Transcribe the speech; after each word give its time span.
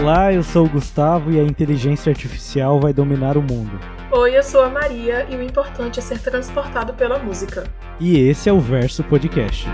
Olá, 0.00 0.32
eu 0.32 0.44
sou 0.44 0.64
o 0.64 0.68
Gustavo 0.68 1.32
e 1.32 1.40
a 1.40 1.42
inteligência 1.42 2.10
artificial 2.10 2.78
vai 2.78 2.92
dominar 2.92 3.36
o 3.36 3.42
mundo. 3.42 3.80
Oi, 4.12 4.38
eu 4.38 4.44
sou 4.44 4.62
a 4.62 4.70
Maria 4.70 5.26
e 5.28 5.34
o 5.34 5.42
importante 5.42 5.98
é 5.98 6.02
ser 6.02 6.20
transportado 6.20 6.94
pela 6.94 7.18
música. 7.18 7.64
E 7.98 8.16
esse 8.16 8.48
é 8.48 8.52
o 8.52 8.60
Verso 8.60 9.02
Podcast. 9.02 9.66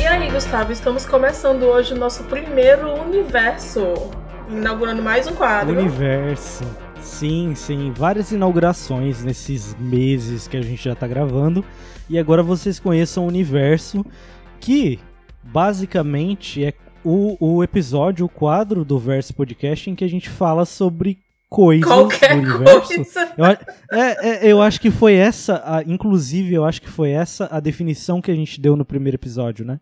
E 0.00 0.06
aí, 0.06 0.30
Gustavo, 0.30 0.72
estamos 0.72 1.04
começando 1.04 1.64
hoje 1.64 1.92
o 1.92 1.98
nosso 1.98 2.24
primeiro 2.24 2.94
universo, 2.94 4.10
inaugurando 4.58 5.02
mais 5.02 5.26
um 5.26 5.34
quadro. 5.34 5.78
Universo. 5.78 6.64
Sim, 7.00 7.54
sim, 7.54 7.92
várias 7.94 8.30
inaugurações 8.32 9.24
nesses 9.24 9.74
meses 9.76 10.46
que 10.46 10.56
a 10.56 10.62
gente 10.62 10.84
já 10.84 10.94
tá 10.94 11.06
gravando. 11.06 11.64
E 12.08 12.18
agora 12.18 12.42
vocês 12.42 12.78
conheçam 12.78 13.24
o 13.24 13.28
universo, 13.28 14.04
que 14.60 14.98
basicamente 15.42 16.64
é 16.64 16.72
o, 17.04 17.36
o 17.40 17.62
episódio, 17.64 18.26
o 18.26 18.28
quadro 18.28 18.84
do 18.84 18.98
Verso 18.98 19.34
Podcast 19.34 19.90
em 19.90 19.94
que 19.94 20.04
a 20.04 20.08
gente 20.08 20.28
fala 20.28 20.64
sobre 20.64 21.18
coisas 21.48 21.84
Qualquer 21.86 22.40
do 22.40 22.48
universo. 22.48 22.94
coisa. 22.94 23.32
Eu, 23.36 23.44
é, 23.46 23.58
é, 24.46 24.52
eu 24.52 24.62
acho 24.62 24.80
que 24.80 24.90
foi 24.90 25.14
essa, 25.14 25.62
a- 25.64 25.82
inclusive, 25.86 26.54
eu 26.54 26.64
acho 26.64 26.80
que 26.80 26.88
foi 26.88 27.10
essa 27.10 27.48
a 27.50 27.60
definição 27.60 28.20
que 28.20 28.30
a 28.30 28.34
gente 28.34 28.60
deu 28.60 28.76
no 28.76 28.84
primeiro 28.84 29.16
episódio, 29.16 29.64
né? 29.64 29.78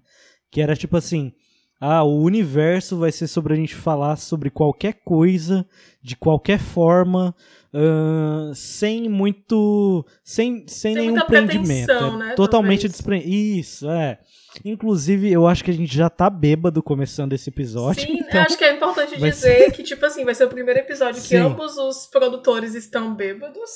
Que 0.51 0.61
era 0.61 0.75
tipo 0.75 0.97
assim: 0.97 1.33
ah, 1.81 2.03
o 2.05 2.23
universo 2.23 2.99
vai 2.99 3.11
ser 3.11 3.27
sobre 3.27 3.55
a 3.55 3.57
gente 3.57 3.75
falar 3.75 4.17
sobre 4.17 4.51
qualquer 4.51 5.01
coisa, 5.05 5.67
de 6.03 6.15
qualquer 6.15 6.59
forma, 6.59 7.35
ahn, 7.73 8.53
sem 8.55 9.09
muito. 9.09 10.05
sem, 10.23 10.67
sem, 10.69 10.95
Sem 10.95 10.95
nenhum 10.95 11.21
prendimento. 11.25 11.91
é 11.91 12.17
né, 12.17 12.35
Totalmente 12.35 12.81
talvez. 12.83 12.93
despre... 12.93 13.19
Isso, 13.19 13.89
é. 13.89 14.19
Inclusive, 14.65 15.31
eu 15.31 15.47
acho 15.47 15.63
que 15.65 15.71
a 15.71 15.75
gente 15.75 15.95
já 15.97 16.11
tá 16.11 16.29
bêbado 16.29 16.83
começando 16.83 17.33
esse 17.33 17.49
episódio. 17.49 18.03
Sim, 18.03 18.15
então- 18.19 18.41
eu 18.41 18.47
acho 18.47 18.59
que 18.59 18.65
é 18.65 18.75
importante 18.75 19.17
dizer 19.19 19.71
que, 19.73 19.83
tipo 19.83 20.05
assim, 20.05 20.25
vai 20.25 20.35
ser 20.35 20.45
o 20.45 20.49
primeiro 20.49 20.81
episódio 20.81 21.23
que 21.23 21.29
Sim. 21.29 21.37
ambos 21.37 21.77
os 21.79 22.07
produtores 22.09 22.75
estão 22.75 23.15
bêbados. 23.15 23.71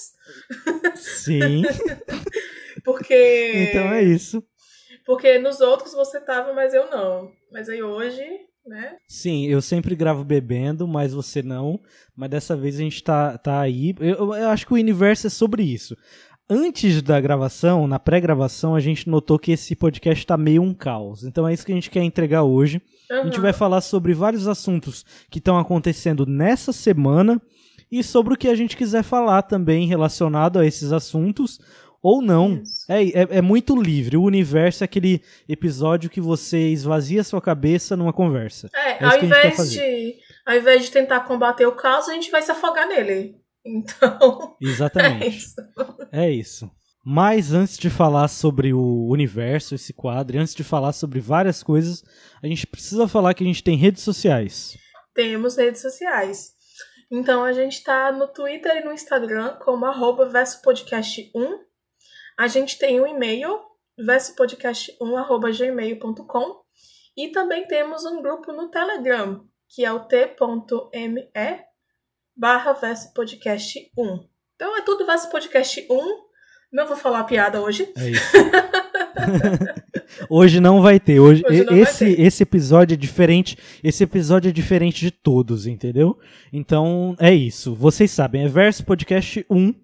Sim, 0.96 1.62
Porque. 2.84 3.68
então 3.70 3.92
é 3.92 4.02
isso. 4.02 4.42
Porque 5.06 5.38
nos 5.38 5.60
outros 5.60 5.92
você 5.92 6.18
tava, 6.20 6.52
mas 6.54 6.72
eu 6.74 6.90
não. 6.90 7.30
Mas 7.54 7.68
aí 7.68 7.80
hoje, 7.80 8.20
né? 8.66 8.96
Sim, 9.06 9.46
eu 9.46 9.62
sempre 9.62 9.94
gravo 9.94 10.24
bebendo, 10.24 10.88
mas 10.88 11.14
você 11.14 11.40
não. 11.40 11.78
Mas 12.16 12.30
dessa 12.30 12.56
vez 12.56 12.74
a 12.74 12.78
gente 12.78 13.00
tá, 13.00 13.38
tá 13.38 13.60
aí. 13.60 13.94
Eu, 14.00 14.34
eu 14.34 14.48
acho 14.48 14.66
que 14.66 14.72
o 14.72 14.76
universo 14.76 15.28
é 15.28 15.30
sobre 15.30 15.62
isso. 15.62 15.96
Antes 16.50 17.00
da 17.00 17.20
gravação, 17.20 17.86
na 17.86 18.00
pré-gravação, 18.00 18.74
a 18.74 18.80
gente 18.80 19.08
notou 19.08 19.38
que 19.38 19.52
esse 19.52 19.76
podcast 19.76 20.26
tá 20.26 20.36
meio 20.36 20.62
um 20.62 20.74
caos. 20.74 21.22
Então 21.22 21.46
é 21.46 21.54
isso 21.54 21.64
que 21.64 21.70
a 21.70 21.76
gente 21.76 21.90
quer 21.90 22.02
entregar 22.02 22.42
hoje. 22.42 22.82
A 23.08 23.24
gente 23.24 23.38
vai 23.38 23.52
falar 23.52 23.82
sobre 23.82 24.12
vários 24.14 24.48
assuntos 24.48 25.06
que 25.30 25.38
estão 25.38 25.56
acontecendo 25.56 26.26
nessa 26.26 26.72
semana 26.72 27.40
e 27.88 28.02
sobre 28.02 28.34
o 28.34 28.36
que 28.36 28.48
a 28.48 28.54
gente 28.56 28.76
quiser 28.76 29.04
falar 29.04 29.42
também 29.42 29.86
relacionado 29.86 30.58
a 30.58 30.66
esses 30.66 30.90
assuntos 30.90 31.60
ou 32.04 32.20
não. 32.20 32.62
É, 32.86 33.02
é, 33.02 33.38
é 33.38 33.40
muito 33.40 33.74
livre. 33.74 34.18
O 34.18 34.24
universo 34.24 34.84
é 34.84 34.86
aquele 34.86 35.22
episódio 35.48 36.10
que 36.10 36.20
você 36.20 36.68
esvazia 36.68 37.24
sua 37.24 37.40
cabeça 37.40 37.96
numa 37.96 38.12
conversa. 38.12 38.68
É, 38.74 39.02
É 39.02 39.04
ao 39.06 39.24
invés 39.24 39.72
de. 39.72 40.14
Ao 40.44 40.54
invés 40.54 40.84
de 40.84 40.90
tentar 40.90 41.20
combater 41.20 41.64
o 41.64 41.72
caos, 41.72 42.06
a 42.06 42.12
gente 42.12 42.30
vai 42.30 42.42
se 42.42 42.52
afogar 42.52 42.86
nele. 42.86 43.36
Então, 43.66 44.54
é 44.62 44.66
Exatamente. 44.66 45.38
isso. 45.38 45.54
É 46.12 46.30
isso. 46.30 46.70
Mas 47.02 47.54
antes 47.54 47.78
de 47.78 47.88
falar 47.88 48.28
sobre 48.28 48.74
o 48.74 49.08
universo, 49.08 49.74
esse 49.74 49.94
quadro, 49.94 50.38
antes 50.38 50.54
de 50.54 50.62
falar 50.62 50.92
sobre 50.92 51.18
várias 51.18 51.62
coisas, 51.62 52.04
a 52.42 52.46
gente 52.46 52.66
precisa 52.66 53.08
falar 53.08 53.32
que 53.32 53.42
a 53.42 53.46
gente 53.46 53.64
tem 53.64 53.74
redes 53.74 54.02
sociais. 54.02 54.76
Temos 55.14 55.56
redes 55.56 55.80
sociais. 55.80 56.50
Então 57.10 57.42
a 57.42 57.54
gente 57.54 57.82
tá 57.82 58.12
no 58.12 58.28
Twitter 58.28 58.76
e 58.76 58.84
no 58.84 58.92
Instagram 58.92 59.56
como 59.64 59.86
arroba 59.86 60.28
versopodcast1. 60.28 61.56
A 62.36 62.48
gente 62.48 62.76
tem 62.78 63.00
um 63.00 63.06
e-mail, 63.06 63.60
versopodcast1.gmail.com 63.98 66.64
e 67.16 67.28
também 67.28 67.66
temos 67.66 68.04
um 68.04 68.20
grupo 68.20 68.52
no 68.52 68.68
Telegram, 68.68 69.46
que 69.68 69.84
é 69.84 69.92
o 69.92 70.00
t.me 70.00 71.30
barra 72.36 72.74
versopodcast1. 72.74 74.26
Então 74.56 74.76
é 74.76 74.82
tudo 74.82 75.06
Verso 75.06 75.30
Podcast 75.30 75.86
1. 75.88 76.24
Não 76.72 76.86
vou 76.86 76.96
falar 76.96 77.22
piada 77.24 77.60
hoje. 77.60 77.92
É 77.96 78.10
isso. 78.10 78.32
Hoje 80.28 80.60
não 80.60 80.82
vai 80.82 81.00
ter. 81.00 81.18
Hoje, 81.18 81.42
Hoje 81.48 81.66
esse, 81.70 82.16
ter. 82.16 82.20
esse 82.20 82.42
episódio 82.42 82.94
é 82.94 82.96
diferente. 82.96 83.56
Esse 83.82 84.04
episódio 84.04 84.48
é 84.48 84.52
diferente 84.52 85.00
de 85.00 85.10
todos, 85.10 85.66
entendeu? 85.66 86.18
Então 86.52 87.16
é 87.18 87.34
isso. 87.34 87.74
Vocês 87.74 88.10
sabem, 88.10 88.44
é 88.44 88.48
Verso 88.48 88.84
Podcast 88.84 89.44
1. 89.50 89.83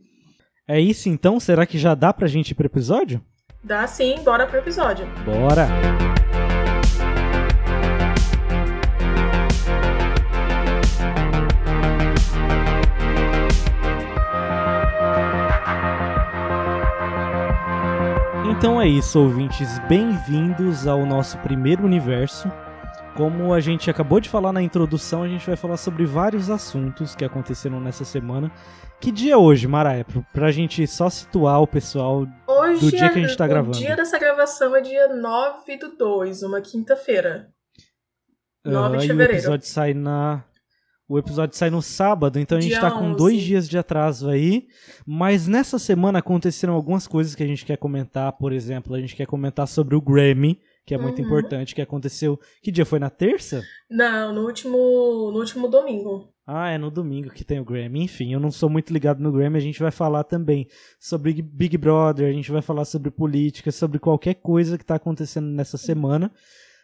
É 0.72 0.78
isso 0.78 1.08
então? 1.08 1.40
Será 1.40 1.66
que 1.66 1.76
já 1.76 1.96
dá 1.96 2.12
pra 2.12 2.28
gente 2.28 2.50
ir 2.50 2.54
pro 2.54 2.64
episódio? 2.64 3.20
Dá 3.60 3.88
sim, 3.88 4.20
bora 4.22 4.46
pro 4.46 4.56
episódio. 4.56 5.04
Bora! 5.24 5.66
Então 18.48 18.80
é 18.80 18.86
isso, 18.86 19.18
ouvintes. 19.18 19.80
Bem-vindos 19.88 20.86
ao 20.86 21.04
nosso 21.04 21.36
primeiro 21.38 21.84
universo. 21.84 22.48
Como 23.16 23.52
a 23.52 23.58
gente 23.58 23.90
acabou 23.90 24.20
de 24.20 24.28
falar 24.28 24.52
na 24.52 24.62
introdução, 24.62 25.24
a 25.24 25.28
gente 25.28 25.44
vai 25.44 25.56
falar 25.56 25.76
sobre 25.76 26.06
vários 26.06 26.48
assuntos 26.48 27.16
que 27.16 27.24
aconteceram 27.24 27.80
nessa 27.80 28.04
semana. 28.04 28.52
Que 29.00 29.10
dia 29.10 29.32
é 29.32 29.36
hoje, 29.36 29.66
Maraia? 29.66 30.04
Pra- 30.32 30.50
gente 30.50 30.86
só 30.86 31.08
situar 31.08 31.60
o 31.62 31.66
pessoal. 31.66 32.26
Hoje 32.46 32.80
Do 32.80 32.90
dia 32.90 33.06
é- 33.06 33.08
que 33.08 33.18
a 33.18 33.22
gente 33.22 33.36
tá 33.36 33.46
gravando. 33.46 33.76
O 33.76 33.80
dia 33.80 33.96
dessa 33.96 34.18
gravação 34.18 34.76
é 34.76 34.80
dia 34.82 35.08
9 35.14 35.76
do 35.78 35.96
2, 35.96 36.42
uma 36.42 36.60
quinta-feira. 36.60 37.48
9 38.64 38.98
de 38.98 39.02
ah, 39.04 39.06
e 39.06 39.06
o 39.06 39.08
fevereiro. 39.08 39.32
episódio 39.38 39.66
sai 39.66 39.94
na. 39.94 40.44
O 41.08 41.18
episódio 41.18 41.56
sai 41.56 41.70
no 41.70 41.82
sábado, 41.82 42.38
então 42.38 42.56
a 42.58 42.60
gente 42.60 42.78
tá 42.78 42.88
com 42.90 43.06
11. 43.06 43.16
dois 43.16 43.40
dias 43.42 43.68
de 43.68 43.76
atraso 43.76 44.28
aí. 44.28 44.66
Mas 45.04 45.48
nessa 45.48 45.76
semana 45.78 46.20
aconteceram 46.20 46.74
algumas 46.74 47.06
coisas 47.08 47.34
que 47.34 47.42
a 47.42 47.46
gente 47.46 47.64
quer 47.64 47.76
comentar. 47.78 48.30
Por 48.34 48.52
exemplo, 48.52 48.94
a 48.94 49.00
gente 49.00 49.16
quer 49.16 49.26
comentar 49.26 49.66
sobre 49.66 49.96
o 49.96 50.00
Grammy, 50.00 50.60
que 50.86 50.94
é 50.94 50.98
muito 50.98 51.18
Uhum. 51.20 51.24
importante, 51.26 51.74
que 51.74 51.82
aconteceu. 51.82 52.38
Que 52.62 52.70
dia 52.70 52.86
foi? 52.86 53.00
Na 53.00 53.10
terça? 53.10 53.60
Não, 53.90 54.32
no 54.32 54.42
último, 54.46 54.76
no 55.32 55.38
último 55.40 55.66
domingo. 55.66 56.32
Ah, 56.52 56.70
é 56.70 56.76
no 56.76 56.90
domingo 56.90 57.30
que 57.30 57.44
tem 57.44 57.60
o 57.60 57.64
Grammy. 57.64 58.02
Enfim, 58.02 58.32
eu 58.32 58.40
não 58.40 58.50
sou 58.50 58.68
muito 58.68 58.92
ligado 58.92 59.22
no 59.22 59.30
Grammy. 59.30 59.56
A 59.56 59.60
gente 59.60 59.80
vai 59.80 59.92
falar 59.92 60.24
também 60.24 60.66
sobre 60.98 61.40
Big 61.40 61.78
Brother, 61.78 62.28
a 62.28 62.32
gente 62.32 62.50
vai 62.50 62.60
falar 62.60 62.84
sobre 62.84 63.08
política, 63.08 63.70
sobre 63.70 64.00
qualquer 64.00 64.34
coisa 64.34 64.76
que 64.76 64.84
tá 64.84 64.96
acontecendo 64.96 65.46
nessa 65.46 65.78
semana. 65.78 66.32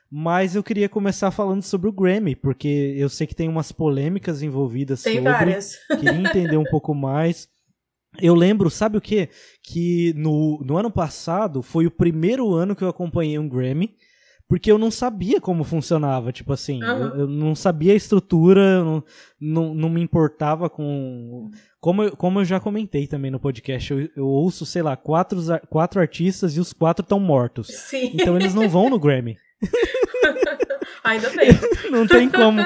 Mas 0.08 0.54
eu 0.54 0.62
queria 0.62 0.88
começar 0.88 1.32
falando 1.32 1.62
sobre 1.62 1.88
o 1.88 1.92
Grammy, 1.92 2.36
porque 2.36 2.94
eu 2.96 3.08
sei 3.08 3.26
que 3.26 3.34
tem 3.34 3.48
umas 3.48 3.72
polêmicas 3.72 4.40
envolvidas 4.40 5.02
Tem 5.02 5.16
sobre. 5.16 5.32
várias. 5.32 5.78
Queria 5.88 6.14
entender 6.14 6.56
um 6.56 6.64
pouco 6.70 6.94
mais. 6.94 7.48
Eu 8.20 8.36
lembro, 8.36 8.70
sabe 8.70 8.96
o 8.96 9.00
quê? 9.00 9.30
Que 9.64 10.14
no, 10.16 10.62
no 10.64 10.76
ano 10.76 10.92
passado 10.92 11.60
foi 11.60 11.86
o 11.86 11.90
primeiro 11.90 12.54
ano 12.54 12.76
que 12.76 12.84
eu 12.84 12.88
acompanhei 12.88 13.36
um 13.36 13.48
Grammy, 13.48 13.96
porque 14.48 14.70
eu 14.70 14.78
não 14.78 14.90
sabia 14.90 15.40
como 15.40 15.64
funcionava. 15.64 16.32
Tipo 16.32 16.52
assim, 16.52 16.82
Aham. 16.82 17.12
eu, 17.14 17.20
eu 17.20 17.26
não 17.26 17.54
sabia 17.54 17.92
a 17.92 17.96
estrutura, 17.96 18.60
eu 18.60 18.84
não, 18.84 19.04
não, 19.40 19.74
não 19.74 19.90
me 19.90 20.00
importava 20.00 20.70
com. 20.70 21.50
Como 21.80 22.02
eu, 22.04 22.16
como 22.16 22.40
eu 22.40 22.44
já 22.44 22.58
comentei 22.60 23.06
também 23.06 23.30
no 23.30 23.40
podcast, 23.40 23.92
eu, 23.92 24.08
eu 24.16 24.26
ouço, 24.26 24.64
sei 24.66 24.82
lá, 24.82 24.96
quatro, 24.96 25.38
quatro 25.68 26.00
artistas 26.00 26.56
e 26.56 26.60
os 26.60 26.72
quatro 26.72 27.02
estão 27.02 27.18
mortos. 27.20 27.68
Sim, 27.68 28.12
Então 28.14 28.36
eles 28.36 28.54
não 28.54 28.68
vão 28.68 28.88
no 28.90 28.98
Grammy. 28.98 29.36
ainda 31.04 31.30
bem. 31.30 31.48
Não 31.90 32.06
tem 32.06 32.28
como. 32.28 32.60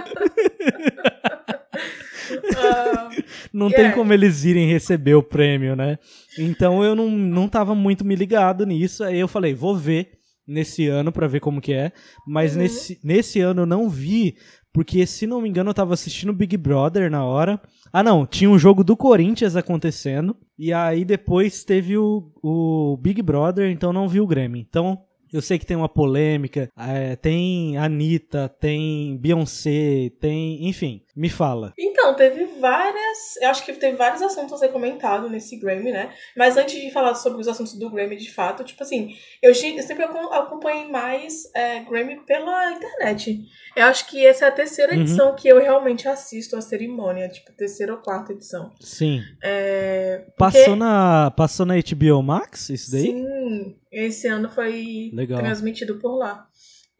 Ah, 2.56 3.10
Não 3.52 3.70
tem 3.70 3.90
como 3.92 4.12
eles 4.12 4.44
irem 4.44 4.68
receber 4.68 5.14
o 5.14 5.22
prêmio, 5.22 5.74
né? 5.76 5.98
Então 6.38 6.82
eu 6.84 6.94
não, 6.94 7.08
não 7.10 7.48
tava 7.48 7.74
muito 7.74 8.04
me 8.04 8.14
ligado 8.14 8.64
nisso. 8.66 9.04
Aí 9.04 9.18
eu 9.18 9.28
falei, 9.28 9.54
vou 9.54 9.76
ver 9.76 10.12
nesse 10.50 10.86
ano 10.88 11.10
pra 11.12 11.26
ver 11.26 11.40
como 11.40 11.60
que 11.60 11.72
é. 11.72 11.92
Mas 12.26 12.52
Uhum. 12.54 12.62
nesse, 12.62 12.98
nesse 13.02 13.40
ano 13.40 13.62
eu 13.62 13.66
não 13.66 13.88
vi, 13.88 14.34
porque 14.72 15.06
se 15.06 15.26
não 15.26 15.40
me 15.40 15.48
engano 15.48 15.70
eu 15.70 15.74
tava 15.74 15.94
assistindo 15.94 16.32
Big 16.32 16.56
Brother 16.56 17.10
na 17.10 17.24
hora. 17.24 17.60
Ah 17.92 18.02
não, 18.02 18.26
tinha 18.26 18.50
um 18.50 18.58
jogo 18.58 18.84
do 18.84 18.96
Corinthians 18.96 19.56
acontecendo. 19.56 20.36
E 20.58 20.72
aí 20.72 21.04
depois 21.04 21.64
teve 21.64 21.96
o, 21.96 22.30
o 22.42 22.96
Big 23.00 23.22
Brother, 23.22 23.70
então 23.70 23.92
não 23.92 24.08
vi 24.08 24.20
o 24.20 24.26
Grammy. 24.26 24.60
Então 24.68 24.98
Eu 25.32 25.40
sei 25.40 25.58
que 25.60 25.66
tem 25.66 25.76
uma 25.76 25.88
polêmica, 25.88 26.68
é, 26.76 27.14
tem 27.14 27.76
Anitta, 27.78 28.48
tem 28.60 29.16
Beyoncé, 29.16 30.10
tem. 30.20 30.68
Enfim, 30.68 31.02
me 31.20 31.28
fala. 31.28 31.74
Então, 31.78 32.14
teve 32.14 32.46
várias. 32.58 33.36
Eu 33.42 33.50
acho 33.50 33.62
que 33.62 33.74
teve 33.74 33.94
vários 33.94 34.22
assuntos 34.22 34.54
a 34.54 34.56
ser 34.56 34.68
comentado 34.68 35.28
nesse 35.28 35.54
Grammy, 35.58 35.92
né? 35.92 36.14
Mas 36.34 36.56
antes 36.56 36.80
de 36.80 36.90
falar 36.90 37.14
sobre 37.14 37.42
os 37.42 37.46
assuntos 37.46 37.74
do 37.74 37.90
Grammy 37.90 38.16
de 38.16 38.32
fato, 38.32 38.64
tipo 38.64 38.82
assim, 38.82 39.14
eu, 39.42 39.54
sempre 39.54 40.04
acompanhei 40.04 40.88
mais 40.88 41.44
é, 41.54 41.80
Grammy 41.80 42.24
pela 42.24 42.72
internet. 42.72 43.38
Eu 43.76 43.84
acho 43.84 44.08
que 44.08 44.26
essa 44.26 44.46
é 44.46 44.48
a 44.48 44.52
terceira 44.52 44.94
uhum. 44.94 45.02
edição 45.02 45.34
que 45.34 45.46
eu 45.46 45.60
realmente 45.60 46.08
assisto 46.08 46.56
a 46.56 46.62
cerimônia, 46.62 47.28
tipo, 47.28 47.52
terceira 47.52 47.92
ou 47.92 47.98
quarta 47.98 48.32
edição. 48.32 48.72
Sim. 48.80 49.20
É, 49.42 50.24
porque... 50.38 50.58
Passou, 50.58 50.74
na, 50.74 51.30
passou 51.36 51.66
na 51.66 51.74
HBO 51.74 52.22
Max 52.22 52.70
isso 52.70 52.92
daí? 52.92 53.02
Sim, 53.02 53.76
esse 53.92 54.26
ano 54.26 54.48
foi 54.48 55.10
Legal. 55.12 55.38
transmitido 55.38 55.98
por 55.98 56.16
lá. 56.16 56.48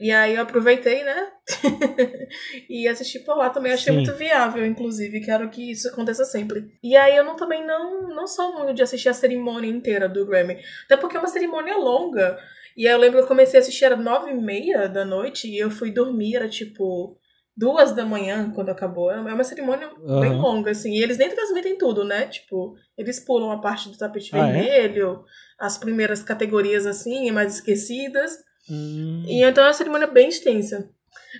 E 0.00 0.10
aí 0.10 0.34
eu 0.34 0.42
aproveitei, 0.42 1.04
né? 1.04 1.28
e 2.70 2.88
assisti 2.88 3.18
por 3.18 3.36
lá 3.36 3.50
também. 3.50 3.74
Achei 3.74 3.92
Sim. 3.92 3.98
muito 3.98 4.14
viável, 4.14 4.64
inclusive. 4.64 5.20
Quero 5.20 5.50
que 5.50 5.70
isso 5.70 5.88
aconteça 5.88 6.24
sempre. 6.24 6.72
E 6.82 6.96
aí 6.96 7.14
eu 7.14 7.22
não, 7.22 7.36
também 7.36 7.66
não, 7.66 8.08
não 8.08 8.26
sou 8.26 8.54
muito 8.54 8.72
de 8.72 8.82
assistir 8.82 9.10
a 9.10 9.14
cerimônia 9.14 9.68
inteira 9.68 10.08
do 10.08 10.24
Grammy. 10.24 10.58
Até 10.86 10.96
porque 10.96 11.18
é 11.18 11.20
uma 11.20 11.28
cerimônia 11.28 11.76
longa. 11.76 12.38
E 12.74 12.88
aí 12.88 12.94
eu 12.94 12.98
lembro 12.98 13.18
que 13.18 13.24
eu 13.24 13.28
comecei 13.28 13.58
a 13.58 13.62
assistir, 13.62 13.84
era 13.84 13.94
nove 13.94 14.30
e 14.30 14.34
meia 14.34 14.88
da 14.88 15.04
noite. 15.04 15.46
E 15.46 15.58
eu 15.58 15.70
fui 15.70 15.90
dormir, 15.90 16.36
era 16.36 16.48
tipo 16.48 17.18
duas 17.54 17.92
da 17.92 18.06
manhã 18.06 18.50
quando 18.54 18.70
acabou. 18.70 19.10
É 19.10 19.20
uma 19.20 19.44
cerimônia 19.44 19.90
uhum. 19.98 20.20
bem 20.20 20.32
longa, 20.32 20.70
assim. 20.70 20.94
E 20.94 21.02
eles 21.02 21.18
nem 21.18 21.28
transmitem 21.28 21.76
tudo, 21.76 22.04
né? 22.04 22.26
Tipo, 22.26 22.74
eles 22.96 23.20
pulam 23.20 23.50
a 23.50 23.60
parte 23.60 23.90
do 23.90 23.98
tapete 23.98 24.30
ah, 24.32 24.38
é? 24.38 24.52
vermelho, 24.52 25.26
é? 25.60 25.66
as 25.66 25.76
primeiras 25.76 26.22
categorias, 26.22 26.86
assim, 26.86 27.30
mais 27.30 27.56
esquecidas. 27.56 28.48
Hum. 28.70 29.24
E 29.26 29.42
então 29.42 29.64
é 29.64 29.68
uma 29.68 29.72
cerimônia 29.72 30.06
bem 30.06 30.28
extensa. 30.28 30.88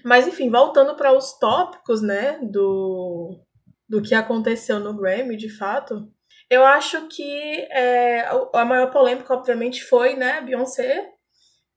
Mas 0.05 0.27
enfim, 0.27 0.51
voltando 0.51 0.95
para 0.97 1.17
os 1.17 1.39
tópicos, 1.39 2.03
né, 2.03 2.39
do, 2.43 3.41
do 3.89 4.03
que 4.03 4.15
aconteceu 4.15 4.79
no 4.81 4.97
Grammy, 4.97 5.37
de 5.37 5.49
fato, 5.49 6.09
eu 6.49 6.65
acho 6.65 7.07
que 7.09 7.69
é, 7.71 8.29
a 8.53 8.65
maior 8.65 8.91
polêmica, 8.91 9.33
obviamente, 9.33 9.85
foi, 9.85 10.17
né, 10.17 10.41
Beyoncé 10.41 11.09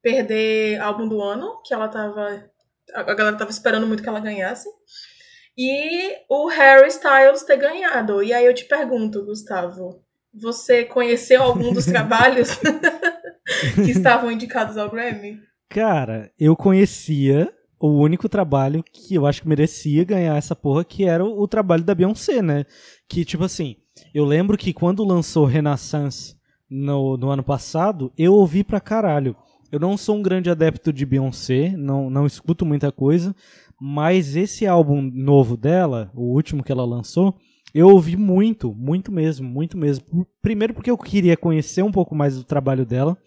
perder 0.01 0.81
álbum 0.81 1.07
do 1.07 1.21
ano, 1.21 1.61
que 1.63 1.73
ela 1.73 1.87
tava. 1.87 2.43
A 2.93 3.03
galera 3.03 3.37
tava 3.37 3.51
esperando 3.51 3.87
muito 3.87 4.03
que 4.03 4.09
ela 4.09 4.19
ganhasse. 4.19 4.67
E 5.57 6.17
o 6.29 6.47
Harry 6.47 6.87
Styles 6.87 7.43
ter 7.43 7.57
ganhado. 7.57 8.21
E 8.21 8.33
aí 8.33 8.45
eu 8.45 8.53
te 8.53 8.65
pergunto, 8.65 9.23
Gustavo, 9.23 10.03
você 10.33 10.83
conheceu 10.83 11.41
algum 11.41 11.71
dos 11.71 11.85
trabalhos 11.87 12.49
que 13.75 13.91
estavam 13.91 14.31
indicados 14.31 14.77
ao 14.77 14.89
Grammy? 14.89 15.39
Cara, 15.69 16.31
eu 16.39 16.55
conhecia 16.55 17.51
o 17.79 17.89
único 17.89 18.29
trabalho 18.29 18.83
que 18.83 19.15
eu 19.15 19.25
acho 19.25 19.41
que 19.41 19.47
merecia 19.47 20.03
ganhar 20.03 20.37
essa 20.37 20.55
porra, 20.55 20.85
que 20.85 21.03
era 21.03 21.25
o, 21.25 21.41
o 21.41 21.47
trabalho 21.47 21.83
da 21.83 21.95
Beyoncé, 21.95 22.41
né? 22.41 22.65
Que, 23.09 23.25
tipo 23.25 23.43
assim, 23.43 23.75
eu 24.13 24.23
lembro 24.23 24.57
que 24.57 24.73
quando 24.73 25.03
lançou 25.03 25.45
Renaissance 25.45 26.35
no, 26.69 27.17
no 27.17 27.29
ano 27.29 27.43
passado, 27.43 28.11
eu 28.17 28.33
ouvi 28.33 28.63
pra 28.63 28.79
caralho. 28.79 29.35
Eu 29.71 29.79
não 29.79 29.97
sou 29.97 30.15
um 30.15 30.21
grande 30.21 30.49
adepto 30.49 30.93
de 30.93 31.05
Beyoncé, 31.05 31.75
não, 31.75 32.09
não 32.09 32.25
escuto 32.25 32.65
muita 32.65 32.91
coisa, 32.91 33.35
mas 33.81 34.35
esse 34.35 34.67
álbum 34.67 35.01
novo 35.01 35.57
dela, 35.57 36.11
o 36.13 36.33
último 36.33 36.63
que 36.63 36.71
ela 36.71 36.85
lançou, 36.85 37.35
eu 37.73 37.89
ouvi 37.89 38.15
muito, 38.15 38.73
muito 38.73 39.11
mesmo, 39.11 39.49
muito 39.49 39.77
mesmo. 39.77 40.05
Primeiro 40.41 40.73
porque 40.73 40.91
eu 40.91 40.97
queria 40.97 41.35
conhecer 41.35 41.83
um 41.83 41.91
pouco 41.91 42.15
mais 42.15 42.37
do 42.37 42.43
trabalho 42.43 42.85
dela, 42.85 43.17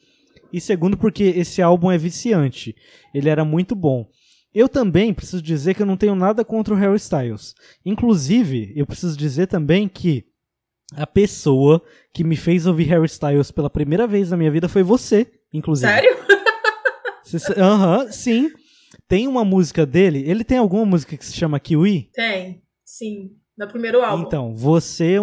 e 0.52 0.60
segundo 0.60 0.96
porque 0.96 1.24
esse 1.24 1.60
álbum 1.62 1.90
é 1.90 1.98
viciante. 1.98 2.74
Ele 3.14 3.28
era 3.28 3.44
muito 3.44 3.74
bom. 3.74 4.08
Eu 4.54 4.68
também 4.68 5.12
preciso 5.12 5.42
dizer 5.42 5.74
que 5.74 5.82
eu 5.82 5.86
não 5.86 5.96
tenho 5.96 6.14
nada 6.14 6.44
contra 6.44 6.72
o 6.72 6.76
Harry 6.76 6.96
Styles. 6.96 7.54
Inclusive, 7.84 8.72
eu 8.74 8.86
preciso 8.86 9.16
dizer 9.16 9.48
também 9.48 9.86
que 9.86 10.24
a 10.94 11.06
pessoa 11.06 11.82
que 12.14 12.24
me 12.24 12.36
fez 12.36 12.66
ouvir 12.66 12.84
Harry 12.84 13.06
Styles 13.06 13.50
pela 13.50 13.68
primeira 13.68 14.06
vez 14.06 14.30
na 14.30 14.36
minha 14.36 14.50
vida 14.50 14.68
foi 14.68 14.82
você, 14.82 15.30
inclusive. 15.52 15.90
Sério? 15.90 16.16
Aham, 17.58 18.04
uhum, 18.04 18.12
sim. 18.12 18.50
Tem 19.08 19.28
uma 19.28 19.44
música 19.44 19.84
dele. 19.84 20.24
Ele 20.26 20.44
tem 20.44 20.58
alguma 20.58 20.84
música 20.84 21.16
que 21.16 21.26
se 21.26 21.34
chama 21.34 21.60
Kiwi? 21.60 22.10
Tem, 22.14 22.62
sim. 22.84 23.32
No 23.58 23.66
primeiro 23.66 24.02
álbum. 24.02 24.24
Então, 24.24 24.54
você, 24.54 25.16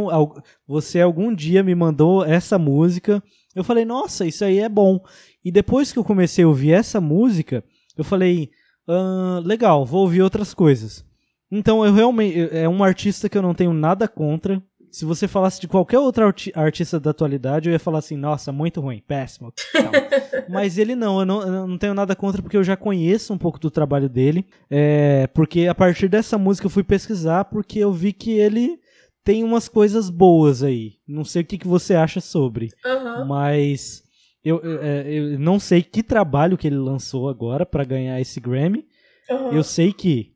você 0.68 1.02
algum 1.02 1.34
dia 1.34 1.64
me 1.64 1.76
mandou 1.76 2.26
essa 2.26 2.58
música 2.58 3.24
eu 3.56 3.64
falei, 3.64 3.86
nossa, 3.86 4.26
isso 4.26 4.44
aí 4.44 4.60
é 4.60 4.70
bom. 4.70 5.00
E 5.44 5.52
depois 5.52 5.92
que 5.92 6.00
eu 6.00 6.04
comecei 6.04 6.44
a 6.44 6.48
ouvir 6.48 6.72
essa 6.72 7.00
música, 7.00 7.64
eu 7.98 8.04
falei, 8.04 8.50
ah, 8.88 9.42
legal, 9.44 9.86
vou 9.86 10.02
ouvir 10.02 10.22
outras 10.22 10.54
coisas. 10.54 11.06
Então 11.52 11.86
eu 11.86 11.94
realmente 11.94 12.50
é 12.52 12.68
um 12.68 12.84
artista 12.84 13.30
que 13.30 13.38
eu 13.38 13.42
não 13.42 13.54
tenho 13.54 13.74
nada 13.74 14.08
contra. 14.08 14.62
Se 14.90 15.06
você 15.06 15.28
falasse 15.28 15.60
de 15.60 15.68
qualquer 15.68 15.98
outro 15.98 16.26
arti 16.26 16.52
artista 16.56 17.00
da 17.00 17.12
atualidade, 17.12 17.68
eu 17.68 17.74
ia 17.74 17.80
falar 17.80 18.00
assim, 18.00 18.16
nossa, 18.16 18.52
muito 18.52 18.80
ruim, 18.80 19.02
péssimo. 19.08 19.52
Mas 20.50 20.78
ele 20.78 20.96
não 20.96 21.20
eu, 21.20 21.26
não, 21.26 21.42
eu 21.42 21.68
não 21.68 21.78
tenho 21.78 21.94
nada 21.94 22.16
contra 22.16 22.42
porque 22.42 22.58
eu 22.58 22.64
já 22.64 22.76
conheço 22.76 23.34
um 23.34 23.38
pouco 23.38 23.60
do 23.60 23.72
trabalho 23.72 24.10
dele. 24.10 24.46
É, 24.70 25.28
porque 25.28 25.68
a 25.68 25.76
partir 25.76 26.08
dessa 26.08 26.38
música 26.38 26.66
eu 26.66 26.72
fui 26.72 26.84
pesquisar 26.84 27.46
porque 27.46 27.80
eu 27.80 27.92
vi 27.92 28.14
que 28.14 28.32
ele 28.32 28.80
tem 29.24 29.44
umas 29.44 29.68
coisas 29.68 30.10
boas 30.10 30.64
aí. 30.64 30.94
Não 31.08 31.24
sei 31.24 31.42
o 31.42 31.46
que, 31.46 31.58
que 31.58 31.68
você 31.68 31.96
acha 31.96 32.20
sobre. 32.20 32.70
Uhum. 32.86 33.26
Mas 33.26 34.04
eu, 34.44 34.60
eu, 34.62 34.82
é, 34.82 35.12
eu, 35.12 35.40
não 35.40 35.60
sei 35.60 35.82
que 35.82 36.04
trabalho 36.04 36.58
que 36.58 36.68
ele 36.68 36.78
lançou 36.78 37.30
agora 37.30 37.66
para 37.66 37.86
ganhar 37.86 38.20
esse 38.20 38.40
Grammy. 38.40 38.86
Uhum. 39.30 39.54
Eu 39.54 39.64
sei 39.64 39.94
que 39.94 40.34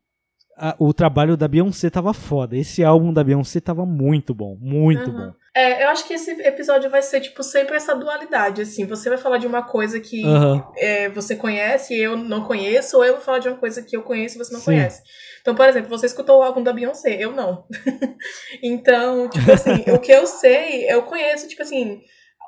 a, 0.57 0.75
o 0.79 0.93
trabalho 0.93 1.35
da 1.35 1.47
Beyoncé 1.47 1.89
tava 1.89 2.13
foda. 2.13 2.55
Esse 2.55 2.83
álbum 2.83 3.11
da 3.11 3.23
Beyoncé 3.23 3.59
tava 3.59 3.85
muito 3.85 4.33
bom. 4.33 4.57
Muito 4.59 5.11
uhum. 5.11 5.17
bom. 5.17 5.33
É, 5.57 5.83
eu 5.83 5.89
acho 5.89 6.05
que 6.05 6.13
esse 6.13 6.29
episódio 6.43 6.87
vai 6.87 7.01
ser, 7.01 7.19
tipo, 7.19 7.41
sempre 7.41 7.77
essa 7.77 7.95
dualidade, 7.95 8.61
assim. 8.61 8.85
Você 8.85 9.09
vai 9.09 9.17
falar 9.17 9.39
de 9.39 9.47
uma 9.47 9.63
coisa 9.63 9.99
que 9.99 10.23
uhum. 10.23 10.63
é, 10.77 11.09
você 11.09 11.35
conhece 11.35 11.95
e 11.95 11.99
eu 11.99 12.15
não 12.15 12.43
conheço, 12.43 12.95
ou 12.95 13.03
eu 13.03 13.13
vou 13.13 13.23
falar 13.23 13.39
de 13.39 13.49
uma 13.49 13.57
coisa 13.57 13.81
que 13.81 13.97
eu 13.97 14.03
conheço 14.03 14.35
e 14.35 14.37
você 14.37 14.53
não 14.53 14.59
Sim. 14.59 14.65
conhece. 14.67 15.01
Então, 15.41 15.55
por 15.55 15.67
exemplo, 15.67 15.89
você 15.89 16.05
escutou 16.05 16.37
o 16.37 16.43
álbum 16.43 16.61
da 16.61 16.71
Beyoncé, 16.71 17.17
eu 17.19 17.31
não. 17.31 17.65
então, 18.61 19.27
tipo 19.29 19.51
assim, 19.51 19.83
o 19.91 19.97
que 19.97 20.11
eu 20.11 20.27
sei, 20.27 20.87
eu 20.91 21.01
conheço, 21.01 21.47
tipo 21.47 21.63
assim, 21.63 22.01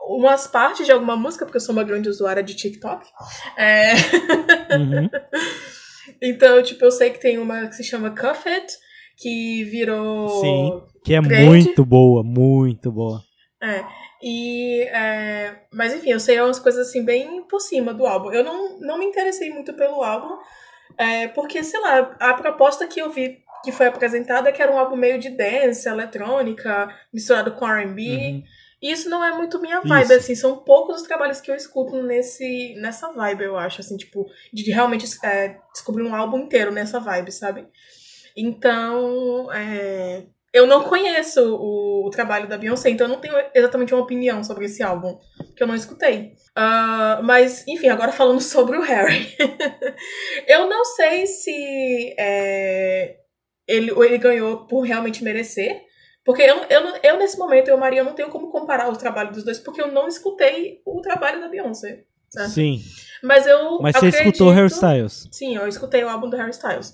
umas 0.07 0.45
partes 0.45 0.85
de 0.85 0.91
alguma 0.91 1.15
música, 1.15 1.45
porque 1.45 1.57
eu 1.57 1.61
sou 1.61 1.73
uma 1.73 1.83
grande 1.83 2.09
usuária 2.09 2.43
de 2.43 2.55
TikTok. 2.55 3.07
É... 3.57 3.93
Uhum. 4.77 5.09
então, 6.21 6.61
tipo, 6.61 6.85
eu 6.85 6.91
sei 6.91 7.09
que 7.09 7.19
tem 7.19 7.39
uma 7.39 7.65
que 7.65 7.75
se 7.75 7.83
chama 7.83 8.11
Cuff 8.11 8.47
It, 8.47 8.71
que 9.17 9.63
virou. 9.63 10.29
Sim, 10.41 10.81
que 11.09 11.15
é 11.15 11.21
trend. 11.21 11.47
muito 11.47 11.83
boa, 11.83 12.23
muito 12.23 12.91
boa. 12.91 13.23
É. 13.61 13.83
E, 14.21 14.83
é, 14.83 15.55
mas 15.73 15.93
enfim, 15.93 16.11
eu 16.11 16.19
sei 16.19 16.39
umas 16.39 16.59
coisas 16.59 16.87
assim 16.87 17.03
bem 17.03 17.43
por 17.47 17.59
cima 17.59 17.93
do 17.93 18.05
álbum. 18.05 18.31
Eu 18.31 18.43
não, 18.43 18.79
não 18.79 18.99
me 18.99 19.05
interessei 19.05 19.49
muito 19.49 19.73
pelo 19.73 20.03
álbum, 20.03 20.37
é, 20.97 21.27
porque, 21.29 21.63
sei 21.63 21.79
lá, 21.79 22.15
a 22.19 22.33
proposta 22.35 22.85
que 22.85 22.99
eu 22.99 23.09
vi 23.09 23.39
que 23.63 23.71
foi 23.71 23.87
apresentada 23.87 24.49
é 24.49 24.51
que 24.51 24.61
era 24.61 24.71
um 24.71 24.77
álbum 24.77 24.95
meio 24.95 25.19
de 25.19 25.29
dance, 25.29 25.89
eletrônica, 25.89 26.95
misturado 27.11 27.53
com 27.53 27.65
RB. 27.65 28.01
Uhum. 28.01 28.43
E 28.81 28.91
isso 28.91 29.09
não 29.09 29.23
é 29.23 29.35
muito 29.35 29.59
minha 29.59 29.81
vibe, 29.81 30.03
isso. 30.03 30.13
assim, 30.13 30.35
são 30.35 30.57
poucos 30.57 31.01
os 31.01 31.07
trabalhos 31.07 31.41
que 31.41 31.51
eu 31.51 31.55
escuto 31.55 32.01
nesse, 32.03 32.75
nessa 32.79 33.11
vibe, 33.11 33.43
eu 33.43 33.57
acho, 33.57 33.81
assim, 33.81 33.97
tipo, 33.97 34.25
de 34.53 34.71
realmente 34.71 35.05
é, 35.23 35.57
descobrir 35.73 36.03
um 36.03 36.15
álbum 36.15 36.37
inteiro 36.37 36.71
nessa 36.71 36.99
vibe, 36.99 37.31
sabe? 37.31 37.67
Então, 38.37 39.51
é, 39.51 40.23
eu 40.53 40.65
não 40.65 40.83
conheço 40.83 41.55
o, 41.55 42.07
o, 42.07 42.09
trabalho 42.09 42.47
da 42.47 42.57
Beyoncé, 42.57 42.89
então 42.89 43.07
eu 43.07 43.13
não 43.13 43.21
tenho 43.21 43.35
exatamente 43.53 43.93
uma 43.93 44.03
opinião 44.03 44.43
sobre 44.43 44.65
esse 44.65 44.81
álbum, 44.81 45.17
que 45.55 45.61
eu 45.61 45.67
não 45.67 45.75
escutei. 45.75 46.33
Uh, 46.57 47.23
mas, 47.23 47.67
enfim, 47.67 47.89
agora 47.89 48.11
falando 48.11 48.41
sobre 48.41 48.77
o 48.77 48.81
Harry. 48.81 49.35
eu 50.47 50.67
não 50.67 50.83
sei 50.83 51.27
se 51.27 52.15
é, 52.17 53.17
ele, 53.67 53.91
ele 53.91 54.17
ganhou 54.17 54.65
por 54.65 54.81
realmente 54.81 55.23
merecer, 55.23 55.81
porque 56.25 56.41
eu, 56.41 56.63
eu, 56.69 56.81
eu, 57.03 57.17
nesse 57.17 57.37
momento, 57.37 57.69
eu, 57.69 57.77
Maria, 57.77 58.01
eu 58.01 58.05
não 58.05 58.13
tenho 58.13 58.29
como 58.29 58.51
comparar 58.51 58.89
o 58.89 58.97
trabalho 58.97 59.31
dos 59.31 59.43
dois, 59.43 59.59
porque 59.59 59.81
eu 59.81 59.91
não 59.91 60.07
escutei 60.07 60.81
o 60.85 61.01
trabalho 61.01 61.41
da 61.41 61.47
Beyoncé. 61.47 62.03
Certo? 62.29 62.51
Sim. 62.51 62.81
Mas 63.23 63.47
eu. 63.47 63.79
Mas 63.81 63.93
você 63.93 64.07
acredito, 64.07 64.27
escutou 64.27 64.51
Harry 64.51 64.67
Styles? 64.67 65.27
Sim, 65.31 65.55
eu 65.55 65.67
escutei 65.67 66.03
o 66.03 66.09
álbum 66.09 66.29
do 66.29 66.37
Harry 66.37 66.51
Styles 66.51 66.93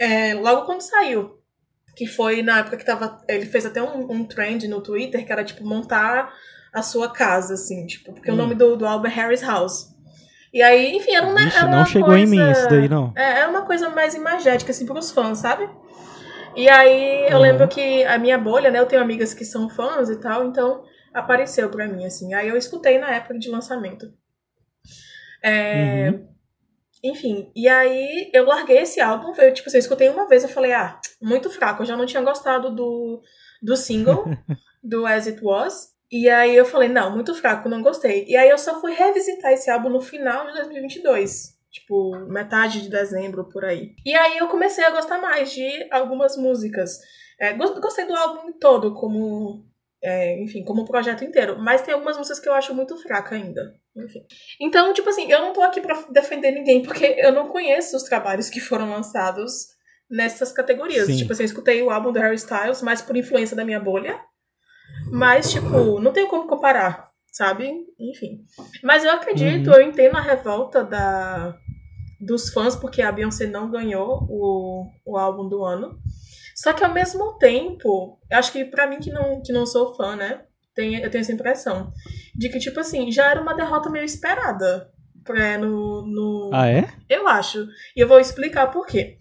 é, 0.00 0.32
logo 0.32 0.64
quando 0.64 0.80
saiu. 0.80 1.38
Que 1.96 2.06
foi 2.06 2.42
na 2.42 2.60
época 2.60 2.76
que 2.76 2.84
tava. 2.84 3.20
Ele 3.28 3.46
fez 3.46 3.66
até 3.66 3.82
um, 3.82 4.10
um 4.10 4.24
trend 4.24 4.66
no 4.68 4.80
Twitter 4.80 5.24
que 5.24 5.32
era 5.32 5.44
tipo 5.44 5.64
montar 5.64 6.32
a 6.72 6.82
sua 6.82 7.10
casa, 7.10 7.54
assim, 7.54 7.86
tipo, 7.86 8.12
porque 8.12 8.30
hum. 8.30 8.34
o 8.34 8.36
nome 8.36 8.54
do, 8.54 8.76
do 8.76 8.86
álbum 8.86 9.06
é 9.06 9.10
Harry's 9.10 9.42
House. 9.42 9.90
E 10.52 10.62
aí, 10.62 10.96
enfim, 10.96 11.14
era, 11.14 11.26
um, 11.26 11.34
Vixe, 11.34 11.56
era 11.56 11.66
uma 11.66 11.76
não 11.78 11.86
chegou 11.86 12.08
coisa, 12.08 12.22
em 12.22 12.26
mim 12.26 12.50
isso 12.50 12.68
daí, 12.68 12.88
não. 12.88 13.12
É, 13.16 13.40
era 13.40 13.48
uma 13.48 13.62
coisa 13.62 13.88
mais 13.88 14.14
imagética, 14.14 14.72
assim, 14.72 14.84
pros 14.84 15.10
fãs, 15.10 15.38
sabe? 15.38 15.68
E 16.56 16.68
aí 16.68 17.28
eu 17.28 17.36
uhum. 17.36 17.42
lembro 17.42 17.68
que 17.68 18.04
a 18.04 18.18
minha 18.18 18.36
bolha, 18.36 18.70
né? 18.70 18.80
Eu 18.80 18.86
tenho 18.86 19.02
amigas 19.02 19.32
que 19.32 19.44
são 19.44 19.68
fãs 19.70 20.10
e 20.10 20.16
tal, 20.16 20.44
então 20.44 20.82
apareceu 21.14 21.68
pra 21.70 21.86
mim, 21.86 22.04
assim. 22.04 22.34
Aí 22.34 22.48
eu 22.48 22.56
escutei 22.56 22.98
na 22.98 23.10
época 23.10 23.38
de 23.38 23.48
lançamento. 23.48 24.12
É, 25.42 26.10
uhum. 26.10 26.28
Enfim, 27.02 27.50
e 27.54 27.68
aí 27.68 28.30
eu 28.32 28.44
larguei 28.44 28.78
esse 28.78 29.00
álbum, 29.00 29.32
foi 29.32 29.52
tipo 29.52 29.68
assim, 29.68 29.78
eu 29.78 29.80
escutei 29.80 30.08
uma 30.08 30.28
vez, 30.28 30.42
eu 30.42 30.48
falei, 30.48 30.72
ah, 30.72 31.00
muito 31.20 31.48
fraco, 31.50 31.82
eu 31.82 31.86
já 31.86 31.96
não 31.96 32.06
tinha 32.06 32.22
gostado 32.22 32.74
do, 32.74 33.22
do 33.62 33.76
single, 33.76 34.24
do 34.82 35.06
As 35.06 35.26
It 35.26 35.42
Was. 35.42 35.90
E 36.12 36.28
aí 36.28 36.56
eu 36.56 36.64
falei, 36.64 36.88
não, 36.88 37.14
muito 37.14 37.32
fraco, 37.34 37.68
não 37.68 37.82
gostei. 37.82 38.24
E 38.26 38.36
aí 38.36 38.48
eu 38.48 38.58
só 38.58 38.80
fui 38.80 38.92
revisitar 38.92 39.52
esse 39.52 39.70
álbum 39.70 39.88
no 39.88 40.00
final 40.00 40.46
de 40.48 40.54
2022. 40.54 41.60
Tipo, 41.70 42.16
metade 42.26 42.82
de 42.82 42.90
dezembro, 42.90 43.48
por 43.48 43.64
aí. 43.64 43.94
E 44.04 44.12
aí 44.12 44.38
eu 44.38 44.48
comecei 44.48 44.84
a 44.84 44.90
gostar 44.90 45.20
mais 45.20 45.52
de 45.52 45.86
algumas 45.92 46.36
músicas. 46.36 46.98
É, 47.38 47.52
gostei 47.52 48.06
do 48.06 48.14
álbum 48.16 48.52
todo, 48.58 48.92
como 48.94 49.69
é, 50.02 50.42
enfim, 50.42 50.64
como 50.64 50.82
um 50.82 50.86
projeto 50.86 51.24
inteiro. 51.24 51.58
Mas 51.58 51.82
tem 51.82 51.92
algumas 51.92 52.16
músicas 52.16 52.40
que 52.40 52.48
eu 52.48 52.54
acho 52.54 52.74
muito 52.74 52.96
fraca 52.96 53.34
ainda. 53.34 53.74
Enfim. 53.96 54.24
Então, 54.60 54.92
tipo 54.92 55.08
assim, 55.08 55.30
eu 55.30 55.40
não 55.40 55.52
tô 55.52 55.62
aqui 55.62 55.80
pra 55.80 56.06
defender 56.10 56.50
ninguém, 56.52 56.82
porque 56.84 57.16
eu 57.18 57.32
não 57.32 57.48
conheço 57.48 57.96
os 57.96 58.04
trabalhos 58.04 58.48
que 58.48 58.60
foram 58.60 58.90
lançados 58.90 59.68
nessas 60.10 60.52
categorias. 60.52 61.06
Sim. 61.06 61.16
Tipo 61.16 61.32
assim, 61.32 61.42
eu 61.42 61.46
escutei 61.46 61.82
o 61.82 61.90
álbum 61.90 62.12
do 62.12 62.18
Harry 62.18 62.36
Styles, 62.36 62.82
mais 62.82 63.02
por 63.02 63.16
influência 63.16 63.56
da 63.56 63.64
minha 63.64 63.80
bolha. 63.80 64.18
Mas, 65.10 65.52
tipo, 65.52 66.00
não 66.00 66.12
tenho 66.12 66.28
como 66.28 66.48
comparar, 66.48 67.10
sabe? 67.30 67.70
Enfim. 67.98 68.44
Mas 68.82 69.04
eu 69.04 69.10
acredito, 69.10 69.68
uhum. 69.68 69.76
eu 69.76 69.82
entendo 69.82 70.16
a 70.16 70.20
revolta 70.20 70.82
da, 70.82 71.56
dos 72.20 72.52
fãs, 72.52 72.76
porque 72.76 73.00
a 73.02 73.12
Beyoncé 73.12 73.46
não 73.46 73.70
ganhou 73.70 74.26
o, 74.28 74.86
o 75.06 75.16
álbum 75.16 75.48
do 75.48 75.64
ano. 75.64 75.98
Só 76.60 76.74
que 76.74 76.84
ao 76.84 76.92
mesmo 76.92 77.38
tempo, 77.38 78.20
acho 78.30 78.52
que 78.52 78.66
para 78.66 78.86
mim 78.86 78.98
que 78.98 79.10
não, 79.10 79.40
que 79.40 79.50
não 79.50 79.64
sou 79.64 79.94
fã, 79.94 80.14
né? 80.14 80.42
Tem, 80.74 80.94
eu 80.96 81.10
tenho 81.10 81.22
essa 81.22 81.32
impressão. 81.32 81.90
De 82.36 82.50
que, 82.50 82.58
tipo 82.58 82.78
assim, 82.78 83.10
já 83.10 83.30
era 83.30 83.40
uma 83.40 83.54
derrota 83.54 83.88
meio 83.88 84.04
esperada. 84.04 84.90
Pra, 85.24 85.56
no, 85.56 86.02
no... 86.06 86.50
Ah, 86.52 86.68
é? 86.68 86.86
Eu 87.08 87.26
acho. 87.26 87.66
E 87.96 88.00
eu 88.00 88.06
vou 88.06 88.20
explicar 88.20 88.66
por 88.66 88.86
quê. 88.86 89.16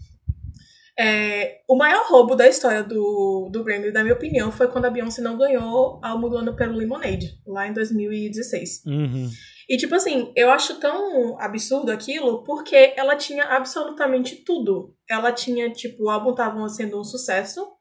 É, 0.99 1.61
o 1.65 1.77
maior 1.77 2.05
roubo 2.09 2.35
da 2.35 2.45
história 2.45 2.83
do, 2.83 3.47
do 3.49 3.63
Grammy, 3.63 3.89
na 3.89 4.03
minha 4.03 4.15
opinião, 4.15 4.51
foi 4.51 4.67
quando 4.67 4.85
a 4.85 4.89
Beyoncé 4.89 5.21
não 5.21 5.37
ganhou 5.37 6.01
do 6.01 6.37
ano 6.37 6.57
pelo 6.57 6.75
Lemonade, 6.75 7.39
lá 7.47 7.65
em 7.65 7.71
2016. 7.71 8.83
Uhum. 8.85 9.29
E, 9.69 9.77
tipo 9.77 9.93
assim, 9.93 10.33
eu 10.35 10.49
acho 10.49 10.79
tão 10.79 11.39
absurdo 11.39 11.91
aquilo 11.91 12.43
porque 12.43 12.91
ela 12.97 13.15
tinha 13.15 13.43
absolutamente 13.43 14.37
tudo. 14.37 14.95
Ela 15.07 15.31
tinha, 15.31 15.71
tipo, 15.71 16.05
o 16.05 16.09
álbum 16.09 16.33
tava 16.33 16.67
sendo 16.69 16.99
um 16.99 17.03
sucesso, 17.03 17.71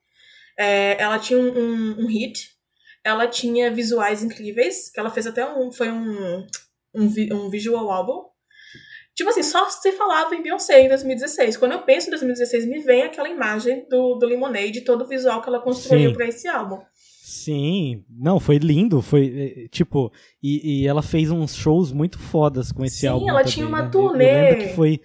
é, 0.59 1.01
ela 1.01 1.19
tinha 1.19 1.39
um, 1.39 1.49
um, 1.49 2.05
um, 2.05 2.07
hit, 2.07 2.51
ela 3.03 3.27
tinha 3.27 3.73
visuais 3.73 4.23
incríveis, 4.23 4.91
que 4.91 5.01
ela 5.01 5.11
fez 5.11 5.27
até 5.27 5.51
um. 5.51 5.73
Foi 5.73 5.91
um, 5.91 6.47
um, 6.95 7.09
um 7.33 7.49
visual 7.49 7.91
álbum. 7.91 8.29
Tipo 9.15 9.31
assim, 9.31 9.43
só 9.43 9.71
se 9.71 9.91
falava 9.93 10.35
em 10.35 10.43
Beyoncé 10.43 10.83
em 10.83 10.89
2016. 10.89 11.57
Quando 11.57 11.73
eu 11.73 11.83
penso 11.83 12.09
em 12.09 12.11
2016, 12.11 12.67
me 12.67 12.81
vem 12.81 13.03
aquela 13.03 13.31
imagem 13.31 13.87
do, 13.89 14.15
do 14.17 14.27
Lemonade, 14.27 14.83
todo 14.83 15.05
o 15.05 15.09
visual 15.09 15.41
que 15.41 15.49
ela 15.49 15.63
construiu 15.63 16.13
para 16.13 16.27
esse 16.27 16.47
álbum. 16.47 16.81
Sim, 17.29 18.07
não, 18.09 18.41
foi 18.41 18.57
lindo, 18.57 19.03
foi 19.03 19.65
eh, 19.67 19.69
tipo, 19.69 20.11
e, 20.43 20.81
e, 20.81 20.87
ela 20.87 21.03
fez 21.03 21.31
uns 21.31 21.55
shows 21.55 21.93
muito 21.93 22.19
fodas 22.19 22.73
com 22.73 22.83
esse 22.83 23.01
Sim, 23.01 23.09
álbum. 23.09 23.27
Sim, 23.27 23.29
ela 23.29 23.39
também, 23.41 23.53
tinha 23.53 23.67
uma 23.69 23.83
né? 23.83 23.89
turnê. 23.91 24.25
Eu 24.25 24.43
lembro 24.45 24.59
que 24.61 24.75
foi. 24.75 25.01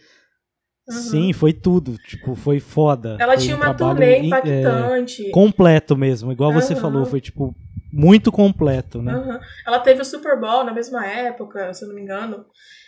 Uhum. 0.87 0.95
Sim, 0.95 1.33
foi 1.33 1.51
tudo, 1.51 1.97
tipo, 2.07 2.33
foi 2.33 2.61
foda. 2.61 3.17
Ela 3.19 3.33
foi 3.33 3.43
tinha 3.43 3.57
um 3.57 3.59
uma 3.59 3.73
turnê 3.73 4.19
impactante. 4.19 5.27
É, 5.27 5.31
completo 5.31 5.97
mesmo, 5.97 6.31
igual 6.31 6.53
uhum. 6.53 6.61
você 6.61 6.77
falou, 6.77 7.05
foi 7.05 7.19
tipo 7.19 7.53
muito 7.91 8.31
completo, 8.31 9.01
né? 9.01 9.13
Uhum. 9.13 9.39
Ela 9.67 9.79
teve 9.79 10.01
o 10.01 10.05
Super 10.05 10.39
Bowl 10.39 10.63
na 10.63 10.73
mesma 10.73 11.05
época, 11.05 11.73
se 11.73 11.83
eu 11.83 11.89
não 11.89 11.95
me 11.95 12.03
engano. 12.03 12.45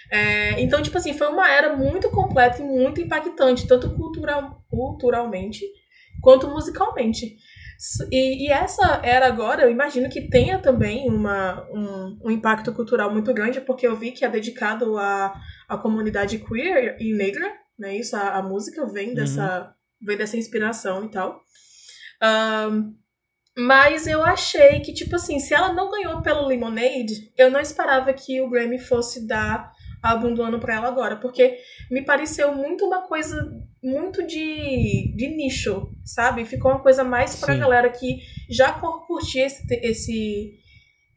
É, 0.10 0.62
então, 0.62 0.82
tipo 0.82 0.98
assim, 0.98 1.14
foi 1.14 1.28
uma 1.28 1.52
era 1.52 1.76
muito 1.76 2.10
completa 2.10 2.62
e 2.62 2.66
muito 2.66 3.02
impactante, 3.02 3.68
tanto 3.68 3.90
cultural, 3.96 4.64
culturalmente 4.70 5.66
quanto 6.22 6.48
musicalmente. 6.50 7.36
E, 8.12 8.46
e, 8.46 8.52
essa 8.52 9.02
era 9.04 9.28
agora, 9.28 9.64
eu 9.64 9.72
imagino 9.72 10.10
que 10.10 10.30
tenha 10.30 10.60
também 10.60 11.10
uma, 11.10 11.68
um, 11.72 12.20
um, 12.24 12.32
impacto 12.32 12.74
cultural 12.74 13.12
muito 13.12 13.34
grande, 13.34 13.62
porque 13.62 13.86
eu 13.86 13.96
vi 13.96 14.12
que 14.12 14.24
é 14.24 14.30
dedicado 14.30 14.98
à, 14.98 15.34
à 15.68 15.78
comunidade 15.78 16.40
queer 16.40 16.98
e 17.00 17.14
negra, 17.14 17.52
né? 17.78 17.96
Isso, 17.96 18.16
a, 18.16 18.38
a 18.38 18.42
música 18.42 18.86
vem 18.86 19.10
uhum. 19.10 19.16
dessa, 19.16 19.76
vem 20.02 20.18
dessa 20.18 20.38
inspiração 20.38 21.06
e 21.06 21.12
tal. 21.12 21.42
Um, 22.72 22.96
mas 23.58 24.06
eu 24.06 24.22
achei 24.24 24.82
que, 24.82 24.94
tipo 24.94 25.16
assim, 25.16 25.40
se 25.40 25.54
ela 25.54 25.72
não 25.72 25.90
ganhou 25.90 26.22
pelo 26.22 26.46
Lemonade, 26.46 27.32
eu 27.38 27.50
não 27.50 27.60
esperava 27.60 28.12
que 28.14 28.42
o 28.42 28.50
Grammy 28.50 28.80
fosse 28.80 29.26
dar 29.26 29.72
álbum 30.06 30.34
do 30.34 30.44
ano 30.44 30.60
pra 30.60 30.76
ela 30.76 30.88
agora, 30.88 31.16
porque 31.18 31.58
me 31.90 32.04
pareceu 32.04 32.54
muito 32.54 32.86
uma 32.86 33.08
coisa 33.08 33.52
muito 33.84 34.26
de, 34.26 35.14
de 35.16 35.28
nicho, 35.28 35.90
sabe? 36.04 36.46
Ficou 36.46 36.72
uma 36.72 36.82
coisa 36.82 37.04
mais 37.04 37.40
pra 37.40 37.54
Sim. 37.54 37.60
galera 37.60 37.90
que 37.90 38.20
já 38.50 38.72
curtia 38.74 39.46
esse, 39.46 39.64
esse, 39.82 40.54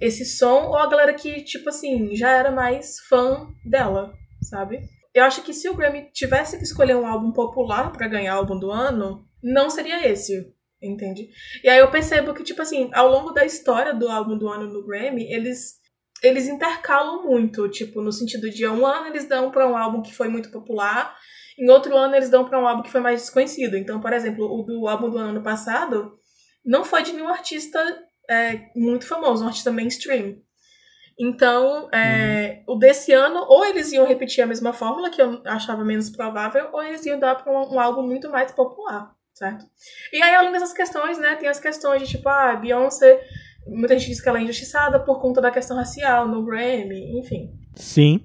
esse 0.01 0.25
som, 0.25 0.69
ou 0.69 0.77
a 0.77 0.87
galera 0.87 1.15
que, 1.15 1.43
tipo 1.43 1.69
assim, 1.69 2.15
já 2.15 2.31
era 2.31 2.51
mais 2.51 3.01
fã 3.09 3.49
dela, 3.65 4.13
sabe? 4.43 4.81
Eu 5.15 5.25
acho 5.25 5.43
que 5.43 5.53
se 5.53 5.69
o 5.69 5.75
Grammy 5.75 6.11
tivesse 6.13 6.59
que 6.59 6.65
escolher 6.65 6.97
um 6.97 7.07
álbum 7.07 7.33
popular 7.33 7.91
para 7.91 8.09
ganhar 8.09 8.35
álbum 8.35 8.59
do 8.59 8.71
ano, 8.71 9.27
não 9.43 9.71
seria 9.71 10.07
esse, 10.07 10.53
entende? 10.83 11.29
E 11.65 11.69
aí 11.69 11.79
eu 11.79 11.91
percebo 11.91 12.35
que, 12.35 12.45
tipo 12.45 12.63
assim, 12.63 12.91
ao 12.93 13.11
longo 13.11 13.33
da 13.33 13.45
história 13.45 13.95
do 13.95 14.09
álbum 14.09 14.37
do 14.37 14.49
ano 14.49 14.73
no 14.73 14.87
Grammy, 14.87 15.33
eles 15.33 15.78
eles 16.23 16.49
intercalam 16.49 17.25
muito, 17.25 17.69
tipo, 17.69 18.01
no 18.01 18.13
sentido 18.13 18.51
de 18.51 18.67
um 18.67 18.87
ano 18.87 19.07
eles 19.07 19.29
dão 19.29 19.51
para 19.51 19.69
um 19.69 19.77
álbum 19.77 20.03
que 20.03 20.15
foi 20.15 20.29
muito 20.29 20.51
popular, 20.51 21.17
em 21.59 21.69
outro 21.71 21.97
ano 21.97 22.15
eles 22.15 22.31
dão 22.31 22.45
para 22.45 22.61
um 22.61 22.67
álbum 22.67 22.83
que 22.83 22.91
foi 22.91 23.01
mais 23.01 23.21
desconhecido. 23.21 23.77
Então, 23.77 24.01
por 24.01 24.13
exemplo, 24.13 24.45
o 24.45 24.63
do 24.63 24.89
álbum 24.89 25.11
do 25.11 25.19
ano 25.19 25.43
passado 25.43 26.19
não 26.65 26.85
foi 26.85 27.03
de 27.03 27.13
nenhum 27.13 27.29
artista 27.29 27.79
é, 28.29 28.69
muito 28.77 29.07
famoso, 29.07 29.45
um 29.45 29.49
artista 29.49 29.71
mainstream. 29.73 30.37
Então, 31.19 31.89
é, 31.93 32.63
uhum. 32.69 32.75
o 32.77 32.79
desse 32.79 33.13
ano, 33.13 33.45
ou 33.49 33.65
eles 33.65 33.91
iam 33.91 34.07
repetir 34.07 34.45
a 34.45 34.47
mesma 34.47 34.73
fórmula, 34.73 35.11
que 35.11 35.21
eu 35.21 35.43
achava 35.45 35.85
menos 35.85 36.11
provável, 36.11 36.69
ou 36.73 36.81
eles 36.81 37.05
iam 37.07 37.19
dar 37.19 37.35
para 37.35 37.53
um, 37.53 37.75
um, 37.75 37.81
álbum 37.81 38.03
muito 38.03 38.31
mais 38.31 38.53
popular, 38.53 39.11
certo? 39.35 39.65
E 40.13 40.23
aí, 40.23 40.35
além 40.37 40.53
dessas 40.53 40.73
questões, 40.73 41.19
né, 41.19 41.35
tem 41.35 41.49
as 41.49 41.59
questões 41.59 42.03
de 42.03 42.09
tipo, 42.17 42.29
ah, 42.29 42.55
Beyoncé 42.55 43.21
Muita 43.69 43.99
gente 43.99 44.09
diz 44.09 44.21
que 44.21 44.29
ela 44.29 44.39
é 44.39 44.43
injustiçada 44.43 45.01
por 45.01 45.21
conta 45.21 45.41
da 45.41 45.51
questão 45.51 45.77
racial 45.77 46.29
no 46.29 46.45
Grammy, 46.45 47.19
enfim. 47.19 47.51
Sim. 47.75 48.21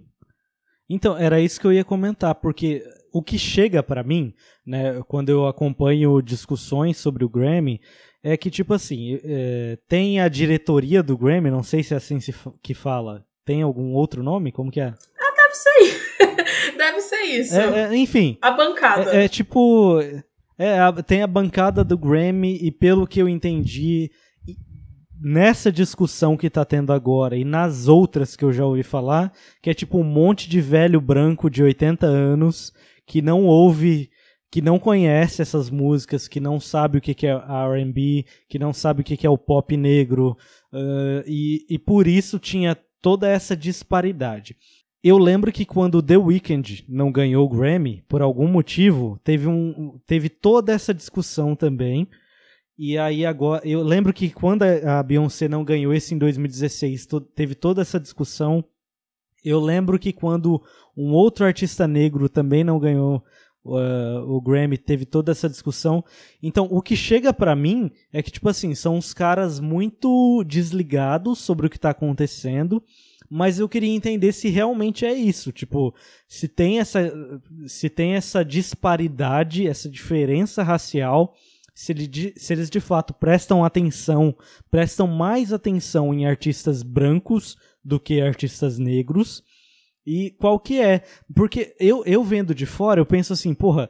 Então, 0.90 1.18
era 1.18 1.40
isso 1.40 1.60
que 1.60 1.68
eu 1.68 1.74
ia 1.74 1.84
comentar, 1.84 2.36
porque 2.36 2.84
o 3.12 3.22
que 3.22 3.38
chega 3.38 3.82
para 3.84 4.04
mim, 4.04 4.34
né, 4.66 5.02
quando 5.08 5.30
eu 5.30 5.48
acompanho 5.48 6.22
discussões 6.22 6.98
sobre 6.98 7.24
o 7.24 7.30
Grammy, 7.30 7.80
é 8.24 8.38
que, 8.38 8.50
tipo 8.50 8.74
assim, 8.74 9.20
é, 9.24 9.78
tem 9.88 10.20
a 10.20 10.28
diretoria 10.28 11.04
do 11.04 11.18
Grammy, 11.18 11.52
não 11.52 11.62
sei 11.62 11.84
se 11.84 11.94
é 11.94 11.98
assim 11.98 12.18
que 12.62 12.74
fala. 12.74 13.26
Tem 13.46 13.62
algum 13.62 13.94
outro 13.94 14.24
nome? 14.24 14.52
Como 14.52 14.72
que 14.72 14.80
é? 14.80 14.94
Ah, 15.20 15.34
deve 15.36 15.56
ser. 15.56 16.78
deve 16.78 17.02
ser 17.02 17.22
isso. 17.22 17.56
É, 17.56 17.82
é, 17.82 17.96
enfim. 17.96 18.38
A 18.42 18.52
bancada. 18.52 19.14
É, 19.16 19.26
é 19.26 19.28
tipo. 19.28 20.00
É, 20.58 20.78
tem 21.06 21.22
a 21.22 21.28
bancada 21.28 21.84
do 21.84 21.98
Grammy, 21.98 22.58
e 22.62 22.72
pelo 22.72 23.06
que 23.06 23.22
eu 23.22 23.28
entendi, 23.28 24.10
nessa 25.20 25.72
discussão 25.72 26.36
que 26.36 26.50
tá 26.50 26.66
tendo 26.66 26.92
agora 26.92 27.36
e 27.38 27.44
nas 27.44 27.88
outras 27.88 28.36
que 28.36 28.44
eu 28.44 28.52
já 28.52 28.66
ouvi 28.66 28.84
falar, 28.84 29.32
que 29.62 29.70
é 29.70 29.74
tipo 29.74 29.98
um 29.98 30.04
monte 30.04 30.50
de 30.50 30.60
velho 30.62 31.00
branco 31.00 31.50
de 31.50 31.64
80 31.64 32.06
anos 32.06 32.74
que 33.06 33.22
não 33.22 33.46
ouve, 33.46 34.10
que 34.52 34.62
não 34.62 34.80
conhece 34.80 35.42
essas 35.42 35.70
músicas, 35.70 36.28
que 36.28 36.40
não 36.40 36.60
sabe 36.60 36.98
o 36.98 37.02
que 37.02 37.26
é 37.26 37.32
R&B, 37.32 38.26
que 38.48 38.60
não 38.60 38.72
sabe 38.74 39.02
o 39.02 39.04
que 39.04 39.26
é 39.26 39.30
o 39.30 39.38
pop 39.38 39.76
negro, 39.76 40.38
uh, 40.72 41.24
e, 41.26 41.66
e 41.70 41.80
por 41.80 42.08
isso 42.08 42.40
tinha 42.40 42.78
toda 43.02 43.28
essa 43.28 43.56
disparidade. 43.56 44.56
Eu 45.04 45.18
lembro 45.18 45.52
que 45.52 45.66
quando 45.66 46.02
The 46.02 46.16
Weeknd 46.16 46.86
não 46.88 47.12
ganhou 47.12 47.46
o 47.46 47.50
Grammy, 47.50 48.04
por 48.08 48.22
algum 48.22 48.48
motivo, 48.48 49.20
teve, 49.22 49.48
um, 49.48 50.00
teve 50.08 50.30
toda 50.30 50.72
essa 50.72 50.94
discussão 50.94 51.58
também, 51.58 52.08
e 52.78 52.98
aí 52.98 53.26
agora, 53.26 53.62
eu 53.68 53.84
lembro 53.84 54.12
que 54.12 54.30
quando 54.32 54.64
a 54.64 55.04
Beyoncé 55.04 55.48
não 55.48 55.64
ganhou 55.64 55.94
esse 55.94 56.16
em 56.16 56.18
2016, 56.18 57.06
to, 57.06 57.22
teve 57.22 57.54
toda 57.54 57.82
essa 57.82 58.00
discussão. 58.00 58.64
Eu 59.44 59.60
lembro 59.60 60.00
que 60.00 60.12
quando 60.12 60.62
um 60.98 61.12
outro 61.12 61.46
artista 61.46 61.88
negro 61.88 62.28
também 62.28 62.64
não 62.64 62.80
ganhou 62.80 63.24
uh, 63.64 64.20
o 64.28 64.42
Grammy, 64.42 64.78
teve 64.78 65.06
toda 65.06 65.32
essa 65.32 65.50
discussão. 65.50 66.04
Então, 66.42 66.68
o 66.72 66.82
que 66.82 66.96
chega 66.96 67.32
para 67.32 67.56
mim 67.56 67.92
é 68.12 68.24
que 68.24 68.32
tipo 68.32 68.50
assim, 68.50 68.74
são 68.74 68.96
uns 68.96 69.14
caras 69.14 69.60
muito 69.60 70.44
desligados 70.46 71.40
sobre 71.40 71.68
o 71.68 71.70
que 71.70 71.80
tá 71.80 71.92
acontecendo, 71.92 72.82
mas 73.30 73.60
eu 73.60 73.70
queria 73.70 73.94
entender 73.94 74.32
se 74.32 74.50
realmente 74.50 75.06
é 75.06 75.14
isso, 75.14 75.52
tipo, 75.52 75.94
se 76.28 76.48
tem 76.48 76.80
essa 76.80 77.12
se 77.68 77.90
tem 77.90 78.14
essa 78.14 78.44
disparidade, 78.44 79.68
essa 79.68 79.90
diferença 79.90 80.64
racial 80.64 81.36
se, 81.74 81.92
ele, 81.92 82.34
se 82.38 82.54
eles 82.54 82.70
de 82.70 82.80
fato 82.80 83.14
prestam 83.14 83.64
atenção, 83.64 84.36
prestam 84.70 85.08
mais 85.08 85.52
atenção 85.52 86.14
em 86.14 86.26
artistas 86.26 86.84
brancos 86.84 87.56
do 87.84 88.00
que 88.00 88.22
artistas 88.22 88.78
negros, 88.78 89.44
E 90.06 90.32
qual 90.32 90.60
que 90.60 90.82
é? 90.82 91.04
Porque 91.34 91.76
eu, 91.80 92.04
eu 92.06 92.24
vendo 92.24 92.54
de 92.54 92.66
fora, 92.66 93.00
eu 93.00 93.06
penso 93.06 93.34
assim, 93.34 93.54
porra, 93.54 93.90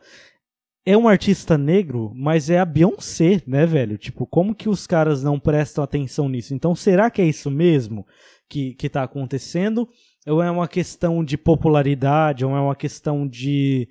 é 0.86 0.98
um 0.98 1.08
artista 1.08 1.58
negro, 1.58 2.12
mas 2.14 2.50
é 2.50 2.60
a 2.60 2.66
Beyoncé, 2.66 3.42
né, 3.48 3.66
velho? 3.66 3.98
Tipo, 3.98 4.28
como 4.28 4.54
que 4.54 4.70
os 4.70 4.86
caras 4.86 5.24
não 5.24 5.40
prestam 5.40 5.84
atenção 5.84 6.28
nisso? 6.30 6.54
Então, 6.54 6.76
será 6.76 7.10
que 7.10 7.22
é 7.22 7.26
isso 7.26 7.50
mesmo 7.50 8.06
que, 8.50 8.74
que 8.76 8.90
tá 8.90 9.04
acontecendo? 9.04 9.88
Ou 10.28 10.42
é 10.44 10.52
uma 10.52 10.68
questão 10.68 11.24
de 11.24 11.38
popularidade? 11.38 12.46
Ou 12.46 12.56
é 12.56 12.60
uma 12.60 12.76
questão 12.76 13.28
de 13.28 13.88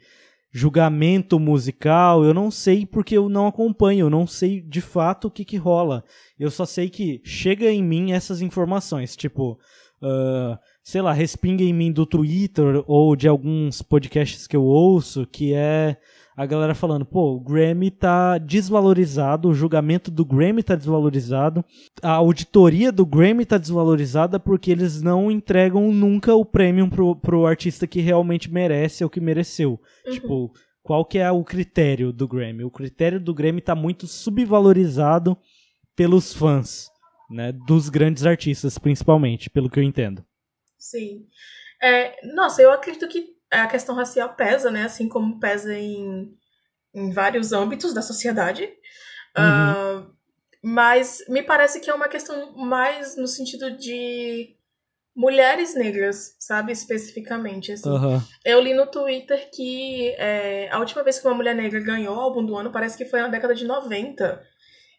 julgamento 0.52 1.40
musical? 1.40 2.24
Eu 2.24 2.34
não 2.34 2.50
sei 2.50 2.84
porque 2.84 3.16
eu 3.16 3.28
não 3.28 3.46
acompanho, 3.46 4.06
eu 4.06 4.10
não 4.10 4.26
sei 4.26 4.60
de 4.60 4.80
fato 4.80 5.28
o 5.28 5.30
que 5.30 5.44
que 5.44 5.56
rola. 5.56 6.04
Eu 6.38 6.50
só 6.50 6.66
sei 6.66 6.90
que 6.90 7.20
chega 7.24 7.70
em 7.70 7.82
mim 7.82 8.12
essas 8.12 8.40
informações, 8.42 9.16
tipo... 9.16 9.58
Uh, 10.04 10.58
sei 10.82 11.00
lá, 11.00 11.12
respinga 11.12 11.62
em 11.62 11.72
mim 11.72 11.92
do 11.92 12.04
Twitter 12.04 12.82
ou 12.88 13.14
de 13.14 13.28
alguns 13.28 13.82
podcasts 13.82 14.48
que 14.48 14.56
eu 14.56 14.64
ouço, 14.64 15.26
que 15.26 15.54
é 15.54 15.96
a 16.36 16.46
galera 16.46 16.74
falando, 16.74 17.04
pô, 17.04 17.34
o 17.34 17.40
Grammy 17.40 17.90
tá 17.90 18.38
desvalorizado, 18.38 19.48
o 19.48 19.54
julgamento 19.54 20.10
do 20.10 20.24
Grammy 20.24 20.62
tá 20.62 20.74
desvalorizado, 20.74 21.64
a 22.02 22.12
auditoria 22.12 22.90
do 22.90 23.04
Grammy 23.04 23.44
tá 23.44 23.58
desvalorizada 23.58 24.40
porque 24.40 24.70
eles 24.70 25.02
não 25.02 25.30
entregam 25.30 25.92
nunca 25.92 26.34
o 26.34 26.44
prêmio 26.44 26.88
pro, 26.88 27.14
pro 27.16 27.46
artista 27.46 27.86
que 27.86 28.00
realmente 28.00 28.50
merece 28.50 29.04
ou 29.04 29.10
que 29.10 29.20
mereceu. 29.20 29.78
Uhum. 30.06 30.12
Tipo, 30.12 30.52
qual 30.82 31.04
que 31.04 31.18
é 31.18 31.30
o 31.30 31.44
critério 31.44 32.12
do 32.12 32.26
Grammy? 32.26 32.64
O 32.64 32.70
critério 32.70 33.20
do 33.20 33.34
Grammy 33.34 33.60
tá 33.60 33.74
muito 33.74 34.06
subvalorizado 34.06 35.36
pelos 35.94 36.32
fãs, 36.32 36.88
né, 37.30 37.52
dos 37.52 37.90
grandes 37.90 38.24
artistas 38.24 38.78
principalmente, 38.78 39.50
pelo 39.50 39.68
que 39.68 39.78
eu 39.78 39.84
entendo. 39.84 40.24
Sim. 40.78 41.26
É, 41.82 42.14
nossa, 42.34 42.62
eu 42.62 42.72
acredito 42.72 43.06
que 43.08 43.26
a 43.60 43.66
questão 43.66 43.94
racial 43.94 44.34
pesa, 44.34 44.70
né? 44.70 44.84
Assim 44.84 45.08
como 45.08 45.38
pesa 45.38 45.74
em, 45.74 46.34
em 46.94 47.10
vários 47.10 47.52
âmbitos 47.52 47.92
da 47.92 48.02
sociedade. 48.02 48.68
Uhum. 49.36 50.00
Uh, 50.00 50.12
mas 50.62 51.24
me 51.28 51.42
parece 51.42 51.80
que 51.80 51.90
é 51.90 51.94
uma 51.94 52.08
questão 52.08 52.56
mais 52.56 53.16
no 53.16 53.26
sentido 53.26 53.76
de 53.76 54.56
mulheres 55.14 55.74
negras, 55.74 56.34
sabe? 56.38 56.72
Especificamente, 56.72 57.72
assim. 57.72 57.88
Uhum. 57.88 58.20
Eu 58.44 58.60
li 58.60 58.72
no 58.72 58.86
Twitter 58.86 59.50
que 59.52 60.14
é, 60.16 60.68
a 60.70 60.78
última 60.78 61.02
vez 61.02 61.18
que 61.18 61.26
uma 61.26 61.34
mulher 61.34 61.54
negra 61.54 61.80
ganhou 61.80 62.16
o 62.16 62.20
álbum 62.20 62.44
do 62.44 62.56
ano 62.56 62.72
parece 62.72 62.96
que 62.96 63.04
foi 63.04 63.20
na 63.20 63.28
década 63.28 63.54
de 63.54 63.64
90. 63.66 64.42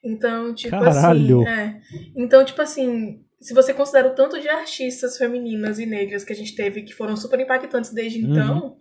Então, 0.04 0.54
tipo 0.54 0.72
Caralho. 0.72 1.42
assim. 1.42 1.50
É. 1.50 1.82
Então, 2.16 2.44
tipo 2.44 2.62
assim, 2.62 3.26
se 3.44 3.54
você 3.54 3.74
considera 3.74 4.08
o 4.08 4.16
tanto 4.16 4.40
de 4.40 4.48
artistas 4.48 5.18
femininas 5.18 5.78
e 5.78 5.86
negras 5.86 6.24
que 6.24 6.32
a 6.32 6.36
gente 6.36 6.56
teve 6.56 6.84
que 6.84 6.94
foram 6.94 7.18
super 7.18 7.38
impactantes 7.40 7.92
desde 7.92 8.24
uhum. 8.24 8.32
então, 8.32 8.78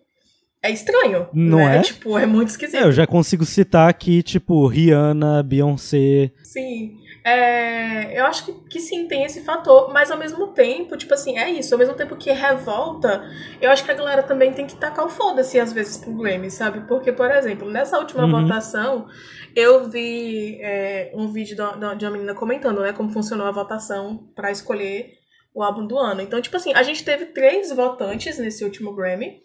é 0.62 0.70
estranho. 0.70 1.28
Não 1.32 1.58
né? 1.58 1.78
é? 1.78 1.82
Tipo, 1.82 2.16
é 2.16 2.24
muito 2.24 2.50
esquisito. 2.50 2.80
É, 2.80 2.84
eu 2.84 2.92
já 2.92 3.06
consigo 3.06 3.44
citar 3.44 3.88
aqui, 3.88 4.22
tipo, 4.22 4.66
Rihanna, 4.66 5.42
Beyoncé. 5.42 6.30
Sim. 6.42 6.98
É, 7.24 8.18
eu 8.18 8.26
acho 8.26 8.44
que, 8.44 8.52
que 8.68 8.80
sim, 8.80 9.06
tem 9.06 9.24
esse 9.24 9.42
fator, 9.42 9.92
mas 9.92 10.10
ao 10.10 10.18
mesmo 10.18 10.48
tempo, 10.48 10.96
tipo 10.96 11.14
assim, 11.14 11.38
é 11.38 11.48
isso, 11.50 11.72
ao 11.72 11.78
mesmo 11.78 11.94
tempo 11.94 12.16
que 12.16 12.32
revolta, 12.32 13.24
eu 13.60 13.70
acho 13.70 13.84
que 13.84 13.92
a 13.92 13.94
galera 13.94 14.24
também 14.24 14.52
tem 14.52 14.66
que 14.66 14.74
tacar 14.74 15.04
o 15.04 15.08
foda-se 15.08 15.58
às 15.60 15.72
vezes 15.72 15.96
pro 15.96 16.12
Grammy, 16.12 16.50
sabe? 16.50 16.80
Porque, 16.88 17.12
por 17.12 17.30
exemplo, 17.30 17.70
nessa 17.70 17.96
última 17.98 18.24
uhum. 18.24 18.42
votação, 18.42 19.06
eu 19.54 19.88
vi 19.88 20.58
é, 20.62 21.12
um 21.14 21.28
vídeo 21.28 21.56
de, 21.56 21.96
de 21.96 22.04
uma 22.04 22.10
menina 22.10 22.34
comentando, 22.34 22.80
né, 22.80 22.92
como 22.92 23.10
funcionou 23.10 23.46
a 23.46 23.52
votação 23.52 24.28
para 24.34 24.50
escolher 24.50 25.12
o 25.54 25.62
álbum 25.62 25.86
do 25.86 25.98
ano. 25.98 26.22
Então, 26.22 26.40
tipo 26.40 26.56
assim, 26.56 26.72
a 26.74 26.82
gente 26.82 27.04
teve 27.04 27.26
três 27.26 27.70
votantes 27.70 28.38
nesse 28.38 28.64
último 28.64 28.94
Grammy. 28.94 29.42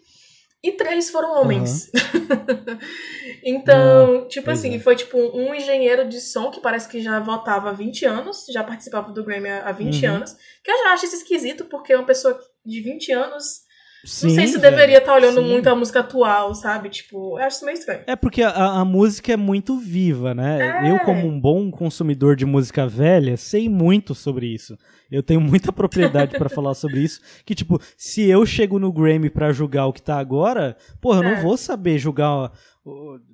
E 0.62 0.72
três 0.72 1.08
foram 1.08 1.40
homens. 1.40 1.90
Uhum. 1.94 2.78
então, 3.44 4.14
uhum, 4.14 4.28
tipo 4.28 4.50
assim, 4.50 4.74
é. 4.74 4.78
foi 4.80 4.96
tipo 4.96 5.16
um 5.16 5.54
engenheiro 5.54 6.08
de 6.08 6.20
som 6.20 6.50
que 6.50 6.60
parece 6.60 6.88
que 6.88 7.00
já 7.00 7.20
votava 7.20 7.70
há 7.70 7.72
20 7.72 8.04
anos, 8.04 8.44
já 8.50 8.64
participava 8.64 9.12
do 9.12 9.24
Grammy 9.24 9.48
há 9.48 9.70
20 9.70 10.04
uhum. 10.04 10.14
anos. 10.16 10.36
Que 10.64 10.70
eu 10.70 10.78
já 10.78 10.92
acho 10.92 11.06
isso 11.06 11.16
esquisito, 11.16 11.66
porque 11.66 11.94
uma 11.94 12.06
pessoa 12.06 12.38
de 12.66 12.80
20 12.80 13.12
anos 13.12 13.67
Sim, 14.08 14.28
não 14.28 14.34
sei 14.34 14.46
se 14.46 14.58
deveria 14.58 14.98
estar 14.98 15.12
tá 15.12 15.18
olhando 15.18 15.42
sim. 15.42 15.48
muito 15.48 15.68
a 15.68 15.74
música 15.74 16.00
atual, 16.00 16.54
sabe? 16.54 16.88
Tipo, 16.88 17.38
eu 17.38 17.44
acho 17.44 17.56
isso 17.56 17.66
meio 17.66 17.78
estranho. 17.78 18.00
É 18.06 18.16
porque 18.16 18.42
a, 18.42 18.50
a 18.50 18.84
música 18.84 19.34
é 19.34 19.36
muito 19.36 19.76
viva, 19.76 20.34
né? 20.34 20.86
É. 20.86 20.90
Eu, 20.90 20.98
como 21.00 21.26
um 21.26 21.38
bom 21.38 21.70
consumidor 21.70 22.34
de 22.34 22.46
música 22.46 22.86
velha, 22.86 23.36
sei 23.36 23.68
muito 23.68 24.14
sobre 24.14 24.46
isso. 24.46 24.78
Eu 25.10 25.22
tenho 25.22 25.40
muita 25.40 25.70
propriedade 25.70 26.38
para 26.38 26.48
falar 26.50 26.72
sobre 26.72 27.00
isso. 27.00 27.20
Que, 27.44 27.54
tipo, 27.54 27.78
se 27.96 28.24
eu 28.28 28.46
chego 28.46 28.78
no 28.78 28.90
Grammy 28.90 29.28
para 29.28 29.52
julgar 29.52 29.86
o 29.86 29.92
que 29.92 30.02
tá 30.02 30.18
agora, 30.18 30.74
porra, 31.00 31.22
eu 31.22 31.28
é. 31.28 31.34
não 31.34 31.42
vou 31.42 31.56
saber 31.58 31.98
julgar. 31.98 32.50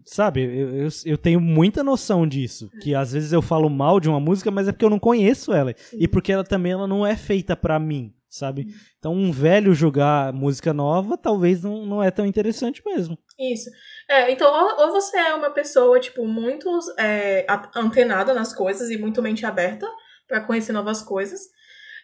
Sabe, 0.05 0.43
eu, 0.43 0.77
eu, 0.77 0.89
eu, 1.07 1.17
tenho 1.17 1.41
muita 1.41 1.85
noção 1.85 2.27
disso. 2.27 2.69
Que 2.83 2.97
às 2.97 3.13
vezes 3.13 3.33
eu 3.33 3.41
falo 3.41 3.71
mal 3.71 4.01
de 4.01 4.09
uma 4.09 4.19
música, 4.19 4.51
mas 4.51 4.67
é 4.67 4.73
porque 4.73 4.85
eu 4.85 4.91
não 4.91 4.99
conheço 4.99 5.53
ela. 5.53 5.73
Sim. 5.77 5.99
E 6.01 6.09
porque 6.09 6.33
ela 6.33 6.43
também 6.43 6.73
ela 6.73 6.89
não 6.89 7.07
é 7.07 7.15
feita 7.15 7.55
para 7.55 7.79
mim 7.79 8.13
sabe? 8.35 8.62
Uhum. 8.62 8.75
Então, 8.99 9.12
um 9.12 9.31
velho 9.31 9.73
jogar 9.73 10.33
música 10.33 10.73
nova 10.73 11.16
talvez 11.16 11.62
não, 11.62 11.87
não 11.87 12.03
é 12.03 12.11
tão 12.11 12.27
interessante 12.27 12.83
mesmo. 12.85 13.16
Isso. 13.38 13.70
É, 14.09 14.31
então, 14.31 14.53
ou, 14.53 14.87
ou 14.87 14.92
você 14.92 15.16
é 15.16 15.35
uma 15.35 15.51
pessoa, 15.51 16.01
tipo, 16.01 16.27
muito 16.27 16.68
é, 16.99 17.47
antenada 17.77 18.35
nas 18.35 18.53
coisas 18.53 18.90
e 18.90 18.99
muito 18.99 19.23
mente 19.23 19.47
aberta 19.47 19.87
para 20.27 20.40
conhecer 20.40 20.73
novas 20.73 21.01
coisas. 21.01 21.40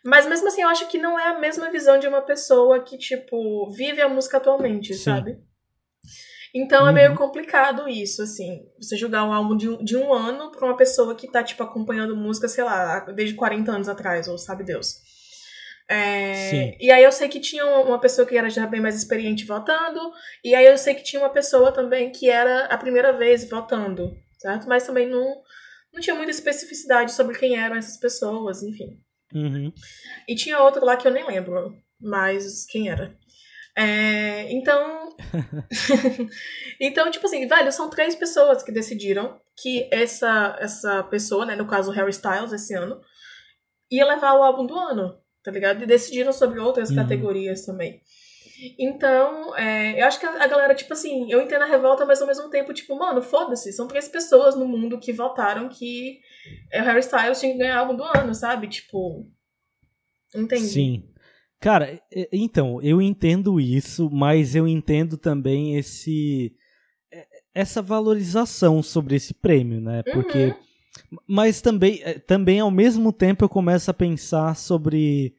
Mas 0.05 0.27
mesmo 0.27 0.49
assim, 0.49 0.63
eu 0.63 0.69
acho 0.69 0.89
que 0.89 0.99
não 0.99 1.19
é 1.19 1.29
a 1.29 1.41
mesma 1.41 1.71
visão 1.71 1.99
de 1.99 2.07
uma 2.07 2.23
pessoa 2.23 2.81
que, 2.81 2.97
tipo, 2.97 3.69
vive 3.71 4.01
a 4.01 4.09
música 4.09 4.37
atualmente, 4.37 4.95
Sim. 4.95 5.03
sabe? 5.03 5.39
Então 6.55 6.83
uhum. 6.83 6.89
é 6.89 6.93
meio 6.93 7.11
uhum. 7.11 7.17
complicado 7.17 7.89
isso, 7.89 8.23
assim. 8.23 8.61
Você 8.81 8.97
julgar 8.97 9.25
um 9.25 9.33
álbum 9.33 9.57
de, 9.57 9.85
de 9.85 9.97
um 9.97 10.13
ano 10.13 10.51
pra 10.53 10.67
uma 10.67 10.77
pessoa 10.77 11.15
que 11.15 11.31
tá, 11.31 11.43
tipo, 11.43 11.63
acompanhando 11.63 12.17
música, 12.17 12.49
sei 12.49 12.65
lá, 12.65 13.01
desde 13.15 13.35
40 13.35 13.73
anos 13.73 13.89
atrás, 13.89 14.29
ou 14.29 14.39
sabe 14.39 14.65
Deus. 14.65 15.10
É, 15.93 16.77
e 16.81 16.89
aí 16.93 17.03
eu 17.03 17.11
sei 17.11 17.29
que 17.29 17.41
tinha 17.41 17.67
uma 17.67 17.99
pessoa 17.99 18.25
que 18.25 18.39
era 18.39 18.49
já 18.49 18.65
bem 18.65 18.81
mais 18.81 18.95
experiente 18.95 19.45
votando, 19.45 19.99
e 20.45 20.55
aí 20.55 20.65
eu 20.65 20.79
sei 20.79 20.95
que 20.95 21.03
tinha 21.03 21.21
uma 21.21 21.31
pessoa 21.31 21.73
também 21.73 22.13
que 22.13 22.31
era 22.31 22.67
a 22.67 22.79
primeira 22.79 23.13
vez 23.13 23.51
votando, 23.51 24.17
certo? 24.39 24.69
Mas 24.69 24.87
também 24.87 25.09
não, 25.09 25.43
não 25.93 26.01
tinha 26.01 26.15
muita 26.15 26.31
especificidade 26.31 27.11
sobre 27.11 27.37
quem 27.37 27.57
eram 27.57 27.75
essas 27.75 27.97
pessoas, 27.97 28.63
enfim. 28.63 29.01
Uhum. 29.35 29.73
E 30.29 30.37
tinha 30.37 30.61
outro 30.61 30.85
lá 30.85 30.97
que 30.97 31.09
eu 31.09 31.13
nem 31.13 31.27
lembro 31.27 31.77
mais 32.01 32.65
quem 32.67 32.89
era. 32.89 33.19
É, 33.77 34.49
então. 34.53 35.17
então, 36.81 37.11
tipo 37.11 37.27
assim, 37.27 37.49
velho, 37.49 37.73
são 37.73 37.91
três 37.91 38.15
pessoas 38.15 38.63
que 38.63 38.71
decidiram 38.71 39.41
que 39.61 39.89
essa, 39.91 40.57
essa 40.61 41.03
pessoa, 41.03 41.45
né, 41.45 41.57
no 41.57 41.67
caso 41.67 41.91
Harry 41.91 42.11
Styles, 42.11 42.53
esse 42.53 42.75
ano, 42.75 43.01
ia 43.91 44.07
levar 44.07 44.35
o 44.35 44.43
álbum 44.45 44.65
do 44.65 44.79
ano 44.79 45.20
tá 45.43 45.51
ligado? 45.51 45.83
E 45.83 45.87
decidiram 45.87 46.33
sobre 46.33 46.59
outras 46.59 46.91
uhum. 46.91 46.97
categorias 46.97 47.65
também. 47.65 48.01
Então, 48.79 49.57
é, 49.57 50.01
eu 50.01 50.07
acho 50.07 50.21
que 50.21 50.27
a, 50.27 50.45
a, 50.45 50.47
galera, 50.47 50.75
tipo 50.75 50.93
assim, 50.93 51.31
eu 51.33 51.41
entendo 51.41 51.63
a 51.63 51.67
revolta, 51.67 52.05
mas 52.05 52.21
ao 52.21 52.27
mesmo 52.27 52.51
tempo, 52.51 52.75
tipo, 52.75 52.95
mano, 52.95 53.23
foda-se, 53.23 53.73
são 53.73 53.89
três 53.89 54.07
pessoas 54.07 54.55
no 54.55 54.69
mundo 54.69 54.99
que 54.99 55.13
votaram 55.13 55.69
que 55.69 56.21
o 56.75 56.83
Harry 56.83 57.01
Styles 57.01 57.41
tinha 57.41 57.53
que 57.53 57.59
ganhar 57.59 57.79
álbum 57.79 57.97
do 57.97 58.05
ano, 58.05 58.35
sabe? 58.35 58.69
Tipo. 58.69 59.27
Entendi. 60.35 60.69
Sim. 60.69 61.05
Cara, 61.59 62.01
então, 62.33 62.81
eu 62.83 63.01
entendo 63.01 63.61
isso, 63.61 64.11
mas 64.11 64.55
eu 64.55 64.67
entendo 64.69 65.17
também 65.17 65.77
esse 65.77 66.55
essa 67.55 67.83
valorização 67.83 68.83
sobre 68.83 69.17
esse 69.17 69.35
prêmio, 69.35 69.81
né? 69.81 70.03
Porque 70.03 70.47
uhum. 70.47 70.55
Mas 71.27 71.61
também, 71.61 72.01
eh, 72.03 72.19
também 72.19 72.61
ao 72.61 72.71
mesmo 72.71 73.13
tempo 73.13 73.45
eu 73.45 73.49
começo 73.49 73.91
a 73.91 73.95
pensar 73.95 74.57
sobre 74.57 75.35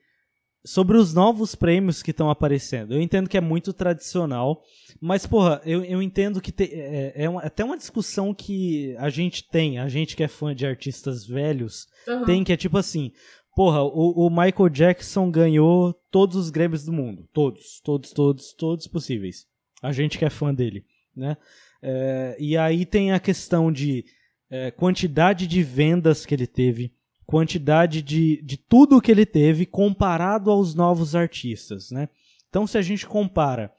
sobre 0.63 0.97
os 0.97 1.13
novos 1.13 1.55
prêmios 1.55 2.03
que 2.03 2.11
estão 2.11 2.29
aparecendo. 2.29 2.93
Eu 2.93 3.01
entendo 3.01 3.27
que 3.27 3.37
é 3.37 3.41
muito 3.41 3.73
tradicional, 3.73 4.61
mas, 4.99 5.25
porra, 5.25 5.61
eu, 5.65 5.83
eu 5.83 6.01
entendo 6.01 6.39
que 6.39 6.51
te, 6.51 6.65
é, 6.71 7.23
é 7.23 7.29
uma, 7.29 7.41
até 7.41 7.63
uma 7.63 7.77
discussão 7.77 8.33
que 8.33 8.95
a 8.97 9.09
gente 9.09 9.47
tem, 9.49 9.79
a 9.79 9.89
gente 9.89 10.15
que 10.15 10.23
é 10.23 10.27
fã 10.27 10.53
de 10.53 10.65
artistas 10.65 11.25
velhos, 11.25 11.87
uhum. 12.07 12.25
tem 12.25 12.43
que 12.43 12.53
é 12.53 12.57
tipo 12.57 12.77
assim, 12.77 13.11
porra, 13.55 13.81
o, 13.81 14.27
o, 14.27 14.29
Michael 14.29 14.69
Jackson 14.69 15.31
ganhou 15.31 15.93
todos 16.11 16.35
os 16.35 16.49
Grammys 16.49 16.85
do 16.85 16.93
mundo. 16.93 17.27
Todos, 17.33 17.79
todos, 17.83 18.11
todos, 18.11 18.53
todos 18.53 18.87
possíveis. 18.87 19.47
A 19.81 19.91
gente 19.91 20.17
que 20.17 20.25
é 20.25 20.29
fã 20.29 20.53
dele, 20.53 20.85
né? 21.15 21.37
É, 21.81 22.37
e 22.39 22.55
aí 22.55 22.85
tem 22.85 23.11
a 23.11 23.19
questão 23.19 23.71
de 23.71 24.05
é, 24.51 24.69
quantidade 24.69 25.47
de 25.47 25.63
vendas 25.63 26.25
que 26.25 26.35
ele 26.35 26.45
teve, 26.45 26.93
quantidade 27.25 28.01
de, 28.01 28.41
de 28.43 28.57
tudo 28.57 29.01
que 29.01 29.09
ele 29.09 29.25
teve 29.25 29.65
comparado 29.65 30.51
aos 30.51 30.75
novos 30.75 31.15
artistas, 31.15 31.89
né? 31.89 32.09
Então, 32.49 32.67
se 32.67 32.77
a 32.77 32.81
gente 32.81 33.07
compara 33.07 33.73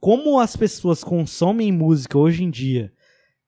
como 0.00 0.38
as 0.38 0.56
pessoas 0.56 1.02
consomem 1.02 1.72
música 1.72 2.18
hoje 2.18 2.44
em 2.44 2.50
dia 2.50 2.92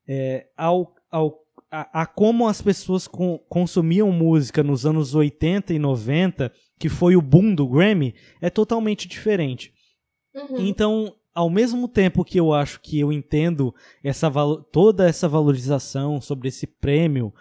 é, 0.07 0.47
ao, 0.57 0.95
ao, 1.11 1.41
a, 1.71 2.03
a, 2.03 2.07
como 2.07 2.49
as 2.49 2.61
pessoas 2.61 3.07
com, 3.07 3.39
consumiam 3.49 4.11
música 4.11 4.63
nos 4.63 4.85
anos 4.85 5.15
80 5.15 5.75
e 5.75 5.79
90, 5.79 6.53
que 6.79 6.89
foi 6.89 7.17
o 7.17 7.23
boom 7.23 7.55
do 7.55 7.69
Grammy, 7.69 8.15
é 8.41 8.51
totalmente 8.51 9.07
diferente. 9.07 9.73
Uhum. 10.35 10.67
Então, 10.67 11.15
ao 11.35 11.49
mesmo 11.49 11.87
tempo 11.89 12.25
que 12.25 12.39
eu 12.39 12.53
acho 12.53 12.81
que 12.81 12.99
eu 12.99 13.13
entendo 13.13 13.75
essa 14.03 14.31
toda 14.73 15.09
essa 15.09 15.29
valorização 15.29 16.21
sobre 16.21 16.49
esse 16.49 16.67
prêmio, 16.67 17.33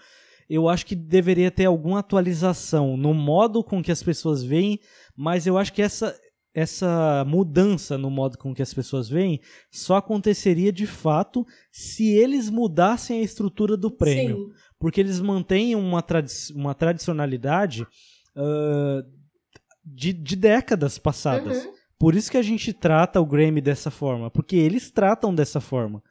eu 0.50 0.68
acho 0.68 0.86
que 0.86 0.96
deveria 0.96 1.52
ter 1.52 1.66
alguma 1.66 2.00
atualização 2.00 2.98
no 2.98 3.14
modo 3.14 3.64
com 3.64 3.84
que 3.84 3.92
as 3.92 4.02
pessoas 4.02 4.44
veem, 4.44 4.80
mas 5.16 5.46
eu 5.46 5.58
acho 5.58 5.74
que 5.74 5.82
essa 5.82 6.16
essa 6.54 7.24
mudança 7.28 7.98
no 7.98 8.10
modo 8.10 8.38
com 8.38 8.54
que 8.54 8.62
as 8.62 8.74
pessoas 8.74 9.08
veem 9.08 9.40
só 9.72 9.98
aconteceria 9.98 10.72
de 10.72 10.88
fato 10.88 11.46
se 11.72 12.10
eles 12.10 12.50
mudassem 12.50 13.20
a 13.20 13.24
estrutura 13.24 13.78
do 13.78 13.92
prêmio. 13.92 14.48
Sim. 14.48 14.54
Porque 14.80 15.00
eles 15.00 15.20
mantêm 15.20 15.76
uma, 15.76 16.02
tradi 16.02 16.32
uma 16.56 16.74
tradicionalidade 16.74 17.84
uh, 17.84 19.04
de, 19.86 20.12
de, 20.14 20.36
décadas 20.36 20.98
passadas. 20.98 21.66
Uhum. 21.66 21.74
Por 22.00 22.16
isso 22.16 22.32
que 22.32 22.38
a 22.38 22.42
gente 22.42 22.72
trata 22.72 23.20
o 23.20 23.26
Grammy 23.26 23.60
dessa 23.60 23.92
forma, 23.92 24.32
porque 24.32 24.56
eles 24.56 24.90
tratam 24.90 25.36
dessa 25.36 25.60
forma. 25.60 26.02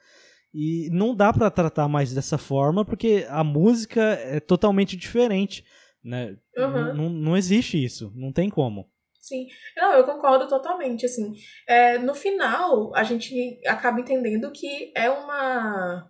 E 0.53 0.89
não 0.93 1.15
dá 1.15 1.33
para 1.33 1.51
tratar 1.51 1.89
mais 1.89 2.13
dessa 2.13 2.37
forma, 2.37 2.85
porque 2.85 3.27
a 3.31 3.43
música 3.43 4.03
é 4.03 4.39
totalmente 4.39 4.97
diferente. 4.97 5.65
Né? 6.05 6.37
Uhum. 6.57 7.11
Não 7.11 7.37
existe 7.37 7.83
isso, 7.83 8.13
não 8.15 8.33
tem 8.33 8.49
como. 8.49 8.91
Sim, 9.21 9.47
não, 9.77 9.93
eu 9.93 10.05
concordo 10.05 10.49
totalmente, 10.49 11.05
assim. 11.05 11.33
É, 11.67 11.99
no 11.99 12.15
final, 12.15 12.95
a 12.95 13.03
gente 13.03 13.61
acaba 13.67 14.01
entendendo 14.01 14.51
que 14.53 14.93
é 14.95 15.11
uma... 15.11 16.09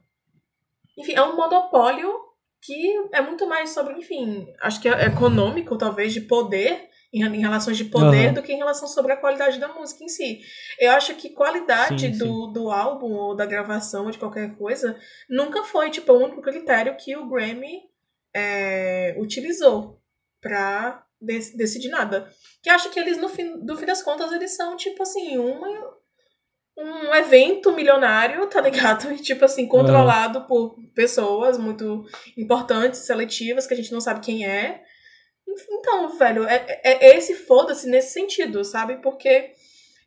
Enfim, 0.96 1.14
é 1.14 1.22
um 1.22 1.36
monopólio 1.36 2.12
que 2.62 2.94
é 3.12 3.20
muito 3.20 3.46
mais 3.48 3.70
sobre, 3.70 3.94
enfim, 3.94 4.46
acho 4.60 4.80
que 4.80 4.88
é 4.88 5.06
econômico, 5.06 5.78
talvez, 5.78 6.12
de 6.12 6.22
poder, 6.22 6.88
em, 7.12 7.24
em 7.24 7.40
relações 7.40 7.76
de 7.76 7.84
poder, 7.84 8.28
uhum. 8.28 8.34
do 8.34 8.42
que 8.42 8.52
em 8.52 8.58
relação 8.58 8.86
sobre 8.86 9.12
a 9.12 9.16
qualidade 9.16 9.58
da 9.58 9.68
música 9.68 10.04
em 10.04 10.08
si. 10.08 10.40
Eu 10.78 10.92
acho 10.92 11.14
que 11.14 11.30
qualidade 11.30 12.00
sim, 12.00 12.18
do, 12.18 12.46
sim. 12.46 12.52
do 12.52 12.70
álbum 12.70 13.12
ou 13.12 13.34
da 13.34 13.46
gravação 13.46 14.06
ou 14.06 14.10
de 14.10 14.18
qualquer 14.18 14.56
coisa 14.56 14.98
nunca 15.28 15.62
foi, 15.64 15.90
tipo, 15.90 16.12
o 16.12 16.22
único 16.22 16.42
critério 16.42 16.96
que 16.96 17.16
o 17.16 17.28
Grammy 17.28 17.82
é, 18.34 19.16
utilizou 19.18 20.00
pra 20.40 21.04
decidir 21.20 21.88
nada. 21.88 22.30
Que 22.62 22.70
acho 22.70 22.90
que 22.90 23.00
eles, 23.00 23.18
no 23.18 23.28
fim, 23.28 23.64
do 23.64 23.76
fim 23.76 23.86
das 23.86 24.02
contas, 24.02 24.30
eles 24.32 24.54
são, 24.54 24.76
tipo 24.76 25.02
assim, 25.02 25.36
uma, 25.38 25.68
um 26.76 27.14
evento 27.14 27.72
milionário, 27.72 28.46
tá 28.46 28.60
ligado? 28.60 29.12
E, 29.12 29.16
tipo 29.22 29.44
assim, 29.44 29.66
controlado 29.66 30.40
uhum. 30.40 30.46
por 30.46 30.76
pessoas 30.94 31.58
muito 31.58 32.04
importantes, 32.36 33.00
seletivas, 33.00 33.66
que 33.66 33.74
a 33.74 33.76
gente 33.76 33.92
não 33.92 34.00
sabe 34.00 34.20
quem 34.20 34.46
é. 34.46 34.82
Então, 35.70 36.16
velho, 36.18 36.46
é, 36.46 36.80
é, 36.84 37.06
é 37.08 37.16
esse 37.16 37.34
foda-se 37.34 37.88
nesse 37.88 38.12
sentido, 38.12 38.64
sabe? 38.64 38.96
Porque, 38.96 39.52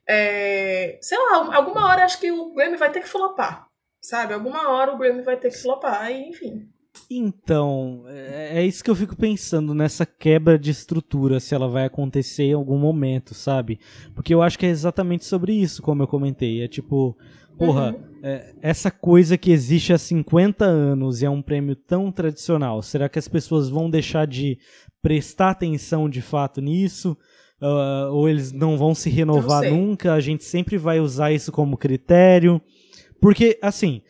é, 0.07 0.97
sei 1.01 1.17
lá, 1.17 1.55
alguma 1.55 1.87
hora 1.89 2.05
acho 2.05 2.19
que 2.19 2.31
o 2.31 2.53
Grammy 2.53 2.77
vai 2.77 2.91
ter 2.91 3.01
que 3.01 3.09
flopar, 3.09 3.67
sabe? 4.01 4.33
Alguma 4.33 4.69
hora 4.69 4.93
o 4.93 4.97
Grammy 4.97 5.23
vai 5.23 5.37
ter 5.37 5.49
que 5.49 5.57
flopar, 5.57 6.11
e 6.11 6.29
enfim. 6.29 6.70
Então, 7.09 8.03
é, 8.07 8.59
é 8.59 8.65
isso 8.65 8.83
que 8.83 8.89
eu 8.89 8.95
fico 8.95 9.15
pensando 9.15 9.73
nessa 9.73 10.05
quebra 10.05 10.57
de 10.57 10.71
estrutura, 10.71 11.39
se 11.39 11.53
ela 11.53 11.67
vai 11.67 11.85
acontecer 11.85 12.43
em 12.43 12.53
algum 12.53 12.77
momento, 12.77 13.33
sabe? 13.33 13.79
Porque 14.13 14.33
eu 14.33 14.41
acho 14.41 14.57
que 14.57 14.65
é 14.65 14.69
exatamente 14.69 15.25
sobre 15.25 15.53
isso, 15.53 15.81
como 15.81 16.03
eu 16.03 16.07
comentei. 16.07 16.63
É 16.63 16.67
tipo, 16.67 17.17
porra, 17.57 17.93
uhum. 17.93 18.19
é, 18.23 18.55
essa 18.61 18.89
coisa 18.89 19.37
que 19.37 19.51
existe 19.51 19.93
há 19.93 19.97
50 19.97 20.65
anos 20.65 21.21
e 21.21 21.25
é 21.25 21.29
um 21.29 21.41
prêmio 21.41 21.75
tão 21.75 22.11
tradicional, 22.11 22.81
será 22.81 23.09
que 23.09 23.19
as 23.19 23.27
pessoas 23.27 23.69
vão 23.69 23.89
deixar 23.89 24.25
de 24.25 24.57
prestar 25.01 25.51
atenção 25.51 26.09
de 26.09 26.21
fato 26.21 26.61
nisso? 26.61 27.17
Uh, 27.61 28.11
ou 28.11 28.27
eles 28.27 28.51
não 28.51 28.75
vão 28.75 28.95
se 28.95 29.09
renovar 29.09 29.63
nunca? 29.69 30.13
A 30.13 30.19
gente 30.19 30.43
sempre 30.43 30.77
vai 30.77 30.99
usar 30.99 31.31
isso 31.31 31.51
como 31.51 31.77
critério? 31.77 32.59
Porque, 33.21 33.59
assim, 33.61 34.01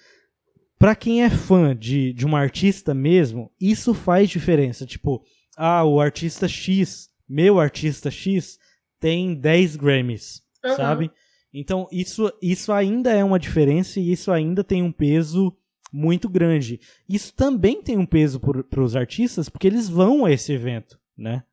para 0.81 0.95
quem 0.95 1.23
é 1.23 1.29
fã 1.29 1.75
de, 1.75 2.11
de 2.11 2.25
uma 2.25 2.39
artista 2.39 2.91
mesmo, 2.91 3.51
isso 3.61 3.93
faz 3.93 4.27
diferença. 4.27 4.83
Tipo, 4.83 5.23
ah, 5.55 5.85
o 5.85 6.01
artista 6.01 6.47
X, 6.47 7.07
meu 7.29 7.59
artista 7.59 8.09
X, 8.09 8.57
tem 8.99 9.35
10 9.35 9.75
Grammys, 9.75 10.41
uhum. 10.65 10.75
sabe? 10.75 11.11
Então, 11.53 11.87
isso, 11.91 12.33
isso 12.41 12.73
ainda 12.73 13.11
é 13.11 13.23
uma 13.23 13.37
diferença 13.37 13.99
e 13.99 14.11
isso 14.11 14.31
ainda 14.31 14.63
tem 14.63 14.81
um 14.81 14.91
peso 14.91 15.55
muito 15.93 16.27
grande. 16.27 16.79
Isso 17.07 17.31
também 17.35 17.83
tem 17.83 17.99
um 17.99 18.05
peso 18.05 18.39
para 18.39 18.81
os 18.81 18.95
artistas, 18.95 19.49
porque 19.49 19.67
eles 19.67 19.87
vão 19.87 20.25
a 20.25 20.31
esse 20.31 20.51
evento, 20.51 20.97
né? 21.15 21.43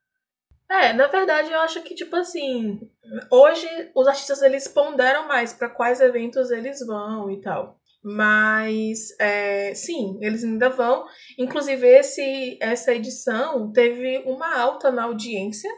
É, 0.70 0.94
na 0.94 1.06
verdade, 1.06 1.52
eu 1.52 1.60
acho 1.60 1.82
que, 1.82 1.94
tipo 1.94 2.16
assim, 2.16 2.80
hoje 3.30 3.68
os 3.94 4.06
artistas 4.06 4.40
eles 4.40 4.66
ponderam 4.66 5.28
mais 5.28 5.52
para 5.52 5.68
quais 5.68 6.00
eventos 6.00 6.50
eles 6.50 6.78
vão 6.86 7.30
e 7.30 7.42
tal. 7.42 7.77
Mas, 8.02 9.10
é, 9.18 9.74
sim, 9.74 10.18
eles 10.20 10.44
ainda 10.44 10.68
vão. 10.68 11.04
Inclusive, 11.38 11.86
esse, 11.86 12.56
essa 12.60 12.94
edição 12.94 13.72
teve 13.72 14.18
uma 14.24 14.56
alta 14.56 14.90
na 14.90 15.04
audiência 15.04 15.70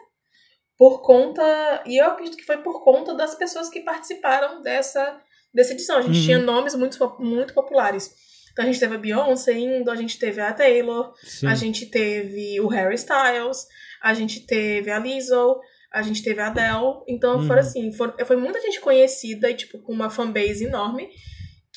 por 0.77 1.03
conta. 1.03 1.43
E 1.87 2.01
eu 2.01 2.07
acredito 2.07 2.37
que 2.37 2.45
foi 2.45 2.59
por 2.59 2.85
conta 2.85 3.15
das 3.15 3.35
pessoas 3.35 3.69
que 3.69 3.81
participaram 3.81 4.63
dessa, 4.63 5.21
dessa 5.53 5.73
edição. 5.73 5.97
A 5.97 6.03
gente 6.03 6.19
uhum. 6.19 6.25
tinha 6.25 6.39
nomes 6.39 6.75
muito, 6.75 6.99
muito 7.19 7.55
populares. 7.55 8.11
Então 8.53 8.65
a 8.65 8.67
gente 8.67 8.81
teve 8.81 8.95
a 8.95 8.99
Beyoncé 8.99 9.53
indo, 9.53 9.91
a 9.91 9.97
gente 9.97 10.19
teve 10.19 10.41
a 10.41 10.53
Taylor, 10.53 11.15
Sim. 11.23 11.47
a 11.47 11.55
gente 11.55 11.87
teve 11.87 12.61
o 12.61 12.67
Harry 12.69 12.97
Styles, 12.97 13.67
a 14.03 14.13
gente 14.13 14.41
teve 14.47 14.91
a 14.91 14.99
Lizzo, 14.99 15.61
a 15.93 16.03
gente 16.03 16.23
teve 16.23 16.41
a 16.41 16.49
Adele. 16.49 17.03
Então 17.09 17.39
uhum. 17.39 17.47
foram 17.47 17.61
assim, 17.61 17.93
for, 17.93 18.15
foi 18.27 18.37
muita 18.37 18.61
gente 18.61 18.81
conhecida 18.81 19.51
e 19.51 19.55
tipo 19.55 19.79
com 19.81 19.93
uma 19.93 20.11
fanbase 20.11 20.65
enorme 20.65 21.09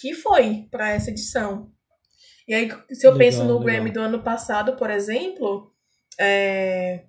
que 0.03 0.13
foi 0.13 0.67
para 0.69 0.91
essa 0.91 1.11
edição. 1.11 1.71
E 2.45 2.53
aí, 2.53 2.69
se 2.91 3.07
eu 3.07 3.13
legal, 3.13 3.17
penso 3.17 3.37
no 3.45 3.57
legal. 3.57 3.63
Grammy 3.63 3.89
do 3.89 4.01
ano 4.01 4.21
passado, 4.21 4.75
por 4.75 4.89
exemplo, 4.89 5.71
é, 6.19 7.05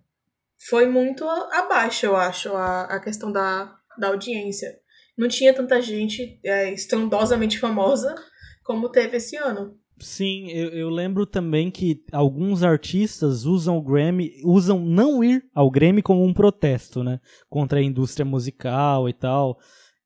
foi 0.69 0.87
muito 0.87 1.29
abaixo, 1.29 2.07
eu 2.07 2.15
acho, 2.15 2.55
a, 2.55 2.83
a 2.83 3.01
questão 3.01 3.33
da, 3.33 3.77
da 3.99 4.07
audiência. 4.07 4.79
Não 5.19 5.27
tinha 5.27 5.53
tanta 5.53 5.83
gente 5.83 6.39
é, 6.45 6.73
estrondosamente 6.73 7.59
famosa 7.59 8.15
como 8.63 8.89
teve 8.89 9.17
esse 9.17 9.37
ano. 9.37 9.77
Sim, 9.99 10.49
eu, 10.53 10.69
eu, 10.71 10.89
lembro 10.89 11.27
também 11.27 11.73
que 11.73 12.05
alguns 12.13 12.63
artistas 12.63 13.45
usam 13.45 13.77
o 13.77 13.83
Grammy, 13.83 14.41
usam 14.45 14.79
não 14.79 15.25
ir 15.25 15.45
ao 15.53 15.69
Grammy 15.69 16.01
como 16.01 16.25
um 16.25 16.33
protesto, 16.33 17.03
né? 17.03 17.21
Contra 17.49 17.81
a 17.81 17.83
indústria 17.83 18.25
musical 18.25 19.09
e 19.09 19.13
tal. 19.13 19.59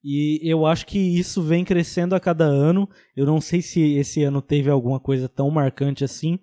E 0.03 0.39
eu 0.43 0.65
acho 0.65 0.85
que 0.85 0.97
isso 0.97 1.41
vem 1.41 1.65
crescendo 1.65 2.15
a 2.15 2.19
cada 2.19 2.45
ano. 2.45 2.87
Eu 3.15 3.25
não 3.25 3.41
sei 3.41 3.61
se 3.61 3.95
esse 3.95 4.23
ano 4.23 4.41
teve 4.41 4.69
alguma 4.69 4.99
coisa 4.99 5.27
tão 5.27 5.49
marcante 5.49 6.03
assim, 6.03 6.39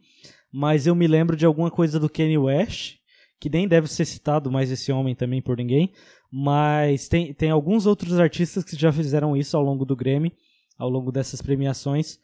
mas 0.53 0.87
eu 0.87 0.95
me 0.95 1.07
lembro 1.07 1.37
de 1.37 1.47
alguma 1.47 1.71
coisa 1.71 1.99
do 1.99 2.09
Kanye 2.11 2.39
West, 2.39 2.97
que 3.41 3.49
nem 3.49 3.67
deve 3.67 3.89
ser 3.89 4.05
citado 4.05 4.51
mais 4.51 4.71
esse 4.71 4.93
homem 4.93 5.15
também 5.15 5.41
por 5.41 5.57
ninguém, 5.57 5.93
mas 6.31 7.09
tem, 7.09 7.33
tem 7.33 7.51
alguns 7.51 7.87
outros 7.87 8.19
artistas 8.19 8.65
que 8.65 8.77
já 8.77 8.93
fizeram 8.93 9.37
isso 9.37 9.57
ao 9.57 9.63
longo 9.63 9.85
do 9.85 9.97
Grammy, 9.97 10.33
ao 10.79 10.89
longo 10.89 11.11
dessas 11.11 11.41
premiações, 11.41 12.19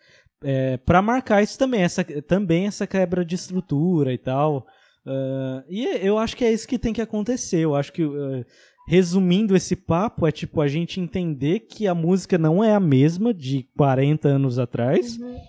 é, 0.45 0.77
para 0.77 1.01
marcar 1.01 1.43
isso 1.43 1.59
também, 1.59 1.83
essa, 1.83 2.05
também 2.23 2.67
essa 2.67 2.87
quebra 2.87 3.25
de 3.25 3.35
estrutura 3.35 4.13
e 4.13 4.19
tal. 4.19 4.67
Uh, 5.05 5.65
e 5.69 5.85
eu 6.07 6.17
acho 6.17 6.37
que 6.37 6.45
é 6.45 6.53
isso 6.53 6.67
que 6.67 6.79
tem 6.79 6.93
que 6.93 7.01
acontecer. 7.01 7.59
Eu 7.59 7.75
acho 7.75 7.93
que 7.93 8.05
uh, 8.05 8.45
resumindo 8.87 9.57
esse 9.57 9.77
papo, 9.77 10.27
é 10.27 10.33
tipo 10.33 10.61
a 10.61 10.69
gente 10.69 11.01
entender 11.01 11.61
que 11.61 11.87
a 11.87 11.95
música 11.95 12.37
não 12.37 12.63
é 12.63 12.75
a 12.75 12.81
mesma 12.81 13.33
de 13.33 13.69
40 13.77 14.29
anos 14.29 14.59
atrás. 14.59 15.17
Uhum. 15.19 15.41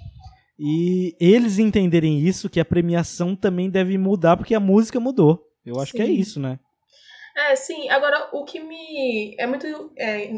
E 0.60 1.16
eles 1.20 1.58
entenderem 1.58 2.20
isso, 2.20 2.50
que 2.50 2.60
a 2.60 2.66
premiação 2.66 3.36
também 3.36 3.70
deve 3.70 3.98
mudar, 3.98 4.38
porque 4.38 4.54
a 4.54 4.60
música 4.60 5.00
mudou. 5.00 5.46
Eu 5.66 5.80
acho 5.80 5.92
sim. 5.92 5.98
que 5.98 6.04
é 6.04 6.08
isso, 6.08 6.40
né? 6.40 6.60
É, 7.36 7.56
sim. 7.56 7.90
Agora, 7.90 8.30
o 8.32 8.44
que 8.44 8.60
me. 8.60 9.36
É 9.40 9.48
muito. 9.48 9.92
É, 9.98 10.32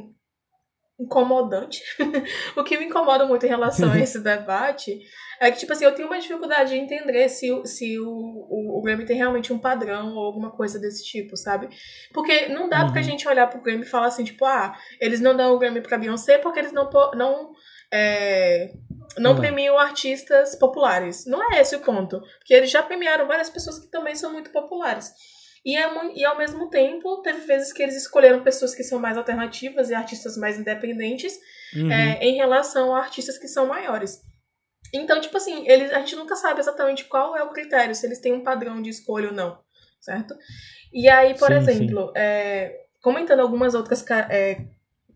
incomodante. 1.00 1.82
o 2.56 2.64
que 2.64 2.78
me 2.78 2.86
incomoda 2.86 3.26
muito 3.26 3.46
em 3.46 3.50
relação 3.50 3.92
a 3.92 4.00
esse 4.00 4.20
debate 4.20 5.00
é 5.40 5.52
que, 5.52 5.60
tipo 5.60 5.74
assim, 5.74 5.84
eu 5.84 5.94
tenho 5.94 6.08
uma 6.08 6.20
dificuldade 6.20 6.72
de 6.72 6.78
entender 6.78 7.28
se, 7.28 7.50
se 7.66 8.00
o, 8.00 8.08
o, 8.10 8.80
o 8.80 8.82
Grammy 8.82 9.06
tem 9.06 9.18
realmente 9.18 9.52
um 9.52 9.60
padrão 9.60 10.16
ou 10.16 10.26
alguma 10.26 10.52
coisa 10.52 10.80
desse 10.80 11.04
tipo, 11.04 11.36
sabe? 11.36 11.68
Porque 12.14 12.48
não 12.48 12.70
dá 12.70 12.86
uhum. 12.86 12.94
pra 12.94 13.02
gente 13.02 13.28
olhar 13.28 13.48
pro 13.48 13.62
Grammy 13.62 13.84
e 13.84 13.90
falar 13.90 14.08
assim, 14.08 14.24
tipo, 14.24 14.46
ah, 14.46 14.78
eles 15.00 15.20
não 15.20 15.36
dão 15.36 15.54
o 15.54 15.60
Grammy 15.60 15.82
pra 15.82 15.98
Beyoncé 15.98 16.38
porque 16.38 16.60
eles 16.60 16.72
não, 16.72 16.90
não, 17.16 17.52
é, 17.92 18.72
não 19.18 19.32
uhum. 19.32 19.38
premiam 19.38 19.78
artistas 19.78 20.56
populares. 20.56 21.26
Não 21.26 21.42
é 21.52 21.60
esse 21.60 21.76
o 21.76 21.82
ponto. 21.82 22.22
Porque 22.38 22.54
eles 22.54 22.72
já 22.72 22.82
premiaram 22.82 23.28
várias 23.28 23.50
pessoas 23.50 23.80
que 23.80 23.92
também 23.92 24.16
são 24.16 24.32
muito 24.32 24.52
populares. 24.52 25.12
E, 25.66 25.76
é, 25.76 25.90
e 26.14 26.24
ao 26.24 26.38
mesmo 26.38 26.70
tempo, 26.70 27.22
teve 27.24 27.40
vezes 27.42 27.74
que 27.74 27.82
eles 27.82 27.96
escolheram 27.96 28.44
pessoas 28.44 28.76
que 28.76 28.84
são 28.84 29.00
mais 29.00 29.18
alternativas 29.18 29.90
e 29.90 29.96
artistas 29.96 30.38
mais 30.38 30.60
independentes 30.60 31.34
uhum. 31.76 31.92
é, 31.92 32.24
em 32.24 32.36
relação 32.36 32.96
a 32.96 33.00
artistas 33.00 33.40
que 33.40 33.48
são 33.48 33.66
maiores. 33.66 34.22
Então, 34.94 35.20
tipo 35.20 35.36
assim, 35.36 35.68
eles, 35.68 35.92
a 35.92 36.00
gente 36.00 36.16
nunca 36.16 36.36
sabe 36.36 36.60
exatamente 36.60 37.06
qual 37.06 37.36
é 37.36 37.42
o 37.42 37.50
critério, 37.50 37.96
se 37.96 38.06
eles 38.06 38.20
têm 38.20 38.32
um 38.32 38.44
padrão 38.44 38.80
de 38.80 38.92
escolha 38.92 39.30
ou 39.30 39.34
não, 39.34 39.58
certo? 40.00 40.36
E 40.94 41.10
aí, 41.10 41.34
por 41.36 41.48
sim, 41.48 41.56
exemplo, 41.56 42.08
sim. 42.08 42.14
É, 42.16 42.86
comentando 43.02 43.40
algumas 43.40 43.74
outras 43.74 44.06
é, 44.30 44.62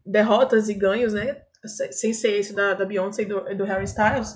derrotas 0.03 0.67
e 0.67 0.73
ganhos, 0.73 1.13
né? 1.13 1.43
Sem 1.91 2.11
ser 2.11 2.39
esse 2.39 2.53
da, 2.53 2.73
da 2.73 2.85
Beyoncé 2.85 3.21
e 3.21 3.25
do, 3.25 3.41
do 3.55 3.65
Harry 3.65 3.83
Styles. 3.83 4.35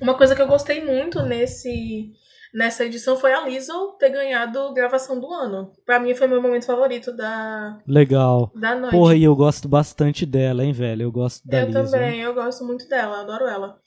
Uma 0.00 0.16
coisa 0.16 0.34
que 0.34 0.42
eu 0.42 0.48
gostei 0.48 0.84
muito 0.84 1.22
nesse 1.22 2.12
nessa 2.54 2.84
edição 2.84 3.16
foi 3.16 3.32
a 3.32 3.40
Lizzo 3.40 3.96
ter 3.98 4.10
ganhado 4.10 4.72
gravação 4.72 5.18
do 5.18 5.30
ano. 5.32 5.72
Pra 5.84 5.98
mim 5.98 6.14
foi 6.14 6.28
meu 6.28 6.40
momento 6.40 6.64
favorito 6.66 7.12
da 7.14 7.82
Legal. 7.86 8.52
da 8.54 8.76
noite. 8.76 8.92
Porra, 8.92 9.16
e 9.16 9.24
eu 9.24 9.34
gosto 9.34 9.68
bastante 9.68 10.24
dela, 10.24 10.64
hein, 10.64 10.72
velho? 10.72 11.02
Eu 11.02 11.12
gosto 11.12 11.46
da 11.46 11.62
eu 11.62 11.66
Lizzo. 11.66 11.90
também, 11.90 12.20
eu 12.20 12.32
gosto 12.32 12.64
muito 12.64 12.88
dela, 12.88 13.20
adoro 13.20 13.46
ela. 13.46 13.78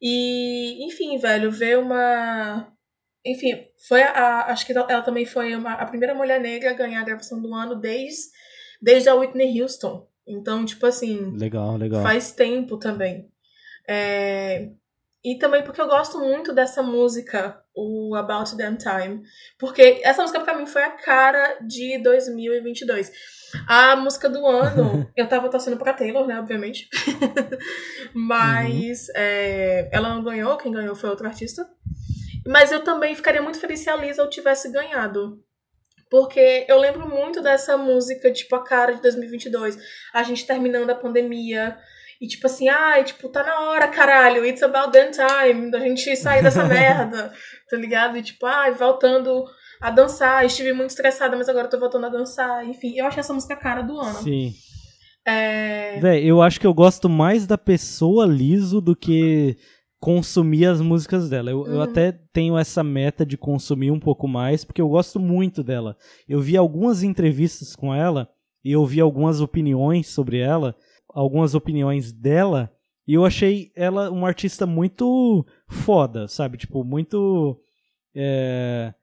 E, 0.00 0.86
enfim, 0.86 1.18
velho, 1.18 1.50
ver 1.50 1.78
uma. 1.78 2.72
Enfim, 3.24 3.66
foi 3.88 4.02
a. 4.02 4.46
Acho 4.46 4.64
que 4.66 4.72
ela 4.72 5.02
também 5.02 5.24
foi 5.24 5.54
uma, 5.54 5.74
a 5.74 5.86
primeira 5.86 6.14
mulher 6.14 6.40
negra 6.40 6.70
a 6.70 6.74
ganhar 6.74 7.00
a 7.00 7.04
gravação 7.04 7.40
do 7.40 7.52
ano 7.54 7.74
desde, 7.74 8.30
desde 8.80 9.08
a 9.08 9.14
Whitney 9.14 9.60
Houston. 9.60 10.08
Então, 10.26 10.64
tipo 10.64 10.86
assim. 10.86 11.30
Legal, 11.36 11.76
legal. 11.76 12.02
Faz 12.02 12.32
tempo 12.32 12.78
também. 12.78 13.28
É, 13.88 14.70
e 15.24 15.36
também 15.38 15.62
porque 15.62 15.80
eu 15.80 15.86
gosto 15.86 16.18
muito 16.18 16.52
dessa 16.52 16.82
música, 16.82 17.61
o 17.74 18.14
About 18.14 18.56
Damn 18.56 18.76
Time. 18.76 19.22
Porque 19.58 20.00
essa 20.02 20.22
música 20.22 20.40
pra 20.40 20.56
mim 20.56 20.66
foi 20.66 20.82
a 20.82 20.90
cara 20.90 21.58
de 21.60 21.98
2022. 22.02 23.12
A 23.66 23.96
música 23.96 24.28
do 24.28 24.46
ano, 24.46 25.10
eu 25.16 25.28
tava 25.28 25.48
torcendo 25.48 25.76
pra 25.76 25.92
Taylor, 25.92 26.26
né, 26.26 26.38
obviamente. 26.38 26.88
Mas 28.14 29.08
uhum. 29.08 29.14
é, 29.16 29.88
ela 29.92 30.08
não 30.14 30.22
ganhou, 30.22 30.56
quem 30.56 30.72
ganhou 30.72 30.94
foi 30.94 31.10
outro 31.10 31.26
artista. 31.26 31.68
Mas 32.46 32.72
eu 32.72 32.82
também 32.82 33.14
ficaria 33.14 33.42
muito 33.42 33.60
feliz 33.60 33.80
se 33.80 33.90
a 33.90 33.96
Lisa 33.96 34.26
tivesse 34.26 34.70
ganhado. 34.70 35.42
Porque 36.10 36.66
eu 36.68 36.78
lembro 36.78 37.08
muito 37.08 37.40
dessa 37.40 37.76
música, 37.78 38.30
tipo, 38.30 38.54
a 38.54 38.62
cara 38.62 38.92
de 38.92 39.00
2022. 39.00 39.78
A 40.12 40.22
gente 40.22 40.46
terminando 40.46 40.90
a 40.90 40.94
pandemia. 40.94 41.78
E 42.22 42.28
tipo 42.28 42.46
assim, 42.46 42.68
ai, 42.68 43.02
tipo, 43.02 43.28
tá 43.28 43.42
na 43.42 43.62
hora, 43.62 43.88
caralho. 43.88 44.46
It's 44.46 44.62
about 44.62 44.92
damn 44.92 45.10
time. 45.10 45.72
Da 45.72 45.80
gente 45.80 46.14
sair 46.14 46.40
dessa 46.40 46.62
merda. 46.64 47.32
Tá 47.68 47.76
ligado? 47.76 48.16
E 48.16 48.22
tipo, 48.22 48.46
ai, 48.46 48.72
voltando 48.72 49.44
a 49.80 49.90
dançar. 49.90 50.46
Estive 50.46 50.72
muito 50.72 50.90
estressada, 50.90 51.36
mas 51.36 51.48
agora 51.48 51.66
tô 51.66 51.80
voltando 51.80 52.06
a 52.06 52.08
dançar. 52.08 52.64
Enfim, 52.64 52.96
eu 52.96 53.06
achei 53.06 53.18
essa 53.18 53.34
música 53.34 53.54
a 53.54 53.56
cara 53.56 53.82
do 53.82 53.98
ano. 53.98 54.22
Sim. 54.22 54.54
É... 55.26 55.98
Véi, 55.98 56.24
eu 56.24 56.40
acho 56.40 56.60
que 56.60 56.66
eu 56.66 56.72
gosto 56.72 57.08
mais 57.08 57.44
da 57.44 57.58
pessoa 57.58 58.24
liso 58.24 58.80
do 58.80 58.94
que 58.94 59.56
consumir 60.00 60.66
as 60.66 60.80
músicas 60.80 61.28
dela. 61.28 61.50
Eu, 61.50 61.66
eu, 61.66 61.82
até 61.82 62.12
tenho 62.32 62.56
essa 62.56 62.84
meta 62.84 63.26
de 63.26 63.36
consumir 63.36 63.90
um 63.90 63.98
pouco 63.98 64.28
mais, 64.28 64.64
porque 64.64 64.80
eu 64.80 64.88
gosto 64.88 65.18
muito 65.18 65.64
dela. 65.64 65.96
Eu 66.28 66.40
vi 66.40 66.56
algumas 66.56 67.02
entrevistas 67.02 67.74
com 67.74 67.92
ela 67.92 68.28
e 68.64 68.70
eu 68.70 68.86
vi 68.86 69.00
algumas 69.00 69.40
opiniões 69.40 70.06
sobre 70.06 70.38
ela, 70.38 70.76
algumas 71.14 71.54
opiniões 71.54 72.12
dela, 72.12 72.70
e 73.06 73.14
eu 73.14 73.24
achei 73.24 73.72
ela 73.74 74.10
uma 74.10 74.28
artista 74.28 74.66
muito 74.66 75.44
foda, 75.68 76.28
sabe? 76.28 76.56
Tipo, 76.56 76.84
muito. 76.84 77.60
É, 78.14 78.94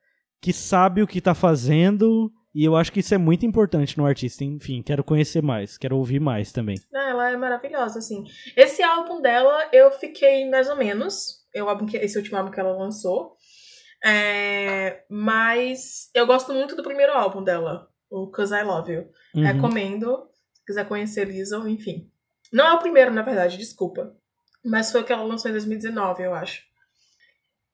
que 0.41 0.53
sabe 0.53 1.01
o 1.01 1.07
que 1.07 1.19
tá 1.19 1.33
fazendo. 1.33 2.31
E 2.55 2.65
eu 2.65 2.75
acho 2.75 2.91
que 2.91 3.01
isso 3.01 3.13
é 3.13 3.17
muito 3.17 3.45
importante 3.45 3.97
no 3.97 4.05
artista. 4.05 4.43
Enfim, 4.43 4.81
quero 4.81 5.03
conhecer 5.03 5.43
mais, 5.43 5.77
quero 5.77 5.97
ouvir 5.97 6.19
mais 6.19 6.51
também. 6.51 6.77
Ela 6.93 7.31
é 7.31 7.37
maravilhosa, 7.37 7.99
assim. 7.99 8.23
Esse 8.55 8.81
álbum 8.81 9.21
dela, 9.21 9.69
eu 9.71 9.91
fiquei 9.91 10.49
mais 10.49 10.69
ou 10.69 10.75
menos. 10.75 11.39
Eu, 11.53 11.67
esse 11.93 12.17
último 12.17 12.37
álbum 12.37 12.51
que 12.51 12.59
ela 12.59 12.75
lançou. 12.75 13.35
É, 14.03 15.03
mas 15.09 16.09
eu 16.15 16.25
gosto 16.25 16.53
muito 16.53 16.75
do 16.75 16.83
primeiro 16.83 17.11
álbum 17.11 17.43
dela, 17.43 17.87
o 18.09 18.27
Cause 18.31 18.55
I 18.55 18.63
Love 18.63 18.93
You. 18.93 19.05
Uhum. 19.35 19.43
Recomendo, 19.43 20.29
quiser 20.69 20.87
conhecer 20.87 21.25
Lizzo, 21.25 21.67
enfim. 21.67 22.07
Não 22.53 22.65
é 22.65 22.73
o 22.73 22.79
primeiro, 22.79 23.11
na 23.11 23.23
verdade, 23.23 23.57
desculpa. 23.57 24.15
Mas 24.63 24.91
foi 24.91 25.01
o 25.01 25.03
que 25.03 25.11
ela 25.11 25.23
lançou 25.23 25.49
em 25.49 25.53
2019, 25.53 26.23
eu 26.23 26.33
acho. 26.33 26.61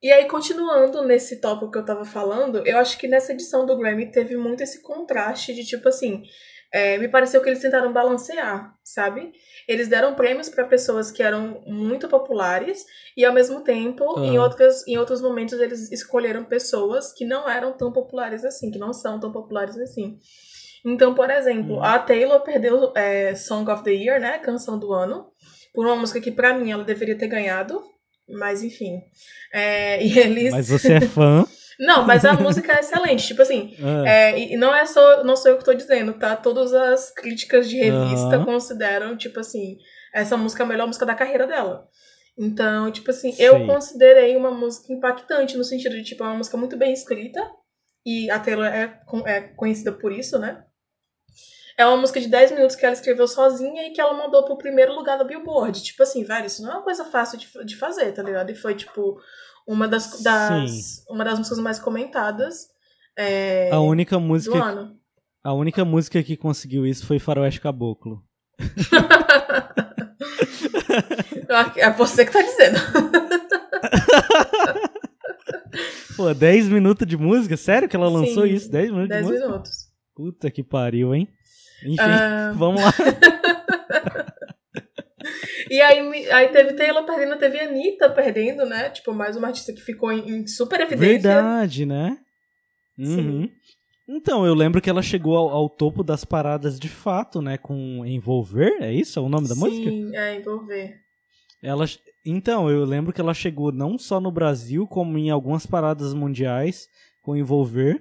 E 0.02 0.12
aí, 0.12 0.26
continuando 0.28 1.04
nesse 1.04 1.42
tópico 1.42 1.72
que 1.72 1.78
eu 1.78 1.86
tava 1.86 2.06
falando, 2.06 2.66
eu 2.66 2.78
acho 2.78 2.98
que 2.98 3.08
nessa 3.08 3.34
edição 3.34 3.66
do 3.66 3.78
Grammy 3.78 4.12
teve 4.12 4.38
muito 4.38 4.64
esse 4.64 4.82
contraste 4.82 5.54
de 5.54 5.66
tipo 5.66 5.90
assim. 5.90 6.24
É, 6.72 6.98
me 6.98 7.08
pareceu 7.08 7.42
que 7.42 7.50
eles 7.50 7.62
tentaram 7.62 7.92
balancear, 7.92 8.76
sabe? 8.84 9.32
Eles 9.68 9.88
deram 9.88 10.16
prêmios 10.16 10.50
para 10.50 10.66
pessoas 10.66 11.12
que 11.12 11.24
eram 11.24 11.62
muito 11.66 12.08
populares 12.08 12.86
e 13.16 13.24
ao 13.26 13.34
mesmo 13.34 13.62
tempo, 13.62 14.04
uhum. 14.04 14.26
em, 14.26 14.40
outras, 14.40 14.86
em 14.88 14.98
outros 14.98 15.22
momentos, 15.22 15.60
eles 15.60 15.92
escolheram 15.92 16.44
pessoas 16.44 17.14
que 17.14 17.26
não 17.26 17.50
eram 17.50 17.76
tão 17.76 17.92
populares 17.92 18.44
assim, 18.44 18.72
que 18.72 18.80
não 18.80 18.94
são 18.94 19.20
tão 19.20 19.32
populares 19.32 19.78
assim. 19.78 20.20
Então, 20.86 21.16
por 21.16 21.32
exemplo, 21.32 21.78
uhum. 21.78 21.84
a 21.84 21.98
Taylor 21.98 22.40
perdeu 22.42 22.94
é, 22.96 23.34
Song 23.34 23.70
of 23.72 23.84
the 23.84 23.92
Year, 23.92 24.22
né? 24.22 24.38
Canção 24.38 24.78
do 24.78 24.94
ano, 24.94 25.26
por 25.74 25.88
uma 25.88 25.96
música 25.96 26.22
que 26.22 26.32
para 26.32 26.54
mim 26.54 26.72
ela 26.72 26.84
deveria 26.84 27.18
ter 27.18 27.28
ganhado, 27.28 27.82
mas 28.30 28.62
enfim. 28.62 29.02
É, 29.52 30.02
e 30.06 30.20
eles. 30.20 30.54
Mas 30.54 30.70
você 30.70 30.94
é 30.94 31.02
fã. 31.02 31.44
não, 31.80 32.06
mas 32.06 32.24
a 32.24 32.34
música 32.34 32.74
é 32.74 32.82
excelente. 32.82 33.26
Tipo 33.26 33.42
assim, 33.42 33.76
ah. 33.84 34.08
é, 34.08 34.40
e 34.40 34.58
não 34.58 34.74
é 34.76 34.86
só. 34.86 35.24
Não 35.24 35.36
sou 35.36 35.52
eu 35.52 35.58
que 35.58 35.66
tô 35.66 35.74
dizendo, 35.74 36.14
tá? 36.14 36.36
Todas 36.36 36.72
as 36.72 37.12
críticas 37.12 37.68
de 37.68 37.78
revista 37.78 38.46
consideram, 38.46 39.18
tipo 39.18 39.40
assim, 39.40 39.78
essa 40.14 40.38
música 40.38 40.62
é 40.62 40.66
a 40.66 40.70
melhor 40.70 40.86
música 40.86 41.06
da 41.06 41.16
carreira 41.16 41.48
dela. 41.48 41.88
Então, 42.38 42.92
tipo 42.92 43.10
assim, 43.10 43.32
Sim. 43.32 43.42
eu 43.42 43.66
considerei 43.66 44.36
uma 44.36 44.52
música 44.52 44.94
impactante, 44.94 45.58
no 45.58 45.64
sentido 45.64 45.96
de, 45.96 46.04
tipo, 46.04 46.24
é 46.24 46.28
uma 46.28 46.38
música 46.38 46.58
muito 46.58 46.78
bem 46.78 46.94
escrita. 46.94 47.40
E 48.06 48.30
a 48.30 48.38
Taylor 48.38 48.68
é, 48.68 49.00
é 49.26 49.42
conhecida 49.56 49.92
por 49.92 50.12
isso, 50.12 50.38
né? 50.38 50.64
É 51.78 51.86
uma 51.86 51.98
música 51.98 52.22
de 52.22 52.30
10 52.30 52.54
minutos 52.54 52.76
que 52.76 52.86
ela 52.86 52.94
escreveu 52.94 53.28
sozinha 53.28 53.88
e 53.88 53.92
que 53.92 54.00
ela 54.00 54.14
mandou 54.14 54.46
pro 54.46 54.58
primeiro 54.58 54.94
lugar 54.94 55.18
da 55.18 55.26
Billboard. 55.26 55.84
Tipo 55.84 56.04
assim, 56.04 56.24
velho, 56.24 56.46
isso 56.46 56.64
não 56.64 56.72
é 56.72 56.76
uma 56.76 56.84
coisa 56.84 57.04
fácil 57.04 57.38
de, 57.38 57.50
de 57.66 57.76
fazer, 57.76 58.14
tá 58.14 58.24
ligado? 58.24 58.50
E 58.50 58.56
foi, 58.56 58.76
tipo, 58.76 59.20
uma 59.68 59.86
das, 59.88 60.22
das 60.22 61.04
uma 61.10 61.26
das 61.26 61.38
músicas 61.38 61.60
mais 61.60 61.78
comentadas. 61.78 62.70
É, 63.18 63.70
a 63.72 63.80
única 63.80 64.20
música. 64.20 64.94
A 65.44 65.54
única 65.54 65.86
música 65.86 66.24
que 66.24 66.38
conseguiu 66.38 66.88
isso 66.88 67.06
foi 67.06 67.20
Faroeste 67.20 67.62
Caboclo. 67.62 68.24
é 71.76 71.92
você 71.92 72.26
que 72.26 72.32
tá 72.32 72.42
dizendo. 72.42 72.80
Pô, 76.16 76.34
10 76.34 76.70
minutos 76.70 77.06
de 77.06 77.18
música? 77.18 77.58
Sério 77.58 77.90
que 77.90 77.96
ela 77.96 78.10
lançou 78.10 78.44
Sim, 78.44 78.54
isso? 78.54 78.72
10 78.72 78.92
minutos 78.92 79.10
10 79.10 79.22
de 79.22 79.28
música? 79.28 79.48
minutos. 79.48 79.72
Puta 80.16 80.50
que 80.50 80.64
pariu, 80.64 81.14
hein? 81.14 81.28
Enfim, 81.84 82.02
uh... 82.02 82.54
vamos 82.58 82.82
lá. 82.82 82.94
e 85.70 85.82
aí, 85.82 86.32
aí 86.32 86.48
teve 86.50 86.74
Taylor 86.74 87.04
perdendo, 87.06 87.38
teve 87.38 87.60
Anitta 87.60 88.10
perdendo, 88.10 88.66
né? 88.66 88.90
Tipo, 88.90 89.14
mais 89.14 89.36
uma 89.36 89.48
artista 89.48 89.74
que 89.74 89.82
ficou 89.82 90.12
em, 90.12 90.30
em 90.30 90.48
super 90.48 90.82
evidência. 90.82 91.34
Verdade, 91.34 91.86
né? 91.86 92.18
Uhum. 92.98 93.50
Então, 94.08 94.46
eu 94.46 94.54
lembro 94.54 94.80
que 94.82 94.90
ela 94.90 95.02
chegou 95.02 95.36
ao, 95.36 95.50
ao, 95.50 95.70
topo 95.70 96.04
das 96.04 96.24
paradas 96.24 96.80
de 96.80 96.88
fato, 96.88 97.42
né? 97.42 97.58
Com 97.58 98.06
Envolver, 98.06 98.78
é 98.80 98.94
isso? 98.94 99.18
É 99.18 99.22
o 99.22 99.30
nome 99.30 99.48
da 99.48 99.56
Sim, 99.56 99.60
música? 99.60 99.90
Sim, 99.90 100.16
é 100.16 100.36
Envolver. 100.36 100.96
Ela, 101.62 101.86
então, 102.24 102.70
eu 102.70 102.86
lembro 102.86 103.12
que 103.12 103.20
ela 103.20 103.34
chegou 103.34 103.72
não 103.72 103.98
só 103.98 104.20
no 104.20 104.32
Brasil, 104.32 104.86
como 104.88 105.18
em 105.18 105.32
algumas 105.32 105.66
paradas 105.66 106.14
mundiais 106.14 106.88
com 107.22 107.36
Envolver. 107.36 108.00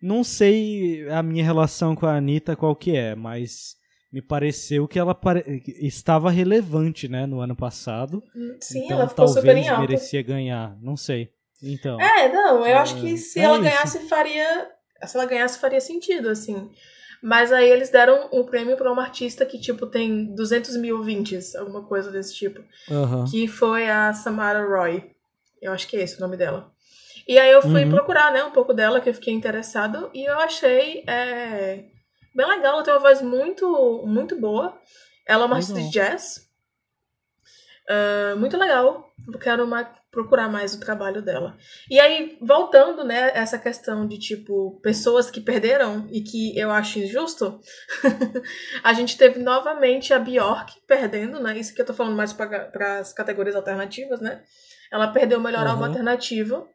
Não 0.00 0.22
sei 0.22 1.08
a 1.08 1.22
minha 1.22 1.44
relação 1.44 1.94
com 1.94 2.06
a 2.06 2.16
Anitta 2.16 2.54
qual 2.54 2.76
que 2.76 2.96
é, 2.96 3.14
mas 3.14 3.76
me 4.12 4.22
pareceu 4.22 4.86
que 4.86 4.98
ela 4.98 5.14
pare... 5.14 5.62
estava 5.80 6.30
relevante, 6.30 7.08
né, 7.08 7.26
no 7.26 7.40
ano 7.40 7.56
passado. 7.56 8.22
Sim, 8.60 8.84
então, 8.84 8.98
ela 8.98 9.08
ficou 9.08 9.28
super 9.28 9.56
em 9.56 9.68
alta. 9.68 9.80
merecia 9.80 10.22
ganhar, 10.22 10.76
não 10.80 10.96
sei. 10.96 11.30
Então. 11.62 12.00
É, 12.00 12.32
não, 12.32 12.60
eu 12.60 12.66
é, 12.66 12.74
acho 12.74 13.00
que 13.00 13.16
se 13.16 13.38
é 13.38 13.42
ela 13.42 13.54
isso. 13.54 13.64
ganhasse 13.64 13.98
faria, 14.08 14.70
se 15.04 15.16
ela 15.16 15.26
ganhasse 15.26 15.58
faria 15.58 15.80
sentido, 15.80 16.28
assim. 16.28 16.70
Mas 17.22 17.50
aí 17.50 17.68
eles 17.68 17.90
deram 17.90 18.28
um 18.32 18.44
prêmio 18.44 18.76
para 18.76 18.92
uma 18.92 19.02
artista 19.02 19.44
que, 19.44 19.58
tipo, 19.58 19.86
tem 19.86 20.34
200 20.34 20.76
mil 20.76 20.98
ouvintes, 20.98 21.54
alguma 21.54 21.82
coisa 21.82 22.10
desse 22.10 22.34
tipo. 22.34 22.62
Uhum. 22.88 23.24
Que 23.24 23.48
foi 23.48 23.88
a 23.88 24.12
Samara 24.12 24.64
Roy. 24.64 25.10
Eu 25.60 25.72
acho 25.72 25.88
que 25.88 25.96
é 25.96 26.02
esse 26.02 26.18
o 26.18 26.20
nome 26.20 26.36
dela. 26.36 26.72
E 27.26 27.38
aí 27.38 27.50
eu 27.50 27.60
fui 27.60 27.84
uhum. 27.84 27.90
procurar, 27.90 28.32
né, 28.32 28.44
um 28.44 28.52
pouco 28.52 28.72
dela, 28.72 29.00
que 29.00 29.08
eu 29.08 29.14
fiquei 29.14 29.34
interessado, 29.34 30.10
e 30.14 30.24
eu 30.24 30.38
achei 30.38 31.02
é, 31.08 31.84
bem 32.34 32.46
legal, 32.46 32.74
ela 32.74 32.82
tem 32.82 32.94
uma 32.94 33.00
voz 33.00 33.20
muito, 33.20 34.04
muito 34.06 34.38
boa. 34.38 34.78
Ela 35.26 35.42
é 35.42 35.46
uma 35.46 35.56
artista 35.56 35.80
de 35.80 35.90
jazz. 35.90 36.46
Uh, 37.88 38.36
muito 38.36 38.56
legal. 38.56 39.12
Quero 39.40 39.66
mais, 39.66 39.88
procurar 40.10 40.48
mais 40.48 40.74
o 40.74 40.80
trabalho 40.80 41.20
dela. 41.20 41.56
E 41.90 41.98
aí, 41.98 42.38
voltando, 42.40 43.04
né, 43.04 43.32
essa 43.34 43.58
questão 43.58 44.06
de, 44.06 44.18
tipo, 44.18 44.80
pessoas 44.82 45.30
que 45.30 45.40
perderam 45.40 46.06
e 46.10 46.20
que 46.20 46.56
eu 46.56 46.70
acho 46.70 46.98
injusto, 46.98 47.60
a 48.84 48.92
gente 48.92 49.16
teve 49.16 49.40
novamente 49.40 50.14
a 50.14 50.18
Bjork 50.18 50.80
perdendo, 50.86 51.40
né? 51.40 51.58
Isso 51.58 51.74
que 51.74 51.80
eu 51.80 51.86
tô 51.86 51.94
falando 51.94 52.16
mais 52.16 52.32
para 52.32 52.98
as 52.98 53.12
categorias 53.12 53.56
alternativas, 53.56 54.20
né? 54.20 54.42
Ela 54.92 55.08
perdeu 55.08 55.38
o 55.38 55.42
melhor 55.42 55.64
uhum. 55.64 55.72
álbum 55.72 55.84
alternativo. 55.86 56.68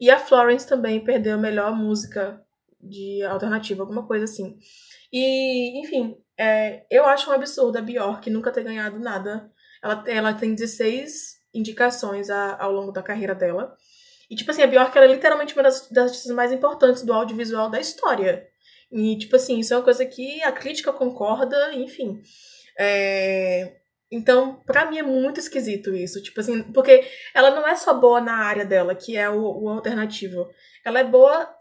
E 0.00 0.10
a 0.10 0.18
Florence 0.18 0.66
também 0.66 1.04
perdeu 1.04 1.34
a 1.34 1.38
melhor 1.38 1.74
música 1.74 2.42
de 2.80 3.22
alternativa, 3.22 3.82
alguma 3.82 4.06
coisa 4.06 4.24
assim. 4.24 4.58
E, 5.12 5.80
enfim, 5.80 6.16
é, 6.36 6.84
eu 6.90 7.06
acho 7.06 7.30
um 7.30 7.32
absurdo 7.32 7.78
a 7.78 7.80
Bjork 7.80 8.28
nunca 8.30 8.50
ter 8.50 8.64
ganhado 8.64 8.98
nada. 8.98 9.50
Ela, 9.82 10.04
ela 10.06 10.34
tem 10.34 10.54
16 10.54 11.40
indicações 11.54 12.30
a, 12.30 12.60
ao 12.60 12.72
longo 12.72 12.92
da 12.92 13.02
carreira 13.02 13.34
dela. 13.34 13.76
E, 14.28 14.34
tipo 14.34 14.50
assim, 14.50 14.62
a 14.62 14.66
Bjork 14.66 14.96
é 14.98 15.06
literalmente 15.06 15.54
uma 15.54 15.62
das, 15.62 15.88
das 15.90 16.06
artistas 16.06 16.34
mais 16.34 16.52
importantes 16.52 17.02
do 17.02 17.12
audiovisual 17.12 17.70
da 17.70 17.80
história. 17.80 18.46
E, 18.90 19.16
tipo 19.18 19.36
assim, 19.36 19.58
isso 19.58 19.72
é 19.72 19.76
uma 19.76 19.82
coisa 19.82 20.04
que 20.04 20.42
a 20.42 20.52
crítica 20.52 20.92
concorda, 20.92 21.74
enfim. 21.74 22.22
É... 22.78 23.76
Então, 24.14 24.62
pra 24.64 24.88
mim 24.88 24.98
é 24.98 25.02
muito 25.02 25.40
esquisito 25.40 25.92
isso. 25.92 26.22
Tipo 26.22 26.40
assim, 26.40 26.62
porque 26.72 27.04
ela 27.34 27.50
não 27.50 27.66
é 27.66 27.74
só 27.74 27.92
boa 27.92 28.20
na 28.20 28.36
área 28.36 28.64
dela, 28.64 28.94
que 28.94 29.16
é 29.16 29.28
o, 29.28 29.64
o 29.64 29.68
alternativo. 29.68 30.48
Ela 30.84 31.00
é 31.00 31.04
boa 31.04 31.52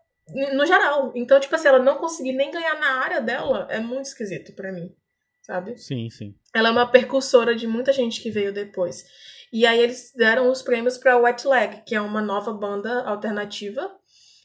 no 0.54 0.63
geral. 0.66 1.12
Então, 1.16 1.39
tipo 1.39 1.56
assim, 1.56 1.68
ela 1.68 1.80
não 1.80 1.98
conseguir 1.98 2.34
nem 2.34 2.52
ganhar 2.52 2.80
na 2.80 3.02
área 3.02 3.20
dela 3.20 3.68
é 3.72 3.80
muito 3.80 4.06
esquisito 4.06 4.54
para 4.54 4.72
mim. 4.72 4.96
Sabe? 5.42 5.78
Sim, 5.78 6.10
sim. 6.12 6.36
Ela 6.54 6.70
é 6.70 6.72
uma 6.72 6.89
percursora 6.89 7.56
de 7.56 7.66
muita 7.66 7.92
gente 7.92 8.22
que 8.22 8.30
veio 8.30 8.54
depois. 8.54 9.04
E 9.52 9.66
aí 9.66 9.80
eles 9.80 10.13
deram 10.16 10.50
os 10.50 10.62
prêmios 10.62 10.98
para 10.98 11.18
Wet 11.18 11.48
Leg, 11.48 11.82
que 11.86 11.96
é 11.96 12.02
uma 12.02 12.22
nova 12.22 12.54
banda 12.54 13.04
alternativa. 13.04 13.92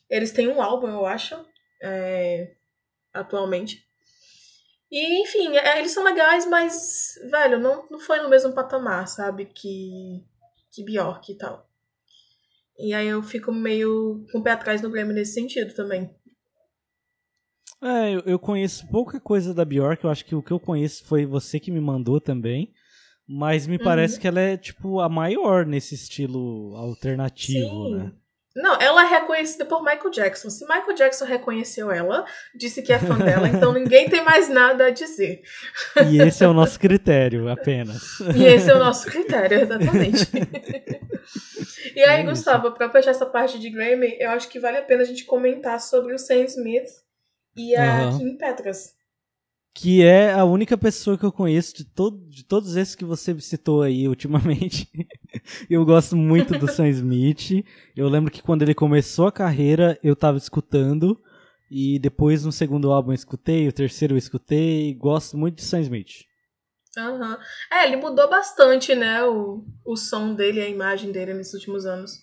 Eles 0.08 0.32
têm 0.32 0.48
um 0.48 0.62
álbum, 0.62 0.88
eu 0.88 1.04
acho, 1.04 1.36
é, 1.82 2.54
atualmente. 3.12 3.86
E, 4.90 5.22
enfim, 5.22 5.56
é, 5.56 5.78
eles 5.78 5.92
são 5.92 6.02
legais, 6.02 6.46
mas, 6.48 7.14
velho, 7.30 7.58
não, 7.58 7.86
não 7.90 7.98
foi 8.00 8.20
no 8.20 8.28
mesmo 8.30 8.52
patamar, 8.54 9.06
sabe? 9.06 9.46
Que, 9.46 10.24
que 10.70 10.82
Bjork 10.84 11.30
e 11.30 11.36
tal. 11.36 11.68
E 12.78 12.94
aí 12.94 13.06
eu 13.08 13.22
fico 13.22 13.52
meio 13.52 14.24
com 14.32 14.38
o 14.38 14.42
pé 14.42 14.52
atrás 14.52 14.80
no 14.80 14.90
Grammy 14.90 15.12
nesse 15.12 15.34
sentido 15.34 15.74
também. 15.74 16.14
É, 17.82 18.14
eu, 18.14 18.20
eu 18.20 18.38
conheço 18.38 18.86
pouca 18.88 19.20
coisa 19.20 19.52
da 19.54 19.64
Bjork, 19.64 20.02
eu 20.02 20.10
acho 20.10 20.24
que 20.24 20.34
o 20.34 20.42
que 20.42 20.50
eu 20.52 20.58
conheço 20.58 21.04
foi 21.04 21.26
você 21.26 21.60
que 21.60 21.70
me 21.70 21.80
mandou 21.80 22.20
também. 22.20 22.72
Mas 23.30 23.66
me 23.66 23.78
parece 23.78 24.14
Uhum. 24.14 24.20
que 24.22 24.26
ela 24.28 24.40
é, 24.40 24.56
tipo, 24.56 25.00
a 25.00 25.08
maior 25.08 25.66
nesse 25.66 25.94
estilo 25.94 26.74
alternativo, 26.76 27.84
Sim. 27.88 27.94
né? 27.96 28.12
Não, 28.60 28.76
ela 28.80 29.04
é 29.06 29.08
reconhecida 29.20 29.64
por 29.64 29.84
Michael 29.84 30.10
Jackson. 30.10 30.50
Se 30.50 30.64
Michael 30.66 30.94
Jackson 30.96 31.24
reconheceu 31.24 31.92
ela, 31.92 32.24
disse 32.54 32.82
que 32.82 32.92
é 32.92 32.98
fã 32.98 33.16
dela, 33.16 33.46
então 33.48 33.72
ninguém 33.72 34.08
tem 34.08 34.22
mais 34.24 34.48
nada 34.48 34.86
a 34.86 34.90
dizer. 34.90 35.42
E 36.10 36.20
esse 36.20 36.42
é 36.42 36.48
o 36.48 36.52
nosso 36.52 36.78
critério, 36.78 37.48
apenas. 37.48 38.18
E 38.36 38.44
esse 38.44 38.68
é 38.68 38.74
o 38.74 38.78
nosso 38.80 39.06
critério, 39.06 39.60
exatamente. 39.60 40.26
e 41.94 42.00
aí, 42.02 42.20
É. 42.20 42.24
Gustavo, 42.24 42.72
pra 42.72 42.90
fechar 42.90 43.10
essa 43.12 43.26
parte 43.26 43.58
de 43.58 43.70
Grammy, 43.70 44.16
eu 44.18 44.30
acho 44.30 44.48
que 44.48 44.58
vale 44.58 44.78
a 44.78 44.82
pena 44.82 45.02
a 45.02 45.06
gente 45.06 45.24
comentar 45.24 45.80
sobre 45.80 46.12
o 46.14 46.18
Sam 46.18 46.44
Smith 46.44 46.88
e 47.56 47.76
a 47.76 48.06
Aham. 48.08 48.18
Kim 48.18 48.36
Petras. 48.36 48.96
Que 49.74 50.02
é 50.02 50.32
a 50.32 50.44
única 50.44 50.76
pessoa 50.76 51.16
que 51.16 51.24
eu 51.24 51.30
conheço 51.30 51.76
de, 51.76 51.84
todo, 51.84 52.18
de 52.28 52.44
todos 52.44 52.74
esses 52.74 52.96
que 52.96 53.04
você 53.04 53.38
citou 53.40 53.82
aí 53.82 54.08
ultimamente. 54.08 54.88
eu 55.68 55.84
gosto 55.84 56.16
muito 56.16 56.58
do 56.58 56.68
Sam 56.68 56.88
Smith. 56.88 57.64
Eu 57.96 58.08
lembro 58.08 58.30
que 58.30 58.42
quando 58.42 58.62
ele 58.62 58.74
começou 58.74 59.26
a 59.26 59.32
carreira, 59.32 59.98
eu 60.02 60.14
tava 60.14 60.38
escutando. 60.38 61.20
E 61.70 61.98
depois 61.98 62.44
no 62.44 62.52
segundo 62.52 62.90
álbum 62.90 63.10
eu 63.10 63.14
escutei, 63.16 63.68
o 63.68 63.72
terceiro 63.72 64.14
eu 64.14 64.18
escutei. 64.18 64.94
Gosto 64.94 65.36
muito 65.36 65.56
de 65.56 65.62
Sam 65.62 65.80
Smith. 65.80 66.24
Aham. 66.96 67.38
É, 67.70 67.86
ele 67.86 67.96
mudou 67.96 68.28
bastante, 68.28 68.94
né, 68.94 69.22
o, 69.24 69.64
o 69.84 69.96
som 69.96 70.34
dele, 70.34 70.60
a 70.60 70.68
imagem 70.68 71.12
dele 71.12 71.34
nesses 71.34 71.54
últimos 71.54 71.86
anos. 71.86 72.18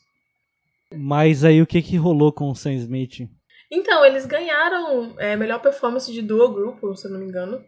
Mas 0.94 1.44
aí 1.44 1.62
o 1.62 1.68
que 1.68 1.82
que 1.82 1.98
rolou 1.98 2.32
com 2.32 2.50
o 2.50 2.56
Sam 2.56 2.74
Smith? 2.74 3.30
Então, 3.72 4.06
eles 4.06 4.26
ganharam 4.26 5.16
é, 5.18 5.36
melhor 5.36 5.60
performance 5.60 6.12
de 6.12 6.22
duo 6.22 6.50
grupo, 6.50 6.96
se 6.96 7.08
eu 7.08 7.12
não 7.12 7.20
me 7.20 7.26
engano, 7.26 7.64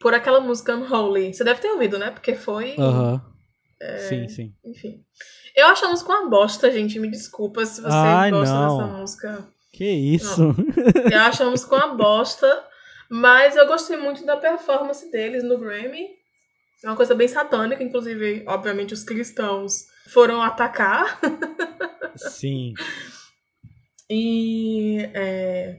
por 0.00 0.14
aquela 0.14 0.40
música 0.40 0.76
Unholy. 0.76 1.34
Você 1.34 1.44
deve 1.44 1.60
ter 1.60 1.70
ouvido, 1.70 1.98
né? 1.98 2.10
Porque 2.10 2.34
foi. 2.34 2.76
Aham. 2.78 3.29
É. 3.80 3.98
Sim, 3.98 4.28
sim. 4.28 4.54
Enfim. 4.64 5.02
Eu 5.56 5.66
acho 5.68 5.84
a 5.86 5.88
música 5.88 6.10
uma 6.12 6.28
bosta, 6.28 6.70
gente. 6.70 6.98
Me 6.98 7.10
desculpa 7.10 7.64
se 7.64 7.80
você 7.80 7.88
Ai, 7.90 8.30
gosta 8.30 8.54
não. 8.54 8.78
dessa 8.78 8.98
música. 8.98 9.48
Que 9.72 9.84
isso? 9.90 10.54
Eu 11.10 11.20
acho 11.20 11.42
a 11.42 11.50
música 11.50 11.74
uma 11.76 11.94
bosta, 11.94 12.64
mas 13.08 13.56
eu 13.56 13.66
gostei 13.66 13.96
muito 13.96 14.24
da 14.26 14.36
performance 14.36 15.10
deles 15.10 15.42
no 15.42 15.58
Grammy. 15.58 16.08
É 16.84 16.88
uma 16.88 16.96
coisa 16.96 17.14
bem 17.14 17.28
satânica, 17.28 17.82
inclusive, 17.82 18.44
obviamente, 18.46 18.92
os 18.94 19.02
cristãos 19.04 19.84
foram 20.08 20.42
atacar. 20.42 21.18
sim. 22.16 22.74
E. 24.12 25.08
É... 25.14 25.78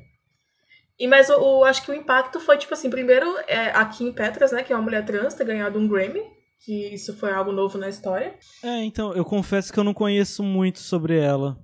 E 0.98 1.08
mas 1.08 1.30
o, 1.30 1.38
o- 1.60 1.64
acho 1.66 1.84
que 1.84 1.92
o 1.92 1.96
impacto 1.96 2.40
foi, 2.40 2.58
tipo 2.58 2.74
assim, 2.74 2.90
primeiro 2.90 3.28
é, 3.48 3.72
a 3.72 3.84
Kim 3.86 4.12
Petras, 4.14 4.52
né, 4.52 4.64
que 4.64 4.72
é 4.72 4.76
uma 4.76 4.84
mulher 4.84 5.04
trans, 5.04 5.34
ter 5.34 5.44
ganhado 5.46 5.78
um 5.80 5.88
Grammy, 5.88 6.22
que 6.64 6.94
isso 6.94 7.18
foi 7.18 7.32
algo 7.32 7.52
novo 7.52 7.78
na 7.78 7.90
história. 7.90 8.38
É, 8.64 8.84
então, 8.84 9.14
eu 9.14 9.26
confesso 9.26 9.74
que 9.74 9.80
eu 9.80 9.84
não 9.84 9.94
conheço 9.94 10.44
muito 10.44 10.80
sobre 10.80 11.18
ela. 11.18 11.58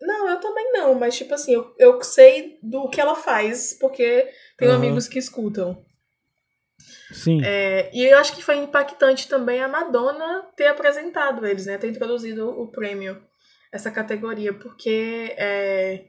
Não, 0.00 0.28
eu 0.28 0.40
também 0.40 0.72
não, 0.72 0.94
mas 0.94 1.16
tipo 1.16 1.34
assim, 1.34 1.52
eu, 1.52 1.74
eu 1.78 2.00
sei 2.02 2.58
do 2.62 2.88
que 2.88 3.00
ela 3.00 3.16
faz, 3.16 3.76
porque 3.80 4.30
tenho 4.56 4.70
Aham. 4.70 4.78
amigos 4.78 5.08
que 5.08 5.18
escutam. 5.18 5.84
Sim. 7.10 7.42
É, 7.42 7.90
e 7.92 8.04
eu 8.04 8.18
acho 8.18 8.34
que 8.34 8.42
foi 8.42 8.56
impactante 8.56 9.28
também 9.28 9.60
a 9.60 9.66
Madonna 9.68 10.46
ter 10.54 10.66
apresentado 10.66 11.44
eles, 11.44 11.66
né? 11.66 11.76
Ter 11.76 11.88
introduzido 11.88 12.48
o 12.48 12.68
prêmio, 12.68 13.20
essa 13.72 13.90
categoria, 13.90 14.54
porque 14.54 15.34
é, 15.36 16.04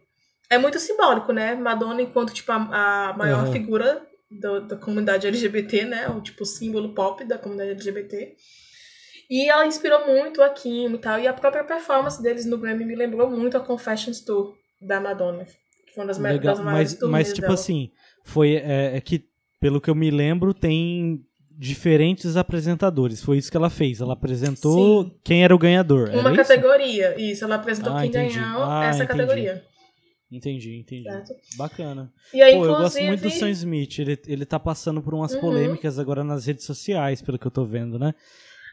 é 0.51 0.57
muito 0.59 0.77
simbólico, 0.77 1.31
né? 1.31 1.55
Madonna 1.55 2.01
enquanto, 2.01 2.33
tipo, 2.33 2.51
a, 2.51 3.09
a 3.09 3.17
maior 3.17 3.43
Aham. 3.43 3.51
figura 3.51 4.08
do- 4.31 4.67
da 4.67 4.75
comunidade 4.75 5.27
LGBT, 5.27 5.85
né? 5.85 6.07
O, 6.09 6.21
tipo, 6.21 6.45
símbolo 6.45 6.93
pop 6.93 7.23
da 7.25 7.37
comunidade 7.37 7.71
LGBT. 7.71 8.35
E 9.29 9.47
ela 9.49 9.65
inspirou 9.67 10.07
muito 10.07 10.41
a 10.41 10.49
Kim 10.49 10.93
e 10.93 10.97
tal. 10.97 11.19
E 11.19 11.27
a 11.27 11.33
própria 11.33 11.63
performance 11.63 12.21
deles 12.21 12.45
no 12.45 12.57
Grammy 12.57 12.85
me 12.85 12.95
lembrou 12.95 13.29
muito 13.29 13.57
a 13.57 13.59
Confessions 13.59 14.21
Tour 14.21 14.55
da 14.81 14.99
Madonna. 14.99 15.45
Que 15.45 15.93
foi 15.93 16.03
uma 16.03 16.07
das, 16.07 16.17
Legal, 16.17 16.55
das 16.55 16.63
maiores 16.63 16.97
mas, 17.01 17.09
mas 17.09 17.27
tipo 17.29 17.41
dela. 17.41 17.53
assim, 17.53 17.91
foi 18.23 18.55
é, 18.55 18.95
é 18.97 19.01
que 19.01 19.25
pelo 19.59 19.79
que 19.81 19.89
eu 19.89 19.95
me 19.95 20.09
lembro 20.09 20.53
tem 20.53 21.21
diferentes 21.51 22.37
apresentadores. 22.37 23.21
Foi 23.21 23.37
isso 23.37 23.51
que 23.51 23.57
ela 23.57 23.69
fez. 23.69 23.99
Ela 24.01 24.13
apresentou 24.13 25.03
Sim. 25.03 25.11
quem 25.23 25.43
era 25.43 25.53
o 25.53 25.59
ganhador. 25.59 26.09
Uma 26.09 26.29
era 26.29 26.37
categoria, 26.37 27.15
isso. 27.19 27.43
Ela 27.43 27.55
apresentou 27.55 27.93
Ah, 27.93 27.99
quem 28.01 28.09
entendi. 28.09 28.39
ganhou 28.39 28.63
Ah, 28.63 28.85
essa 28.85 29.03
entendi. 29.03 29.19
categoria. 29.19 29.63
Entendi, 30.31 30.77
entendi. 30.77 31.03
Certo? 31.03 31.33
Bacana. 31.57 32.11
E 32.33 32.41
aí, 32.41 32.53
Pô, 32.55 32.65
eu 32.65 32.71
inclusive. 32.71 32.83
gosto 32.83 33.03
muito 33.07 33.21
do 33.23 33.29
Sam 33.31 33.49
Smith. 33.49 33.99
Ele, 33.99 34.19
ele 34.27 34.45
tá 34.45 34.59
passando 34.59 35.01
por 35.01 35.13
umas 35.13 35.33
Uhum. 35.33 35.39
polêmicas 35.41 35.97
agora 35.97 36.23
nas 36.23 36.45
redes 36.45 36.65
sociais, 36.65 37.21
pelo 37.21 37.39
que 37.39 37.47
eu 37.47 37.51
tô 37.51 37.65
vendo, 37.65 37.97
né? 37.97 38.13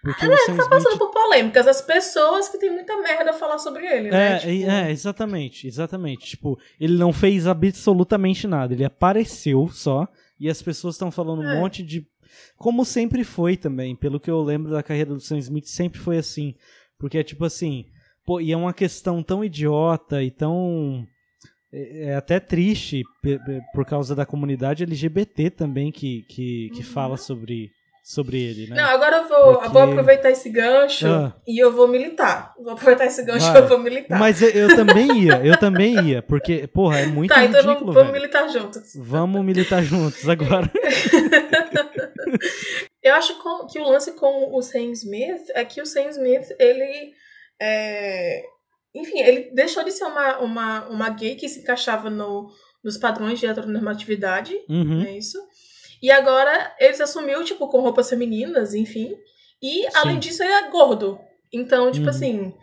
Porque 0.03 0.27
o 0.27 0.37
Sam 0.37 0.57
Tá 0.57 0.69
passando 0.69 0.89
Smith. 0.93 0.99
por 0.99 1.11
polêmicas, 1.11 1.67
as 1.67 1.81
pessoas 1.81 2.49
que 2.51 2.59
tem 2.59 2.71
muita 2.71 2.97
merda 3.01 3.31
a 3.31 3.33
falar 3.33 3.59
sobre 3.59 3.87
ele, 3.87 4.11
né? 4.11 4.35
É, 4.35 4.39
Tipo, 4.39 4.71
é, 4.71 4.91
exatamente, 4.93 5.67
exatamente. 5.67 6.27
Tipo, 6.27 6.59
ele 6.79 6.97
não 6.99 7.13
fez 7.13 7.47
absolutamente 7.47 8.47
nada. 8.47 8.75
Ele 8.75 8.85
apareceu 8.85 9.69
só 9.73 10.07
e 10.39 10.51
as 10.51 10.61
pessoas 10.61 10.95
estão 10.97 11.11
falando 11.11 11.41
um 11.41 11.49
É. 11.51 11.59
monte 11.59 11.83
de. 11.83 12.07
Como 12.59 12.85
sempre 12.85 13.25
foi 13.25 13.57
também. 13.57 13.97
Pelo 13.97 14.21
que 14.21 14.31
eu 14.31 14.43
lembro 14.43 14.71
da 14.73 14.83
carreira 14.83 15.15
do 15.15 15.21
Sam 15.21 15.39
Smith, 15.39 15.65
sempre 15.67 15.99
foi 15.99 16.19
assim. 16.19 16.55
Porque 16.99 17.17
é 17.17 17.23
tipo 17.25 17.45
assim. 17.47 17.87
Pô, 18.27 18.41
e 18.41 18.53
é 18.53 18.57
uma 18.57 18.75
questão 18.75 19.23
tão 19.23 19.43
idiota 19.43 20.23
e 20.23 20.31
tão. 20.31 21.07
É 21.79 22.09
é 22.11 22.15
até 22.15 22.41
triste 22.41 23.03
por 23.75 23.85
causa 23.85 24.15
da 24.15 24.25
comunidade 24.25 24.83
LGBT 24.85 25.51
também 25.51 25.93
que, 25.93 26.23
que, 26.29 26.71
que 26.71 26.79
Uhum. 26.79 26.85
fala 26.85 27.17
sobre, 27.19 27.71
sobre 28.03 28.41
ele, 28.43 28.69
né? 28.71 28.77
Não, 28.77 28.85
agora 28.89 29.17
eu 29.19 29.29
vou, 29.29 29.53
Porque- 29.55 29.67
eu 29.67 29.71
vou 29.73 29.83
aproveitar 29.83 30.31
esse 30.31 30.49
gancho 30.49 31.07
Ah. 31.07 31.35
e 31.47 31.63
eu 31.63 31.71
vou 31.73 31.87
militar. 31.87 32.55
Vou 32.63 32.73
aproveitar 32.73 33.05
esse 33.07 33.23
gancho 33.25 33.47
e 33.49 33.53
Vai. 33.53 33.61
eu 33.63 33.69
vou 33.69 33.79
militar. 33.79 34.19
Mas 34.19 34.41
eu, 34.41 34.49
eu 34.51 34.75
também 34.75 35.25
ia, 35.25 35.45
eu 35.45 35.57
também 35.59 36.01
ia, 36.09 36.23
porque, 36.23 36.67
porra, 36.69 37.01
é 37.01 37.07
muito 37.07 37.35
tá, 37.35 37.45
então 37.45 37.61
ridículo, 37.61 37.93
vamos, 37.93 37.95
vamos 37.95 38.13
velho. 38.13 38.23
militar 38.23 38.49
juntos. 38.49 38.93
Vamos 38.97 39.45
militar 39.45 39.83
juntos 39.83 40.27
agora. 40.29 40.71
Eu 43.03 43.15
acho 43.15 43.35
que 43.71 43.79
o 43.79 43.89
lance 43.89 44.13
com 44.13 44.53
o 44.57 44.61
Sam 44.63 44.91
Smith 44.93 45.43
é 45.55 45.65
que 45.65 45.81
o 45.81 45.87
Sam 45.87 46.09
Smith, 46.11 46.49
ele. 46.59 47.13
é, 47.61 48.43
Enfim, 49.01 49.21
ele 49.21 49.51
deixou 49.53 49.85
de 49.85 49.93
ser 49.93 50.05
uma, 50.05 50.39
uma, 50.39 50.89
uma 50.89 51.09
gay 51.11 51.35
que 51.37 51.49
se 51.49 51.61
encaixava 51.61 52.09
no, 52.11 52.51
nos 52.83 52.97
padrões 52.97 53.39
de 53.39 53.47
heteronormatividade 53.47 54.55
Uhum. 54.69 55.03
É 55.03 55.17
isso. 55.17 55.39
E 56.03 56.11
agora 56.11 56.75
ele 56.79 56.95
se 56.95 57.03
assumiu, 57.03 57.43
tipo, 57.45 57.69
com 57.69 57.81
roupas 57.81 58.09
femininas, 58.11 58.75
enfim. 58.75 59.17
E, 59.63 59.83
Sim. 59.83 59.89
além 59.95 60.19
disso, 60.19 60.43
ele 60.43 60.53
é 60.53 60.71
gordo. 60.71 61.19
Então, 61.53 61.91
tipo 61.91 62.05
Uhum. 62.05 62.11
assim, 62.11 62.55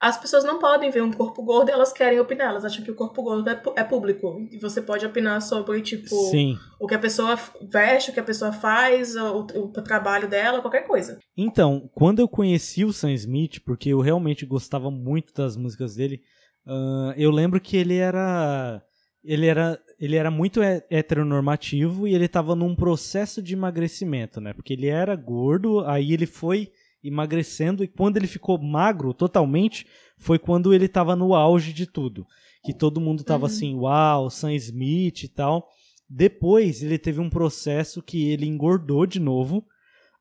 as 0.00 0.16
pessoas 0.16 0.44
não 0.44 0.58
podem 0.58 0.90
ver 0.90 1.02
um 1.02 1.12
corpo 1.12 1.42
gordo 1.42 1.70
e 1.70 1.72
elas 1.72 1.92
querem 1.92 2.20
opinar. 2.20 2.50
Elas 2.50 2.64
acham 2.64 2.84
que 2.84 2.90
o 2.90 2.94
corpo 2.94 3.22
gordo 3.22 3.48
é, 3.50 3.60
é 3.76 3.82
público. 3.82 4.46
E 4.50 4.58
você 4.58 4.80
pode 4.80 5.04
opinar 5.04 5.42
sobre, 5.42 5.80
tipo, 5.82 6.14
Sim. 6.30 6.56
o 6.78 6.86
que 6.86 6.94
a 6.94 6.98
pessoa 6.98 7.36
veste, 7.62 8.10
o 8.10 8.14
que 8.14 8.20
a 8.20 8.24
pessoa 8.24 8.52
faz, 8.52 9.16
o, 9.16 9.40
o 9.40 9.68
trabalho 9.82 10.28
dela, 10.28 10.60
qualquer 10.60 10.86
coisa. 10.86 11.18
Então, 11.36 11.90
quando 11.94 12.20
eu 12.20 12.28
conheci 12.28 12.84
o 12.84 12.92
Sam 12.92 13.12
Smith, 13.12 13.60
porque 13.64 13.90
eu 13.90 14.00
realmente 14.00 14.46
gostava 14.46 14.90
muito 14.90 15.34
das 15.34 15.56
músicas 15.56 15.96
dele, 15.96 16.22
ah, 16.64 17.14
eu 17.16 17.30
lembro 17.30 17.60
que 17.60 17.76
ele 17.76 17.96
era 17.96 18.80
ele 19.24 19.46
era, 19.46 19.78
ele 19.98 20.16
era 20.16 20.30
muito 20.30 20.62
heteronormativo 20.62 22.06
e 22.06 22.14
ele 22.14 22.26
estava 22.26 22.54
num 22.54 22.74
processo 22.74 23.42
de 23.42 23.54
emagrecimento, 23.54 24.40
né? 24.40 24.52
Porque 24.52 24.72
ele 24.72 24.86
era 24.86 25.14
gordo, 25.16 25.80
aí 25.80 26.12
ele 26.12 26.24
foi 26.24 26.70
emagrecendo 27.02 27.84
e 27.84 27.88
quando 27.88 28.16
ele 28.16 28.26
ficou 28.26 28.58
magro 28.58 29.14
totalmente 29.14 29.86
foi 30.18 30.38
quando 30.38 30.74
ele 30.74 30.86
estava 30.86 31.14
no 31.14 31.34
auge 31.34 31.72
de 31.72 31.86
tudo. 31.86 32.26
Que 32.64 32.74
todo 32.74 33.00
mundo 33.00 33.20
estava 33.20 33.46
uhum. 33.46 33.52
assim, 33.52 33.74
uau, 33.74 34.30
Sam 34.30 34.52
Smith 34.54 35.22
e 35.22 35.28
tal. 35.28 35.68
Depois 36.08 36.82
ele 36.82 36.98
teve 36.98 37.20
um 37.20 37.30
processo 37.30 38.02
que 38.02 38.30
ele 38.30 38.46
engordou 38.46 39.06
de 39.06 39.20
novo 39.20 39.58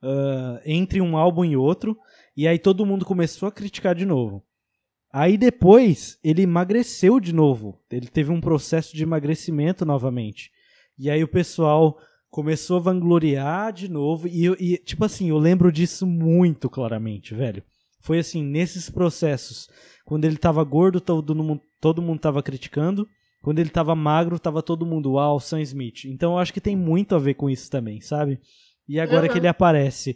uh, 0.04 0.60
entre 0.66 1.02
um 1.02 1.18
álbum 1.18 1.44
e 1.46 1.58
outro. 1.58 1.98
E 2.36 2.48
aí 2.48 2.60
todo 2.60 2.86
mundo 2.86 3.06
começou 3.06 3.48
a 3.48 3.52
criticar 3.52 3.96
de 3.96 4.06
novo. 4.06 4.44
Aí 5.12 5.38
depois 5.38 6.20
ele 6.24 6.44
emagreceu 6.44 7.20
de 7.20 7.34
novo. 7.34 7.80
Ele 7.90 8.08
teve 8.08 8.32
um 8.32 8.42
processo 8.42 8.96
de 8.96 9.04
emagrecimento 9.04 9.86
novamente. 9.86 10.52
E 11.00 11.10
aí 11.10 11.24
o 11.24 11.28
pessoal 11.28 11.98
começou 12.38 12.78
a 12.78 12.82
vangloriar 12.82 13.74
de 13.74 13.90
novo. 13.90 14.28
E, 14.28 14.46
e 14.60 14.78
tipo 14.78 15.04
assim, 15.04 15.30
eu 15.30 15.40
lembro 15.40 15.72
disso 15.72 16.06
muito 16.06 16.70
claramente, 16.70 17.34
velho. 17.34 17.64
Foi 18.00 18.20
assim, 18.20 18.44
nesses 18.44 18.92
processos. 18.92 19.68
Quando 20.06 20.26
ele 20.26 20.38
tava 20.38 20.64
gordo, 20.64 21.02
todo 21.02 21.34
mundo, 21.34 21.60
todo 21.82 22.00
mundo 22.00 22.20
tava 22.20 22.44
criticando. 22.44 23.08
Quando 23.42 23.58
ele 23.58 23.72
tava 23.72 23.96
magro, 23.96 24.38
tava 24.38 24.62
todo 24.62 24.86
mundo, 24.86 25.14
uau, 25.14 25.40
Sam 25.40 25.62
Smith. 25.62 26.06
Então 26.06 26.34
eu 26.34 26.38
acho 26.38 26.54
que 26.54 26.62
tem 26.62 26.76
muito 26.76 27.16
a 27.16 27.18
ver 27.18 27.34
com 27.34 27.50
isso 27.50 27.72
também, 27.72 28.02
sabe? 28.02 28.40
E 28.88 29.00
agora 29.00 29.26
uhum. 29.26 29.34
que 29.34 29.40
ele 29.40 29.48
aparece 29.48 30.16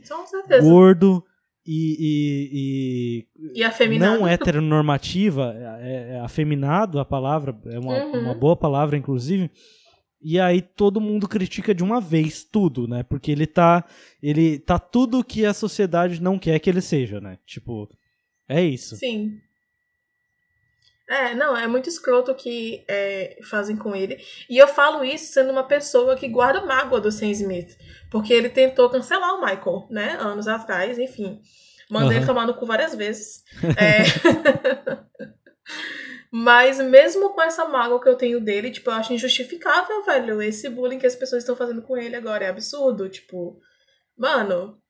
gordo 0.62 1.24
e, 1.66 1.98
e, 2.00 3.26
e, 3.56 3.60
e 3.62 3.64
afeminado. 3.64 4.20
não 4.20 4.28
heteronormativa, 4.28 5.56
é, 5.80 6.18
é, 6.18 6.20
afeminado 6.20 7.00
a 7.00 7.06
palavra, 7.06 7.60
é 7.66 7.80
uma, 7.80 8.06
uhum. 8.06 8.20
uma 8.26 8.36
boa 8.36 8.56
palavra, 8.56 8.96
inclusive. 8.96 9.50
E 10.24 10.40
aí 10.40 10.62
todo 10.62 11.02
mundo 11.02 11.28
critica 11.28 11.74
de 11.74 11.84
uma 11.84 12.00
vez 12.00 12.44
tudo, 12.44 12.88
né? 12.88 13.04
Porque 13.04 13.32
ele 13.32 13.48
tá. 13.48 13.84
Ele 14.22 14.60
tá 14.60 14.78
tudo 14.78 15.24
que 15.24 15.46
a 15.46 15.54
sociedade 15.54 16.22
não 16.22 16.38
quer 16.38 16.60
que 16.60 16.70
ele 16.70 16.82
seja, 16.82 17.20
né? 17.20 17.40
Tipo, 17.46 17.90
é 18.48 18.62
isso. 18.62 18.96
Sim. 18.96 19.40
É, 21.10 21.34
não, 21.34 21.58
é 21.58 21.68
muito 21.68 21.90
escroto 21.90 22.32
o 22.32 22.36
que 22.36 22.86
é, 22.88 23.40
fazem 23.50 23.76
com 23.76 23.94
ele. 23.94 24.18
E 24.50 24.58
eu 24.58 24.68
falo 24.68 25.04
isso 25.04 25.34
sendo 25.34 25.52
uma 25.52 25.64
pessoa 25.64 26.16
que 26.16 26.28
guarda 26.28 26.66
mágoa 26.66 27.02
do 27.02 27.12
Sam 27.12 27.32
Smith. 27.32 27.76
Porque 28.10 28.34
ele 28.34 28.50
tentou 28.50 28.90
cancelar 28.90 29.36
o 29.36 29.42
Michael, 29.42 29.88
né? 29.90 30.18
Anos 30.20 30.48
atrás, 30.48 30.98
enfim. 30.98 31.42
Mandei 31.90 32.12
uhum. 32.12 32.18
ele 32.18 32.26
tomar 32.26 32.48
no 32.48 32.54
cu 32.54 32.66
várias 32.66 32.96
vezes. 32.96 33.44
é... 33.76 34.04
Mas 36.32 36.80
mesmo 36.80 37.34
com 37.34 37.42
essa 37.42 37.66
mágoa 37.66 38.02
que 38.02 38.08
eu 38.08 38.16
tenho 38.16 38.40
dele, 38.40 38.72
tipo, 38.72 38.90
eu 38.90 38.94
acho 38.94 39.14
injustificável, 39.14 40.04
velho. 40.04 40.42
Esse 40.42 40.70
bullying 40.70 40.98
que 40.98 41.06
as 41.06 41.16
pessoas 41.16 41.44
estão 41.44 41.56
fazendo 41.56 41.82
com 41.82 41.98
ele 41.98 42.16
agora 42.16 42.46
é 42.46 42.50
absurdo. 42.50 43.10
Tipo, 43.10 43.60
mano, 44.18 44.82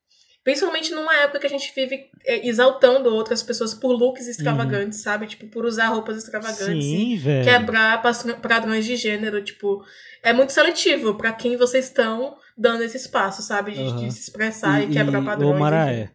Principalmente 0.43 0.91
numa 0.91 1.15
época 1.17 1.39
que 1.39 1.45
a 1.45 1.49
gente 1.49 1.71
vive 1.75 2.09
é, 2.25 2.47
exaltando 2.47 3.13
outras 3.13 3.43
pessoas 3.43 3.75
por 3.75 3.91
looks 3.91 4.27
extravagantes, 4.27 4.97
uhum. 4.97 5.03
sabe? 5.03 5.27
Tipo, 5.27 5.47
por 5.47 5.65
usar 5.65 5.89
roupas 5.89 6.17
extravagantes 6.17 6.83
Sim, 6.83 7.13
e 7.13 7.43
quebrar 7.43 8.01
padrões 8.41 8.83
de 8.83 8.95
gênero. 8.95 9.43
Tipo, 9.43 9.85
é 10.23 10.33
muito 10.33 10.51
seletivo 10.51 11.13
para 11.13 11.31
quem 11.31 11.57
vocês 11.57 11.85
estão 11.85 12.35
dando 12.57 12.81
esse 12.83 12.97
espaço, 12.97 13.43
sabe? 13.43 13.73
De, 13.73 13.81
uhum. 13.81 13.95
de 13.97 14.11
se 14.11 14.21
expressar 14.21 14.81
e, 14.81 14.85
e 14.85 14.89
quebrar 14.89 15.23
padrões. 15.23 15.55
Ô, 15.55 15.59
Maraé, 15.59 16.09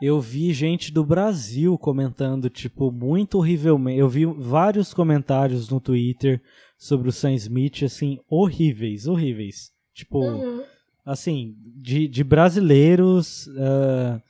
eu 0.00 0.20
vi 0.20 0.52
gente 0.52 0.92
do 0.92 1.04
Brasil 1.04 1.76
comentando, 1.78 2.48
tipo, 2.48 2.90
muito 2.90 3.38
horrivelmente. 3.38 3.98
Eu 3.98 4.08
vi 4.08 4.24
vários 4.24 4.94
comentários 4.94 5.68
no 5.68 5.80
Twitter 5.80 6.40
sobre 6.78 7.08
o 7.08 7.12
Sam 7.12 7.34
Smith, 7.34 7.82
assim, 7.82 8.18
horríveis, 8.28 9.06
horríveis. 9.06 9.70
Tipo. 9.94 10.20
Uhum 10.20 10.62
assim, 11.04 11.56
de, 11.76 12.06
de 12.06 12.22
brasileiros. 12.22 13.46
Uh, 13.48 14.20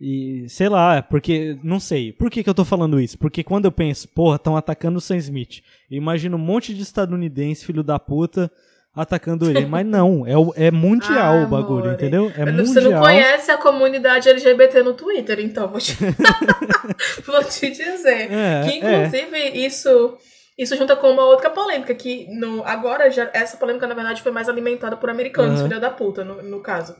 e 0.00 0.48
sei 0.48 0.68
lá, 0.68 1.02
porque. 1.02 1.58
Não 1.62 1.78
sei. 1.78 2.12
Por 2.12 2.30
que, 2.30 2.42
que 2.42 2.50
eu 2.50 2.54
tô 2.54 2.64
falando 2.64 3.00
isso? 3.00 3.18
Porque 3.18 3.44
quando 3.44 3.66
eu 3.66 3.72
penso, 3.72 4.08
porra, 4.08 4.36
estão 4.36 4.56
atacando 4.56 4.98
o 4.98 5.00
Sam 5.00 5.16
Smith. 5.18 5.62
Eu 5.90 5.98
imagino 5.98 6.36
um 6.36 6.40
monte 6.40 6.74
de 6.74 6.82
estadunidense, 6.82 7.64
filho 7.64 7.82
da 7.82 7.98
puta, 7.98 8.50
atacando 8.94 9.48
ele. 9.48 9.66
Mas 9.66 9.86
não, 9.86 10.26
é, 10.26 10.66
é 10.66 10.70
mundial 10.70 11.38
ah, 11.38 11.44
o 11.44 11.46
bagulho, 11.46 11.84
amore. 11.84 11.94
entendeu? 11.94 12.32
É 12.36 12.44
Você 12.44 12.80
mundial. 12.80 12.92
não 12.92 13.00
conhece 13.00 13.50
a 13.50 13.56
comunidade 13.56 14.28
LGBT 14.28 14.82
no 14.82 14.94
Twitter, 14.94 15.40
então 15.40 15.68
vou 15.68 15.80
te, 15.80 15.96
vou 17.26 17.42
te 17.44 17.70
dizer. 17.70 18.32
É, 18.32 18.62
que 18.64 18.70
é. 18.70 18.76
inclusive 18.76 19.36
é. 19.36 19.56
isso 19.56 20.18
isso 20.56 20.76
junta 20.76 20.94
com 20.94 21.10
uma 21.10 21.24
outra 21.24 21.48
polêmica, 21.50 21.94
que 21.94 22.26
no, 22.28 22.62
agora 22.64 23.10
já, 23.10 23.30
essa 23.32 23.56
polêmica, 23.56 23.86
na 23.86 23.94
verdade, 23.94 24.22
foi 24.22 24.30
mais 24.30 24.48
alimentada 24.48 24.96
por 24.96 25.08
americanos, 25.08 25.60
uhum. 25.60 25.66
filha 25.66 25.80
da 25.80 25.90
puta, 25.90 26.24
no, 26.24 26.42
no 26.42 26.60
caso. 26.60 26.94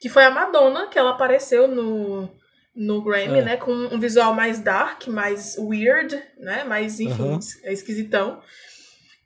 Que 0.00 0.08
foi 0.08 0.24
a 0.24 0.30
Madonna, 0.30 0.86
que 0.86 0.98
ela 0.98 1.10
apareceu 1.10 1.68
no, 1.68 2.28
no 2.74 3.02
Grammy, 3.02 3.40
é. 3.40 3.42
né? 3.42 3.56
Com 3.56 3.72
um 3.72 4.00
visual 4.00 4.32
mais 4.32 4.60
dark, 4.60 5.06
mais 5.06 5.56
weird, 5.58 6.18
né? 6.38 6.64
Mais, 6.64 6.98
enfim, 6.98 7.22
uhum. 7.22 7.38
esquisitão. 7.64 8.40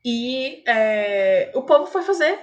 E 0.04 0.62
é, 0.66 1.50
o 1.54 1.62
povo 1.62 1.86
foi 1.86 2.02
fazer 2.02 2.38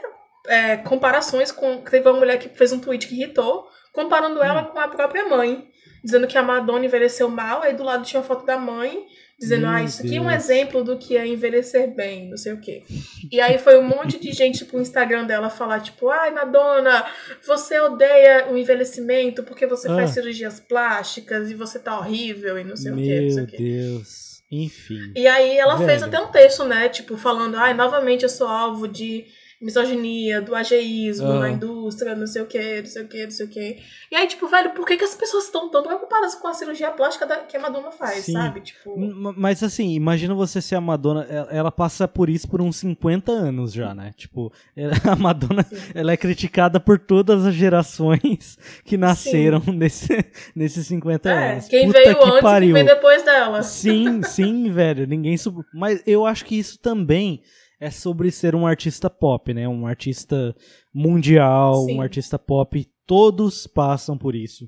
é, 0.48 0.78
comparações 0.78 1.52
com. 1.52 1.82
Teve 1.82 2.08
uma 2.10 2.20
mulher 2.20 2.38
que 2.38 2.50
fez 2.50 2.72
um 2.72 2.80
tweet 2.80 3.08
que 3.08 3.16
irritou, 3.16 3.68
comparando 3.94 4.42
ela 4.42 4.62
hum. 4.62 4.66
com 4.66 4.80
a 4.80 4.88
própria 4.88 5.28
mãe. 5.28 5.68
Dizendo 6.02 6.28
que 6.28 6.38
a 6.38 6.44
Madonna 6.44 6.86
envelheceu 6.86 7.28
mal, 7.28 7.62
aí 7.62 7.76
do 7.76 7.84
lado 7.84 8.06
tinha 8.06 8.22
uma 8.22 8.26
foto 8.26 8.46
da 8.46 8.58
mãe 8.58 9.06
dizendo, 9.40 9.62
Meu 9.62 9.70
ah, 9.70 9.84
isso 9.84 10.02
aqui 10.02 10.12
Deus. 10.12 10.26
é 10.26 10.28
um 10.28 10.32
exemplo 10.32 10.84
do 10.84 10.98
que 10.98 11.16
é 11.16 11.26
envelhecer 11.26 11.96
bem, 11.96 12.30
não 12.30 12.38
sei 12.38 12.54
o 12.54 12.60
quê. 12.60 12.84
E 13.32 13.40
aí 13.40 13.58
foi 13.58 13.80
um 13.80 13.88
monte 13.88 14.20
de 14.20 14.32
gente 14.34 14.66
pro 14.66 14.82
Instagram 14.82 15.26
dela 15.26 15.50
falar, 15.50 15.80
tipo, 15.80 16.10
ai, 16.10 16.32
Madonna, 16.32 17.06
você 17.46 17.80
odeia 17.80 18.48
o 18.52 18.58
envelhecimento 18.58 19.44
porque 19.44 19.66
você 19.66 19.90
ah. 19.90 19.96
faz 19.96 20.12
cirurgias 20.12 20.60
plásticas 20.60 21.50
e 21.50 21.54
você 21.54 21.80
tá 21.80 21.98
horrível 21.98 22.60
e 22.60 22.64
não 22.66 22.76
sei 22.76 22.92
Meu 22.92 23.00
o 23.00 23.08
quê. 23.08 23.34
Meu 23.34 23.46
Deus. 23.46 24.29
Enfim. 24.52 25.12
E 25.16 25.28
aí 25.28 25.58
ela 25.58 25.76
Velho. 25.76 25.90
fez 25.90 26.04
até 26.04 26.20
um 26.20 26.28
texto, 26.28 26.64
né? 26.64 26.90
Tipo, 26.90 27.16
falando, 27.18 27.56
ai, 27.56 27.74
novamente 27.74 28.24
eu 28.24 28.30
sou 28.30 28.48
alvo 28.48 28.88
de 28.88 29.26
misoginia, 29.62 30.42
do 30.42 30.56
ageísmo 30.56 31.34
na 31.34 31.50
indústria, 31.50 32.16
não 32.16 32.26
sei 32.26 32.42
o 32.42 32.46
que, 32.46 32.80
não 32.80 32.86
sei 32.86 33.04
o 33.04 33.08
que, 33.08 33.24
não 33.24 33.32
sei 33.32 33.46
o 33.46 33.50
que. 33.50 33.78
E 34.10 34.16
aí, 34.16 34.26
tipo, 34.26 34.48
velho, 34.48 34.72
por 34.72 34.86
que, 34.86 34.96
que 34.96 35.04
as 35.04 35.16
pessoas 35.16 35.46
estão 35.46 35.70
tão 35.70 35.84
preocupadas 35.84 36.34
com 36.36 36.48
a 36.48 36.54
cirurgia 36.54 36.90
plástica 36.92 37.26
da, 37.26 37.38
que 37.40 37.58
a 37.58 37.60
Madonna 37.60 37.92
faz, 37.92 38.26
Sim. 38.26 38.34
sabe? 38.34 38.62
Tipo... 38.62 38.96
Mas 39.36 39.62
assim, 39.62 39.90
imagina 39.92 40.34
você 40.34 40.62
ser 40.62 40.76
a 40.76 40.82
Madonna, 40.82 41.28
ela 41.52 41.72
passa 41.72 42.08
por 42.08 42.30
isso 42.30 42.48
por 42.48 42.62
uns 42.62 42.78
50 42.78 43.32
anos 43.32 43.74
já, 43.74 43.94
né? 43.94 44.14
Tipo, 44.16 44.52
a 45.06 45.16
Madonna, 45.18 45.64
Sim. 45.64 45.76
ela 45.94 46.14
é 46.14 46.18
criticada 46.18 46.80
por 46.80 46.98
todas 46.98 47.46
as 47.46 47.54
gerações 47.54 48.58
que 48.86 48.96
nasceram 48.96 49.62
nesse, 49.68 50.08
nesses 50.56 50.88
50 50.88 51.30
é, 51.30 51.52
anos. 51.52 51.68
Quem 51.68 51.88
Puta 51.88 52.00
veio 52.00 52.18
que 52.18 52.24
antes 52.24 52.42
pariu. 52.42 52.70
e 52.70 52.74
quem 52.74 52.86
veio 52.86 52.96
depois 52.96 53.24
dela. 53.24 53.62
Sim, 53.62 54.24
sim, 54.24 54.72
velho, 54.72 55.06
ninguém... 55.06 55.36
Sub... 55.36 55.66
Mas 55.74 56.02
eu 56.08 56.26
acho 56.26 56.46
que 56.46 56.58
isso 56.58 56.80
também 56.80 57.42
é 57.80 57.90
sobre 57.90 58.30
ser 58.32 58.56
um 58.56 58.68
artista 58.68 59.10
pop, 59.10 59.54
né? 59.54 59.68
Um 59.68 59.88
artista 59.88 60.56
mundial, 60.94 61.86
Sim. 61.86 61.98
um 61.98 62.02
artista 62.02 62.38
pop. 62.38 62.86
Todos 63.06 63.66
passam 63.66 64.18
por 64.18 64.36
isso. 64.36 64.68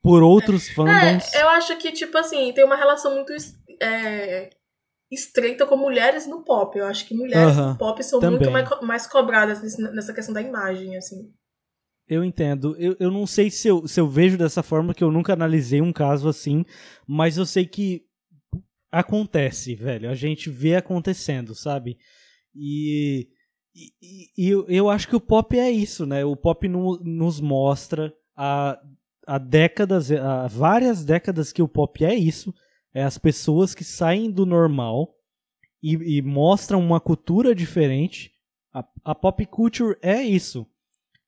Por 0.00 0.22
outros 0.22 0.68
é, 0.70 0.74
fandoms. 0.74 1.34
É, 1.34 1.42
eu 1.42 1.48
acho 1.48 1.76
que, 1.76 1.90
tipo 1.90 2.16
assim, 2.16 2.52
tem 2.52 2.64
uma 2.64 2.76
relação 2.76 3.14
muito 3.14 3.32
é, 3.82 4.50
estreita 5.10 5.66
com 5.66 5.76
mulheres 5.76 6.26
no 6.26 6.44
pop. 6.44 6.78
Eu 6.78 6.86
acho 6.86 7.06
que 7.06 7.14
mulheres 7.14 7.56
uh 7.56 7.60
-huh, 7.60 7.68
no 7.72 7.78
pop 7.78 8.02
são 8.04 8.20
também. 8.20 8.38
muito 8.38 8.50
mais, 8.50 8.80
mais 8.80 9.06
cobradas 9.06 9.60
nessa 9.92 10.14
questão 10.14 10.32
da 10.32 10.40
imagem, 10.40 10.96
assim. 10.96 11.32
Eu 12.08 12.24
entendo. 12.24 12.74
Eu, 12.78 12.96
eu 12.98 13.10
não 13.10 13.26
sei 13.26 13.50
se 13.50 13.68
eu, 13.68 13.86
se 13.86 14.00
eu 14.00 14.08
vejo 14.08 14.38
dessa 14.38 14.62
forma, 14.62 14.94
que 14.94 15.04
eu 15.04 15.10
nunca 15.10 15.32
analisei 15.32 15.82
um 15.82 15.92
caso 15.92 16.28
assim, 16.28 16.64
mas 17.06 17.36
eu 17.36 17.44
sei 17.44 17.66
que 17.66 18.07
acontece, 18.90 19.74
velho. 19.74 20.10
A 20.10 20.14
gente 20.14 20.50
vê 20.50 20.76
acontecendo, 20.76 21.54
sabe? 21.54 21.98
E, 22.54 23.28
e, 23.74 24.30
e 24.36 24.48
eu, 24.48 24.66
eu, 24.68 24.90
acho 24.90 25.08
que 25.08 25.16
o 25.16 25.20
pop 25.20 25.58
é 25.58 25.70
isso, 25.70 26.06
né? 26.06 26.24
O 26.24 26.36
pop 26.36 26.66
no, 26.68 26.98
nos 27.02 27.40
mostra 27.40 28.12
há, 28.36 28.80
há 29.26 29.38
décadas, 29.38 30.10
há 30.10 30.46
várias 30.46 31.04
décadas 31.04 31.52
que 31.52 31.62
o 31.62 31.68
pop 31.68 32.04
é 32.04 32.14
isso. 32.14 32.54
É 32.94 33.02
as 33.02 33.18
pessoas 33.18 33.74
que 33.74 33.84
saem 33.84 34.30
do 34.30 34.46
normal 34.46 35.14
e, 35.82 36.18
e 36.18 36.22
mostram 36.22 36.80
uma 36.80 37.00
cultura 37.00 37.54
diferente. 37.54 38.32
A, 38.72 38.84
a 39.04 39.14
pop 39.14 39.44
culture 39.46 39.96
é 40.02 40.22
isso. 40.22 40.66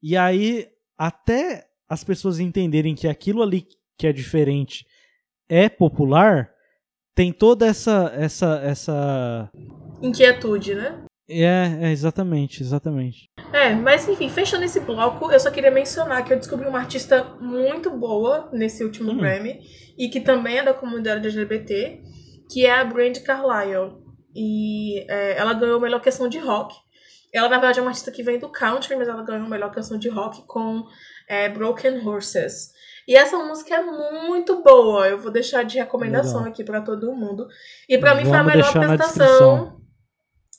E 0.03 0.17
aí, 0.17 0.69
até 0.97 1.67
as 1.89 2.03
pessoas 2.03 2.39
entenderem 2.39 2.95
que 2.95 3.07
aquilo 3.07 3.43
ali 3.43 3.67
que 3.99 4.07
é 4.07 4.13
diferente 4.13 4.87
é 5.49 5.69
popular, 5.69 6.51
tem 7.15 7.33
toda 7.33 7.67
essa 7.67 8.13
essa 8.15 8.61
essa 8.65 9.51
inquietude, 10.03 10.75
né? 10.75 11.05
É, 11.29 11.87
é, 11.87 11.93
exatamente, 11.93 12.61
exatamente. 12.61 13.31
É, 13.53 13.73
mas 13.73 14.09
enfim, 14.09 14.29
fechando 14.29 14.65
esse 14.65 14.81
bloco, 14.81 15.31
eu 15.31 15.39
só 15.39 15.49
queria 15.51 15.71
mencionar 15.71 16.25
que 16.25 16.33
eu 16.33 16.37
descobri 16.37 16.67
uma 16.67 16.81
artista 16.81 17.23
muito 17.41 17.89
boa 17.91 18.49
nesse 18.53 18.83
último 18.83 19.13
hum. 19.13 19.19
Grammy 19.19 19.61
e 19.97 20.09
que 20.09 20.21
também 20.21 20.59
é 20.59 20.65
da 20.65 20.75
comunidade 20.75 21.25
LGBT, 21.25 22.03
que 22.51 22.67
é 22.67 22.73
a 22.73 22.85
Brand 22.85 23.17
Carlile. 23.19 23.93
E 24.35 25.01
é, 25.09 25.39
ela 25.39 25.55
ganhou 25.55 25.79
a 25.79 25.81
melhor 25.81 26.01
canção 26.01 26.29
de 26.29 26.39
rock. 26.39 26.75
Ela, 27.33 27.49
na 27.49 27.59
verdade, 27.59 27.79
é 27.79 27.83
uma 27.83 27.91
artista 27.91 28.11
que 28.11 28.23
vem 28.23 28.39
do 28.39 28.49
country, 28.49 28.97
mas 28.97 29.09
ela 29.09 29.23
ganhou 29.23 29.47
a 29.47 29.49
melhor 29.49 29.71
canção 29.71 29.99
de 29.99 30.09
rock 30.09 30.43
com 30.47 30.85
é, 31.29 31.49
Broken 31.49 32.07
Horses. 32.07 32.73
E 33.07 33.17
essa 33.17 33.37
música 33.39 33.75
é 33.75 33.83
muito 33.83 34.63
boa. 34.63 35.09
Eu 35.09 35.19
vou 35.19 35.31
deixar 35.31 35.65
de 35.65 35.79
recomendação 35.79 36.39
Legal. 36.39 36.53
aqui 36.53 36.65
pra 36.65 36.81
todo 36.81 37.13
mundo. 37.13 37.49
E 37.89 37.99
pra 37.99 38.15
mim 38.15 38.25
foi 38.25 38.37
a 38.37 38.45
melhor 38.45 38.69
apresentação. 38.69 39.81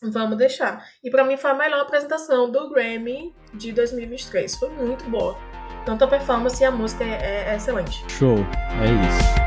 Vamos 0.03 0.37
deixar. 0.37 0.83
E 1.03 1.11
pra 1.11 1.23
mim 1.23 1.37
foi 1.37 1.51
a 1.51 1.53
melhor 1.53 1.81
apresentação 1.81 2.51
do 2.51 2.69
Grammy 2.69 3.35
de 3.53 3.71
2023. 3.71 4.55
Foi 4.55 4.69
muito 4.69 5.09
boa. 5.09 5.37
Tanto 5.85 6.03
a 6.03 6.07
performance 6.07 6.61
e 6.61 6.65
a 6.65 6.71
música 6.71 7.03
é, 7.03 7.51
é 7.51 7.55
excelente. 7.55 8.03
Show. 8.09 8.37
É 8.37 9.07
isso. 9.07 9.40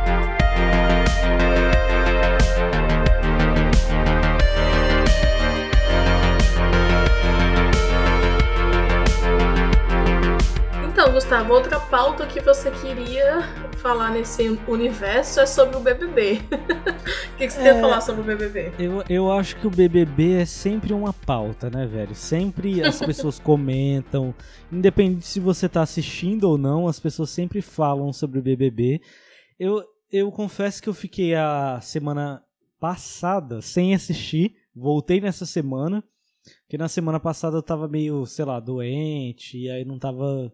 Gustavo, 11.14 11.52
outra 11.54 11.78
pauta 11.78 12.26
que 12.26 12.40
você 12.40 12.70
queria 12.72 13.42
falar 13.76 14.10
nesse 14.10 14.48
universo 14.66 15.38
é 15.38 15.46
sobre 15.46 15.76
o 15.76 15.80
BBB. 15.80 16.40
O 17.34 17.36
que, 17.36 17.46
que 17.48 17.52
você 17.52 17.58
tem 17.62 17.70
a 17.70 17.74
É. 17.76 17.80
falar 17.80 18.00
sobre 18.00 18.20
o 18.22 18.24
BBB? 18.24 18.72
Eu, 18.78 19.02
eu 19.08 19.32
acho 19.32 19.56
que 19.56 19.66
o 19.66 19.70
BBB 19.70 20.34
é 20.42 20.44
sempre 20.44 20.92
uma 20.92 21.12
pauta, 21.12 21.68
né, 21.68 21.84
velho? 21.84 22.14
Sempre 22.14 22.80
as 22.82 22.98
pessoas 23.04 23.38
comentam, 23.40 24.32
independente 24.72 25.26
se 25.26 25.40
você 25.40 25.68
tá 25.68 25.82
assistindo 25.82 26.44
ou 26.44 26.56
não, 26.56 26.86
as 26.86 27.00
pessoas 27.00 27.30
sempre 27.30 27.60
falam 27.60 28.12
sobre 28.12 28.38
o 28.38 28.42
BBB. 28.42 29.00
Eu, 29.58 29.82
eu 30.12 30.30
confesso 30.30 30.80
que 30.80 30.88
eu 30.88 30.94
fiquei 30.94 31.34
a 31.34 31.80
semana 31.82 32.40
passada 32.78 33.60
sem 33.60 33.94
assistir, 33.94 34.54
voltei 34.74 35.20
nessa 35.20 35.44
semana, 35.44 36.02
porque 36.62 36.78
na 36.78 36.88
semana 36.88 37.18
passada 37.18 37.56
eu 37.56 37.62
tava 37.62 37.88
meio, 37.88 38.24
sei 38.26 38.44
lá, 38.44 38.60
doente, 38.60 39.58
e 39.58 39.68
aí 39.70 39.84
não 39.84 39.98
tava 39.98 40.52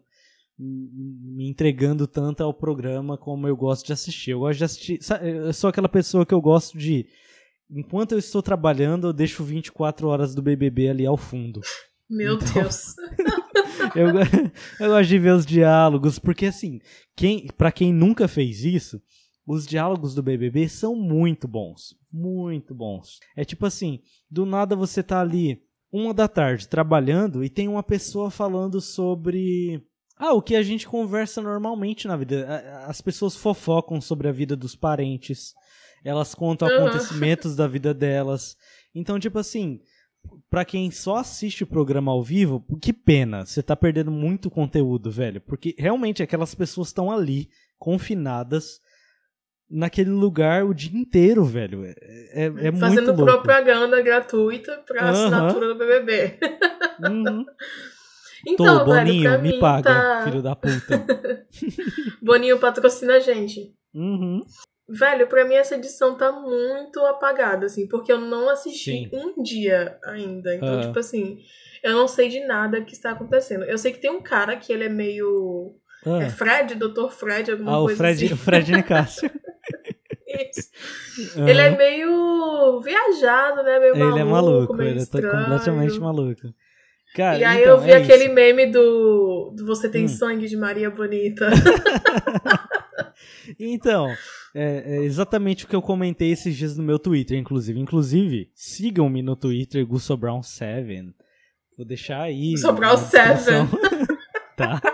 me 0.63 1.49
entregando 1.49 2.05
tanto 2.07 2.43
ao 2.43 2.53
programa 2.53 3.17
como 3.17 3.47
eu 3.47 3.55
gosto 3.55 3.85
de 3.87 3.93
assistir. 3.93 4.31
Eu 4.31 4.39
gosto 4.41 4.57
de 4.59 4.63
assistir. 4.63 4.99
Eu 5.21 5.51
sou 5.53 5.69
aquela 5.69 5.89
pessoa 5.89 6.25
que 6.25 6.33
eu 6.33 6.41
gosto 6.41 6.77
de. 6.77 7.05
Enquanto 7.69 8.11
eu 8.11 8.19
estou 8.19 8.41
trabalhando, 8.43 9.07
eu 9.07 9.13
deixo 9.13 9.43
24 9.43 10.07
horas 10.07 10.35
do 10.35 10.41
BBB 10.41 10.89
ali 10.89 11.05
ao 11.05 11.17
fundo. 11.17 11.61
Meu 12.09 12.35
Então- 12.35 12.53
Deus. 12.53 12.93
Eu, 13.95 14.07
eu 14.79 14.89
gosto 14.91 15.09
de 15.09 15.17
ver 15.17 15.33
os 15.33 15.45
diálogos, 15.45 16.19
porque 16.19 16.45
assim, 16.45 16.79
quem, 17.15 17.47
para 17.57 17.71
quem 17.71 17.91
nunca 17.91 18.27
fez 18.27 18.63
isso, 18.63 19.01
os 19.45 19.65
diálogos 19.65 20.13
do 20.13 20.21
BBB 20.21 20.69
são 20.69 20.95
muito 20.95 21.47
bons. 21.47 21.95
Muito 22.11 22.75
bons. 22.75 23.19
É 23.35 23.43
tipo 23.43 23.65
assim, 23.65 23.99
do 24.29 24.45
nada 24.45 24.75
você 24.75 25.01
tá 25.01 25.19
ali, 25.19 25.61
uma 25.91 26.13
da 26.13 26.27
tarde, 26.27 26.67
trabalhando, 26.67 27.43
e 27.43 27.49
tem 27.49 27.67
uma 27.67 27.81
pessoa 27.83 28.29
falando 28.29 28.79
sobre. 28.79 29.81
Ah, 30.23 30.33
o 30.33 30.41
que 30.41 30.55
a 30.55 30.61
gente 30.61 30.87
conversa 30.87 31.41
normalmente 31.41 32.07
na 32.07 32.15
vida. 32.15 32.85
As 32.87 33.01
pessoas 33.01 33.35
fofocam 33.35 33.99
sobre 33.99 34.27
a 34.27 34.31
vida 34.31 34.55
dos 34.55 34.75
parentes. 34.75 35.53
Elas 36.05 36.35
contam 36.35 36.67
Uhum. 36.67 36.75
acontecimentos 36.75 37.55
da 37.55 37.67
vida 37.67 37.91
delas. 37.91 38.55
Então, 38.93 39.19
tipo 39.19 39.39
assim, 39.39 39.81
Pra 40.51 40.63
quem 40.63 40.91
só 40.91 41.17
assiste 41.17 41.63
o 41.63 41.67
programa 41.67 42.11
ao 42.11 42.21
vivo, 42.21 42.63
que 42.79 42.93
pena, 42.93 43.43
você 43.43 43.63
tá 43.63 43.75
perdendo 43.75 44.11
muito 44.11 44.51
conteúdo, 44.51 45.09
velho. 45.09 45.41
Porque 45.41 45.73
realmente 45.77 46.21
aquelas 46.21 46.53
pessoas 46.53 46.89
estão 46.89 47.09
ali, 47.09 47.49
confinadas, 47.79 48.79
naquele 49.69 50.11
lugar 50.11 50.63
o 50.63 50.73
dia 50.75 50.95
inteiro, 50.95 51.43
velho. 51.43 51.85
É, 51.85 51.95
é, 52.33 52.67
é 52.67 52.71
Fazendo 52.73 53.15
propaganda 53.15 53.99
gratuita 54.01 54.77
pra 54.85 55.09
Aham. 55.09 55.25
assinatura 55.25 55.67
do 55.73 55.75
BBB. 55.79 56.37
Uhum. 56.99 57.45
Então, 58.47 58.79
Tô, 58.85 58.91
velho, 58.91 59.05
Boninho, 59.05 59.29
pra 59.29 59.37
me 59.37 59.59
paga, 59.59 59.83
tá... 59.93 60.21
filho 60.23 60.41
da 60.41 60.55
puta. 60.55 61.45
Boninho 62.21 62.59
patrocina 62.59 63.15
a 63.15 63.19
gente. 63.19 63.73
Uhum. 63.93 64.41
Velho, 64.89 65.27
pra 65.27 65.45
mim 65.45 65.55
essa 65.55 65.75
edição 65.75 66.17
tá 66.17 66.31
muito 66.31 66.99
apagada, 67.05 67.65
assim, 67.67 67.87
porque 67.87 68.11
eu 68.11 68.19
não 68.19 68.49
assisti 68.49 68.91
Sim. 68.91 69.09
um 69.13 69.41
dia 69.41 69.97
ainda. 70.05 70.55
Então, 70.55 70.79
Ah. 70.79 70.81
tipo 70.81 70.99
assim, 70.99 71.37
eu 71.83 71.93
não 71.93 72.07
sei 72.07 72.27
de 72.29 72.39
nada 72.45 72.81
que 72.81 72.93
está 72.93 73.11
acontecendo. 73.11 73.63
Eu 73.63 73.77
sei 73.77 73.91
que 73.93 73.99
tem 74.01 74.11
um 74.11 74.21
cara 74.21 74.55
que 74.57 74.73
ele 74.73 74.83
é 74.85 74.89
meio. 74.89 75.75
Ah, 76.05 76.23
É 76.23 76.29
Fred, 76.29 76.75
Dr. 76.75 77.09
Fred, 77.09 77.51
alguma 77.51 77.71
ah, 77.73 77.79
o 77.79 77.83
coisa 77.85 77.97
Fred, 77.97 78.25
assim. 78.25 78.33
o 78.33 78.37
Fred 78.37 78.71
Nicásio. 78.71 79.29
Isso. 80.27 80.69
Ele 81.37 81.59
é 81.61 81.69
meio 81.77 82.81
viajado, 82.81 83.63
né? 83.63 83.79
Meio 83.79 83.95
maluco, 83.97 84.15
Ele 84.17 84.19
é 84.19 84.23
maluco, 84.23 84.81
ele 84.81 84.95
tá 84.95 85.01
estranho. 85.03 85.31
completamente 85.43 85.99
maluco. 85.99 86.41
Cara, 87.13 87.37
E 87.37 87.43
aí 87.43 87.61
então, 87.61 87.71
eu 87.75 87.81
vi 87.81 87.91
é 87.91 87.97
aquele 87.97 88.25
isso. 88.25 88.33
meme 88.33 88.67
do, 88.67 89.53
do 89.55 89.65
Você 89.65 89.89
Tem 89.89 90.05
Hum. 90.05 90.07
Sangue 90.07 90.47
de 90.47 90.55
Maria 90.55 90.89
Bonita. 90.89 91.49
Então, 93.59 94.07
é, 94.55 94.97
é 94.97 95.03
exatamente 95.03 95.65
o 95.65 95.67
que 95.67 95.75
eu 95.75 95.81
comentei 95.81 96.31
esses 96.31 96.55
dias 96.55 96.77
no 96.77 96.83
meu 96.83 96.97
Twitter, 96.97 97.37
inclusive. 97.37 97.79
Inclusive, 97.79 98.49
sigam-me 98.55 99.21
no 99.21 99.35
Twitter, 99.35 99.85
Gusso 99.85 100.15
Brown 100.15 100.41
7. 100.41 101.13
Vou 101.77 101.85
deixar 101.85 102.21
aí. 102.23 102.51
Gusso 102.51 102.71
Brown 102.73 102.93
na 102.93 102.99
descrição. 102.99 103.67
7. 103.67 103.79
tá. 104.57 104.81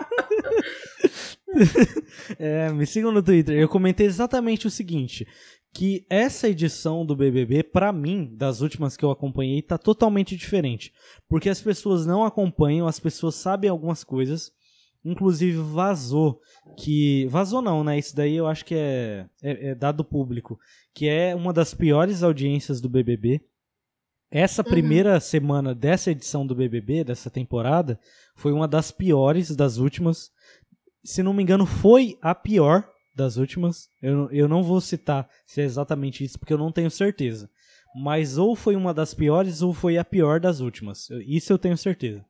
É, 2.38 2.70
me 2.72 2.86
sigam 2.86 3.12
no 3.12 3.24
Twitter. 3.24 3.58
Eu 3.58 3.68
comentei 3.68 4.06
exatamente 4.06 4.68
o 4.68 4.70
seguinte: 4.70 5.26
que 5.74 6.06
essa 6.10 6.48
edição 6.50 7.06
do 7.06 7.16
BBB, 7.16 7.64
pra 7.64 7.92
mim, 7.92 8.34
das 8.36 8.62
últimas 8.62 8.98
que 8.98 9.06
eu 9.06 9.12
acompanhei, 9.12 9.62
tá 9.62 9.78
totalmente 9.78 10.36
diferente. 10.36 10.92
Porque 11.30 11.50
as 11.50 11.62
pessoas 11.62 12.06
não 12.06 12.24
acompanham, 12.24 12.88
as 12.88 13.00
pessoas 13.00 13.36
sabem 13.36 13.70
algumas 13.70 14.04
coisas. 14.04 14.52
Inclusive 15.06 15.58
vazou 15.60 16.42
que. 16.78 17.28
Vazou 17.28 17.62
não, 17.62 17.84
né? 17.84 17.98
Isso 17.98 18.16
daí 18.16 18.36
eu 18.36 18.48
acho 18.48 18.66
que 18.66 18.76
é, 18.76 19.26
é, 19.42 19.70
é 19.70 19.76
dado 19.76 20.04
público. 20.04 20.60
Que 20.94 21.08
é 21.08 21.36
uma 21.36 21.54
das 21.54 21.74
piores 21.74 22.24
audiências 22.24 22.82
do 22.82 22.90
BBB. 22.90 23.40
Essa 24.30 24.62
Uhum. 24.64 24.70
primeira 24.70 25.20
semana 25.20 25.74
dessa 25.74 26.12
edição 26.12 26.46
do 26.46 26.56
BBB, 26.56 27.04
dessa 27.04 27.30
temporada, 27.30 27.98
foi 28.36 28.52
uma 28.52 28.68
das 28.68 28.92
piores 28.92 29.56
das 29.56 29.78
últimas. 29.78 30.32
Se 31.04 31.24
não 31.24 31.34
me 31.34 31.44
engano, 31.44 31.66
foi 31.66 32.18
a 32.22 32.36
pior 32.36 32.84
das 33.18 33.36
últimas. 33.36 33.90
Eu, 34.02 34.32
eu 34.32 34.48
não 34.48 34.64
vou 34.64 34.80
citar 34.80 35.28
se 35.46 35.60
é 35.60 35.66
exatamente 35.66 36.24
isso, 36.24 36.40
porque 36.40 36.54
eu 36.54 36.58
não 36.58 36.72
tenho 36.72 36.92
certeza. 36.92 37.50
Mas 37.96 38.38
ou 38.38 38.56
foi 38.56 38.76
uma 38.76 38.94
das 38.94 39.14
piores 39.14 39.62
ou 39.62 39.74
foi 39.74 39.98
a 39.98 40.06
pior 40.06 40.40
das 40.40 40.60
últimas. 40.60 41.10
Isso 41.26 41.52
eu 41.52 41.58
tenho 41.58 41.76
certeza. 41.76 42.24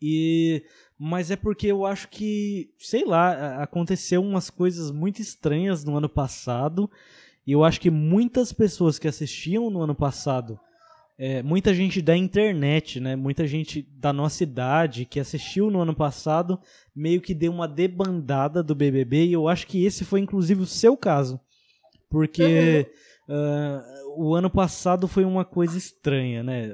E 0.00 0.62
mas 0.98 1.30
é 1.30 1.36
porque 1.36 1.66
eu 1.66 1.86
acho 1.86 2.08
que, 2.08 2.74
sei 2.78 3.06
lá, 3.06 3.62
aconteceu 3.62 4.22
umas 4.22 4.50
coisas 4.50 4.90
muito 4.90 5.22
estranhas 5.22 5.82
no 5.82 5.96
ano 5.96 6.10
passado. 6.10 6.90
E 7.46 7.52
eu 7.52 7.64
acho 7.64 7.80
que 7.80 7.90
muitas 7.90 8.52
pessoas 8.52 8.98
que 8.98 9.08
assistiam 9.08 9.70
no 9.70 9.80
ano 9.80 9.94
passado, 9.94 10.60
é, 11.22 11.42
muita 11.42 11.74
gente 11.74 12.00
da 12.00 12.16
internet, 12.16 12.98
né, 12.98 13.14
muita 13.14 13.46
gente 13.46 13.82
da 13.82 14.10
nossa 14.10 14.42
idade 14.42 15.04
que 15.04 15.20
assistiu 15.20 15.70
no 15.70 15.82
ano 15.82 15.94
passado, 15.94 16.58
meio 16.96 17.20
que 17.20 17.34
deu 17.34 17.52
uma 17.52 17.68
debandada 17.68 18.62
do 18.62 18.74
BBB. 18.74 19.26
E 19.26 19.34
eu 19.34 19.46
acho 19.46 19.66
que 19.66 19.84
esse 19.84 20.02
foi 20.02 20.20
inclusive 20.20 20.62
o 20.62 20.66
seu 20.66 20.96
caso. 20.96 21.38
Porque 22.08 22.90
ah, 23.28 23.84
o 24.16 24.34
ano 24.34 24.48
passado 24.48 25.06
foi 25.06 25.26
uma 25.26 25.44
coisa 25.44 25.76
estranha, 25.76 26.42
né? 26.42 26.70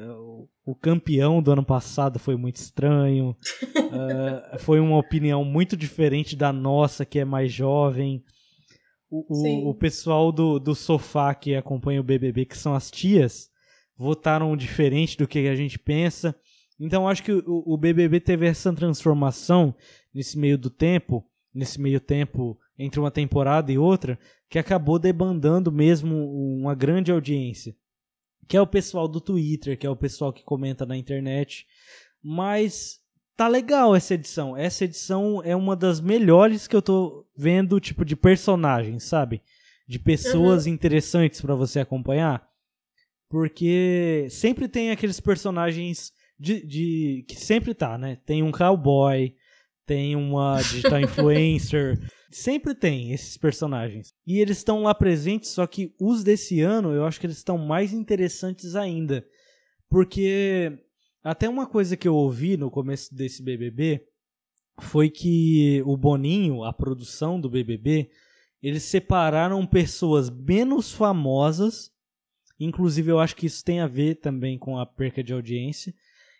O, 0.64 0.74
campeão 0.80 1.42
do 1.42 1.50
ano 1.50 1.64
passado 1.64 2.20
foi 2.20 2.36
muito 2.36 2.56
estranho. 2.56 3.36
Ah, 3.88 4.58
foi 4.58 4.80
uma 4.80 4.98
opinião 4.98 5.44
muito 5.44 5.76
diferente 5.76 6.34
da 6.34 6.52
nossa, 6.52 7.06
que 7.06 7.20
é 7.20 7.24
mais 7.24 7.52
jovem. 7.52 8.22
O, 9.08 9.24
o, 9.28 9.70
o 9.70 9.74
pessoal 9.74 10.32
do, 10.32 10.58
do 10.58 10.74
sofá 10.74 11.32
que 11.34 11.54
acompanha 11.54 12.00
o 12.00 12.04
BBB, 12.04 12.46
que 12.46 12.58
são 12.58 12.74
as 12.74 12.90
tias, 12.90 13.48
votaram 13.96 14.56
diferente 14.56 15.16
do 15.16 15.26
que 15.26 15.48
a 15.48 15.56
gente 15.56 15.78
pensa. 15.78 16.34
Então 16.78 17.08
acho 17.08 17.22
que 17.22 17.32
o, 17.32 17.62
o 17.66 17.76
BBB 17.76 18.20
teve 18.20 18.46
essa 18.46 18.72
transformação 18.72 19.74
nesse 20.14 20.38
meio 20.38 20.58
do 20.58 20.68
tempo, 20.68 21.24
nesse 21.54 21.80
meio 21.80 22.00
tempo 22.00 22.58
entre 22.78 23.00
uma 23.00 23.10
temporada 23.10 23.72
e 23.72 23.78
outra, 23.78 24.18
que 24.48 24.58
acabou 24.58 24.98
debandando 24.98 25.72
mesmo 25.72 26.14
uma 26.60 26.74
grande 26.74 27.10
audiência. 27.10 27.74
Que 28.46 28.56
é 28.56 28.60
o 28.60 28.66
pessoal 28.66 29.08
do 29.08 29.20
Twitter, 29.20 29.78
que 29.78 29.86
é 29.86 29.90
o 29.90 29.96
pessoal 29.96 30.32
que 30.32 30.44
comenta 30.44 30.84
na 30.84 30.96
internet. 30.96 31.66
Mas 32.22 33.00
tá 33.36 33.48
legal 33.48 33.96
essa 33.96 34.14
edição. 34.14 34.56
Essa 34.56 34.84
edição 34.84 35.42
é 35.42 35.56
uma 35.56 35.74
das 35.74 36.00
melhores 36.00 36.68
que 36.68 36.76
eu 36.76 36.82
tô 36.82 37.26
vendo, 37.36 37.80
tipo, 37.80 38.04
de 38.04 38.14
personagens, 38.14 39.04
sabe? 39.04 39.42
De 39.88 39.98
pessoas 39.98 40.66
interessantes 40.66 41.40
pra 41.40 41.54
você 41.54 41.80
acompanhar. 41.80 42.46
Porque 43.28 44.26
sempre 44.30 44.68
tem 44.68 44.90
aqueles 44.90 45.20
personagens 45.20 46.12
de, 46.38 46.64
de- 46.66 47.24
que 47.28 47.36
sempre 47.36 47.74
tá, 47.74 47.98
né? 47.98 48.18
Tem 48.24 48.42
um 48.42 48.52
cowboy, 48.52 49.34
tem 49.84 50.14
uma 50.14 50.58
digital 50.62 51.00
influencer. 51.02 51.98
Sempre 52.30 52.74
tem 52.74 53.12
esses 53.12 53.36
personagens. 53.36 54.12
E 54.26 54.38
eles 54.40 54.58
estão 54.58 54.82
lá 54.82 54.94
presentes, 54.94 55.50
só 55.50 55.66
que 55.66 55.94
os 56.00 56.22
desse 56.22 56.60
ano 56.60 56.92
eu 56.92 57.04
acho 57.04 57.18
que 57.18 57.26
eles 57.26 57.38
estão 57.38 57.56
mais 57.58 57.92
interessantes 57.92 58.74
ainda. 58.76 59.24
Porque 59.88 60.72
até 61.22 61.48
uma 61.48 61.66
coisa 61.66 61.96
que 61.96 62.06
eu 62.06 62.14
ouvi 62.14 62.56
no 62.56 62.70
começo 62.70 63.14
desse 63.14 63.42
BBB 63.42 64.04
foi 64.80 65.08
que 65.08 65.82
o 65.86 65.96
Boninho, 65.96 66.62
a 66.64 66.72
produção 66.72 67.40
do 67.40 67.48
BBB, 67.48 68.10
eles 68.62 68.82
separaram 68.82 69.64
pessoas 69.66 70.28
menos 70.28 70.92
famosas, 70.92 71.90
inclusive 72.58 73.10
eu 73.10 73.18
acho 73.18 73.36
que 73.36 73.46
isso 73.46 73.64
tem 73.64 73.80
a 73.80 73.86
ver 73.86 74.16
também 74.16 74.58
com 74.58 74.78
a 74.78 74.86
perca 74.86 75.22
de 75.22 75.32
audiência. 75.32 75.94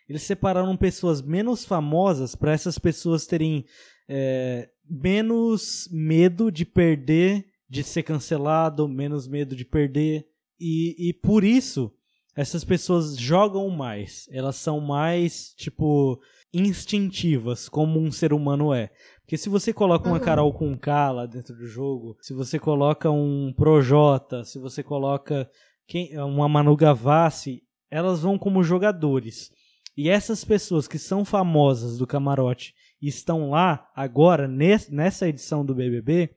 Eles 0.07 0.23
separaram 0.23 0.75
pessoas 0.77 1.21
menos 1.21 1.65
famosas 1.65 2.33
para 2.33 2.53
essas 2.53 2.79
pessoas 2.79 3.27
terem 3.27 3.65
é, 4.07 4.69
menos 4.89 5.89
medo 5.91 6.51
de 6.51 6.65
perder, 6.65 7.45
de 7.69 7.83
ser 7.83 8.03
cancelado, 8.03 8.87
menos 8.87 9.27
medo 9.27 9.55
de 9.55 9.65
perder. 9.65 10.25
E, 10.59 11.09
e 11.09 11.13
por 11.13 11.43
isso, 11.43 11.91
essas 12.35 12.63
pessoas 12.63 13.17
jogam 13.17 13.69
mais. 13.69 14.29
Elas 14.31 14.55
são 14.55 14.79
mais, 14.79 15.53
tipo, 15.55 16.21
instintivas, 16.53 17.67
como 17.67 17.99
um 17.99 18.11
ser 18.11 18.31
humano 18.31 18.73
é. 18.73 18.89
Porque 19.21 19.37
se 19.37 19.49
você 19.49 19.73
coloca 19.73 20.07
uma 20.07 20.17
uhum. 20.17 20.23
Carol 20.23 20.53
com 20.53 20.77
K 20.77 21.11
lá 21.11 21.25
dentro 21.25 21.53
do 21.53 21.67
jogo, 21.67 22.15
se 22.21 22.33
você 22.33 22.57
coloca 22.57 23.11
um 23.11 23.53
Projota, 23.57 24.45
se 24.45 24.57
você 24.57 24.81
coloca 24.81 25.49
quem, 25.87 26.17
uma 26.19 26.49
Manu 26.49 26.75
Gavassi, 26.75 27.63
elas 27.89 28.21
vão 28.21 28.37
como 28.37 28.63
jogadores. 28.63 29.49
E 29.95 30.09
essas 30.09 30.43
pessoas 30.43 30.87
que 30.87 30.99
são 30.99 31.25
famosas 31.25 31.97
do 31.97 32.05
camarote 32.05 32.75
e 33.01 33.07
estão 33.07 33.49
lá 33.49 33.89
agora, 33.95 34.47
nessa 34.47 35.27
edição 35.27 35.65
do 35.65 35.73
BBB, 35.73 36.35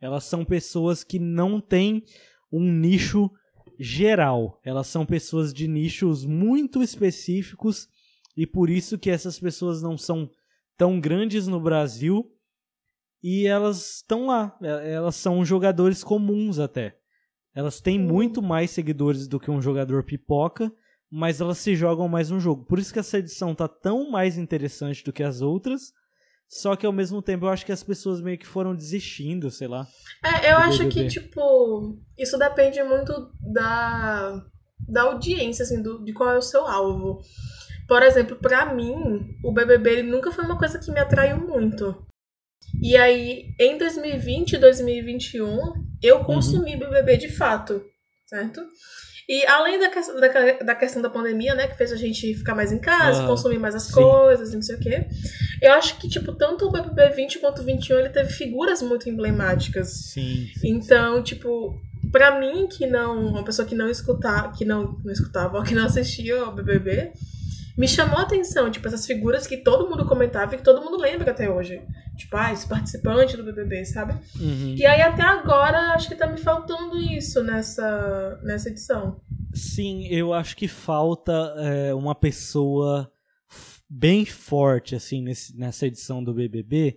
elas 0.00 0.24
são 0.24 0.44
pessoas 0.44 1.04
que 1.04 1.18
não 1.18 1.60
têm 1.60 2.02
um 2.50 2.70
nicho 2.70 3.30
geral. 3.78 4.60
Elas 4.64 4.88
são 4.88 5.06
pessoas 5.06 5.54
de 5.54 5.68
nichos 5.68 6.26
muito 6.26 6.82
específicos 6.82 7.88
e 8.36 8.46
por 8.46 8.68
isso 8.68 8.98
que 8.98 9.10
essas 9.10 9.38
pessoas 9.38 9.80
não 9.80 9.96
são 9.96 10.28
tão 10.76 11.00
grandes 11.00 11.46
no 11.46 11.60
Brasil 11.60 12.30
e 13.22 13.46
elas 13.46 13.96
estão 13.96 14.26
lá. 14.26 14.58
Elas 14.60 15.16
são 15.16 15.44
jogadores 15.44 16.02
comuns 16.02 16.58
até. 16.58 16.98
Elas 17.54 17.80
têm 17.80 18.00
uhum. 18.00 18.06
muito 18.06 18.42
mais 18.42 18.70
seguidores 18.70 19.28
do 19.28 19.38
que 19.38 19.50
um 19.50 19.60
jogador 19.60 20.04
pipoca, 20.04 20.72
mas 21.10 21.40
elas 21.40 21.58
se 21.58 21.76
jogam 21.76 22.08
mais 22.08 22.30
no 22.30 22.40
jogo. 22.40 22.64
Por 22.64 22.78
isso 22.78 22.92
que 22.92 22.98
essa 22.98 23.18
edição 23.18 23.54
tá 23.54 23.68
tão 23.68 24.10
mais 24.10 24.38
interessante 24.38 25.04
do 25.04 25.12
que 25.12 25.22
as 25.22 25.42
outras. 25.42 25.92
Só 26.48 26.76
que 26.76 26.84
ao 26.84 26.92
mesmo 26.92 27.22
tempo 27.22 27.46
eu 27.46 27.48
acho 27.48 27.64
que 27.64 27.72
as 27.72 27.82
pessoas 27.82 28.20
meio 28.20 28.38
que 28.38 28.46
foram 28.46 28.74
desistindo, 28.74 29.50
sei 29.50 29.68
lá. 29.68 29.86
É, 30.22 30.52
eu 30.52 30.58
acho 30.58 30.86
que, 30.88 31.06
tipo, 31.06 31.98
isso 32.18 32.38
depende 32.38 32.82
muito 32.82 33.32
da, 33.40 34.44
da 34.86 35.02
audiência, 35.02 35.62
assim, 35.62 35.82
do, 35.82 36.04
de 36.04 36.12
qual 36.12 36.30
é 36.30 36.36
o 36.36 36.42
seu 36.42 36.66
alvo. 36.66 37.22
Por 37.88 38.02
exemplo, 38.02 38.36
para 38.36 38.74
mim, 38.74 39.34
o 39.42 39.52
BBB 39.52 40.02
nunca 40.02 40.30
foi 40.30 40.44
uma 40.44 40.58
coisa 40.58 40.78
que 40.78 40.90
me 40.90 41.00
atraiu 41.00 41.38
muito. 41.38 42.06
E 42.80 42.96
aí, 42.96 43.54
em 43.58 43.78
2020 43.78 44.52
e 44.52 44.58
2021, 44.58 45.72
eu 46.02 46.18
uhum. 46.18 46.24
consumi 46.24 46.74
uhum. 46.74 46.80
BBB 46.80 47.16
de 47.16 47.28
fato, 47.28 47.84
certo? 48.26 48.60
E 49.28 49.46
além 49.46 49.78
da, 49.78 49.88
da, 49.88 50.52
da, 50.64 50.74
questão 50.74 51.00
da 51.00 51.08
pandemia, 51.08 51.54
né, 51.54 51.68
que 51.68 51.76
fez 51.76 51.92
a 51.92 51.96
gente 51.96 52.34
ficar 52.34 52.54
mais 52.54 52.72
em 52.72 52.78
casa, 52.78 53.26
consumir 53.26 53.58
mais 53.58 53.74
as 53.74 53.84
sim. 53.84 53.92
coisas, 53.92 54.52
não 54.52 54.62
sei 54.62 54.76
o 54.76 54.80
quê, 54.80 55.06
eu 55.60 55.72
acho 55.72 55.98
que, 55.98 56.08
tipo, 56.08 56.32
tanto 56.32 56.66
o 56.66 56.72
BBB 56.72 57.10
20 57.14 57.38
quanto 57.38 57.62
o 57.62 57.64
21, 57.64 57.98
ele 57.98 58.08
teve 58.08 58.30
figuras 58.30 58.82
muito 58.82 59.08
emblemáticas. 59.08 59.88
Sim. 60.12 60.48
sim 60.58 60.68
então, 60.68 61.18
sim. 61.18 61.22
tipo, 61.22 61.80
pra 62.10 62.38
mim, 62.38 62.66
que 62.66 62.86
não, 62.86 63.28
uma 63.28 63.44
pessoa 63.44 63.66
que 63.66 63.74
não 63.74 63.88
escutava, 63.88 64.52
que 64.52 64.64
não, 64.64 64.98
não 65.04 65.12
escutava, 65.12 65.62
que 65.64 65.74
não 65.74 65.86
assistia 65.86 66.40
ao 66.40 66.54
BBB, 66.54 67.12
me 67.76 67.88
chamou 67.88 68.18
a 68.18 68.22
atenção, 68.22 68.70
tipo, 68.70 68.86
essas 68.86 69.06
figuras 69.06 69.46
que 69.46 69.56
todo 69.56 69.88
mundo 69.88 70.06
comentava 70.06 70.54
e 70.54 70.58
que 70.58 70.64
todo 70.64 70.82
mundo 70.82 70.98
lembra 70.98 71.30
até 71.30 71.50
hoje. 71.50 71.82
Tipo, 72.16 72.36
ah, 72.36 72.52
esse 72.52 72.68
participante 72.68 73.36
do 73.36 73.44
BBB, 73.44 73.84
sabe? 73.86 74.14
Uhum. 74.38 74.74
E 74.76 74.84
aí 74.84 75.00
até 75.00 75.22
agora 75.22 75.94
acho 75.94 76.08
que 76.08 76.14
tá 76.14 76.26
me 76.26 76.38
faltando 76.38 76.98
isso 76.98 77.42
nessa, 77.42 78.40
nessa 78.42 78.68
edição. 78.68 79.20
Sim, 79.54 80.06
eu 80.08 80.34
acho 80.34 80.56
que 80.56 80.68
falta 80.68 81.54
é, 81.58 81.94
uma 81.94 82.14
pessoa 82.14 83.10
bem 83.88 84.24
forte, 84.24 84.94
assim, 84.94 85.22
nesse, 85.22 85.56
nessa 85.56 85.86
edição 85.86 86.22
do 86.22 86.34
BBB. 86.34 86.96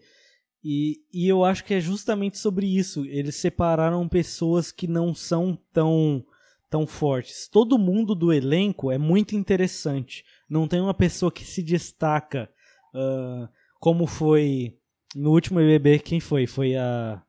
E, 0.64 0.98
e 1.14 1.28
eu 1.28 1.46
acho 1.46 1.64
que 1.64 1.74
é 1.74 1.80
justamente 1.80 2.38
sobre 2.38 2.66
isso. 2.66 3.06
Eles 3.06 3.36
separaram 3.36 4.08
pessoas 4.10 4.72
que 4.72 4.88
não 4.88 5.14
são 5.14 5.58
tão, 5.72 6.26
tão 6.70 6.88
fortes. 6.88 7.48
Todo 7.48 7.78
mundo 7.78 8.16
do 8.16 8.34
elenco 8.34 8.92
é 8.92 8.98
muito 8.98 9.36
interessante 9.36 10.24
não 10.50 10.68
tem 10.68 10.80
uma 10.80 10.94
pessoa 10.94 11.32
que 11.32 11.44
se 11.44 11.62
destaca 11.62 12.50
uh, 12.94 13.48
como 13.80 14.08
foi 14.08 14.78
no 15.16 15.32
último 15.32 15.60
BBB. 15.60 16.00
Quem 16.00 16.20
foi? 16.20 16.48
Foi 16.48 16.76
a 16.76 17.22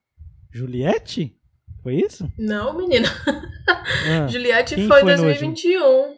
Juliette? 0.51 1.37
Foi 1.83 1.95
isso? 1.95 2.31
Não, 2.39 2.77
menina. 2.77 3.09
Ah, 4.09 4.27
Juliette 4.29 4.87
foi 4.87 5.03
em 5.03 5.05
2021. 5.05 6.17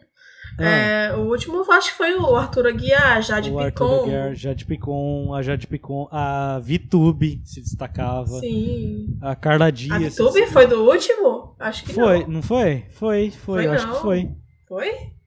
Ah. 0.57 0.65
É, 0.65 1.15
o 1.15 1.29
último 1.29 1.63
acho 1.71 1.91
que 1.91 1.97
foi 1.97 2.15
o 2.15 2.35
Arthur 2.35 2.67
Aguiar, 2.67 3.21
Jade 3.21 3.49
o 3.49 3.57
Picon. 3.57 3.65
Arthur 3.65 4.03
Aguiar, 4.03 4.35
Jade 4.35 4.65
Picon, 4.65 5.33
a 5.33 5.41
Jade 5.41 5.67
Picon, 5.67 6.09
a 6.11 6.59
Vitube 6.59 7.41
se 7.45 7.61
destacava. 7.61 8.39
Sim. 8.39 9.17
A 9.21 9.35
Carla 9.35 9.71
Dias. 9.71 9.91
A 9.91 9.99
Vitube 9.99 10.47
foi 10.47 10.67
do 10.67 10.83
último? 10.83 11.55
Acho 11.57 11.85
que 11.85 11.93
foi, 11.93 12.21
não. 12.21 12.27
não 12.27 12.41
foi? 12.41 12.85
Foi, 12.91 13.31
foi, 13.31 13.63
foi 13.63 13.67
acho 13.67 13.87
não. 13.87 13.93
que 13.95 14.01
foi. 14.01 14.29
Foi? 14.67 15.18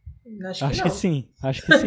Acho, 0.51 0.65
acho 0.65 0.83
que, 0.83 0.89
que, 0.89 0.95
sim, 0.95 1.29
acho 1.43 1.63
que 1.63 1.73
sim. 1.79 1.87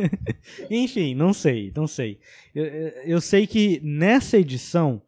Enfim, 0.70 1.14
não 1.14 1.32
sei, 1.32 1.72
não 1.74 1.86
sei. 1.86 2.20
Eu, 2.54 2.64
eu, 2.64 3.20
sei 3.20 3.46
que 3.46 3.80
nessa 3.82 4.38
edição, 4.38 5.02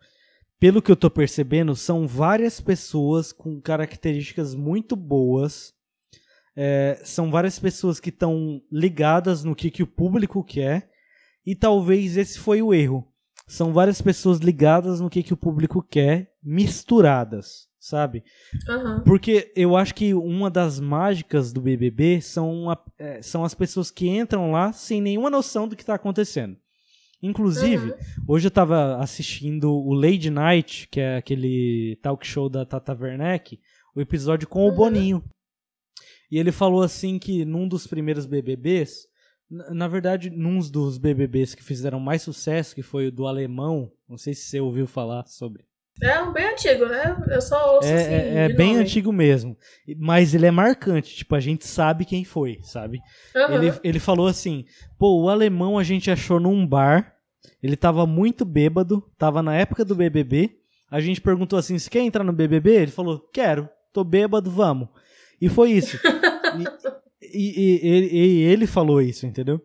pelo 0.58 0.82
que 0.82 0.90
eu 0.90 0.96
tô 0.96 1.10
percebendo, 1.10 1.76
são 1.76 2.06
várias 2.06 2.60
pessoas 2.60 3.32
com 3.32 3.60
características 3.60 4.54
muito 4.54 4.96
boas. 4.96 5.74
É, 6.56 7.00
são 7.04 7.30
várias 7.30 7.58
pessoas 7.58 8.00
que 8.00 8.08
estão 8.08 8.60
ligadas 8.70 9.44
no 9.44 9.54
que, 9.54 9.70
que 9.70 9.82
o 9.82 9.86
público 9.86 10.42
quer. 10.42 10.90
E 11.46 11.54
talvez 11.54 12.16
esse 12.16 12.38
foi 12.38 12.60
o 12.60 12.74
erro. 12.74 13.06
São 13.46 13.72
várias 13.72 14.02
pessoas 14.02 14.38
ligadas 14.38 15.00
no 15.00 15.08
que, 15.08 15.22
que 15.22 15.32
o 15.32 15.36
público 15.36 15.82
quer, 15.82 16.34
misturadas 16.42 17.67
sabe? 17.89 18.22
Uhum. 18.68 19.03
Porque 19.05 19.53
eu 19.57 19.76
acho 19.76 19.95
que 19.95 20.14
uma 20.14 20.51
das 20.51 20.78
mágicas 20.78 21.53
do 21.53 21.61
BBB 21.61 22.20
são, 22.20 22.70
a, 22.70 22.78
é, 22.99 23.22
são 23.22 23.45
as 23.45 23.55
pessoas 23.55 23.91
que 23.91 24.09
entram 24.09 24.53
lá 24.53 24.72
sem 24.72 25.01
nenhuma 25.01 25.30
noção 25.30 25.66
do 25.66 25.74
que 25.74 25.82
está 25.82 25.95
acontecendo. 25.95 26.57
Inclusive, 27.22 27.91
uhum. 27.91 28.24
hoje 28.28 28.47
eu 28.47 28.51
estava 28.51 28.99
assistindo 28.99 29.72
o 29.72 29.93
Lady 29.93 30.30
Night, 30.30 30.86
que 30.89 31.01
é 31.01 31.16
aquele 31.16 31.99
talk 32.03 32.24
show 32.24 32.49
da 32.49 32.64
Tata 32.64 32.97
Werneck, 32.99 33.59
o 33.95 34.01
episódio 34.01 34.47
com 34.47 34.64
uhum. 34.64 34.68
o 34.68 34.74
Boninho. 34.74 35.24
E 36.30 36.39
ele 36.39 36.53
falou 36.53 36.82
assim 36.82 37.18
que 37.18 37.45
num 37.45 37.66
dos 37.66 37.86
primeiros 37.86 38.26
BBBs, 38.26 39.09
na 39.51 39.89
verdade, 39.89 40.30
num 40.30 40.59
dos 40.59 40.99
BBBs 40.99 41.55
que 41.55 41.64
fizeram 41.64 41.99
mais 41.99 42.22
sucesso, 42.22 42.74
que 42.74 42.82
foi 42.82 43.09
o 43.09 43.12
do 43.12 43.26
alemão, 43.26 43.91
não 44.09 44.18
sei 44.18 44.34
se 44.34 44.43
você 44.43 44.61
ouviu 44.61 44.86
falar 44.86 45.26
sobre. 45.26 45.64
É 46.03 46.20
um 46.22 46.32
bem 46.32 46.46
antigo, 46.46 46.86
né? 46.86 47.16
Eu 47.28 47.40
só 47.40 47.74
ouço 47.74 47.88
é, 47.88 47.94
assim. 47.94 48.11
É, 48.12 48.44
é 48.44 48.49
bem 48.53 48.72
nome. 48.72 48.80
antigo 48.84 49.12
mesmo. 49.12 49.57
Mas 49.96 50.34
ele 50.34 50.46
é 50.46 50.51
marcante. 50.51 51.16
Tipo, 51.16 51.34
a 51.34 51.40
gente 51.40 51.66
sabe 51.66 52.05
quem 52.05 52.24
foi, 52.24 52.61
sabe? 52.62 53.01
Uhum. 53.34 53.55
Ele, 53.55 53.72
ele 53.82 53.99
falou 53.99 54.28
assim: 54.28 54.64
pô, 54.99 55.22
o 55.22 55.28
alemão 55.28 55.78
a 55.78 55.82
gente 55.82 56.11
achou 56.11 56.38
num 56.38 56.66
bar. 56.66 57.14
Ele 57.62 57.76
tava 57.76 58.07
muito 58.07 58.44
bêbado. 58.44 59.03
Tava 59.18 59.42
na 59.42 59.57
época 59.57 59.84
do 59.84 59.96
BBB. 59.96 60.57
A 60.90 61.01
gente 61.01 61.20
perguntou 61.20 61.59
assim: 61.59 61.78
você 61.78 61.90
quer 61.90 62.01
entrar 62.01 62.22
no 62.22 62.32
BBB? 62.32 62.70
Ele 62.70 62.90
falou: 62.92 63.20
quero. 63.32 63.68
Tô 63.92 64.05
bêbado, 64.05 64.51
vamos. 64.51 64.88
E 65.40 65.49
foi 65.49 65.72
isso. 65.72 65.99
e, 67.22 67.61
e, 67.61 67.80
e, 67.82 68.11
e 68.12 68.42
ele 68.42 68.66
falou 68.66 69.01
isso, 69.03 69.26
entendeu? 69.26 69.61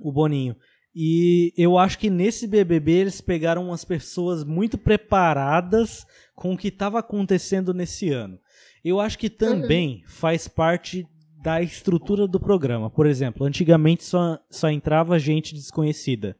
O 0.00 0.12
Boninho. 0.12 0.56
E 0.94 1.52
eu 1.56 1.76
acho 1.76 1.98
que 1.98 2.08
nesse 2.08 2.46
BBB 2.46 2.92
eles 2.92 3.20
pegaram 3.20 3.66
umas 3.66 3.84
pessoas 3.84 4.44
muito 4.44 4.78
preparadas 4.78 6.06
com 6.34 6.54
o 6.54 6.56
que 6.56 6.68
estava 6.68 7.00
acontecendo 7.00 7.74
nesse 7.74 8.10
ano. 8.10 8.38
Eu 8.84 9.00
acho 9.00 9.18
que 9.18 9.28
também 9.28 9.96
uhum. 9.96 10.02
faz 10.06 10.46
parte 10.46 11.06
da 11.42 11.60
estrutura 11.60 12.28
do 12.28 12.38
programa. 12.38 12.88
Por 12.88 13.06
exemplo, 13.06 13.44
antigamente 13.44 14.04
só, 14.04 14.38
só 14.50 14.70
entrava 14.70 15.18
gente 15.18 15.54
desconhecida. 15.54 16.36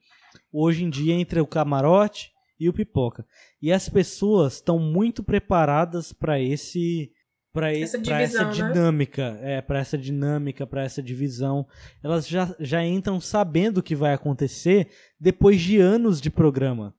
Hoje 0.52 0.84
em 0.84 0.90
dia 0.90 1.14
entra 1.14 1.42
o 1.42 1.46
camarote 1.46 2.30
e 2.58 2.68
o 2.68 2.72
pipoca. 2.72 3.26
E 3.60 3.72
as 3.72 3.88
pessoas 3.88 4.54
estão 4.54 4.78
muito 4.78 5.22
preparadas 5.22 6.12
para 6.12 6.40
esse 6.40 7.10
para 7.54 7.72
Essa 7.72 7.96
essa, 7.96 8.12
essa 8.12 8.44
divisão, 8.44 8.66
né? 8.66 8.72
dinâmica, 8.74 9.38
é, 9.40 9.62
para 9.62 9.78
essa 9.78 9.96
dinâmica, 9.96 10.66
para 10.66 10.82
essa 10.82 11.00
divisão. 11.02 11.66
Elas 12.02 12.28
já, 12.28 12.54
já 12.60 12.84
entram 12.84 13.20
sabendo 13.20 13.78
o 13.78 13.82
que 13.82 13.94
vai 13.94 14.12
acontecer 14.12 14.88
depois 15.18 15.60
de 15.62 15.78
anos 15.78 16.20
de 16.20 16.30
programa. 16.30 16.92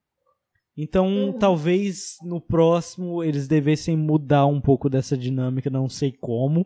Então, 0.78 1.08
Uhum. 1.08 1.34
talvez 1.34 2.16
no 2.24 2.42
próximo 2.42 3.24
eles 3.24 3.48
devessem 3.48 3.96
mudar 3.96 4.46
um 4.46 4.60
pouco 4.60 4.90
dessa 4.90 5.18
dinâmica, 5.18 5.70
não 5.70 5.88
sei 5.88 6.12
como. 6.12 6.66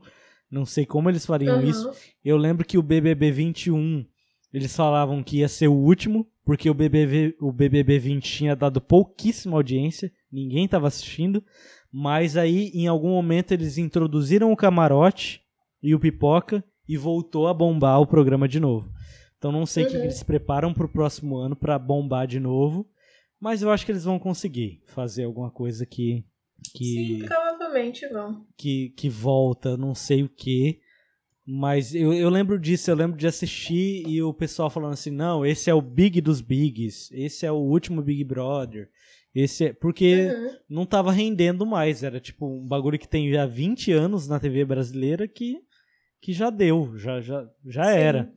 Não 0.52 0.66
sei 0.66 0.86
como 0.86 1.10
eles 1.10 1.26
fariam 1.26 1.60
Uhum. 1.60 1.70
isso. 1.70 1.92
Eu 2.24 2.38
lembro 2.38 2.66
que 2.66 2.78
o 2.78 2.82
BBB 2.82 3.32
21, 3.32 4.04
eles 4.52 4.76
falavam 4.76 5.22
que 5.22 5.38
ia 5.38 5.48
ser 5.48 5.68
o 5.68 5.74
último, 5.76 6.28
porque 6.44 6.68
o 6.70 6.74
BBB, 6.74 7.36
o 7.40 7.52
BBB 7.52 8.00
20 8.00 8.24
tinha 8.24 8.56
dado 8.56 8.82
pouquíssima 8.82 9.56
audiência, 9.58 10.12
ninguém 10.32 10.66
estava 10.66 10.88
assistindo, 10.88 11.44
mas 11.92 12.38
aí 12.38 12.70
em 12.74 12.88
algum 12.88 13.10
momento 13.10 13.52
eles 13.52 13.78
introduziram 13.78 14.52
o 14.52 14.56
camarote 14.58 15.42
e 15.82 15.94
o 15.96 16.00
pipoca 16.00 16.64
e 16.88 16.98
voltou 16.98 17.48
a 17.48 17.54
bombar 17.54 18.00
o 18.02 18.08
programa 18.08 18.48
de 18.48 18.60
novo. 18.60 18.92
Então 19.38 19.52
não 19.52 19.66
sei 19.66 19.84
o 19.84 19.88
que 19.88 19.94
Uhum. 19.94 20.02
que 20.02 20.06
eles 20.08 20.24
preparam 20.24 20.74
pro 20.74 20.90
próximo 20.90 21.38
ano 21.38 21.56
para 21.56 21.80
bombar 21.80 22.28
de 22.28 22.40
novo, 22.40 22.86
mas 23.40 23.62
eu 23.62 23.72
acho 23.72 23.86
que 23.86 23.92
eles 23.92 24.04
vão 24.04 24.20
conseguir 24.20 24.82
fazer 24.88 25.24
alguma 25.24 25.50
coisa 25.52 25.86
que 25.86 26.24
que 26.76 26.84
Sim, 26.84 27.26
provavelmente 27.26 28.06
vão. 28.10 28.46
que, 28.58 28.90
que 28.98 29.08
volta, 29.10 29.78
não 29.78 29.96
sei 29.96 30.24
o 30.24 30.30
que. 30.30 30.82
Mas 31.48 31.96
eu, 31.96 32.14
eu 32.14 32.30
lembro 32.30 32.60
disso, 32.60 32.92
eu 32.92 32.96
lembro 32.96 33.18
de 33.18 33.26
assistir 33.26 34.04
e 34.06 34.22
o 34.22 34.34
pessoal 34.34 34.70
falando 34.70 34.92
assim, 34.94 35.10
não, 35.10 35.46
esse 35.46 35.70
é 35.70 35.74
o 35.74 35.82
Big 35.82 36.20
dos 36.20 36.42
Bigs, 36.42 37.10
esse 37.14 37.46
é 37.46 37.52
o 37.52 37.56
último 37.56 38.02
Big 38.02 38.24
Brother. 38.26 38.90
Esse 39.34 39.66
é. 39.68 39.74
Porque 39.74 40.26
Uhum. 40.36 40.56
não 40.70 40.86
tava 40.86 41.12
rendendo 41.12 41.66
mais. 41.66 42.04
Era 42.04 42.20
tipo 42.20 42.46
um 42.48 42.68
bagulho 42.68 42.98
que 43.00 43.08
tem 43.08 43.32
já 43.32 43.46
20 43.46 43.92
anos 43.92 44.28
na 44.28 44.40
TV 44.40 44.66
brasileira 44.66 45.28
que, 45.28 45.58
que 46.22 46.34
já 46.34 46.50
deu, 46.50 46.98
já, 46.98 47.22
já, 47.22 47.46
já 47.66 47.84
Sim. 47.86 48.00
era. 48.00 48.34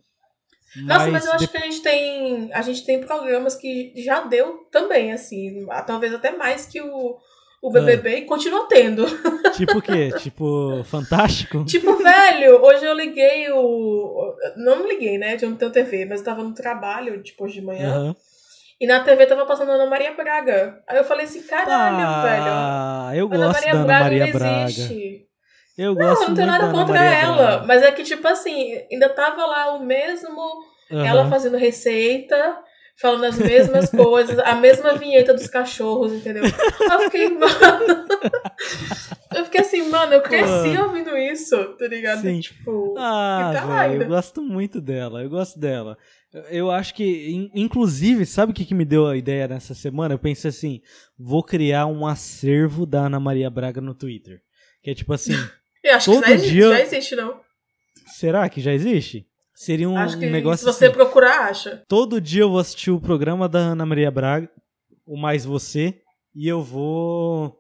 Nossa, 0.77 1.11
mas 1.11 1.27
eu 1.27 1.33
acho 1.33 1.47
de- 1.47 1.51
que 1.51 1.57
a 1.59 1.61
gente 1.61 1.83
tem. 1.83 2.51
A 2.53 2.63
gente 2.63 2.85
tem 2.87 3.01
programas 3.01 3.55
que 3.57 3.93
já 3.97 4.21
deu 4.23 4.67
também, 4.71 5.13
assim. 5.13 5.67
Talvez 5.87 6.15
até 6.15 6.31
mais 6.35 6.65
que 6.67 6.81
o, 6.81 7.19
o 7.63 7.71
BBB 7.71 8.17
e 8.19 8.25
continua 8.25 8.67
tendo. 8.69 9.05
Tipo 9.57 9.79
o 9.79 9.83
quê? 9.83 10.11
tipo, 10.19 10.83
Fantástico? 10.85 11.63
Tipo, 11.67 11.95
velho, 11.99 12.63
hoje 12.63 12.87
eu 12.87 12.95
liguei 12.95 13.51
o. 13.53 14.35
Não 14.57 14.87
liguei, 14.89 15.19
né? 15.19 15.37
Eu 15.41 15.51
não 15.51 15.57
tenho 15.59 15.71
TV, 15.71 16.07
mas 16.07 16.21
eu 16.21 16.25
tava 16.25 16.43
no 16.43 16.55
trabalho, 16.55 17.23
tipo, 17.23 17.45
hoje 17.45 17.61
de 17.61 17.67
manhã. 17.67 17.91
Aham. 17.95 18.17
E 18.83 18.87
na 18.87 18.99
TV 18.99 19.27
tava 19.27 19.47
passando 19.47 19.71
Ana 19.71 19.87
Maria 19.87 20.13
Braga. 20.13 20.83
Aí 20.89 20.99
eu 20.99 21.05
falei 21.05 21.25
assim, 21.25 21.45
caralho, 21.45 21.99
velho. 21.99 22.53
Ah, 22.53 23.13
eu 23.15 23.27
Ana 23.27 23.37
gosto 23.37 23.53
Maria 23.53 23.73
da 23.73 23.79
Ana 23.79 23.87
Braga 23.87 24.03
Maria 24.03 24.33
Braga. 24.33 24.65
existe. 24.65 25.27
Eu 25.79 25.95
Não, 25.95 26.05
gosto 26.09 26.23
eu 26.23 26.29
não 26.31 26.35
tenho 26.35 26.47
nada 26.49 26.73
contra 26.73 27.05
ela. 27.05 27.37
Braga. 27.37 27.65
Mas 27.65 27.83
é 27.85 27.93
que, 27.93 28.03
tipo 28.03 28.27
assim, 28.27 28.77
ainda 28.91 29.09
tava 29.09 29.47
lá 29.47 29.73
o 29.77 29.85
mesmo. 29.85 30.37
Aham. 30.91 31.07
Ela 31.07 31.29
fazendo 31.31 31.57
receita, 31.57 32.59
falando 33.01 33.23
as 33.23 33.39
mesmas 33.39 33.89
coisas, 33.95 34.37
a 34.41 34.57
mesma 34.57 34.95
vinheta 34.95 35.33
dos 35.33 35.47
cachorros, 35.47 36.13
entendeu? 36.13 36.43
Eu 36.43 37.01
fiquei, 37.03 37.29
mano. 37.39 38.07
Eu 39.33 39.45
fiquei 39.45 39.61
assim, 39.61 39.89
mano, 39.89 40.13
eu 40.15 40.23
cresci 40.23 40.77
ouvindo 40.77 41.17
isso, 41.17 41.57
tá 41.79 41.87
ligado? 41.87 42.21
Sim. 42.21 42.41
Tipo. 42.41 42.97
Ah, 42.99 43.53
velho, 43.87 44.03
eu 44.03 44.09
gosto 44.09 44.43
muito 44.43 44.81
dela, 44.81 45.23
eu 45.23 45.31
gosto 45.31 45.57
dela. 45.61 45.97
Eu- 46.51 46.71
acho 46.71 46.95
que, 46.95 47.31
in- 47.31 47.51
inclusive, 47.55 48.25
sabe 48.25 48.53
o 48.53 48.55
que, 48.55 48.65
que 48.65 48.75
me 48.75 48.85
deu 48.85 49.07
a 49.07 49.17
ideia 49.17 49.47
nessa 49.47 49.75
semana? 49.75 50.15
Eu 50.15 50.19
pensei 50.19 50.49
assim, 50.49 50.81
vou 51.19 51.43
criar 51.43 51.87
um 51.87 52.07
acervo 52.07 52.87
da 52.87 53.07
Ana 53.07 53.21
Maria 53.21 53.51
Braga 53.51 53.81
no 53.81 53.95
Twitter. 53.95 54.41
Que 54.83 54.91
é 54.91 54.95
tipo 54.95 55.13
assim, 55.13 55.33
Eu 55.85 55.95
acho 55.97 56.13
Todo 56.13 56.23
que 56.23 56.29
já 56.29 56.35
existe, 56.35 56.53
dia- 56.53 56.69
já 56.69 56.81
existe, 56.81 57.17
não. 57.17 57.41
será 58.07 58.49
que 58.49 58.61
já 58.61 58.73
existe? 58.73 59.27
Seria 59.55 59.89
um, 59.89 59.97
acho 59.97 60.19
que 60.19 60.27
um 60.27 60.31
negócio 60.31 60.59
se 60.67 60.73
você 60.79 60.87
assim, 60.87 60.95
procurar, 60.95 61.51
acha. 61.51 61.85
todo 61.89 62.21
dia 62.21 62.43
eu 62.43 62.51
vou 62.51 62.59
assistir 62.61 62.91
o 62.91 63.01
programa 63.01 63.49
da 63.49 63.59
Ana 63.59 63.85
Maria 63.85 64.11
Braga, 64.11 64.49
o 65.05 65.17
Mais 65.17 65.45
Você, 65.45 66.01
e 66.35 66.49
eu 66.49 66.63
vou 66.63 67.59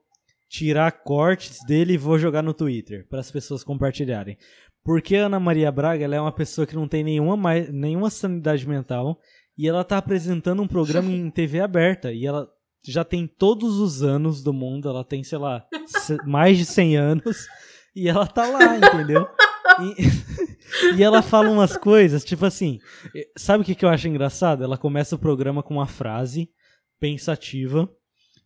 tirar 0.48 0.90
cortes 0.92 1.58
dele 1.66 1.94
e 1.94 1.98
vou 1.98 2.18
jogar 2.18 2.42
no 2.42 2.54
Twitter 2.54 3.06
para 3.08 3.20
as 3.20 3.30
pessoas 3.30 3.62
compartilharem. 3.64 4.36
Porque 4.84 5.16
a 5.16 5.26
Ana 5.26 5.38
Maria 5.38 5.70
Braga 5.70 6.04
ela 6.04 6.16
é 6.16 6.20
uma 6.20 6.32
pessoa 6.32 6.66
que 6.66 6.74
não 6.74 6.88
tem 6.88 7.04
nenhuma, 7.04 7.54
nenhuma 7.70 8.10
sanidade 8.10 8.66
mental 8.68 9.18
e 9.56 9.68
ela 9.68 9.84
tá 9.84 9.98
apresentando 9.98 10.62
um 10.62 10.66
programa 10.66 11.10
em 11.12 11.30
TV 11.30 11.60
aberta 11.60 12.12
e 12.12 12.26
ela 12.26 12.48
já 12.84 13.04
tem 13.04 13.26
todos 13.26 13.78
os 13.78 14.02
anos 14.02 14.42
do 14.42 14.52
mundo, 14.52 14.88
ela 14.88 15.04
tem, 15.04 15.22
sei 15.22 15.38
lá, 15.38 15.64
mais 16.26 16.58
de 16.58 16.64
100 16.64 16.96
anos 16.96 17.46
e 17.94 18.08
ela 18.08 18.26
tá 18.26 18.44
lá, 18.46 18.76
entendeu? 18.76 19.28
E, 19.80 20.96
e 20.98 21.02
ela 21.02 21.22
fala 21.22 21.48
umas 21.48 21.76
coisas, 21.76 22.24
tipo 22.24 22.44
assim, 22.44 22.80
eh, 23.14 23.28
sabe 23.36 23.62
o 23.62 23.64
que, 23.64 23.76
que 23.76 23.84
eu 23.84 23.88
acho 23.88 24.08
engraçado? 24.08 24.64
Ela 24.64 24.76
começa 24.76 25.14
o 25.14 25.18
programa 25.18 25.62
com 25.62 25.74
uma 25.74 25.86
frase 25.86 26.50
pensativa. 26.98 27.88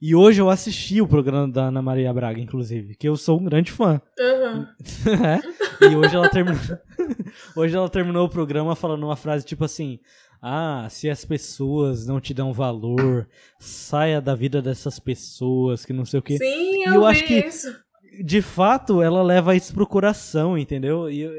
E 0.01 0.15
hoje 0.15 0.41
eu 0.43 0.51
assisti 0.51 1.01
o 1.01 1.07
programa 1.09 1.49
da 1.49 1.65
Ana 1.69 1.81
Maria 1.81 2.13
Braga, 2.13 2.39
inclusive, 2.41 2.95
que 2.95 3.09
eu 3.09 3.17
sou 3.17 3.41
um 3.41 3.45
grande 3.45 3.73
fã. 3.73 4.01
Uhum. 4.19 4.67
É, 5.83 5.87
e 5.91 5.97
hoje 5.97 6.15
ela 6.17 6.29
terminou. 6.29 6.61
hoje 7.57 7.77
ela 7.77 7.89
terminou 7.89 8.27
o 8.27 8.31
programa 8.31 8.75
falando 8.77 9.05
uma 9.05 9.17
frase 9.17 9.45
tipo 9.47 9.65
assim: 9.65 9.99
Ah, 10.43 10.87
se 10.91 11.09
as 11.09 11.25
pessoas 11.25 12.07
não 12.07 12.21
te 12.21 12.35
dão 12.35 12.53
valor, 12.53 13.27
saia 13.59 14.21
da 14.21 14.35
vida 14.35 14.61
dessas 14.61 14.99
pessoas, 14.99 15.85
que 15.85 15.93
não 15.93 16.05
sei 16.05 16.21
o 16.21 16.23
quê. 16.23 16.37
Sim, 16.39 16.83
E 16.83 16.85
eu, 16.89 16.95
eu 16.95 17.01
vi 17.03 17.07
acho 17.07 17.25
que- 17.25 17.39
isso. 17.47 17.87
De 18.25 18.41
fato, 18.41 19.03
ela 19.03 19.23
leva 19.23 19.55
isso 19.55 19.75
pro 19.75 19.87
coração, 19.87 20.57
entendeu? 20.57 21.11
E 21.11 21.21
eu- 21.21 21.33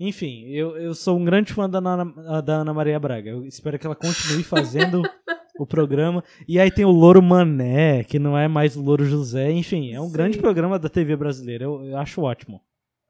enfim, 0.00 0.46
eu, 0.48 0.74
eu 0.78 0.94
sou 0.94 1.18
um 1.18 1.24
grande 1.24 1.52
fã 1.52 1.68
da 1.68 1.78
Ana, 1.78 2.42
da 2.42 2.54
Ana 2.56 2.72
Maria 2.72 2.98
Braga. 2.98 3.28
Eu 3.30 3.44
espero 3.44 3.78
que 3.78 3.86
ela 3.86 3.94
continue 3.94 4.42
fazendo 4.42 5.02
o 5.58 5.66
programa. 5.66 6.24
E 6.48 6.58
aí 6.58 6.70
tem 6.70 6.84
o 6.84 6.90
Louro 6.90 7.22
Mané, 7.22 8.04
que 8.04 8.18
não 8.18 8.36
é 8.36 8.48
mais 8.48 8.76
o 8.76 8.82
Louro 8.82 9.04
José. 9.04 9.50
Enfim, 9.50 9.92
é 9.92 10.00
um 10.00 10.06
Sim. 10.06 10.12
grande 10.12 10.38
programa 10.38 10.78
da 10.78 10.88
TV 10.88 11.16
brasileira. 11.16 11.64
Eu, 11.64 11.84
eu 11.84 11.96
acho 11.98 12.22
ótimo. 12.22 12.60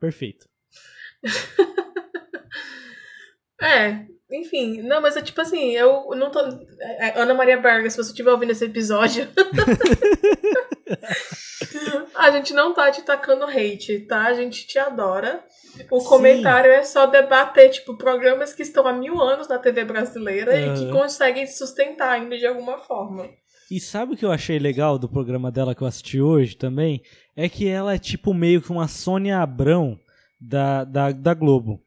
Perfeito. 0.00 0.48
É, 3.62 4.06
enfim, 4.32 4.82
não, 4.82 5.00
mas 5.00 5.16
é 5.16 5.22
tipo 5.22 5.40
assim, 5.40 5.72
eu 5.72 6.10
não 6.16 6.30
tô. 6.30 6.40
é, 6.80 7.08
é, 7.08 7.20
Ana 7.20 7.34
Maria 7.34 7.56
Berga, 7.58 7.88
se 7.90 7.96
você 7.96 8.10
estiver 8.10 8.30
ouvindo 8.30 8.50
esse 8.52 8.64
episódio. 8.64 9.28
a 12.14 12.30
gente 12.30 12.52
não 12.52 12.72
tá 12.74 12.90
te 12.90 13.02
tacando 13.02 13.44
hate, 13.44 14.00
tá? 14.00 14.24
A 14.24 14.34
gente 14.34 14.66
te 14.66 14.78
adora. 14.78 15.44
O 15.90 16.00
Sim. 16.00 16.08
comentário 16.08 16.70
é 16.70 16.82
só 16.82 17.06
debater, 17.06 17.70
tipo, 17.70 17.96
programas 17.96 18.52
que 18.52 18.62
estão 18.62 18.86
há 18.86 18.92
mil 18.92 19.20
anos 19.20 19.48
na 19.48 19.58
TV 19.58 19.84
brasileira 19.84 20.58
e 20.58 20.74
que 20.74 20.90
conseguem 20.90 21.46
se 21.46 21.58
sustentar 21.58 22.12
ainda 22.12 22.36
de 22.36 22.46
alguma 22.46 22.78
forma. 22.78 23.28
E 23.70 23.80
sabe 23.80 24.12
o 24.12 24.16
que 24.16 24.24
eu 24.24 24.30
achei 24.30 24.58
legal 24.58 24.98
do 24.98 25.08
programa 25.08 25.50
dela 25.50 25.74
que 25.74 25.82
eu 25.82 25.86
assisti 25.86 26.20
hoje 26.20 26.56
também? 26.56 27.00
É 27.34 27.48
que 27.48 27.66
ela 27.66 27.94
é 27.94 27.98
tipo 27.98 28.34
meio 28.34 28.60
que 28.60 28.70
uma 28.70 28.86
Sônia 28.86 29.38
Abrão 29.38 29.98
da, 30.38 30.84
da, 30.84 31.10
da 31.10 31.32
Globo. 31.32 31.80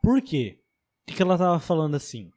Por 0.00 0.22
quê? 0.22 0.61
Que 1.06 1.14
que 1.14 1.22
ela 1.22 1.36
tava 1.38 1.58
falando 1.60 1.94
assim? 1.94 2.30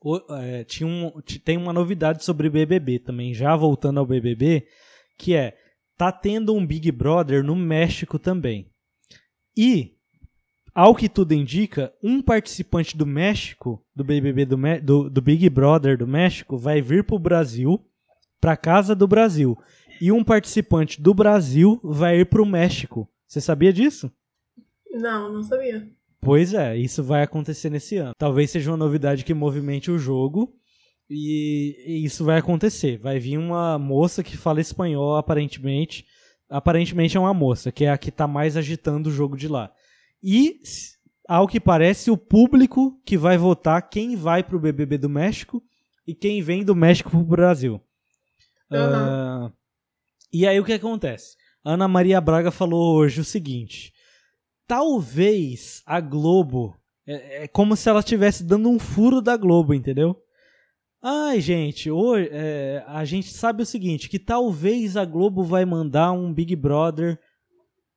O- 0.00 0.20
é, 0.34 0.64
tinha 0.64 0.86
um, 0.86 1.10
tem 1.44 1.56
uma 1.56 1.72
novidade 1.72 2.24
sobre 2.24 2.48
BBB 2.48 2.98
também, 2.98 3.34
já 3.34 3.54
voltando 3.56 4.00
ao 4.00 4.06
BBB, 4.06 4.66
que 5.18 5.34
é, 5.34 5.56
tá 5.96 6.10
tendo 6.10 6.54
um 6.54 6.66
Big 6.66 6.90
Brother 6.90 7.44
no 7.44 7.54
México 7.54 8.18
também. 8.18 8.70
E, 9.56 9.94
ao 10.74 10.94
que 10.94 11.08
tudo 11.08 11.32
indica, 11.34 11.92
um 12.02 12.22
participante 12.22 12.96
do 12.96 13.04
México, 13.04 13.84
do 13.94 14.02
BBB 14.04 14.46
do, 14.46 14.56
do, 14.82 15.10
do 15.10 15.20
Big 15.20 15.48
Brother 15.50 15.98
do 15.98 16.06
México, 16.06 16.56
vai 16.56 16.80
vir 16.80 17.04
pro 17.04 17.18
Brasil, 17.18 17.84
pra 18.40 18.56
casa 18.56 18.94
do 18.94 19.06
Brasil. 19.06 19.58
E 20.00 20.10
um 20.10 20.24
participante 20.24 20.98
do 21.00 21.12
Brasil 21.12 21.78
vai 21.84 22.20
ir 22.20 22.24
pro 22.26 22.46
México. 22.46 23.06
Você 23.26 23.38
sabia 23.40 23.70
disso? 23.72 24.10
Não, 24.90 25.30
não 25.30 25.42
sabia. 25.42 25.86
Pois 26.20 26.52
é, 26.52 26.76
isso 26.76 27.02
vai 27.02 27.22
acontecer 27.22 27.70
nesse 27.70 27.96
ano. 27.96 28.12
Talvez 28.18 28.50
seja 28.50 28.70
uma 28.70 28.76
novidade 28.76 29.24
que 29.24 29.32
movimente 29.32 29.90
o 29.90 29.98
jogo. 29.98 30.54
E, 31.08 32.04
isso 32.04 32.24
vai 32.24 32.38
acontecer. 32.38 32.98
Vai 32.98 33.18
vir 33.18 33.38
uma 33.38 33.78
moça 33.78 34.22
que 34.22 34.36
fala 34.36 34.60
espanhol, 34.60 35.16
aparentemente. 35.16 36.04
Aparentemente 36.48 37.16
é 37.16 37.20
uma 37.20 37.34
moça, 37.34 37.72
que 37.72 37.84
é 37.84 37.90
a 37.90 37.98
que 37.98 38.10
tá 38.10 38.26
mais 38.26 38.56
agitando 38.56 39.08
o 39.08 39.12
jogo 39.12 39.36
de 39.36 39.48
lá. 39.48 39.72
E, 40.22 40.60
ao 41.26 41.48
que 41.48 41.58
parece, 41.58 42.10
o 42.10 42.16
público 42.16 43.00
que 43.04 43.16
vai 43.16 43.38
votar 43.38 43.88
quem 43.88 44.14
vai 44.14 44.42
pro 44.42 44.60
BBB 44.60 44.98
do 44.98 45.08
México 45.08 45.62
e 46.06 46.14
quem 46.14 46.42
vem 46.42 46.64
do 46.64 46.74
México 46.74 47.10
pro 47.10 47.22
Brasil. 47.22 47.80
Ah, 48.70 49.50
e 50.32 50.46
aí 50.46 50.60
o 50.60 50.64
que 50.64 50.72
acontece? 50.72 51.36
Ana 51.64 51.88
Maria 51.88 52.20
Braga 52.20 52.50
falou 52.50 52.96
hoje 52.96 53.20
o 53.20 53.24
seguinte: 53.24 53.92
talvez 54.70 55.82
a 55.84 56.00
Globo 56.00 56.76
é, 57.04 57.42
é 57.42 57.48
como 57.48 57.74
se 57.74 57.88
ela 57.88 57.98
estivesse 57.98 58.44
dando 58.44 58.68
um 58.68 58.78
furo 58.78 59.20
da 59.20 59.36
Globo, 59.36 59.74
entendeu? 59.74 60.16
Ai, 61.02 61.40
gente, 61.40 61.90
hoje, 61.90 62.28
é, 62.30 62.84
a 62.86 63.04
gente 63.04 63.32
sabe 63.32 63.64
o 63.64 63.66
seguinte, 63.66 64.08
que 64.08 64.16
talvez 64.16 64.96
a 64.96 65.04
Globo 65.04 65.42
vai 65.42 65.64
mandar 65.64 66.12
um 66.12 66.32
Big 66.32 66.54
Brother 66.54 67.18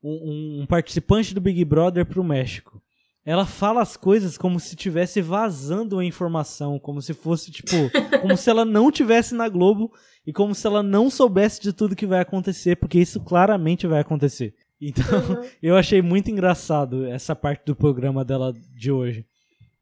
um, 0.04 0.62
um 0.62 0.66
participante 0.66 1.32
do 1.36 1.40
Big 1.40 1.64
Brother 1.64 2.08
pro 2.08 2.24
México. 2.24 2.82
Ela 3.24 3.46
fala 3.46 3.80
as 3.80 3.96
coisas 3.96 4.36
como 4.36 4.60
se 4.60 4.70
estivesse 4.70 5.22
vazando 5.22 6.00
a 6.00 6.04
informação, 6.04 6.80
como 6.80 7.04
se 7.04 7.14
fosse, 7.14 7.52
tipo, 7.52 7.76
como 8.20 8.36
se 8.36 8.50
ela 8.50 8.66
não 8.66 8.92
tivesse 8.92 9.36
na 9.36 9.48
Globo 9.48 9.94
e 10.26 10.34
como 10.34 10.56
se 10.56 10.66
ela 10.66 10.82
não 10.82 11.12
soubesse 11.12 11.62
de 11.62 11.72
tudo 11.72 11.96
que 11.96 12.08
vai 12.08 12.20
acontecer, 12.20 12.78
porque 12.78 12.98
isso 12.98 13.20
claramente 13.22 13.86
vai 13.86 14.00
acontecer. 14.00 14.56
Então, 14.90 15.38
uhum. 15.38 15.50
eu 15.64 15.78
achei 15.78 16.02
muito 16.02 16.30
engraçado 16.30 17.06
essa 17.06 17.36
parte 17.36 17.66
do 17.66 17.76
programa 17.76 18.26
dela 18.26 18.54
de 18.76 18.92
hoje. 18.92 19.26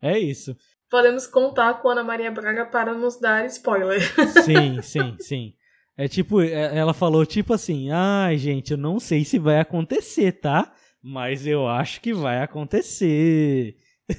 É 0.01 0.17
isso. 0.19 0.55
Podemos 0.89 1.25
contar 1.25 1.81
com 1.81 1.89
a 1.89 1.93
Ana 1.93 2.03
Maria 2.03 2.29
Braga 2.29 2.65
para 2.65 2.93
nos 2.93 3.19
dar 3.19 3.45
spoiler. 3.45 4.01
Sim, 4.43 4.81
sim, 4.81 5.15
sim. 5.19 5.53
É 5.97 6.07
tipo, 6.07 6.41
é, 6.41 6.77
ela 6.77 6.93
falou 6.93 7.25
tipo 7.25 7.53
assim: 7.53 7.91
ai, 7.91 8.37
gente, 8.37 8.71
eu 8.71 8.77
não 8.77 8.99
sei 8.99 9.23
se 9.23 9.39
vai 9.39 9.59
acontecer, 9.59 10.33
tá? 10.33 10.71
Mas 11.01 11.47
eu 11.47 11.67
acho 11.67 12.01
que 12.01 12.13
vai 12.13 12.41
acontecer. 12.41 13.75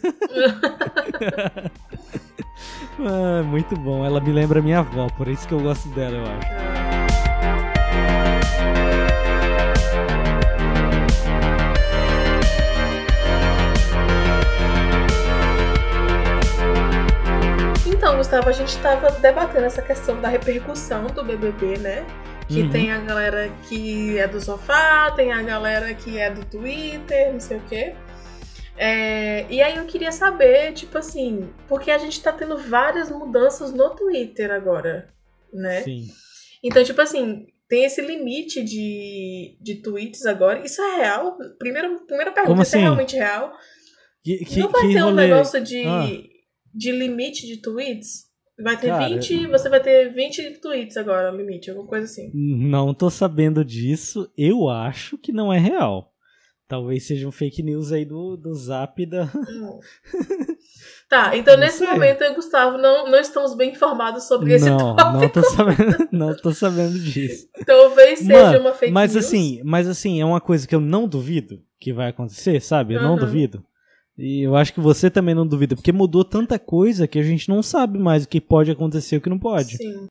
ah, 2.99 3.43
muito 3.45 3.77
bom. 3.77 4.05
Ela 4.05 4.21
me 4.21 4.33
lembra 4.33 4.63
minha 4.63 4.81
avó, 4.81 5.09
por 5.17 5.29
isso 5.29 5.47
que 5.47 5.55
eu 5.55 5.61
gosto 5.61 5.89
dela, 5.91 6.17
eu 6.17 6.25
acho. 6.25 6.92
Então, 18.13 18.21
Gustavo, 18.21 18.51
a 18.51 18.53
gente 18.53 18.69
estava 18.69 19.11
debatendo 19.11 19.65
essa 19.65 19.81
questão 19.81 20.21
da 20.21 20.29
repercussão 20.29 21.07
do 21.07 21.25
BBB, 21.25 21.79
né? 21.79 22.07
Que 22.47 22.61
uhum. 22.61 22.71
tem 22.71 22.93
a 22.93 23.01
galera 23.01 23.51
que 23.67 24.19
é 24.19 24.29
do 24.29 24.39
sofá, 24.39 25.11
tem 25.13 25.33
a 25.33 25.43
galera 25.43 25.95
que 25.95 26.19
é 26.19 26.31
do 26.31 26.45
Twitter, 26.45 27.33
não 27.33 27.41
sei 27.41 27.57
o 27.57 27.63
quê. 27.63 27.95
É, 28.77 29.47
e 29.49 29.63
aí 29.63 29.79
eu 29.79 29.87
queria 29.87 30.13
saber, 30.13 30.75
tipo 30.75 30.99
assim, 30.99 31.49
porque 31.67 31.91
a 31.91 31.97
gente 31.97 32.23
tá 32.23 32.31
tendo 32.31 32.59
várias 32.59 33.11
mudanças 33.11 33.73
no 33.73 33.89
Twitter 33.97 34.51
agora, 34.51 35.09
né? 35.51 35.81
Sim. 35.81 36.09
Então, 36.63 36.85
tipo 36.85 37.01
assim, 37.01 37.47
tem 37.67 37.85
esse 37.87 38.03
limite 38.03 38.63
de, 38.63 39.57
de 39.59 39.77
tweets 39.77 40.27
agora. 40.27 40.63
Isso 40.63 40.83
é 40.83 40.97
real? 40.97 41.39
Primeiro, 41.59 42.01
primeira 42.01 42.31
pergunta, 42.31 42.53
Como 42.53 42.63
isso 42.63 42.77
é 42.77 42.79
assim? 42.79 42.85
é 42.85 42.89
realmente 42.89 43.17
real? 43.17 43.55
Que, 44.23 44.45
que, 44.45 44.61
Não 44.61 44.69
vai 44.69 44.83
ter 44.83 44.99
rolê? 44.99 45.13
um 45.13 45.15
negócio 45.15 45.61
de, 45.63 45.83
ah. 45.87 46.32
De 46.75 46.93
limite 46.93 47.47
de 47.47 47.59
tweets? 47.59 48.31
Vai 48.63 48.79
ter 48.79 48.89
Cara, 48.89 49.09
20, 49.09 49.47
você 49.49 49.69
vai 49.69 49.81
ter 49.83 50.13
20 50.13 50.61
tweets 50.61 50.97
agora, 50.97 51.31
limite, 51.31 51.71
alguma 51.71 51.89
coisa 51.89 52.05
assim. 52.05 52.31
Não 52.35 52.93
tô 52.95 53.09
sabendo 53.11 53.65
disso. 53.65 54.31
Eu 54.37 54.69
acho 54.69 55.17
que 55.19 55.33
não 55.33 55.53
é 55.53 55.59
real. 55.59 56.13
Talvez 56.69 57.07
seja 57.07 57.27
um 57.29 57.33
fake 57.33 57.63
news 57.63 57.93
aí 57.93 58.05
do, 58.05 58.37
do 58.37 58.55
zap 58.55 59.05
da. 59.07 59.25
Hum. 59.25 59.81
Tá, 61.09 61.37
então 61.37 61.55
Não 61.55 61.61
nesse 61.61 61.79
sei. 61.79 61.87
momento 61.87 62.23
eu 62.23 62.33
e 62.33 62.35
Gustavo 62.35 62.79
não, 62.79 63.11
não 63.11 63.19
estamos 63.19 63.55
bem 63.55 63.73
informados 63.73 64.25
sobre 64.27 64.55
esse 64.55 64.65
não, 64.71 64.97
tópico. 64.97 65.13
não 65.13 65.29
tô 65.29 65.43
sabendo, 65.43 66.09
não 66.11 66.37
tô 66.37 66.53
sabendo 66.55 66.99
disso. 66.99 67.49
Talvez 67.67 68.21
seja 68.21 68.33
Mano, 68.33 68.61
uma 68.61 68.73
fake 68.73 68.91
mas 68.93 69.13
news. 69.15 69.27
assim, 69.27 69.61
mas 69.63 69.87
assim, 69.87 70.23
é 70.23 70.25
uma 70.25 70.41
coisa 70.41 70.67
que 70.67 70.75
eu 70.75 70.81
não 70.81 71.07
duvido 71.07 71.61
que 71.79 71.93
vai 71.93 72.09
acontecer, 72.09 72.61
sabe? 72.63 72.95
Eu 72.95 73.03
não 73.03 73.13
Uhum. 73.13 73.19
duvido. 73.19 73.63
E 74.17 74.43
eu 74.43 74.55
acho 74.55 74.75
que 74.75 74.81
você 74.81 75.11
também 75.11 75.35
não 75.35 75.47
duvida, 75.47 75.75
porque 75.75 75.93
mudou 75.93 76.25
tanta 76.25 76.59
coisa 76.59 77.09
que 77.09 77.19
a 77.19 77.23
gente 77.23 77.49
não 77.49 77.63
sabe 77.63 77.99
mais 77.99 78.25
o 78.25 78.29
que 78.29 78.41
pode 78.41 78.71
acontecer 78.71 79.17
e 79.17 79.19
o 79.19 79.21
que 79.21 79.31
não 79.31 79.39
pode. 79.39 79.77
Sim. 79.77 80.07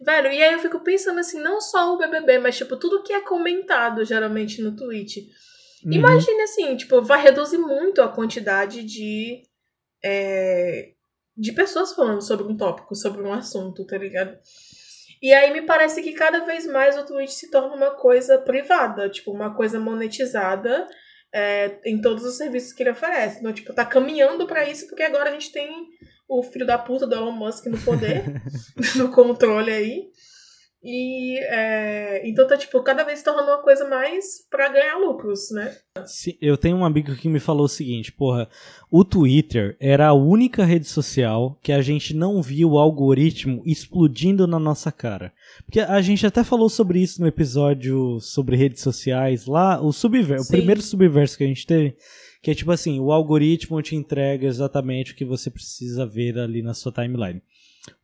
Velho, 0.00 0.30
e 0.30 0.42
aí 0.42 0.52
eu 0.52 0.58
fico 0.58 0.80
pensando 0.80 1.20
assim, 1.20 1.40
não 1.40 1.60
só 1.60 1.94
o 1.94 1.98
BBB, 1.98 2.38
mas 2.38 2.56
tipo, 2.56 2.76
tudo 2.76 3.02
que 3.02 3.14
é 3.14 3.22
comentado 3.22 4.04
geralmente 4.04 4.60
no 4.60 4.76
Twitch. 4.76 5.16
Uhum. 5.84 5.92
Imagine 5.92 6.42
assim, 6.42 6.76
tipo, 6.76 7.00
vai 7.00 7.22
reduzir 7.22 7.58
muito 7.58 8.02
a 8.02 8.08
quantidade 8.08 8.82
de. 8.82 9.42
é, 10.04 10.92
de 11.34 11.52
pessoas 11.52 11.94
falando 11.94 12.20
sobre 12.20 12.46
um 12.46 12.56
tópico, 12.56 12.94
sobre 12.94 13.22
um 13.22 13.32
assunto, 13.32 13.86
tá 13.86 13.96
ligado? 13.96 14.36
E 15.22 15.32
aí 15.32 15.50
me 15.50 15.62
parece 15.62 16.02
que 16.02 16.12
cada 16.12 16.44
vez 16.44 16.66
mais 16.66 16.96
o 16.98 17.04
Twitch 17.06 17.30
se 17.30 17.50
torna 17.50 17.74
uma 17.74 17.92
coisa 17.92 18.38
privada, 18.38 19.08
tipo, 19.08 19.32
uma 19.32 19.54
coisa 19.54 19.80
monetizada 19.80 20.86
é, 21.34 21.78
em 21.84 22.00
todos 22.00 22.24
os 22.24 22.36
serviços 22.36 22.72
que 22.72 22.82
ele 22.82 22.90
oferece. 22.90 23.38
Então, 23.38 23.52
tipo, 23.52 23.72
tá 23.74 23.84
caminhando 23.84 24.46
pra 24.46 24.68
isso, 24.68 24.86
porque 24.86 25.02
agora 25.02 25.30
a 25.30 25.32
gente 25.32 25.52
tem 25.52 25.88
o 26.28 26.42
filho 26.42 26.66
da 26.66 26.78
puta 26.78 27.06
do 27.06 27.14
Elon 27.14 27.32
Musk 27.32 27.66
no 27.66 27.78
poder, 27.78 28.24
no 28.96 29.10
controle 29.10 29.70
aí. 29.70 30.10
E 30.82 31.38
é, 31.38 32.28
então 32.28 32.46
tá, 32.46 32.56
tipo, 32.56 32.80
cada 32.82 33.02
vez 33.02 33.18
se 33.18 33.24
tornando 33.24 33.48
uma 33.48 33.62
coisa 33.62 33.88
mais 33.88 34.46
pra 34.48 34.68
ganhar 34.68 34.98
lucros, 34.98 35.50
né? 35.50 35.74
Sim, 36.04 36.36
Eu 36.40 36.56
tenho 36.56 36.76
um 36.76 36.84
amigo 36.84 37.16
que 37.16 37.28
me 37.28 37.40
falou 37.40 37.64
o 37.64 37.68
seguinte, 37.68 38.12
porra, 38.12 38.48
o 38.90 39.04
Twitter 39.04 39.76
era 39.80 40.08
a 40.08 40.12
única 40.12 40.64
rede 40.64 40.86
social 40.86 41.58
que 41.62 41.72
a 41.72 41.82
gente 41.82 42.14
não 42.14 42.40
viu 42.40 42.72
o 42.72 42.78
algoritmo 42.78 43.62
explodindo 43.66 44.46
na 44.46 44.58
nossa 44.58 44.92
cara. 44.92 45.32
Porque 45.64 45.80
a 45.80 46.00
gente 46.00 46.26
até 46.26 46.44
falou 46.44 46.68
sobre 46.68 47.00
isso 47.00 47.20
no 47.20 47.26
episódio 47.26 48.20
sobre 48.20 48.56
redes 48.56 48.82
sociais, 48.82 49.46
lá, 49.46 49.80
o 49.80 49.92
subverso, 49.92 50.44
o 50.44 50.56
primeiro 50.56 50.82
subverso 50.82 51.36
que 51.36 51.44
a 51.44 51.48
gente 51.48 51.66
teve, 51.66 51.96
que 52.42 52.50
é 52.50 52.54
tipo 52.54 52.70
assim, 52.70 53.00
o 53.00 53.10
algoritmo 53.10 53.82
te 53.82 53.96
entrega 53.96 54.46
exatamente 54.46 55.12
o 55.12 55.16
que 55.16 55.24
você 55.24 55.50
precisa 55.50 56.06
ver 56.06 56.38
ali 56.38 56.62
na 56.62 56.74
sua 56.74 56.92
timeline. 56.92 57.42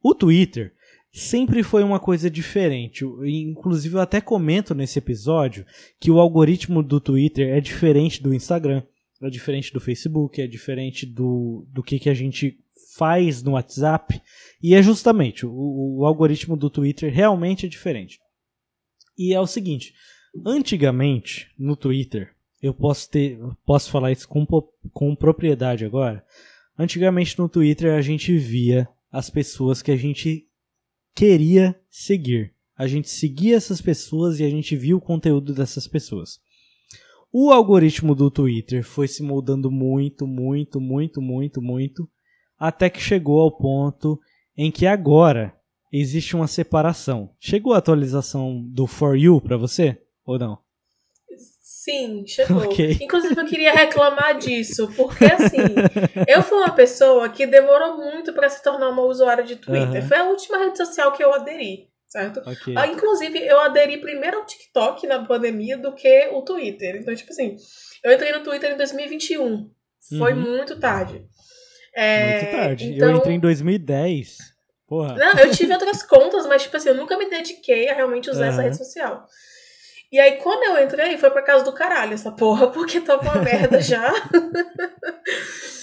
O 0.03 0.15
Twitter 0.15 0.73
sempre 1.13 1.63
foi 1.63 1.83
uma 1.85 2.01
coisa 2.01 2.31
diferente. 2.31 3.05
Inclusive, 3.05 3.97
eu 3.97 4.01
até 4.01 4.21
comento 4.21 4.75
nesse 4.75 4.99
episódio 4.99 5.67
que 6.01 6.11
o 6.11 6.19
algoritmo 6.19 6.83
do 6.83 6.99
Twitter 6.99 7.55
é 7.55 7.61
diferente 7.61 8.23
do 8.23 8.33
Instagram, 8.33 8.83
é 9.21 9.31
diferente 9.31 9.73
do 9.73 9.81
Facebook, 9.81 10.41
é 10.41 10.47
diferente 10.47 11.05
do, 11.05 11.67
do 11.69 11.83
que, 11.83 11.99
que 11.99 12.09
a 12.09 12.15
gente 12.15 12.59
faz 12.97 13.43
no 13.43 13.53
WhatsApp. 13.53 14.21
E 14.63 14.75
é 14.75 14.83
justamente, 14.83 15.45
o, 15.45 15.99
o 15.99 16.07
algoritmo 16.07 16.57
do 16.57 16.71
Twitter 16.71 17.13
realmente 17.13 17.67
é 17.67 17.69
diferente. 17.69 18.19
E 19.17 19.35
é 19.35 19.41
o 19.41 19.47
seguinte: 19.47 19.95
antigamente, 20.47 21.49
no 21.59 21.77
Twitter, 21.77 22.35
eu 22.63 22.73
posso 22.73 23.11
ter. 23.11 23.39
Posso 23.67 23.91
falar 23.91 24.13
isso 24.13 24.27
com, 24.27 24.47
com 24.93 25.15
propriedade 25.15 25.85
agora. 25.85 26.25
Antigamente 26.79 27.39
no 27.39 27.49
Twitter 27.49 27.93
a 27.93 28.01
gente 28.01 28.37
via 28.39 28.89
as 29.11 29.29
pessoas 29.29 29.83
que 29.83 29.91
a 29.91 29.97
gente 29.97 30.47
queria 31.15 31.79
seguir. 31.91 32.55
A 32.77 32.87
gente 32.87 33.09
seguia 33.09 33.57
essas 33.57 33.81
pessoas 33.81 34.41
e 34.41 34.45
a 34.45 34.51
gente 34.51 34.75
via 34.77 34.97
o 34.97 35.01
conteúdo 35.01 35.55
dessas 35.55 35.87
pessoas. 35.87 36.41
O 37.33 37.51
algoritmo 37.51 38.15
do 38.15 38.31
Twitter 38.31 38.85
foi 38.85 39.09
se 39.09 39.23
moldando 39.23 39.71
muito, 39.71 40.27
muito, 40.27 40.81
muito, 40.81 41.21
muito, 41.21 41.63
muito, 41.63 42.11
até 42.59 42.91
que 42.91 43.01
chegou 43.01 43.41
ao 43.41 43.57
ponto 43.57 44.21
em 44.57 44.71
que 44.71 44.87
agora 44.87 45.57
existe 45.91 46.37
uma 46.37 46.47
separação. 46.47 47.31
Chegou 47.41 47.73
a 47.73 47.79
atualização 47.79 48.63
do 48.69 48.87
For 48.87 49.17
You 49.17 49.41
pra 49.41 49.57
você? 49.57 50.01
Ou 50.25 50.39
não? 50.39 50.59
Sim, 51.85 52.25
chegou. 52.27 52.59
Ok. 52.71 52.99
Inclusive, 53.01 53.35
eu 53.41 53.45
queria 53.47 53.73
reclamar 53.73 54.39
disso, 54.39 54.89
porque 54.97 55.25
assim, 55.25 55.57
eu 56.29 56.41
fui 56.43 56.59
uma 56.59 56.71
pessoa 56.75 57.29
que 57.29 57.45
demorou 57.47 57.97
muito 57.97 58.33
pra 58.33 58.49
se 58.49 58.63
tornar 58.63 58.89
uma 58.89 59.03
usuária 59.03 59.43
de 59.43 59.57
Twitter. 59.57 59.99
Aham. 60.01 60.09
Foi 60.09 60.17
a 60.19 60.25
última 60.25 60.59
rede 60.59 60.77
social 60.79 61.11
que 61.13 61.25
eu 61.25 61.33
aderi, 61.35 61.89
certo? 62.07 62.41
Ok. 62.47 62.75
Ah, 62.77 62.87
inclusive, 62.87 63.37
eu 63.45 63.59
aderi 63.61 63.99
primeiro 63.99 64.39
ao 64.39 64.47
TikTok 64.47 65.07
na 65.09 65.25
pandemia 65.25 65.77
do 65.77 65.93
que 65.93 66.29
o 66.33 66.43
Twitter. 66.43 66.97
Então, 66.97 67.13
tipo 67.17 67.33
assim, 67.33 67.57
eu 68.05 68.13
entrei 68.13 68.31
no 68.33 68.45
Twitter 68.45 68.73
em 68.73 68.77
2021. 68.77 69.69
Foi 70.19 70.33
Uhum. 70.35 70.41
muito 70.41 70.79
tarde. 70.79 71.25
É, 71.97 72.39
Muito 72.41 72.51
tarde. 72.57 72.93
então- 72.95 73.11
Eu 73.11 73.17
entrei 73.17 73.35
em 73.37 73.41
2010. 73.41 74.39
Porra. 74.87 75.15
Não, 75.17 75.33
eu 75.41 75.51
tive 75.51 75.73
outras 75.73 76.03
contas, 76.03 76.47
mas, 76.47 76.63
tipo 76.63 76.77
assim, 76.77 76.91
eu 76.91 76.95
nunca 76.95 77.17
me 77.19 77.29
dediquei 77.29 77.89
a 77.89 77.95
realmente 77.95 78.31
usar 78.31 78.47
essa 78.47 78.57
Aham. 78.59 78.65
rede 78.65 78.79
social. 78.79 79.27
E 80.13 80.21
aí, 80.21 80.37
quando 80.37 80.63
eu 80.65 80.85
entrei, 80.85 81.17
foi 81.17 81.31
pra 81.31 81.41
casa 81.43 81.65
do 81.65 81.73
caralho 81.73 82.13
essa 82.13 82.31
porra, 82.31 82.71
porque 82.71 83.01
tava 83.01 83.23
uma 83.23 83.43
merda 83.43 83.81
já. 83.83 84.13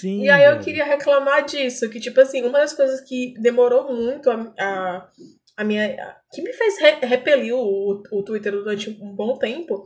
Sim. 0.00 0.22
E 0.22 0.30
aí 0.30 0.44
eu 0.44 0.58
queria 0.60 0.84
reclamar 0.84 1.44
disso, 1.44 1.88
que, 1.90 2.00
tipo 2.00 2.20
assim, 2.20 2.42
uma 2.44 2.58
das 2.60 2.72
coisas 2.72 3.00
que 3.00 3.34
demorou 3.38 3.92
muito 3.92 4.30
a, 4.30 4.52
a, 4.58 5.08
a 5.56 5.64
minha. 5.64 5.84
a- 6.00 6.16
que 6.32 6.42
me 6.42 6.52
fez 6.52 6.78
re, 6.80 6.92
repelir 7.06 7.54
o, 7.54 8.02
o 8.12 8.22
Twitter 8.22 8.52
durante 8.52 8.90
um 9.02 9.12
bom 9.14 9.36
tempo. 9.36 9.84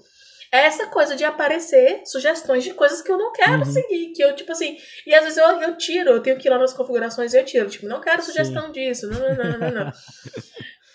É 0.52 0.66
essa 0.66 0.86
coisa 0.86 1.16
de 1.16 1.24
aparecer 1.24 2.02
sugestões 2.04 2.62
de 2.62 2.74
coisas 2.74 3.00
que 3.02 3.10
eu 3.10 3.18
não 3.18 3.32
quero 3.32 3.60
Uhum. 3.60 3.64
seguir. 3.64 4.12
Que 4.12 4.22
eu, 4.22 4.36
tipo 4.36 4.52
assim. 4.52 4.76
E 5.06 5.14
às 5.14 5.24
vezes 5.24 5.38
eu, 5.38 5.46
eu 5.62 5.76
tiro, 5.76 6.10
eu 6.10 6.20
tenho 6.22 6.36
que 6.38 6.46
ir 6.46 6.50
lá 6.50 6.58
nas 6.58 6.72
configurações 6.74 7.32
e 7.34 7.38
eu 7.38 7.44
tiro. 7.44 7.68
Tipo, 7.68 7.86
não 7.88 8.00
quero 8.00 8.20
Sim. 8.22 8.30
sugestão 8.30 8.70
disso. 8.70 9.08
Não, 9.08 9.18
não, 9.20 9.34
não, 9.34 9.58
não, 9.58 9.70
não. 9.86 9.92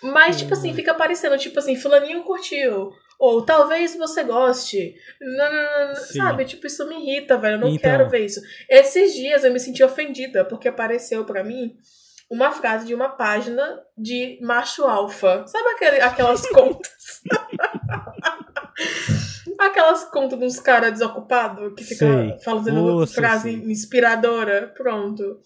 Mas, 0.02 0.38
tipo 0.38 0.54
assim, 0.54 0.72
fica 0.72 0.92
aparecendo, 0.92 1.36
tipo 1.36 1.58
assim, 1.58 1.76
fulaninho 1.76 2.22
curtiu. 2.22 2.90
Ou 3.20 3.44
talvez 3.44 3.94
você 3.96 4.24
goste. 4.24 4.94
Não, 5.20 5.52
não, 5.52 5.62
não, 5.62 5.88
não, 5.88 5.94
Sim. 5.96 6.18
sabe? 6.18 6.44
Tipo, 6.46 6.66
isso 6.66 6.88
me 6.88 6.96
irrita, 6.96 7.36
velho. 7.36 7.56
Eu 7.56 7.60
não 7.60 7.68
Então. 7.68 7.78
quero 7.90 8.08
ver 8.08 8.24
isso. 8.24 8.40
Esses 8.66 9.12
dias 9.14 9.44
eu 9.44 9.52
me 9.52 9.60
senti 9.60 9.84
ofendida, 9.84 10.42
porque 10.42 10.66
apareceu 10.68 11.22
pra 11.26 11.44
mim 11.44 11.76
uma 12.30 12.50
frase 12.50 12.86
de 12.86 12.94
uma 12.94 13.10
página 13.10 13.78
de 13.98 14.38
macho 14.40 14.84
alfa. 14.84 15.44
Sabe 15.46 15.68
aquele, 15.68 16.00
aquelas 16.00 16.46
contas? 16.48 17.20
Aquelas 19.58 20.04
contas 20.04 20.38
dos 20.38 20.58
caras 20.58 20.92
desocupados 20.92 21.74
que 21.76 21.84
ficam 21.84 22.34
Nossa, 22.72 23.14
frase 23.14 23.50
sim. 23.52 23.70
inspiradora. 23.70 24.72
Pronto. 24.74 25.42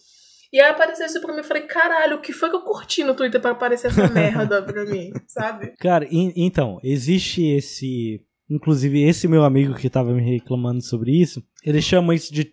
E 0.54 0.60
aí 0.60 0.70
apareceu 0.70 1.04
isso 1.04 1.20
pra 1.20 1.32
mim. 1.32 1.38
Eu 1.38 1.44
falei, 1.44 1.64
caralho, 1.64 2.14
o 2.16 2.20
que 2.20 2.32
foi 2.32 2.48
que 2.48 2.54
eu 2.54 2.60
curti 2.60 3.02
no 3.02 3.16
Twitter 3.16 3.40
pra 3.40 3.50
aparecer 3.50 3.88
essa 3.88 4.06
merda 4.14 4.62
pra 4.62 4.84
mim, 4.84 5.12
sabe? 5.26 5.74
Cara, 5.80 6.06
então, 6.08 6.78
existe 6.84 7.44
esse. 7.44 8.22
Inclusive, 8.48 9.02
esse 9.02 9.26
meu 9.26 9.42
amigo 9.42 9.74
que 9.74 9.90
tava 9.90 10.12
me 10.12 10.22
reclamando 10.22 10.80
sobre 10.80 11.10
isso, 11.10 11.42
ele 11.64 11.82
chama 11.82 12.14
isso 12.14 12.32
de 12.32 12.44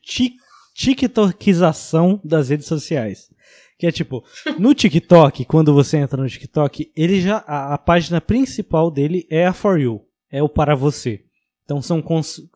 TikTokização 0.74 2.20
das 2.24 2.50
redes 2.50 2.66
sociais. 2.66 3.30
Que 3.78 3.86
é 3.86 3.92
tipo, 3.92 4.26
no 4.58 4.74
TikTok, 4.74 5.46
quando 5.46 5.72
você 5.72 5.98
entra 5.98 6.20
no 6.20 6.28
TikTok, 6.28 6.92
ele 6.98 7.22
já. 7.22 7.44
A, 7.46 7.76
a, 7.76 7.78
página 7.78 8.20
principal 8.20 8.90
dele 8.90 9.28
é 9.30 9.46
a 9.46 9.54
For 9.54 9.80
You. 9.80 10.02
É 10.32 10.42
o 10.42 10.50
para 10.50 10.74
você. 10.74 11.24
Então 11.66 11.80
são, 11.84 12.04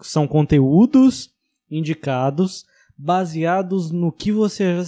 são 0.02 0.28
conteúdos 0.28 1.30
indicados 1.70 2.66
baseados 2.98 3.92
no 3.92 4.12
que 4.12 4.32
você 4.32 4.84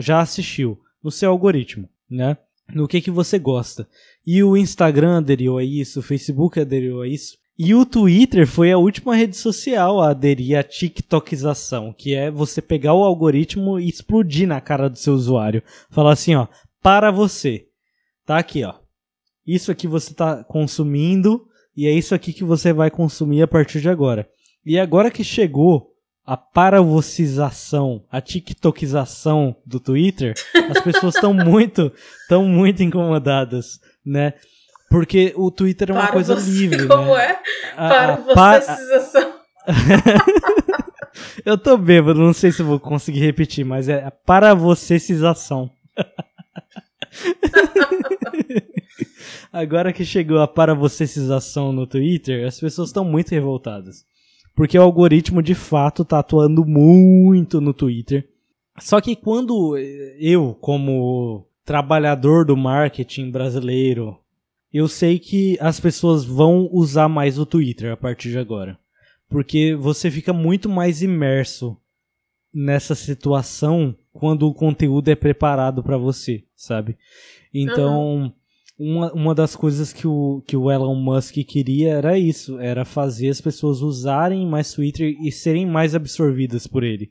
já 0.00 0.20
assistiu, 0.20 0.78
no 1.02 1.10
seu 1.10 1.30
algoritmo, 1.30 1.88
né? 2.10 2.36
No 2.74 2.88
que, 2.88 3.00
que 3.00 3.10
você 3.10 3.38
gosta. 3.38 3.88
E 4.26 4.42
o 4.42 4.56
Instagram 4.56 5.18
aderiu 5.18 5.58
a 5.58 5.64
isso, 5.64 6.00
o 6.00 6.02
Facebook 6.02 6.58
aderiu 6.58 7.02
a 7.02 7.08
isso. 7.08 7.36
E 7.58 7.74
o 7.74 7.84
Twitter 7.84 8.46
foi 8.46 8.72
a 8.72 8.78
última 8.78 9.14
rede 9.14 9.36
social 9.36 10.00
a 10.00 10.10
aderir 10.10 10.58
à 10.58 10.62
TikTokização, 10.62 11.92
que 11.92 12.14
é 12.14 12.30
você 12.30 12.62
pegar 12.62 12.94
o 12.94 13.04
algoritmo 13.04 13.78
e 13.78 13.88
explodir 13.88 14.48
na 14.48 14.60
cara 14.60 14.88
do 14.88 14.98
seu 14.98 15.14
usuário. 15.14 15.62
Falar 15.90 16.12
assim, 16.12 16.34
ó, 16.34 16.48
para 16.82 17.10
você. 17.10 17.66
Tá 18.24 18.38
aqui, 18.38 18.64
ó. 18.64 18.74
Isso 19.46 19.70
aqui 19.70 19.86
você 19.86 20.14
tá 20.14 20.42
consumindo 20.44 21.46
e 21.76 21.86
é 21.86 21.92
isso 21.92 22.14
aqui 22.14 22.32
que 22.32 22.44
você 22.44 22.72
vai 22.72 22.90
consumir 22.90 23.42
a 23.42 23.48
partir 23.48 23.80
de 23.80 23.88
agora. 23.88 24.28
E 24.64 24.78
agora 24.78 25.10
que 25.10 25.24
chegou 25.24 25.91
a 26.24 26.36
paravocização, 26.36 28.04
a 28.10 28.20
tiktokização 28.20 29.56
do 29.66 29.80
Twitter, 29.80 30.34
as 30.70 30.80
pessoas 30.80 31.14
estão 31.14 31.34
muito, 31.34 31.92
estão 32.22 32.44
muito 32.44 32.82
incomodadas, 32.82 33.80
né? 34.04 34.34
Porque 34.88 35.32
o 35.36 35.50
Twitter 35.50 35.90
é 35.90 35.92
uma 35.94 36.02
para 36.02 36.12
coisa 36.12 36.34
você, 36.34 36.50
livre, 36.50 36.86
como 36.86 37.16
né? 37.16 37.24
é? 37.24 37.38
Para 37.74 38.16
vocêsização. 38.16 39.34
eu 41.44 41.56
tô 41.56 41.76
bêbado, 41.78 42.20
não 42.20 42.32
sei 42.32 42.52
se 42.52 42.62
vou 42.62 42.78
conseguir 42.78 43.20
repetir, 43.20 43.64
mas 43.64 43.88
é 43.88 44.10
para 44.24 44.54
vocêsização. 44.54 45.70
Agora 49.52 49.92
que 49.92 50.04
chegou 50.04 50.40
a 50.40 50.48
para 50.48 50.74
vocêsização 50.74 51.72
no 51.72 51.86
Twitter, 51.86 52.46
as 52.46 52.58
pessoas 52.60 52.88
estão 52.88 53.04
muito 53.04 53.30
revoltadas. 53.30 54.04
Porque 54.54 54.78
o 54.78 54.82
algoritmo 54.82 55.42
de 55.42 55.54
fato 55.54 56.04
tá 56.04 56.18
atuando 56.18 56.64
muito 56.64 57.60
no 57.60 57.72
Twitter. 57.72 58.28
Só 58.78 59.00
que 59.00 59.16
quando 59.16 59.76
eu, 60.18 60.56
como 60.60 61.46
trabalhador 61.64 62.44
do 62.44 62.56
marketing 62.56 63.30
brasileiro, 63.30 64.18
eu 64.72 64.88
sei 64.88 65.18
que 65.18 65.56
as 65.60 65.78
pessoas 65.78 66.24
vão 66.24 66.68
usar 66.72 67.08
mais 67.08 67.38
o 67.38 67.46
Twitter 67.46 67.92
a 67.92 67.96
partir 67.96 68.30
de 68.30 68.38
agora. 68.38 68.78
Porque 69.28 69.74
você 69.74 70.10
fica 70.10 70.32
muito 70.32 70.68
mais 70.68 71.02
imerso 71.02 71.76
nessa 72.52 72.94
situação 72.94 73.96
quando 74.12 74.46
o 74.46 74.54
conteúdo 74.54 75.08
é 75.08 75.14
preparado 75.14 75.82
para 75.82 75.96
você, 75.96 76.44
sabe? 76.54 76.98
Então, 77.52 78.16
uhum. 78.16 78.32
Uma, 78.82 79.12
uma 79.12 79.34
das 79.34 79.54
coisas 79.54 79.92
que 79.92 80.06
o, 80.06 80.42
que 80.46 80.56
o 80.56 80.70
Elon 80.70 80.94
Musk 80.94 81.34
queria 81.46 81.94
era 81.94 82.18
isso, 82.18 82.58
era 82.58 82.84
fazer 82.84 83.28
as 83.28 83.40
pessoas 83.40 83.80
usarem 83.80 84.46
mais 84.46 84.72
Twitter 84.72 85.16
e 85.20 85.30
serem 85.30 85.66
mais 85.66 85.94
absorvidas 85.94 86.66
por 86.66 86.82
ele 86.82 87.10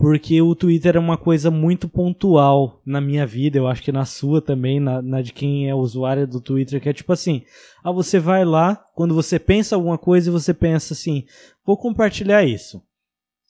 porque 0.00 0.40
o 0.40 0.54
Twitter 0.54 0.96
é 0.96 0.98
uma 0.98 1.18
coisa 1.18 1.50
muito 1.50 1.86
pontual 1.86 2.80
na 2.86 3.02
minha 3.02 3.26
vida, 3.26 3.58
eu 3.58 3.68
acho 3.68 3.82
que 3.82 3.92
na 3.92 4.06
sua 4.06 4.40
também, 4.40 4.80
na, 4.80 5.02
na, 5.02 5.20
de 5.20 5.30
quem 5.30 5.68
é 5.68 5.74
usuário 5.74 6.26
do 6.26 6.40
Twitter, 6.40 6.80
que 6.80 6.88
é 6.88 6.92
tipo 6.94 7.12
assim, 7.12 7.42
ah, 7.84 7.92
você 7.92 8.18
vai 8.18 8.42
lá, 8.42 8.82
quando 8.94 9.14
você 9.14 9.38
pensa 9.38 9.76
alguma 9.76 9.98
coisa 9.98 10.30
e 10.30 10.32
você 10.32 10.54
pensa 10.54 10.94
assim, 10.94 11.26
vou 11.66 11.76
compartilhar 11.76 12.42
isso, 12.42 12.82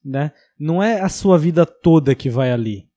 né? 0.04 0.32
Não 0.58 0.82
é 0.82 1.00
a 1.00 1.08
sua 1.08 1.38
vida 1.38 1.64
toda 1.64 2.16
que 2.16 2.28
vai 2.28 2.50
ali. 2.50 2.89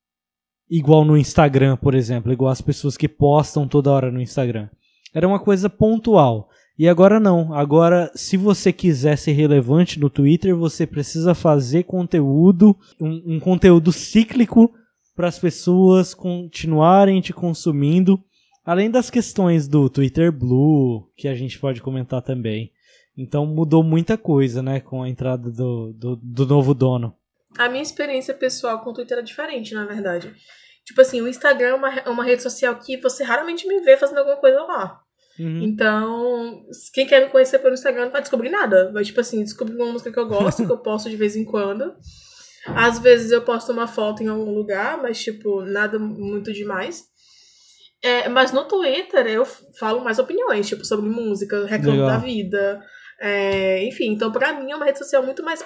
Igual 0.76 1.06
no 1.06 1.16
Instagram, 1.16 1.78
por 1.78 1.94
exemplo, 1.94 2.34
igual 2.34 2.50
as 2.52 2.60
pessoas 2.60 2.98
que 2.98 3.08
postam 3.08 3.68
toda 3.68 3.92
hora 3.92 4.12
no 4.12 4.20
Instagram. 4.20 4.70
Era 5.14 5.28
uma 5.28 5.40
coisa 5.40 5.70
pontual. 5.70 6.50
E 6.80 6.90
agora 6.90 7.20
não. 7.20 7.54
Agora, 7.54 8.12
se 8.16 8.36
você 8.36 8.74
quiser 8.74 9.16
ser 9.20 9.34
relevante 9.34 10.00
no 10.00 10.10
Twitter, 10.10 10.56
você 10.56 10.88
precisa 10.88 11.36
fazer 11.36 11.84
conteúdo, 11.84 12.76
um, 13.00 13.36
um 13.36 13.40
conteúdo 13.40 13.92
cíclico 13.92 14.74
para 15.16 15.28
as 15.28 15.38
pessoas 15.38 16.16
continuarem 16.16 17.22
te 17.22 17.32
consumindo. 17.32 18.20
Além 18.66 18.90
das 18.90 19.12
questões 19.12 19.68
do 19.68 19.88
Twitter 19.92 20.32
Blue, 20.32 21.08
que 21.16 21.28
a 21.28 21.36
gente 21.36 21.60
pode 21.60 21.84
comentar 21.84 22.24
também. 22.24 22.72
Então 23.16 23.46
mudou 23.46 23.84
muita 23.84 24.18
coisa, 24.18 24.64
né, 24.64 24.80
com 24.80 25.04
a 25.04 25.10
entrada 25.10 25.52
do, 25.52 25.94
do, 25.94 26.16
do 26.16 26.48
novo 26.48 26.74
dono. 26.74 27.14
A 27.60 27.70
minha 27.70 27.84
experiência 27.84 28.34
pessoal 28.34 28.80
com 28.80 28.90
o 28.90 28.94
Twitter 28.94 29.20
é 29.20 29.22
diferente, 29.22 29.76
na 29.76 29.86
verdade. 29.86 30.34
Tipo 30.86 31.02
assim, 31.02 31.22
o 31.22 31.28
Instagram 31.28 31.68
é 31.68 31.74
uma, 31.74 31.96
é 32.00 32.10
uma 32.10 32.24
rede 32.24 32.44
social 32.44 32.76
que 32.76 32.98
você 32.98 33.24
raramente 33.24 33.68
me 33.68 33.80
vê 33.82 33.96
fazendo 33.96 34.18
alguma 34.18 34.38
coisa 34.38 34.62
lá. 34.64 35.02
Uhum. 35.40 35.64
Então, 35.64 36.66
quem 36.94 37.08
quer 37.08 37.24
me 37.24 37.32
conhecer 37.32 37.60
pelo 37.60 37.74
Instagram 37.74 38.06
não 38.06 38.12
vai 38.12 38.22
descobrir 38.22 38.50
nada. 38.50 38.92
Vai, 38.92 39.04
tipo 39.04 39.20
assim, 39.20 39.44
descobrir 39.44 39.76
uma 39.76 39.92
música 39.92 40.12
que 40.12 40.20
eu 40.20 40.28
gosto, 40.28 40.66
que 40.66 40.72
eu 40.72 40.78
posto 40.78 41.10
de 41.10 41.16
vez 41.16 41.36
em 41.36 41.46
quando. 41.46 41.96
Às 42.68 43.00
vezes 43.00 43.32
eu 43.32 43.42
posto 43.42 43.72
uma 43.72 43.88
foto 43.88 44.24
em 44.24 44.28
algum 44.28 44.54
lugar, 44.54 45.02
mas, 45.02 45.22
tipo, 45.22 45.62
nada 45.64 45.98
muito 45.98 46.54
demais. 46.54 47.06
É, 48.02 48.28
mas 48.28 48.52
no 48.52 48.66
Twitter 48.66 49.26
eu 49.28 49.46
falo 49.80 50.04
mais 50.04 50.20
opiniões, 50.20 50.68
tipo, 50.68 50.84
sobre 50.86 51.10
música, 51.10 51.66
reclamo 51.66 52.02
Legal. 52.02 52.10
da 52.10 52.18
vida. 52.18 52.84
É, 53.20 53.84
enfim, 53.86 54.12
então 54.12 54.32
pra 54.32 54.60
mim 54.60 54.72
é 54.72 54.76
uma 54.76 54.86
rede 54.86 55.00
social 55.00 55.24
muito 55.24 55.42
mais. 55.42 55.64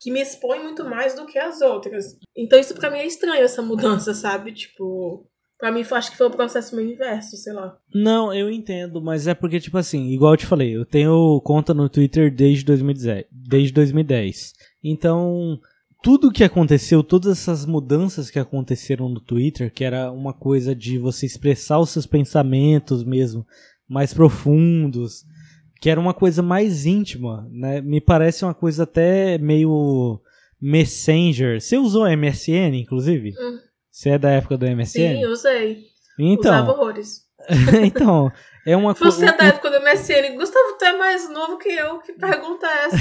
Que 0.00 0.10
me 0.10 0.20
expõe 0.20 0.62
muito 0.62 0.84
mais 0.84 1.14
do 1.14 1.26
que 1.26 1.38
as 1.38 1.60
outras. 1.60 2.16
Então 2.36 2.58
isso 2.58 2.74
pra 2.74 2.90
mim 2.90 2.98
é 2.98 3.06
estranho, 3.06 3.44
essa 3.44 3.62
mudança, 3.62 4.14
sabe? 4.14 4.52
Tipo. 4.52 5.26
Pra 5.58 5.72
mim, 5.72 5.80
acho 5.90 6.10
que 6.10 6.18
foi 6.18 6.28
um 6.28 6.32
processo 6.32 6.76
meio 6.76 6.92
inverso, 6.92 7.34
sei 7.38 7.54
lá. 7.54 7.78
Não, 7.94 8.30
eu 8.30 8.50
entendo, 8.50 9.00
mas 9.00 9.26
é 9.26 9.32
porque, 9.32 9.58
tipo 9.58 9.78
assim, 9.78 10.10
igual 10.10 10.34
eu 10.34 10.36
te 10.36 10.44
falei, 10.44 10.76
eu 10.76 10.84
tenho 10.84 11.40
conta 11.40 11.72
no 11.72 11.88
Twitter 11.88 12.30
desde 12.30 12.62
2010. 12.62 13.24
Desde 13.32 13.72
2010. 13.72 14.52
Então, 14.84 15.58
tudo 16.02 16.30
que 16.30 16.44
aconteceu, 16.44 17.02
todas 17.02 17.38
essas 17.38 17.64
mudanças 17.64 18.30
que 18.30 18.38
aconteceram 18.38 19.08
no 19.08 19.18
Twitter, 19.18 19.72
que 19.72 19.82
era 19.82 20.12
uma 20.12 20.34
coisa 20.34 20.74
de 20.74 20.98
você 20.98 21.24
expressar 21.24 21.78
os 21.78 21.88
seus 21.88 22.06
pensamentos 22.06 23.02
mesmo, 23.02 23.46
mais 23.88 24.12
profundos, 24.12 25.24
que 25.80 25.90
era 25.90 26.00
uma 26.00 26.14
coisa 26.14 26.42
mais 26.42 26.86
íntima, 26.86 27.48
né? 27.50 27.80
Me 27.80 28.00
parece 28.00 28.44
uma 28.44 28.54
coisa 28.54 28.84
até 28.84 29.38
meio 29.38 30.20
Messenger. 30.60 31.60
Você 31.60 31.76
usou 31.76 32.08
MSN, 32.08 32.74
inclusive? 32.74 33.34
Hum. 33.38 33.58
Você 33.90 34.10
é 34.10 34.18
da 34.18 34.30
época 34.30 34.56
do 34.56 34.66
MSN? 34.66 34.86
Sim, 34.86 35.26
usei. 35.26 35.84
Então, 36.18 36.52
Usava 36.52 36.72
horrores. 36.72 37.26
então, 37.84 38.32
é 38.66 38.76
uma 38.76 38.94
coisa. 38.94 39.16
Você 39.16 39.26
é 39.26 39.36
da 39.36 39.44
época 39.44 39.70
do 39.70 39.80
MSN. 39.80 40.36
Gustavo, 40.36 40.76
tu 40.78 40.84
é 40.84 40.96
mais 40.96 41.30
novo 41.30 41.58
que 41.58 41.68
eu. 41.68 41.98
Que 42.00 42.12
pergunta 42.12 42.66
é 42.66 42.86
essa? 42.86 42.96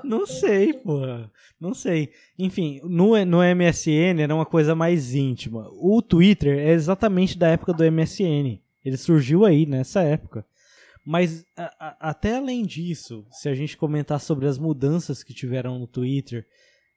não 0.04 0.26
sei, 0.26 0.72
porra. 0.72 1.30
Não 1.60 1.74
sei. 1.74 2.12
Enfim, 2.38 2.80
no, 2.84 3.22
no 3.24 3.38
MSN 3.38 4.20
era 4.20 4.34
uma 4.34 4.46
coisa 4.46 4.74
mais 4.74 5.14
íntima. 5.14 5.68
O 5.72 6.00
Twitter 6.02 6.58
é 6.58 6.70
exatamente 6.70 7.36
da 7.38 7.48
época 7.48 7.72
do 7.72 7.90
MSN. 7.90 8.60
Ele 8.84 8.96
surgiu 8.96 9.44
aí, 9.44 9.64
nessa 9.64 10.02
época. 10.02 10.44
Mas 11.04 11.44
a, 11.56 11.74
a, 11.78 12.10
até 12.10 12.36
além 12.36 12.64
disso, 12.64 13.26
se 13.30 13.48
a 13.48 13.54
gente 13.54 13.76
comentar 13.76 14.20
sobre 14.20 14.46
as 14.46 14.58
mudanças 14.58 15.22
que 15.22 15.34
tiveram 15.34 15.78
no 15.78 15.86
Twitter, 15.86 16.46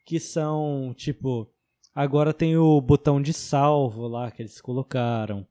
que 0.05 0.19
são, 0.19 0.93
tipo, 0.95 1.49
Agora 1.95 2.33
tem 2.33 2.57
o 2.57 2.81
botão 2.81 3.21
de 3.21 3.31
salvo 3.31 4.05
lá 4.05 4.29
que 4.29 4.41
eles 4.41 4.59
colocaram. 4.59 5.47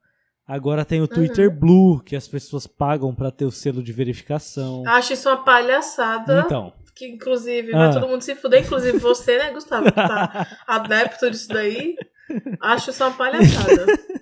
Agora 0.46 0.84
tem 0.84 1.00
o 1.00 1.08
Twitter 1.08 1.48
uhum. 1.48 1.58
Blue, 1.58 2.02
que 2.02 2.14
as 2.14 2.28
pessoas 2.28 2.66
pagam 2.66 3.14
para 3.14 3.30
ter 3.30 3.46
o 3.46 3.50
selo 3.50 3.82
de 3.82 3.94
verificação. 3.94 4.82
Acho 4.86 5.14
isso 5.14 5.26
uma 5.26 5.42
palhaçada. 5.42 6.42
Então. 6.44 6.70
Que 6.94 7.08
inclusive 7.08 7.72
vai 7.72 7.88
ah. 7.88 7.92
todo 7.94 8.06
mundo 8.06 8.20
se 8.20 8.34
fuder, 8.34 8.62
inclusive 8.62 8.98
você, 8.98 9.38
né, 9.38 9.52
Gustavo, 9.52 9.86
que 9.86 9.92
tá 9.92 10.46
adepto 10.68 11.30
disso 11.30 11.48
daí. 11.48 11.96
Acho 12.60 12.90
isso 12.90 13.02
uma 13.02 13.12
palhaçada. 13.12 13.86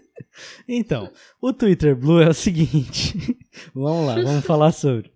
Então, 0.68 1.10
o 1.40 1.52
Twitter 1.52 1.94
Blue 1.94 2.20
é 2.20 2.28
o 2.28 2.34
seguinte. 2.34 3.36
vamos 3.74 4.06
lá, 4.06 4.14
vamos 4.14 4.44
falar 4.44 4.72
sobre. 4.72 5.12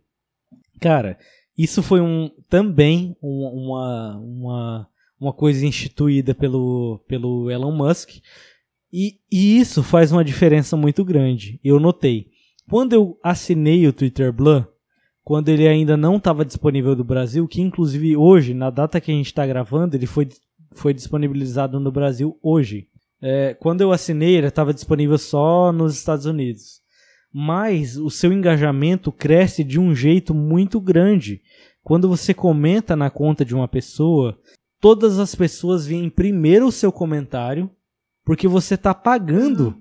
Cara, 0.81 1.19
isso 1.57 1.83
foi 1.83 2.01
um 2.01 2.31
também 2.49 3.17
um, 3.23 3.47
uma, 3.47 4.19
uma 4.19 4.89
uma 5.21 5.33
coisa 5.33 5.67
instituída 5.67 6.35
pelo, 6.35 7.01
pelo 7.09 7.51
Elon 7.51 7.73
Musk. 7.73 8.11
E, 8.93 9.19
e 9.31 9.59
isso 9.59 9.83
faz 9.83 10.13
uma 10.13 10.25
diferença 10.25 10.77
muito 10.77 11.05
grande. 11.05 11.61
Eu 11.65 11.81
notei. 11.81 12.29
Quando 12.69 12.93
eu 12.93 13.19
assinei 13.23 13.87
o 13.87 13.93
Twitter 13.93 14.33
Blue, 14.33 14.67
quando 15.25 15.49
ele 15.49 15.67
ainda 15.67 15.97
não 15.97 16.17
estava 16.17 16.45
disponível 16.45 16.95
no 16.95 17.05
Brasil, 17.05 17.49
que 17.49 17.61
inclusive 17.61 18.17
hoje, 18.17 18.55
na 18.55 18.71
data 18.71 19.01
que 19.01 19.11
a 19.11 19.15
gente 19.15 19.27
está 19.27 19.47
gravando, 19.47 19.97
ele 19.97 20.07
foi, 20.07 20.29
foi 20.73 20.95
disponibilizado 20.95 21.81
no 21.81 21.91
Brasil 21.91 22.39
hoje. 22.43 22.89
É, 23.21 23.55
quando 23.55 23.81
eu 23.81 23.93
assinei, 23.93 24.37
ele 24.37 24.47
estava 24.47 24.75
disponível 24.75 25.19
só 25.19 25.73
nos 25.73 25.95
Estados 25.95 26.27
Unidos. 26.27 26.81
Mas 27.33 27.97
o 27.97 28.11
seu 28.11 28.33
engajamento 28.33 29.13
cresce 29.13 29.63
de 29.63 29.79
um 29.79 29.95
jeito 29.95 30.35
muito 30.35 30.81
grande. 30.81 31.43
Quando 31.83 32.09
você 32.09 32.35
comenta 32.35 32.97
na 32.97 33.11
conta 33.11 33.45
de 33.45 33.55
uma 33.55 33.69
pessoa, 33.69 34.39
todas 34.81 35.19
as 35.19 35.35
pessoas 35.35 35.87
veem 35.87 36.11
primeiro 36.11 36.67
o 36.67 36.73
seu 36.73 36.91
comentário, 36.91 37.71
porque 38.25 38.49
você 38.49 38.75
está 38.75 38.93
pagando 38.95 39.77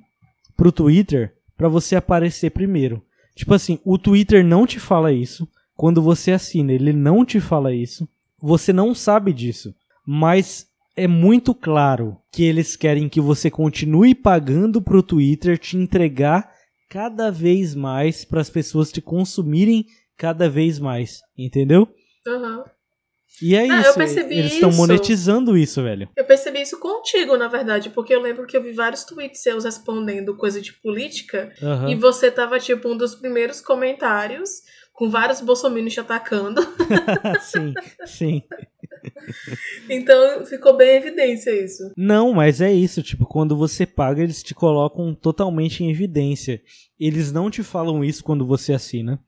pro 0.56 0.72
Twitter 0.72 1.34
para 1.58 1.68
você 1.68 1.96
aparecer 1.96 2.52
primeiro. 2.52 3.02
Tipo 3.36 3.54
assim, 3.54 3.80
o 3.84 3.98
Twitter 3.98 4.46
não 4.46 4.66
te 4.66 4.80
fala 4.80 5.12
isso. 5.12 5.48
Quando 5.76 6.02
você 6.02 6.32
assina, 6.32 6.72
ele 6.72 6.94
não 6.94 7.26
te 7.26 7.40
fala 7.40 7.74
isso. 7.74 8.08
Você 8.40 8.72
não 8.72 8.94
sabe 8.96 9.34
disso. 9.34 9.74
Mas 10.06 10.68
é 10.96 11.08
muito 11.08 11.54
claro 11.54 12.18
que 12.32 12.44
eles 12.44 12.76
querem 12.76 13.10
que 13.10 13.20
você 13.20 13.52
continue 13.52 14.16
pagando 14.16 14.82
pro 14.82 15.04
Twitter 15.04 15.58
te 15.58 15.76
entregar 15.78 16.50
cada 16.90 17.30
vez 17.30 17.76
mais 17.76 18.24
para 18.24 18.42
as 18.42 18.50
pessoas 18.50 18.92
te 18.92 19.02
consumirem 19.02 19.86
cada 20.18 20.50
vez 20.50 20.80
mais, 20.80 21.20
entendeu? 21.38 21.88
Uhum. 22.26 22.64
E 23.42 23.54
é 23.56 23.70
Ah, 23.70 23.82
isso, 23.82 24.02
eles 24.30 24.54
estão 24.54 24.72
monetizando 24.72 25.58
isso, 25.58 25.84
velho. 25.84 26.08
Eu 26.16 26.24
percebi 26.24 26.62
isso 26.62 26.80
contigo, 26.80 27.36
na 27.36 27.50
verdade, 27.50 27.90
porque 27.90 28.16
eu 28.16 28.22
lembro 28.22 28.48
que 28.48 28.56
eu 28.56 28.64
vi 28.64 28.72
vários 28.72 29.04
tweets 29.04 29.42
seus 29.42 29.66
respondendo 29.66 30.38
coisa 30.38 30.62
de 30.62 30.72
política 30.72 31.52
Aham. 31.62 31.90
e 31.90 31.96
você 31.96 32.32
tava, 32.32 32.58
tipo, 32.60 32.88
um 32.88 32.96
dos 32.96 33.14
primeiros 33.14 33.60
comentários 33.60 34.62
com 34.96 35.10
vários 35.10 35.42
bolsominions 35.42 35.94
te 35.94 36.00
atacando. 36.00 36.62
sim, 37.42 37.74
sim. 38.06 38.44
Então 39.90 40.46
ficou 40.46 40.76
bem 40.76 40.96
em 40.96 40.98
evidência 40.98 41.52
isso. 41.52 41.92
Não, 41.96 42.34
mas 42.34 42.62
é 42.62 42.72
isso, 42.72 43.04
tipo, 43.04 43.26
quando 43.26 43.56
você 43.56 43.86
paga, 43.86 44.24
eles 44.24 44.42
te 44.42 44.56
colocam 44.56 45.14
totalmente 45.14 45.84
em 45.84 45.92
evidência. 45.92 46.62
Eles 47.00 47.32
não 47.32 47.52
te 47.52 47.62
falam 47.62 48.04
isso 48.04 48.24
quando 48.24 48.46
você 48.46 48.74
assina. 48.74 49.20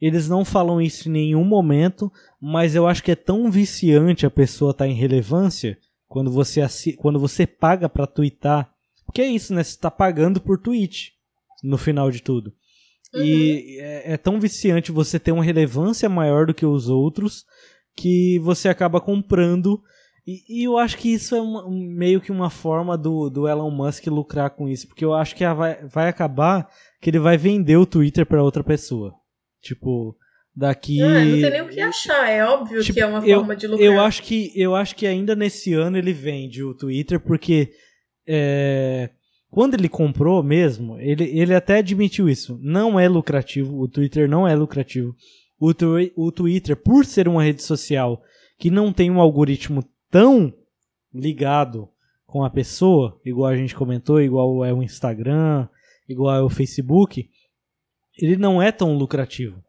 Eles 0.00 0.28
não 0.28 0.44
falam 0.44 0.80
isso 0.80 1.08
em 1.08 1.12
nenhum 1.12 1.44
momento, 1.44 2.12
mas 2.40 2.74
eu 2.74 2.86
acho 2.86 3.02
que 3.02 3.12
é 3.12 3.16
tão 3.16 3.50
viciante 3.50 4.26
a 4.26 4.30
pessoa 4.30 4.72
estar 4.72 4.86
em 4.86 4.94
relevância 4.94 5.78
quando 6.06 6.30
você 6.30 6.60
assi 6.60 6.94
quando 6.94 7.18
você 7.18 7.46
paga 7.46 7.88
pra 7.88 8.06
twittar. 8.06 8.72
Porque 9.04 9.22
é 9.22 9.26
isso, 9.26 9.54
né? 9.54 9.62
Você 9.62 9.78
tá 9.78 9.90
pagando 9.90 10.40
por 10.40 10.58
tweet 10.58 11.12
no 11.62 11.78
final 11.78 12.10
de 12.10 12.22
tudo. 12.22 12.52
E 13.14 13.78
é, 13.80 14.12
é 14.12 14.16
tão 14.16 14.38
viciante 14.38 14.92
você 14.92 15.18
ter 15.18 15.32
uma 15.32 15.42
relevância 15.44 16.08
maior 16.08 16.46
do 16.46 16.54
que 16.54 16.66
os 16.66 16.88
outros 16.88 17.44
que 17.96 18.38
você 18.40 18.68
acaba 18.68 19.00
comprando. 19.00 19.80
E, 20.26 20.60
e 20.60 20.64
eu 20.64 20.76
acho 20.76 20.98
que 20.98 21.12
isso 21.12 21.34
é 21.34 21.40
uma- 21.40 21.66
um- 21.66 21.88
meio 21.96 22.20
que 22.20 22.30
uma 22.30 22.50
forma 22.50 22.98
do, 22.98 23.30
do 23.30 23.48
Elon 23.48 23.70
Musk 23.70 24.06
lucrar 24.08 24.50
com 24.50 24.68
isso. 24.68 24.86
Porque 24.86 25.04
eu 25.04 25.14
acho 25.14 25.34
que 25.34 25.42
vai, 25.54 25.82
vai 25.86 26.08
acabar 26.08 26.68
que 27.00 27.08
ele 27.08 27.18
vai 27.18 27.38
vender 27.38 27.76
o 27.78 27.86
Twitter 27.86 28.26
pra 28.26 28.42
outra 28.42 28.62
pessoa. 28.62 29.14
Tipo, 29.62 30.14
daqui. 30.54 31.00
Ah, 31.00 31.24
não 31.24 31.40
tem 31.40 31.50
nem 31.50 31.62
o 31.62 31.68
que 31.68 31.80
achar, 31.80 32.28
é 32.28 32.44
óbvio 32.44 32.82
Tipo, 32.82 32.94
que 32.94 33.00
é 33.00 33.06
uma 33.06 33.26
eu- 33.26 33.38
forma 33.38 33.56
de 33.56 33.66
lucrar. 33.66 33.86
Eu 33.86 34.00
acho 34.00 34.22
que 34.22 34.52
eu 34.54 34.74
acho 34.74 34.94
que 34.94 35.06
ainda 35.06 35.34
nesse 35.34 35.72
ano 35.72 35.96
ele 35.96 36.12
vende 36.12 36.62
o 36.62 36.74
Twitter 36.74 37.18
porque 37.18 37.70
é, 38.26 39.10
quando 39.50 39.74
ele 39.74 39.88
comprou 39.88 40.42
mesmo, 40.42 40.98
ele, 40.98 41.24
ele 41.24 41.54
até 41.54 41.78
admitiu 41.78 42.28
isso. 42.28 42.58
Não 42.62 42.98
é 42.98 43.08
lucrativo, 43.08 43.80
o 43.80 43.88
Twitter 43.88 44.28
não 44.28 44.46
é 44.46 44.54
lucrativo. 44.54 45.14
O, 45.58 45.72
o 46.16 46.30
Twitter, 46.32 46.76
por 46.76 47.04
ser 47.04 47.26
uma 47.26 47.42
rede 47.42 47.62
social 47.62 48.22
que 48.58 48.70
não 48.70 48.92
tem 48.92 49.10
um 49.10 49.20
algoritmo 49.20 49.84
tão 50.10 50.52
ligado 51.14 51.88
com 52.26 52.44
a 52.44 52.50
pessoa, 52.50 53.18
igual 53.24 53.50
a 53.50 53.56
gente 53.56 53.74
comentou, 53.74 54.20
igual 54.20 54.64
é 54.64 54.72
o 54.72 54.82
Instagram, 54.82 55.66
igual 56.08 56.36
é 56.36 56.42
o 56.42 56.50
Facebook, 56.50 57.28
ele 58.20 58.36
não 58.36 58.60
é 58.60 58.70
tão 58.70 58.96
lucrativo. 58.96 59.62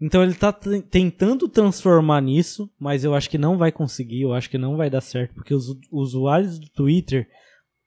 Então 0.00 0.22
ele 0.22 0.34
tá 0.34 0.52
t- 0.52 0.82
tentando 0.82 1.48
transformar 1.48 2.20
nisso, 2.20 2.68
mas 2.78 3.04
eu 3.04 3.14
acho 3.14 3.30
que 3.30 3.38
não 3.38 3.56
vai 3.56 3.70
conseguir, 3.70 4.22
eu 4.22 4.32
acho 4.32 4.50
que 4.50 4.58
não 4.58 4.76
vai 4.76 4.90
dar 4.90 5.00
certo, 5.00 5.32
porque 5.34 5.54
os 5.54 5.78
usuários 5.92 6.58
do 6.58 6.68
Twitter 6.70 7.28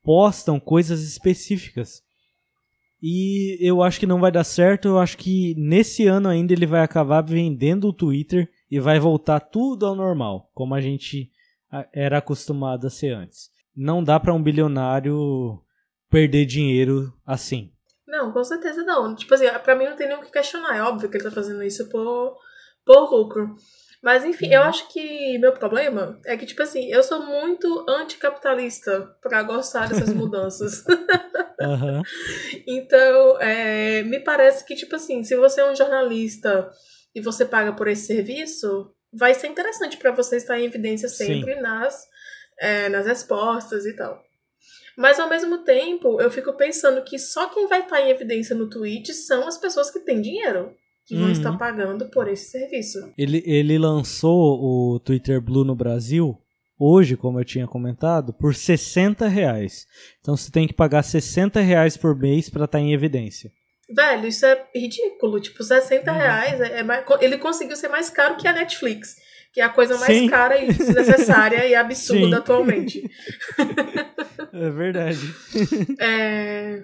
postam 0.05 0.59
coisas 0.59 1.01
específicas. 1.01 2.03
E 3.01 3.57
eu 3.59 3.83
acho 3.83 3.99
que 3.99 4.07
não 4.07 4.21
vai 4.21 4.31
dar 4.31 4.43
certo, 4.43 4.87
eu 4.87 4.99
acho 4.99 5.17
que 5.17 5.53
nesse 5.57 6.07
ano 6.07 6.29
ainda 6.29 6.53
ele 6.53 6.65
vai 6.65 6.81
acabar 6.81 7.21
vendendo 7.21 7.89
o 7.89 7.93
Twitter 7.93 8.49
e 8.71 8.79
vai 8.79 8.99
voltar 8.99 9.39
tudo 9.39 9.85
ao 9.85 9.95
normal, 9.95 10.49
como 10.53 10.73
a 10.73 10.81
gente 10.81 11.29
era 11.93 12.19
acostumado 12.19 12.87
a 12.87 12.89
ser 12.89 13.13
antes. 13.13 13.49
Não 13.75 14.03
dá 14.03 14.19
pra 14.19 14.33
um 14.33 14.41
bilionário 14.41 15.61
perder 16.09 16.45
dinheiro 16.45 17.11
assim. 17.25 17.71
Não, 18.07 18.31
com 18.31 18.43
certeza 18.43 18.83
não. 18.83 19.13
Tipo 19.13 19.33
assim, 19.33 19.45
pra 19.63 19.75
mim 19.75 19.85
não 19.85 19.95
tem 19.95 20.07
nem 20.07 20.17
o 20.17 20.21
que 20.21 20.31
questionar. 20.31 20.77
É 20.77 20.81
óbvio 20.81 21.09
que 21.09 21.17
ele 21.17 21.23
tá 21.25 21.31
fazendo 21.31 21.61
isso 21.63 21.89
por, 21.89 22.37
por 22.85 23.11
lucro. 23.11 23.55
Mas 24.05 24.23
enfim, 24.23 24.53
eu 24.53 24.61
acho 24.61 24.87
que 24.89 25.35
meu 25.39 25.51
problema 25.51 26.19
é 26.27 26.37
que, 26.37 26.45
tipo 26.45 26.61
assim, 26.61 26.91
eu 26.91 27.01
sou 27.01 27.25
muito 27.25 27.83
anticapitalista 27.89 29.01
pra 29.19 29.41
gostar 29.41 29.89
dessas 29.89 30.13
mudanças. 30.13 30.83
Aham. 31.59 32.03
Então, 32.67 33.41
é, 33.41 34.03
me 34.03 34.19
parece 34.19 34.63
que, 34.63 34.75
tipo 34.75 34.95
assim, 34.95 35.23
se 35.23 35.35
você 35.35 35.61
é 35.61 35.71
um 35.71 35.75
jornalista 35.75 36.69
e 37.15 37.19
você 37.19 37.45
paga 37.45 37.73
por 37.73 37.87
esse 37.87 38.05
serviço, 38.05 38.93
vai 39.11 39.33
ser 39.33 39.47
interessante 39.47 39.97
pra 39.97 40.11
você 40.11 40.37
estar 40.37 40.59
em 40.59 40.65
evidência 40.65 41.09
sempre 41.09 41.55
nas, 41.55 42.05
é, 42.59 42.87
nas 42.89 43.07
respostas 43.07 43.87
e 43.87 43.95
tal. 43.95 44.21
Mas 44.95 45.19
ao 45.19 45.27
mesmo 45.27 45.63
tempo, 45.63 46.21
eu 46.21 46.29
fico 46.29 46.53
pensando 46.53 47.03
que 47.03 47.17
só 47.17 47.49
quem 47.49 47.65
vai 47.65 47.79
estar 47.79 47.99
em 48.01 48.11
evidência 48.11 48.55
no 48.55 48.69
Twitch 48.69 49.09
são 49.13 49.47
as 49.47 49.57
pessoas 49.57 49.89
que 49.89 49.99
têm 50.01 50.21
dinheiro, 50.21 50.75
que 51.05 51.15
vão 51.15 51.25
Uhum. 51.25 51.31
estar 51.31 51.57
pagando 51.57 52.09
por 52.09 52.27
esse 52.27 52.49
serviço. 52.51 52.97
Ele, 53.17 53.43
ele 53.45 53.77
lançou 53.77 54.59
o 54.61 54.99
Twitter 54.99 55.39
Blue 55.41 55.63
no 55.63 55.75
Brasil 55.75 56.37
hoje, 56.79 57.15
como 57.15 57.39
eu 57.39 57.45
tinha 57.45 57.65
comentado, 57.67 58.33
por 58.33 58.53
60 58.55 59.27
reais. 59.27 59.85
Então 60.19 60.35
você 60.35 60.51
tem 60.51 60.67
que 60.67 60.73
pagar 60.73 61.03
60 61.03 61.59
reais 61.61 61.95
por 61.95 62.15
mês 62.17 62.49
pra 62.49 62.65
estar 62.65 62.79
em 62.79 62.93
evidência. 62.93 63.51
Velho, 63.95 64.27
isso 64.27 64.45
é 64.45 64.65
ridículo. 64.75 65.39
Tipo, 65.39 65.63
60 65.63 66.11
Uhum. 66.11 66.17
reais 66.17 66.59
é, 66.59 66.79
é 66.79 66.83
mais- 66.83 67.05
ele 67.21 67.37
conseguiu 67.37 67.75
ser 67.75 67.87
mais 67.87 68.09
caro 68.09 68.35
que 68.35 68.47
a 68.47 68.53
Netflix. 68.53 69.15
Que 69.53 69.61
é 69.61 69.63
a 69.63 69.69
coisa 69.69 69.97
mais 69.97 70.17
Sim. 70.17 70.27
cara 70.27 70.57
e 70.61 70.67
desnecessária 70.73 71.65
e 71.65 71.75
absurda 71.75 72.25
Sim. 72.27 72.33
atualmente. 72.33 73.09
É 74.51 74.69
verdade. 74.69 75.19
É... 75.99 76.83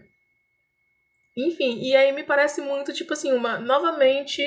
Enfim, 1.37 1.79
e 1.81 1.95
aí 1.95 2.11
me 2.11 2.23
parece 2.23 2.61
muito, 2.61 2.91
tipo 2.93 3.13
assim, 3.13 3.31
uma 3.31 3.57
novamente, 3.59 4.43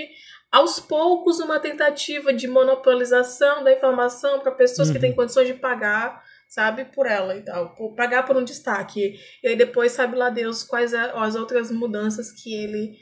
aos 0.53 0.79
poucos, 0.79 1.41
uma 1.41 1.59
tentativa 1.59 2.33
de 2.33 2.47
monopolização 2.47 3.65
da 3.65 3.73
informação 3.73 4.41
para 4.41 4.53
pessoas 4.53 4.89
que 4.91 4.97
Uhum. 4.97 5.01
têm 5.01 5.15
condições 5.15 5.47
de 5.47 5.55
pagar, 5.55 6.23
sabe, 6.49 6.85
por 6.85 7.07
ela 7.07 7.35
e 7.37 7.43
tal. 7.43 7.75
Por, 7.75 7.95
pagar 7.95 8.25
por 8.25 8.37
um 8.37 8.45
destaque. 8.45 9.15
E 9.43 9.49
aí 9.49 9.57
depois 9.57 9.93
sabe 9.93 10.15
lá 10.17 10.29
Deus 10.31 10.63
quais 10.63 10.93
é- 10.93 11.13
as 11.15 11.35
outras 11.35 11.71
mudanças 11.71 12.31
que 12.31 12.55
ele, 12.55 12.93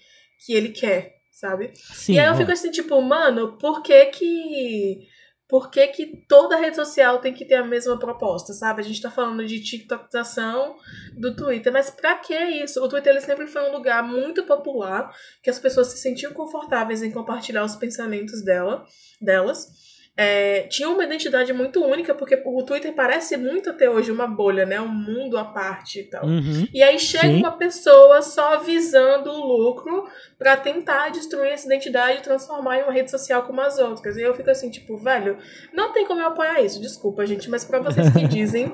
que 0.46 0.54
ele 0.54 0.68
quer, 0.70 1.16
sabe? 1.30 1.72
Sim, 1.74 2.14
e 2.14 2.18
aí 2.20 2.26
eu 2.26 2.32
ó, 2.32 2.36
fico 2.36 2.52
assim, 2.52 2.70
tipo, 2.70 3.00
mano, 3.02 3.58
por 3.58 3.82
que 3.82 4.06
que. 4.06 5.08
Por 5.52 5.70
que, 5.70 5.86
que 5.88 6.06
toda 6.26 6.56
rede 6.56 6.76
social 6.76 7.18
tem 7.18 7.34
que 7.34 7.44
ter 7.44 7.56
a 7.56 7.62
mesma 7.62 7.98
proposta, 7.98 8.54
sabe? 8.54 8.80
A 8.80 8.84
gente 8.84 9.02
tá 9.02 9.10
falando 9.10 9.44
de 9.44 9.62
TikTokização 9.62 10.76
do 11.12 11.36
Twitter, 11.36 11.70
mas 11.70 11.90
pra 11.90 12.14
que 12.14 12.34
isso? 12.34 12.82
O 12.82 12.88
Twitter 12.88 13.12
ele 13.12 13.20
sempre 13.20 13.46
foi 13.46 13.68
um 13.68 13.70
lugar 13.70 14.02
muito 14.02 14.44
popular, 14.44 15.14
que 15.42 15.50
as 15.50 15.58
pessoas 15.58 15.88
se 15.88 15.98
sentiam 15.98 16.32
confortáveis 16.32 17.02
em 17.02 17.10
compartilhar 17.10 17.64
os 17.64 17.76
pensamentos 17.76 18.42
dela, 18.42 18.86
delas. 19.20 19.91
É, 20.14 20.64
tinha 20.68 20.90
uma 20.90 21.04
identidade 21.04 21.54
muito 21.54 21.82
única, 21.82 22.14
porque 22.14 22.40
o 22.44 22.62
Twitter 22.64 22.94
parece 22.94 23.34
muito 23.38 23.70
até 23.70 23.88
hoje 23.88 24.12
uma 24.12 24.26
bolha, 24.26 24.66
né? 24.66 24.78
Um 24.78 24.86
mundo 24.88 25.38
à 25.38 25.44
parte 25.44 26.00
e 26.00 26.04
tal. 26.04 26.26
Uhum. 26.26 26.66
E 26.72 26.82
aí 26.82 26.98
chega 26.98 27.28
Sim. 27.28 27.38
uma 27.38 27.52
pessoa 27.52 28.20
só 28.20 28.58
visando 28.60 29.30
o 29.30 29.46
lucro 29.46 30.04
pra 30.38 30.54
tentar 30.54 31.08
destruir 31.08 31.52
essa 31.52 31.66
identidade 31.66 32.18
e 32.18 32.22
transformar 32.22 32.78
em 32.78 32.82
uma 32.82 32.92
rede 32.92 33.10
social 33.10 33.42
como 33.44 33.62
as 33.62 33.78
outras. 33.78 34.16
E 34.18 34.22
eu 34.22 34.34
fico 34.34 34.50
assim, 34.50 34.68
tipo, 34.70 34.98
velho, 34.98 35.38
não 35.72 35.92
tem 35.94 36.06
como 36.06 36.20
eu 36.20 36.26
apoiar 36.26 36.60
isso. 36.60 36.80
Desculpa, 36.80 37.24
gente, 37.24 37.48
mas 37.48 37.64
pra 37.64 37.78
vocês 37.80 38.10
que 38.10 38.28
dizem 38.28 38.70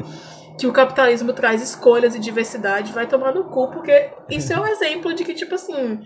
que 0.58 0.66
o 0.66 0.72
capitalismo 0.72 1.32
traz 1.32 1.62
escolhas 1.62 2.16
e 2.16 2.18
diversidade, 2.18 2.92
vai 2.92 3.06
tomar 3.06 3.32
no 3.32 3.44
cu, 3.44 3.70
porque 3.70 4.10
isso 4.28 4.52
é 4.52 4.58
um 4.60 4.66
exemplo 4.66 5.14
de 5.14 5.24
que, 5.24 5.34
tipo 5.34 5.54
assim, 5.54 6.00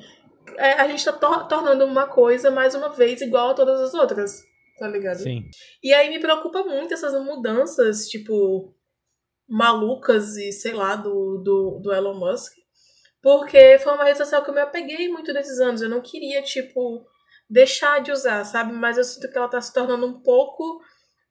é, 0.59 0.75
a 0.75 0.87
gente 0.89 1.03
tá 1.03 1.13
tor- 1.13 1.49
tornando 1.49 1.87
uma 1.87 2.07
coisa, 2.07 2.51
mais 2.51 2.75
uma 2.75 2.91
vez, 2.91 3.23
igual 3.23 3.53
a 3.53 3.55
todas 3.55 3.81
as 3.81 3.95
outras. 3.95 4.52
Tá 4.83 4.89
ligado? 4.89 5.19
Sim. 5.19 5.49
E 5.81 5.95
aí 5.95 6.11
me 6.11 6.19
preocupa 6.19 6.65
muito 6.65 6.93
essas 6.93 7.15
mudanças, 7.25 8.09
tipo, 8.09 8.75
malucas 9.49 10.37
e 10.37 10.51
sei 10.51 10.73
lá, 10.73 10.97
do, 10.97 11.39
do, 11.39 11.79
do 11.81 11.93
Elon 11.93 12.19
Musk. 12.19 12.55
Porque 13.23 13.79
foi 13.79 13.93
uma 13.93 14.03
rede 14.03 14.19
social 14.19 14.43
que 14.43 14.51
eu 14.51 14.55
me 14.55 14.61
apeguei 14.61 15.09
muito 15.09 15.33
nesses 15.33 15.61
anos. 15.61 15.83
Eu 15.83 15.89
não 15.89 16.01
queria, 16.01 16.43
tipo, 16.43 17.07
deixar 17.49 18.03
de 18.03 18.11
usar, 18.11 18.43
sabe? 18.43 18.73
Mas 18.73 18.99
eu 18.99 19.05
sinto 19.05 19.31
que 19.31 19.39
ela 19.39 19.47
tá 19.47 19.61
se 19.61 19.73
tornando 19.73 20.05
um 20.05 20.21
pouco 20.21 20.81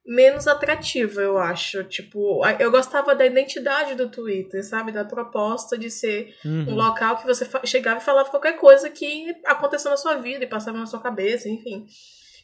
menos 0.02 0.48
atrativa, 0.48 1.20
eu 1.20 1.36
acho. 1.36 1.84
Tipo, 1.84 2.40
eu 2.58 2.70
gostava 2.70 3.14
da 3.14 3.26
identidade 3.26 3.94
do 3.96 4.10
Twitter, 4.10 4.66
sabe? 4.66 4.92
Da 4.92 5.04
proposta 5.04 5.76
de 5.76 5.90
ser 5.90 6.34
uhum. 6.42 6.70
um 6.70 6.74
local 6.74 7.18
que 7.18 7.26
você 7.26 7.46
chegava 7.66 8.00
e 8.00 8.02
falava 8.02 8.30
qualquer 8.30 8.56
coisa 8.56 8.88
que 8.88 9.26
aconteceu 9.44 9.90
na 9.90 9.98
sua 9.98 10.14
vida 10.14 10.42
e 10.42 10.48
passava 10.48 10.78
na 10.78 10.86
sua 10.86 11.02
cabeça, 11.02 11.50
enfim. 11.50 11.84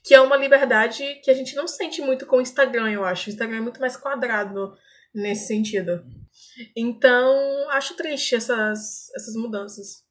Que 0.09 0.14
é 0.14 0.20
uma 0.22 0.39
liberdade 0.39 1.20
que 1.22 1.30
a 1.30 1.35
gente 1.35 1.55
não 1.55 1.68
sente 1.68 2.01
muito 2.01 2.24
com 2.24 2.39
o 2.39 2.40
Instagram, 2.40 2.90
eu 2.90 3.05
acho. 3.05 3.28
O 3.28 3.30
Instagram 3.30 3.59
é 3.59 3.60
muito 3.60 3.78
mais 3.78 3.94
quadrado 3.94 4.72
nesse 5.14 5.48
sentido. 5.48 6.02
Então, 6.74 7.68
acho 7.72 7.94
triste 7.94 8.35
essas, 8.35 9.10
essas 9.14 9.35
mudanças. 9.35 10.02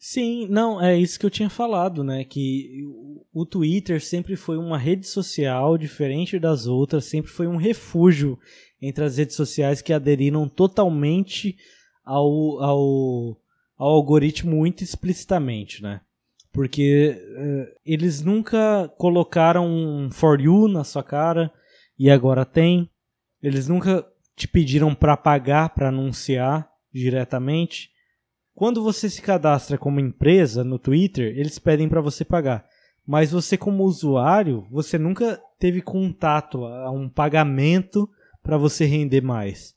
Sim, 0.00 0.48
não, 0.48 0.82
é 0.82 0.96
isso 0.96 1.20
que 1.20 1.26
eu 1.26 1.30
tinha 1.30 1.50
falado, 1.50 2.02
né? 2.02 2.24
Que 2.24 2.82
o 3.30 3.44
Twitter 3.44 4.02
sempre 4.02 4.36
foi 4.36 4.56
uma 4.56 4.78
rede 4.78 5.06
social 5.06 5.76
diferente 5.76 6.38
das 6.38 6.66
outras, 6.66 7.04
sempre 7.04 7.30
foi 7.30 7.46
um 7.46 7.56
refúgio 7.56 8.38
entre 8.80 9.04
as 9.04 9.18
redes 9.18 9.36
sociais 9.36 9.82
que 9.82 9.92
aderiram 9.92 10.48
totalmente 10.48 11.56
ao, 12.02 12.58
ao, 12.62 13.36
ao 13.76 13.90
algoritmo 13.90 14.56
muito 14.56 14.82
explicitamente, 14.82 15.82
né? 15.82 16.00
Porque 16.52 17.16
uh, 17.16 17.80
eles 17.84 18.22
nunca 18.22 18.92
colocaram 18.98 19.66
um 19.66 20.10
For 20.10 20.40
You 20.40 20.68
na 20.68 20.84
sua 20.84 21.02
cara 21.02 21.50
e 21.98 22.10
agora 22.10 22.44
tem. 22.44 22.90
Eles 23.42 23.68
nunca 23.68 24.06
te 24.36 24.46
pediram 24.46 24.94
para 24.94 25.16
pagar 25.16 25.70
para 25.70 25.88
anunciar 25.88 26.68
diretamente. 26.92 27.90
Quando 28.54 28.82
você 28.82 29.08
se 29.08 29.22
cadastra 29.22 29.78
como 29.78 29.98
empresa 29.98 30.62
no 30.62 30.78
Twitter, 30.78 31.34
eles 31.36 31.58
pedem 31.58 31.88
para 31.88 32.00
você 32.00 32.24
pagar. 32.24 32.66
Mas 33.06 33.32
você 33.32 33.56
como 33.56 33.84
usuário, 33.84 34.66
você 34.70 34.98
nunca 34.98 35.40
teve 35.58 35.80
contato 35.80 36.64
a 36.64 36.90
um 36.90 37.08
pagamento 37.08 38.08
para 38.42 38.58
você 38.58 38.84
render 38.84 39.22
mais. 39.22 39.74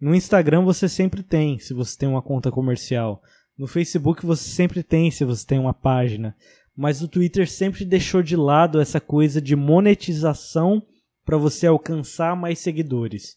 No 0.00 0.14
Instagram 0.14 0.64
você 0.64 0.88
sempre 0.88 1.22
tem, 1.22 1.58
se 1.58 1.74
você 1.74 1.96
tem 1.96 2.08
uma 2.08 2.22
conta 2.22 2.50
comercial. 2.50 3.22
No 3.56 3.66
Facebook 3.66 4.24
você 4.24 4.48
sempre 4.48 4.82
tem, 4.82 5.10
se 5.10 5.24
você 5.24 5.46
tem 5.46 5.58
uma 5.58 5.74
página. 5.74 6.36
Mas 6.76 7.02
o 7.02 7.08
Twitter 7.08 7.48
sempre 7.48 7.84
deixou 7.84 8.22
de 8.22 8.36
lado 8.36 8.80
essa 8.80 9.00
coisa 9.00 9.40
de 9.40 9.54
monetização 9.54 10.82
para 11.24 11.38
você 11.38 11.66
alcançar 11.66 12.36
mais 12.36 12.58
seguidores, 12.58 13.36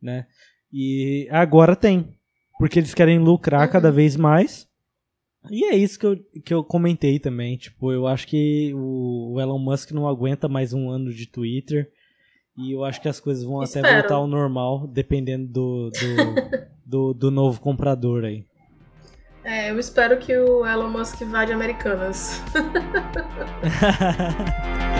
né? 0.00 0.26
E 0.72 1.28
agora 1.30 1.74
tem 1.74 2.16
porque 2.58 2.78
eles 2.78 2.94
querem 2.94 3.18
lucrar 3.18 3.66
uhum. 3.66 3.72
cada 3.72 3.90
vez 3.90 4.16
mais. 4.16 4.66
E 5.50 5.64
é 5.66 5.76
isso 5.76 5.98
que 5.98 6.06
eu, 6.06 6.16
que 6.44 6.54
eu 6.54 6.64
comentei 6.64 7.18
também. 7.18 7.56
Tipo, 7.56 7.92
eu 7.92 8.06
acho 8.06 8.26
que 8.26 8.72
o, 8.74 9.34
o 9.34 9.40
Elon 9.40 9.58
Musk 9.58 9.92
não 9.92 10.08
aguenta 10.08 10.48
mais 10.48 10.72
um 10.72 10.90
ano 10.90 11.12
de 11.12 11.26
Twitter. 11.26 11.90
E 12.58 12.72
eu 12.72 12.84
acho 12.84 13.00
que 13.00 13.08
as 13.08 13.20
coisas 13.20 13.44
vão 13.44 13.62
Espero. 13.62 13.86
até 13.86 14.00
voltar 14.00 14.14
ao 14.16 14.26
normal, 14.26 14.86
dependendo 14.88 15.46
do, 15.46 15.90
do, 15.90 16.56
do, 16.84 17.14
do, 17.14 17.30
novo 17.30 17.60
comprador 17.60 18.24
aí. 18.24 18.44
É, 19.48 19.70
eu 19.70 19.78
espero 19.78 20.18
que 20.18 20.36
o 20.36 20.66
Elon 20.66 20.88
Musk 20.88 21.22
vá 21.22 21.44
de 21.44 21.52
Americanas. 21.52 22.42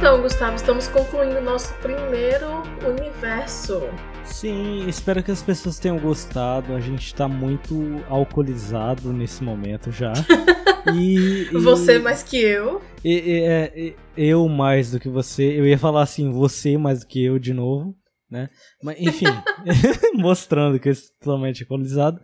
Então, 0.00 0.22
Gustavo, 0.22 0.56
estamos 0.56 0.88
concluindo 0.88 1.42
nosso 1.42 1.74
primeiro 1.74 2.62
universo. 2.88 3.82
Sim, 4.24 4.88
espero 4.88 5.22
que 5.22 5.30
as 5.30 5.42
pessoas 5.42 5.78
tenham 5.78 5.98
gostado. 5.98 6.74
A 6.74 6.80
gente 6.80 7.14
tá 7.14 7.28
muito 7.28 8.02
alcoolizado 8.08 9.12
nesse 9.12 9.44
momento 9.44 9.92
já. 9.92 10.14
E, 10.94 11.42
e, 11.52 11.58
você 11.58 11.98
mais 11.98 12.22
que 12.22 12.38
eu. 12.38 12.80
E, 13.04 13.12
e, 13.12 13.40
é, 13.42 13.94
eu 14.16 14.48
mais 14.48 14.90
do 14.90 14.98
que 14.98 15.10
você. 15.10 15.42
Eu 15.42 15.66
ia 15.66 15.76
falar 15.76 16.00
assim, 16.00 16.32
você 16.32 16.78
mais 16.78 17.00
do 17.00 17.06
que 17.06 17.22
eu 17.22 17.38
de 17.38 17.52
novo 17.52 17.94
né? 18.30 18.48
Mas, 18.82 19.00
enfim, 19.00 19.26
mostrando 20.14 20.78
que 20.78 20.90
é 20.90 20.92
totalmente 21.20 21.62
equalizado. 21.62 22.20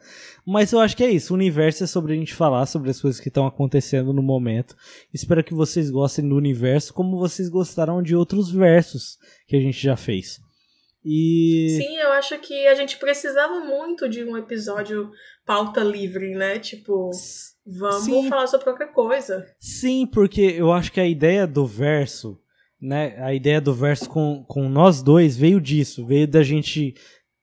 Mas 0.47 0.73
eu 0.73 0.79
acho 0.79 0.97
que 0.97 1.03
é 1.03 1.11
isso. 1.11 1.33
O 1.33 1.37
universo 1.37 1.85
é 1.85 1.87
sobre 1.87 2.13
a 2.13 2.17
gente 2.17 2.35
falar 2.35 2.67
sobre 2.67 2.91
as 2.91 3.01
coisas 3.01 3.21
que 3.21 3.29
estão 3.29 3.47
acontecendo 3.47 4.13
no 4.13 4.23
momento. 4.23 4.77
Espero 5.13 5.43
que 5.43 5.55
vocês 5.55 5.91
gostem 5.91 6.29
do 6.29 6.37
universo 6.37 6.95
como 6.95 7.19
vocês 7.19 7.49
gostaram 7.49 8.03
de 8.03 8.15
outros 8.15 8.51
versos 8.51 9.19
que 9.49 9.57
a 9.57 9.61
gente 9.61 9.83
já 9.83 9.97
fez. 9.97 10.39
E... 11.05 11.69
Sim, 11.81 11.97
eu 11.99 12.11
acho 12.13 12.39
que 12.41 12.67
a 12.67 12.75
gente 12.75 12.99
precisava 12.99 13.61
muito 13.61 14.09
de 14.09 14.25
um 14.25 14.37
episódio 14.37 15.11
pauta 15.45 15.81
livre, 15.81 16.35
né? 16.35 16.59
Tipo, 16.59 17.11
vamos 17.65 18.05
Sim. 18.05 18.29
falar 18.29 18.49
sobre 18.49 18.65
qualquer 18.65 18.93
coisa. 18.93 19.47
Sim, 19.59 20.07
porque 20.07 20.41
eu 20.41 20.73
acho 20.73 20.91
que 20.91 21.01
a 21.01 21.07
ideia 21.07 21.47
do 21.47 21.65
verso 21.65 22.41
né, 22.81 23.17
a 23.19 23.33
ideia 23.35 23.61
do 23.61 23.75
verso 23.75 24.09
com, 24.09 24.45
com 24.47 24.69
nós 24.69 25.03
dois 25.03 25.37
veio 25.37 25.61
disso, 25.61 26.07
veio 26.07 26.29
da 26.29 26.43
gente 26.43 26.95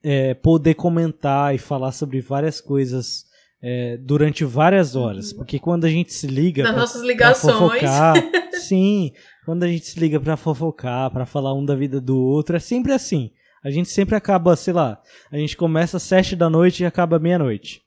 é, 0.03 0.33
poder 0.33 0.75
comentar 0.75 1.55
e 1.55 1.57
falar 1.57 1.91
sobre 1.91 2.21
várias 2.21 2.61
coisas 2.61 3.25
é, 3.61 3.97
durante 3.97 4.43
várias 4.43 4.95
horas, 4.95 5.31
uhum. 5.31 5.37
porque 5.37 5.57
quando 5.57 5.85
a 5.85 5.89
gente 5.89 6.13
se 6.13 6.27
liga 6.27 6.63
nas 6.63 6.75
nossas 6.75 7.01
ligações, 7.01 7.55
fofocar, 7.57 8.13
sim, 8.59 9.11
quando 9.45 9.63
a 9.63 9.67
gente 9.67 9.85
se 9.85 9.99
liga 9.99 10.19
para 10.19 10.35
fofocar, 10.35 11.09
para 11.11 11.25
falar 11.25 11.53
um 11.53 11.65
da 11.65 11.75
vida 11.75 12.01
do 12.01 12.19
outro, 12.19 12.55
é 12.55 12.59
sempre 12.59 12.91
assim. 12.91 13.31
A 13.63 13.71
gente 13.71 13.89
sempre 13.89 14.15
acaba, 14.15 14.57
sei 14.57 14.73
lá, 14.73 15.01
a 15.31 15.37
gente 15.37 15.55
começa 15.55 15.95
às 15.95 16.03
sete 16.03 16.35
da 16.35 16.49
noite 16.49 16.83
e 16.83 16.85
acaba 16.85 17.17
meia-noite. 17.17 17.81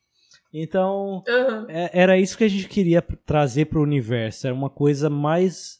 Então, 0.51 1.23
uhum. 1.28 1.66
é, 1.68 1.90
era 1.93 2.18
isso 2.18 2.39
que 2.39 2.44
a 2.44 2.48
gente 2.48 2.66
queria 2.66 3.02
trazer 3.27 3.66
para 3.66 3.78
o 3.78 3.82
universo. 3.82 4.47
Era 4.47 4.56
uma 4.56 4.70
coisa 4.70 5.10
mais 5.10 5.78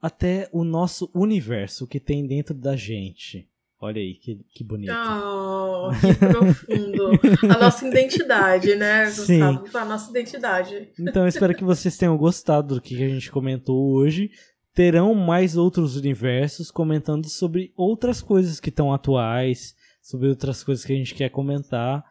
até 0.00 0.48
o 0.52 0.64
nosso 0.64 1.10
universo 1.14 1.86
que 1.86 1.98
tem 1.98 2.26
dentro 2.26 2.54
da 2.54 2.76
gente. 2.76 3.48
Olha 3.78 4.00
aí, 4.00 4.14
que, 4.14 4.40
que 4.54 4.64
bonito. 4.64 4.92
Oh, 4.92 5.90
que 6.00 6.14
profundo. 6.14 7.10
a 7.42 7.58
nossa 7.58 7.86
identidade, 7.86 8.74
né, 8.74 9.04
Gustavo? 9.04 9.66
Sim. 9.66 9.76
A 9.76 9.84
nossa 9.84 10.10
identidade. 10.10 10.88
Então, 10.98 11.26
espero 11.28 11.54
que 11.54 11.64
vocês 11.64 11.96
tenham 11.96 12.16
gostado 12.16 12.76
do 12.76 12.80
que 12.80 12.94
a 13.02 13.08
gente 13.08 13.30
comentou 13.30 13.92
hoje. 13.92 14.30
Terão 14.74 15.14
mais 15.14 15.56
outros 15.56 15.96
universos 15.96 16.70
comentando 16.70 17.28
sobre 17.28 17.72
outras 17.76 18.22
coisas 18.22 18.60
que 18.60 18.70
estão 18.70 18.92
atuais, 18.92 19.74
sobre 20.02 20.28
outras 20.28 20.64
coisas 20.64 20.84
que 20.84 20.92
a 20.92 20.96
gente 20.96 21.14
quer 21.14 21.28
comentar. 21.30 22.04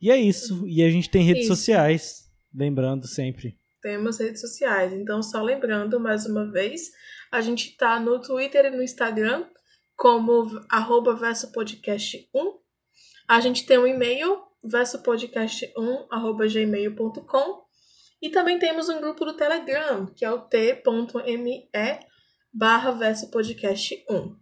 E 0.00 0.10
é 0.10 0.16
isso. 0.16 0.66
E 0.66 0.82
a 0.82 0.90
gente 0.90 1.10
tem 1.10 1.24
redes 1.24 1.44
isso. 1.44 1.56
sociais, 1.56 2.30
lembrando 2.54 3.06
sempre. 3.06 3.57
Temos 3.82 4.18
redes 4.18 4.40
sociais. 4.40 4.92
Então, 4.92 5.22
só 5.22 5.42
lembrando 5.42 6.00
mais 6.00 6.26
uma 6.26 6.50
vez, 6.50 6.90
a 7.30 7.40
gente 7.40 7.76
tá 7.76 8.00
no 8.00 8.20
Twitter 8.20 8.66
e 8.66 8.70
no 8.70 8.82
Instagram 8.82 9.46
como 9.96 10.60
arroba 10.70 11.14
versopodcast1. 11.14 12.54
A 13.28 13.40
gente 13.40 13.66
tem 13.66 13.78
um 13.78 13.86
e-mail, 13.86 14.38
versopodcast1 14.64 16.06
arroba 16.10 16.46
gmail.com. 16.46 17.68
E 18.20 18.30
também 18.30 18.58
temos 18.58 18.88
um 18.88 19.00
grupo 19.00 19.24
do 19.24 19.36
Telegram, 19.36 20.06
que 20.06 20.24
é 20.24 20.30
o 20.30 20.40
t.me 20.40 21.68
barra 22.52 22.92
versopodcast1. 22.92 24.36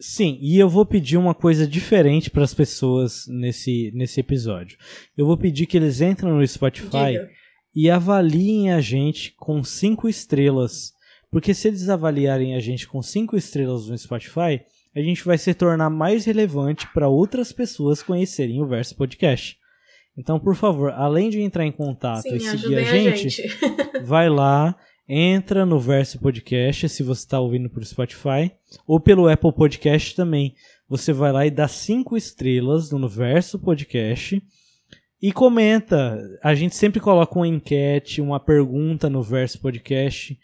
Sim, 0.00 0.36
e 0.40 0.58
eu 0.58 0.68
vou 0.68 0.84
pedir 0.84 1.16
uma 1.16 1.34
coisa 1.34 1.66
diferente 1.66 2.28
para 2.28 2.42
as 2.42 2.52
pessoas 2.52 3.24
nesse, 3.28 3.92
nesse 3.94 4.18
episódio. 4.18 4.76
Eu 5.16 5.24
vou 5.24 5.38
pedir 5.38 5.66
que 5.66 5.76
eles 5.76 6.00
entrem 6.00 6.32
no 6.32 6.46
Spotify 6.46 7.12
Diga. 7.12 7.30
E 7.74 7.90
avaliem 7.90 8.72
a 8.72 8.80
gente 8.80 9.34
com 9.36 9.62
cinco 9.64 10.08
estrelas 10.08 10.92
porque 11.32 11.54
se 11.54 11.68
eles 11.68 11.88
avaliarem 11.88 12.54
a 12.54 12.60
gente 12.60 12.86
com 12.86 13.00
5 13.00 13.38
estrelas 13.38 13.88
no 13.88 13.96
Spotify, 13.96 14.60
a 14.94 15.00
gente 15.00 15.24
vai 15.24 15.38
se 15.38 15.54
tornar 15.54 15.88
mais 15.88 16.26
relevante 16.26 16.86
para 16.92 17.08
outras 17.08 17.50
pessoas 17.50 18.02
conhecerem 18.02 18.60
o 18.60 18.66
Verso 18.66 18.94
Podcast. 18.94 19.56
Então, 20.14 20.38
por 20.38 20.54
favor, 20.54 20.92
além 20.92 21.30
de 21.30 21.40
entrar 21.40 21.64
em 21.64 21.72
contato 21.72 22.20
Sim, 22.20 22.36
e 22.36 22.40
seguir 22.40 22.76
a 22.76 22.82
gente, 22.82 23.08
a 23.08 23.16
gente. 23.16 23.42
vai 24.04 24.28
lá, 24.28 24.76
entra 25.08 25.64
no 25.64 25.80
Verso 25.80 26.18
Podcast, 26.20 26.86
se 26.90 27.02
você 27.02 27.22
está 27.22 27.40
ouvindo 27.40 27.70
por 27.70 27.82
Spotify, 27.82 28.52
ou 28.86 29.00
pelo 29.00 29.26
Apple 29.26 29.54
Podcast 29.54 30.14
também. 30.14 30.54
Você 30.86 31.14
vai 31.14 31.32
lá 31.32 31.46
e 31.46 31.50
dá 31.50 31.66
cinco 31.66 32.14
estrelas 32.14 32.90
no 32.90 33.08
Verso 33.08 33.58
Podcast 33.58 34.42
e 35.22 35.32
comenta. 35.32 36.18
A 36.42 36.52
gente 36.52 36.74
sempre 36.74 36.98
coloca 37.00 37.38
uma 37.38 37.46
enquete, 37.46 38.20
uma 38.20 38.40
pergunta 38.40 39.08
no 39.08 39.22
Verso 39.22 39.60
Podcast. 39.60 40.36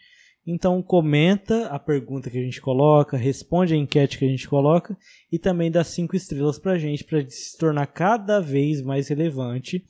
Então 0.46 0.80
comenta 0.80 1.66
a 1.66 1.78
pergunta 1.78 2.30
que 2.30 2.38
a 2.38 2.42
gente 2.42 2.60
coloca, 2.60 3.16
responde 3.16 3.74
a 3.74 3.76
enquete 3.76 4.16
que 4.16 4.24
a 4.24 4.28
gente 4.28 4.48
coloca 4.48 4.96
e 5.30 5.38
também 5.38 5.70
dá 5.70 5.84
cinco 5.84 6.16
estrelas 6.16 6.58
pra 6.58 6.78
gente 6.78 7.04
para 7.04 7.28
se 7.28 7.58
tornar 7.58 7.86
cada 7.88 8.40
vez 8.40 8.80
mais 8.80 9.08
relevante 9.08 9.84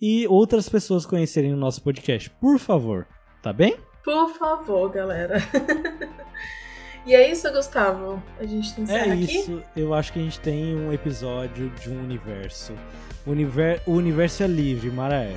e 0.00 0.28
outras 0.28 0.68
pessoas 0.68 1.04
conhecerem 1.04 1.52
o 1.52 1.56
nosso 1.56 1.82
podcast. 1.82 2.30
Por 2.30 2.60
favor, 2.60 3.08
tá 3.42 3.52
bem? 3.52 3.76
Por 4.04 4.28
favor, 4.34 4.88
galera. 4.90 5.38
E 7.06 7.14
é 7.14 7.30
isso, 7.30 7.50
Gustavo. 7.52 8.22
A 8.38 8.44
gente 8.44 8.80
encerra 8.80 9.06
É 9.06 9.12
aqui. 9.12 9.38
isso, 9.38 9.62
eu 9.76 9.94
acho 9.94 10.12
que 10.12 10.18
a 10.18 10.22
gente 10.22 10.38
tem 10.40 10.76
um 10.76 10.92
episódio 10.92 11.70
de 11.80 11.88
um 11.90 11.98
universo. 12.02 12.74
O, 13.26 13.30
univer... 13.30 13.80
o 13.86 13.92
universo 13.92 14.42
é 14.42 14.46
livre, 14.46 14.90
Maraé. 14.90 15.36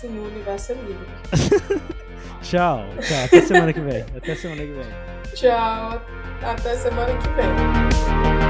Sim, 0.00 0.18
o 0.18 0.26
universo 0.26 0.72
é 0.72 0.74
livre. 0.74 1.06
Tchau, 2.42 2.84
tchau. 3.00 3.24
Até 3.24 3.40
semana 3.42 3.72
que 3.72 3.80
vem. 3.80 4.04
Até 4.16 4.34
semana 4.34 4.62
que 4.62 4.72
vem. 4.72 5.32
Tchau. 5.34 6.02
Até 6.42 6.74
semana 6.76 7.16
que 7.18 7.28
vem. 7.28 8.41